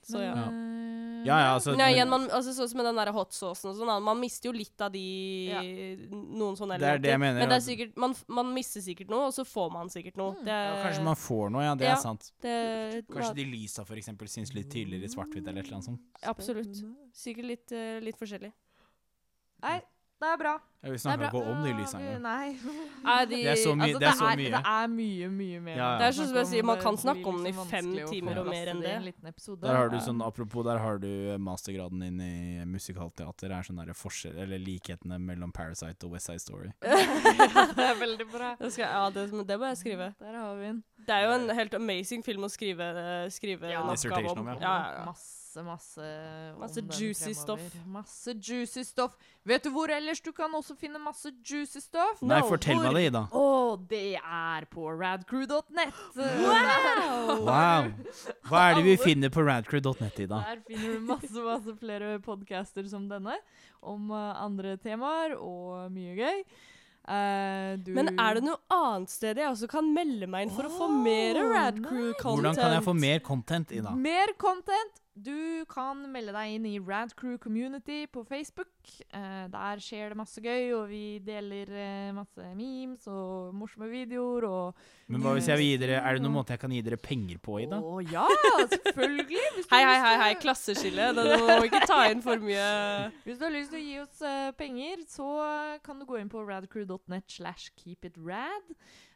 Så 0.03 0.17
Men, 0.17 0.25
ja. 0.25 0.35
Ja. 0.35 1.02
Ja, 1.25 1.37
ja, 1.39 1.49
altså, 1.55 1.71
Men 1.71 1.79
ja, 1.79 1.87
igjen, 1.95 2.09
man, 2.09 2.25
altså, 2.29 2.53
sånn 2.57 2.69
som 2.71 2.77
med 2.81 2.85
den 2.89 2.99
der 2.99 3.11
hot 3.15 3.31
saucen 3.35 3.71
og 3.71 3.77
sånn, 3.77 3.91
man 4.03 4.19
mister 4.19 4.49
jo 4.49 4.53
litt 4.57 4.81
av 4.83 4.91
de 4.93 5.03
Ja. 5.49 5.61
Noen 6.11 6.57
sånne 6.59 6.77
Det 6.79 6.89
er 6.89 7.01
det 7.03 7.11
jeg 7.13 7.19
mener, 7.19 7.39
Men 7.39 7.49
det 7.49 7.57
er 7.57 7.65
sikkert, 7.67 7.95
man, 7.97 8.15
man 8.27 8.51
mister 8.53 8.81
sikkert 8.81 9.09
noe, 9.13 9.27
og 9.29 9.33
så 9.33 9.45
får 9.47 9.71
man 9.73 9.89
sikkert 9.93 10.17
noe. 10.17 10.35
Mm. 10.41 10.47
Er, 10.47 10.65
ja, 10.67 10.83
kanskje 10.87 11.03
man 11.07 11.15
får 11.15 11.49
noe, 11.55 11.63
ja. 11.63 11.75
Det 11.75 11.87
Ja. 11.87 11.95
er 11.95 12.01
sant. 12.01 12.31
det, 12.41 13.05
Kanskje 13.07 13.35
de 13.35 13.45
lysa 13.45 13.85
for 13.85 13.95
eksempel 13.95 14.27
syns 14.27 14.53
litt 14.53 14.69
tydeligere 14.71 15.05
i 15.05 15.13
svart-hvitt 15.15 15.47
eller 15.47 15.59
et 15.61 15.65
eller 15.67 15.79
annet 15.79 15.89
sånt. 15.91 16.01
Absolutt. 16.23 16.83
Sikkert 17.13 17.45
litt, 17.45 17.71
uh, 17.71 17.99
litt 18.03 18.17
forskjellig. 18.19 18.51
Nei, 19.63 19.81
det 20.23 20.29
er 20.33 20.39
bra. 20.41 20.53
Ja, 20.83 20.91
vi 20.91 20.97
snakker 20.99 21.23
er 21.23 21.29
ikke 21.31 21.41
om 21.53 21.59
de 21.63 21.69
engang. 21.71 22.21
Nei. 22.27 22.47
Nei, 23.03 23.17
de, 23.31 23.37
Det 23.39 23.51
er 23.53 23.59
så 23.61 23.71
mye- 23.79 23.85
Altså, 23.87 23.99
det 24.01 24.07
er 24.09 24.17
så 24.19 24.29
mye. 24.35 24.49
Det 24.51 24.61
er 24.71 24.87
mye, 24.93 25.27
mye 25.31 25.59
mer. 25.63 25.75
Ja, 25.77 25.85
ja. 25.85 25.97
Det 26.01 26.07
er 26.09 26.15
sånn 26.17 26.27
som 26.31 26.39
jeg 26.41 26.49
sier, 26.49 26.65
man 26.67 26.81
kan 26.81 26.97
snakke 26.99 27.25
om 27.31 27.37
den 27.39 27.51
i 27.53 27.65
fem 27.69 27.91
timer 28.09 28.39
og 28.41 28.49
mer 28.51 28.71
enn 28.73 28.81
det 28.83 28.89
i 28.89 28.89
det. 28.89 28.95
en 28.97 29.05
liten 29.07 29.29
episode. 29.31 29.61
Der 29.63 29.77
har 29.79 29.91
du 29.93 29.97
sånn, 30.03 30.23
Apropos, 30.25 30.65
der 30.67 30.81
har 30.83 30.97
du 31.03 31.07
mastergraden 31.39 32.03
din 32.03 32.19
i 32.23 32.65
musikalteater. 32.67 33.51
Er 33.53 33.67
sånn 33.69 33.79
der 33.79 33.93
forskjell, 33.95 34.35
eller 34.43 34.59
likhetene 34.59 35.19
mellom 35.19 35.53
Parasite 35.55 36.03
og 36.07 36.17
West 36.17 36.27
Side 36.31 36.43
Story. 36.43 36.73
det 36.81 37.85
er 37.87 37.95
veldig 38.01 38.27
bra. 38.31 38.55
det 38.59 38.73
skal, 38.75 38.89
ja, 38.89 39.05
det, 39.13 39.29
det 39.47 39.59
må 39.59 39.71
jeg 39.71 39.77
skrive. 39.85 40.09
Der 40.19 40.35
har 40.39 40.55
vi 40.59 40.67
den. 40.71 40.83
Det 41.03 41.15
er 41.15 41.25
jo 41.27 41.31
en 41.37 41.49
helt 41.55 41.73
amazing 41.79 42.23
film 42.23 42.43
å 42.47 42.51
skrive, 42.51 42.91
skrive 43.31 43.71
Ja. 43.71 43.83
en 43.83 43.95
oppgave 43.95 44.35
om. 44.35 44.47
ja. 44.47 44.59
Ja, 44.59 44.75
ja, 44.83 45.07
ja. 45.07 45.15
Masse, 45.61 46.01
masse 46.57 46.81
Masse 46.81 46.97
juicy 46.97 47.33
fremover. 47.33 47.41
stoff. 47.43 47.85
Masse 47.85 48.33
juicy 48.39 48.83
stoff. 48.83 49.17
Vet 49.45 49.63
du 49.63 49.69
hvor 49.75 49.91
ellers 49.93 50.21
du 50.23 50.31
kan 50.33 50.49
også 50.57 50.75
finne 50.79 50.97
masse 51.03 51.29
juicy 51.45 51.79
stoff? 51.83 52.21
Nei, 52.21 52.39
No, 52.39 52.47
fortell 52.49 52.79
hvor- 52.79 52.89
meg 52.91 52.95
det, 52.95 53.05
Ida. 53.11 53.21
Å, 53.31 53.87
det 53.89 54.15
er 54.17 54.65
på 54.71 54.87
radcrew.net. 54.97 55.93
Wow! 56.15 57.45
Wow. 57.45 57.91
Hva 58.49 58.65
er 58.71 58.75
det 58.79 58.83
vi 58.87 58.97
finner 58.97 59.29
på 59.33 59.45
radcrew.net, 59.45 60.19
Ida? 60.25 60.41
Der 60.47 60.61
finner 60.67 60.93
du 60.97 60.99
masse, 61.07 61.39
masse 61.45 61.77
flere 61.79 62.17
podcaster 62.23 62.87
som 62.89 63.07
denne, 63.11 63.37
om 63.83 64.09
eh, 64.11 64.43
andre 64.43 64.77
temaer 64.81 65.35
og 65.39 65.91
mye 65.93 66.15
gøy. 66.17 66.43
Uh, 67.03 67.75
du 67.83 67.89
Men 67.91 68.13
er 68.15 68.37
det 68.37 68.45
noe 68.45 68.55
annet 68.71 69.11
sted 69.11 69.35
jeg 69.35 69.43
også 69.49 69.67
kan 69.67 69.89
melde 69.91 70.23
meg 70.31 70.45
inn 70.45 70.53
for 70.55 70.69
å 70.69 70.71
få 70.71 70.85
mer 71.03 71.35
Åh, 71.35 71.49
Rad 71.51 71.81
nei. 71.81 71.89
Crew-content? 71.89 72.37
Hvordan 72.39 72.55
kan 72.55 72.75
jeg 72.77 72.85
få 72.85 72.93
mer 72.95 73.19
content, 73.19 73.73
Ida? 73.75 73.91
Mer 73.91 74.31
content 74.39 75.01
Du 75.13 75.61
kan 75.69 75.99
melde 76.09 76.33
deg 76.33 76.55
inn 76.55 76.63
i 76.65 76.79
Rad 76.81 77.11
Crew 77.13 77.35
Community 77.37 78.07
på 78.09 78.23
Facebook. 78.25 78.71
Eh, 79.13 79.43
der 79.53 79.81
skjer 79.83 80.09
det 80.09 80.17
masse 80.17 80.41
gøy, 80.41 80.71
og 80.73 80.87
vi 80.89 81.19
deler 81.21 81.69
eh, 81.69 82.07
masse 82.17 82.47
memes 82.57 83.05
og 83.05 83.53
morsomme 83.53 83.91
videoer 83.91 84.47
og 84.49 84.81
Men 85.13 85.21
hva 85.21 85.35
hvis 85.37 85.51
jeg 85.51 85.61
vil 85.61 85.69
gi 85.69 85.77
dere 85.83 85.99
Er 86.01 86.17
det 86.17 86.23
noen 86.25 86.33
måte 86.39 86.55
jeg 86.55 86.63
kan 86.63 86.73
gi 86.73 86.81
dere 86.81 86.97
penger 86.97 87.37
på 87.45 87.59
i, 87.61 87.69
da? 87.69 87.77
Å 87.77 88.01
ja, 88.09 88.25
selvfølgelig! 88.73 89.45
Hvis 89.59 89.69
du 89.69 89.75
Hei, 89.75 89.83
har 89.85 89.93
hei, 89.93 89.93
lyst 89.93 90.03
hei, 90.07 90.17
til 90.17 90.23
hei, 90.23 90.33
klasseskille. 90.41 91.07
Da 91.13 91.27
du 91.29 91.45
må 91.45 91.61
ikke 91.69 91.85
ta 91.85 92.01
inn 92.09 92.25
for 92.25 92.41
mye 92.49 92.67
Hvis 93.27 93.37
du 93.37 93.45
har 93.45 93.53
lyst 93.53 93.73
til 93.75 93.83
å 93.83 93.85
gi 93.85 93.95
oss 94.01 94.25
eh, 94.33 94.51
penger, 94.57 95.05
så 95.13 95.29
kan 95.85 96.01
du 96.01 96.09
gå 96.09 96.17
inn 96.23 96.33
på 96.33 96.41
radcrew.net 96.49 97.29
slash 97.37 97.69
keepitrad. 97.77 98.73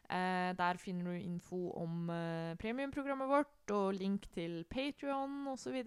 Uh, 0.08 0.56
der 0.56 0.80
finner 0.80 1.10
du 1.12 1.18
info 1.20 1.68
om 1.76 2.08
eh, 2.08 2.54
premiumprogrammet 2.56 3.28
vårt 3.28 3.72
og 3.76 3.92
link 3.98 4.24
til 4.32 4.62
Patrion 4.70 5.42
osv. 5.52 5.82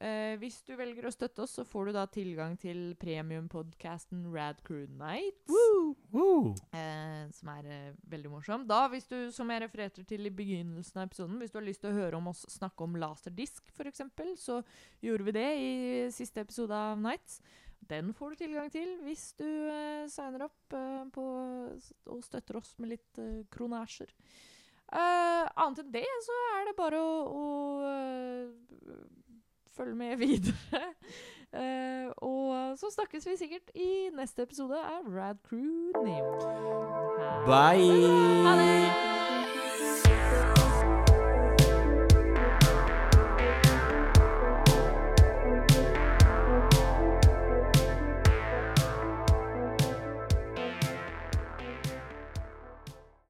Eh, 0.00 0.38
hvis 0.40 0.62
du 0.64 0.70
velger 0.78 1.04
å 1.04 1.12
støtte 1.12 1.44
oss, 1.44 1.58
så 1.58 1.64
får 1.68 1.90
du 1.90 1.92
da 1.92 2.06
tilgang 2.08 2.54
til 2.60 2.94
premiumpodkasten 3.00 4.22
Radcrew 4.32 4.86
Night. 4.96 5.42
Woo! 5.52 6.54
Eh, 6.72 7.26
som 7.36 7.50
er 7.52 7.68
eh, 7.68 7.98
veldig 8.08 8.30
morsom. 8.32 8.64
Da, 8.70 8.86
hvis 8.88 9.10
du, 9.10 9.18
som 9.34 9.52
jeg 9.52 9.60
refererte 9.66 10.06
til 10.08 10.24
i 10.24 10.32
begynnelsen 10.32 11.02
av 11.02 11.10
episoden, 11.10 11.36
hvis 11.42 11.52
du 11.52 11.60
har 11.60 11.66
lyst 11.68 11.84
til 11.84 11.92
å 11.92 11.98
høre 11.98 12.16
om 12.16 12.30
oss 12.32 12.46
snakke 12.48 12.86
om 12.86 12.96
laserdisk, 13.02 13.68
f.eks., 13.76 14.00
så 14.40 14.62
gjorde 15.04 15.28
vi 15.28 15.36
det 15.36 15.48
i 15.60 15.74
siste 16.16 16.46
episode 16.48 16.72
av 16.72 16.96
Nights. 17.04 17.42
Den 17.90 18.12
får 18.14 18.30
du 18.30 18.36
tilgang 18.44 18.70
til 18.70 18.92
hvis 19.02 19.32
du 19.38 19.46
uh, 19.46 20.06
signer 20.10 20.46
opp 20.46 20.74
uh, 20.76 21.02
på, 21.10 21.24
og 22.06 22.22
støtter 22.22 22.60
oss 22.60 22.76
med 22.78 22.94
litt 22.94 23.18
uh, 23.18 23.42
kronasjer. 23.50 24.12
Annet 24.90 25.84
enn 25.84 25.92
det 25.94 26.06
så 26.26 26.36
er 26.56 26.64
det 26.66 26.72
bare 26.74 26.98
å, 26.98 27.10
å 27.30 27.44
følge 29.76 29.94
med 29.94 30.18
videre. 30.24 30.82
Og 32.26 32.74
så 32.78 32.90
snakkes 32.96 33.28
vi 33.30 33.36
sikkert 33.38 33.70
i 33.78 34.10
neste 34.14 34.42
episode 34.48 34.74
av 34.74 35.06
Rad 35.14 35.38
Crew 35.46 35.94
Neo. 36.02 36.34
Bye! 37.46 38.10
Ha 38.48 38.58
det! 38.58 40.49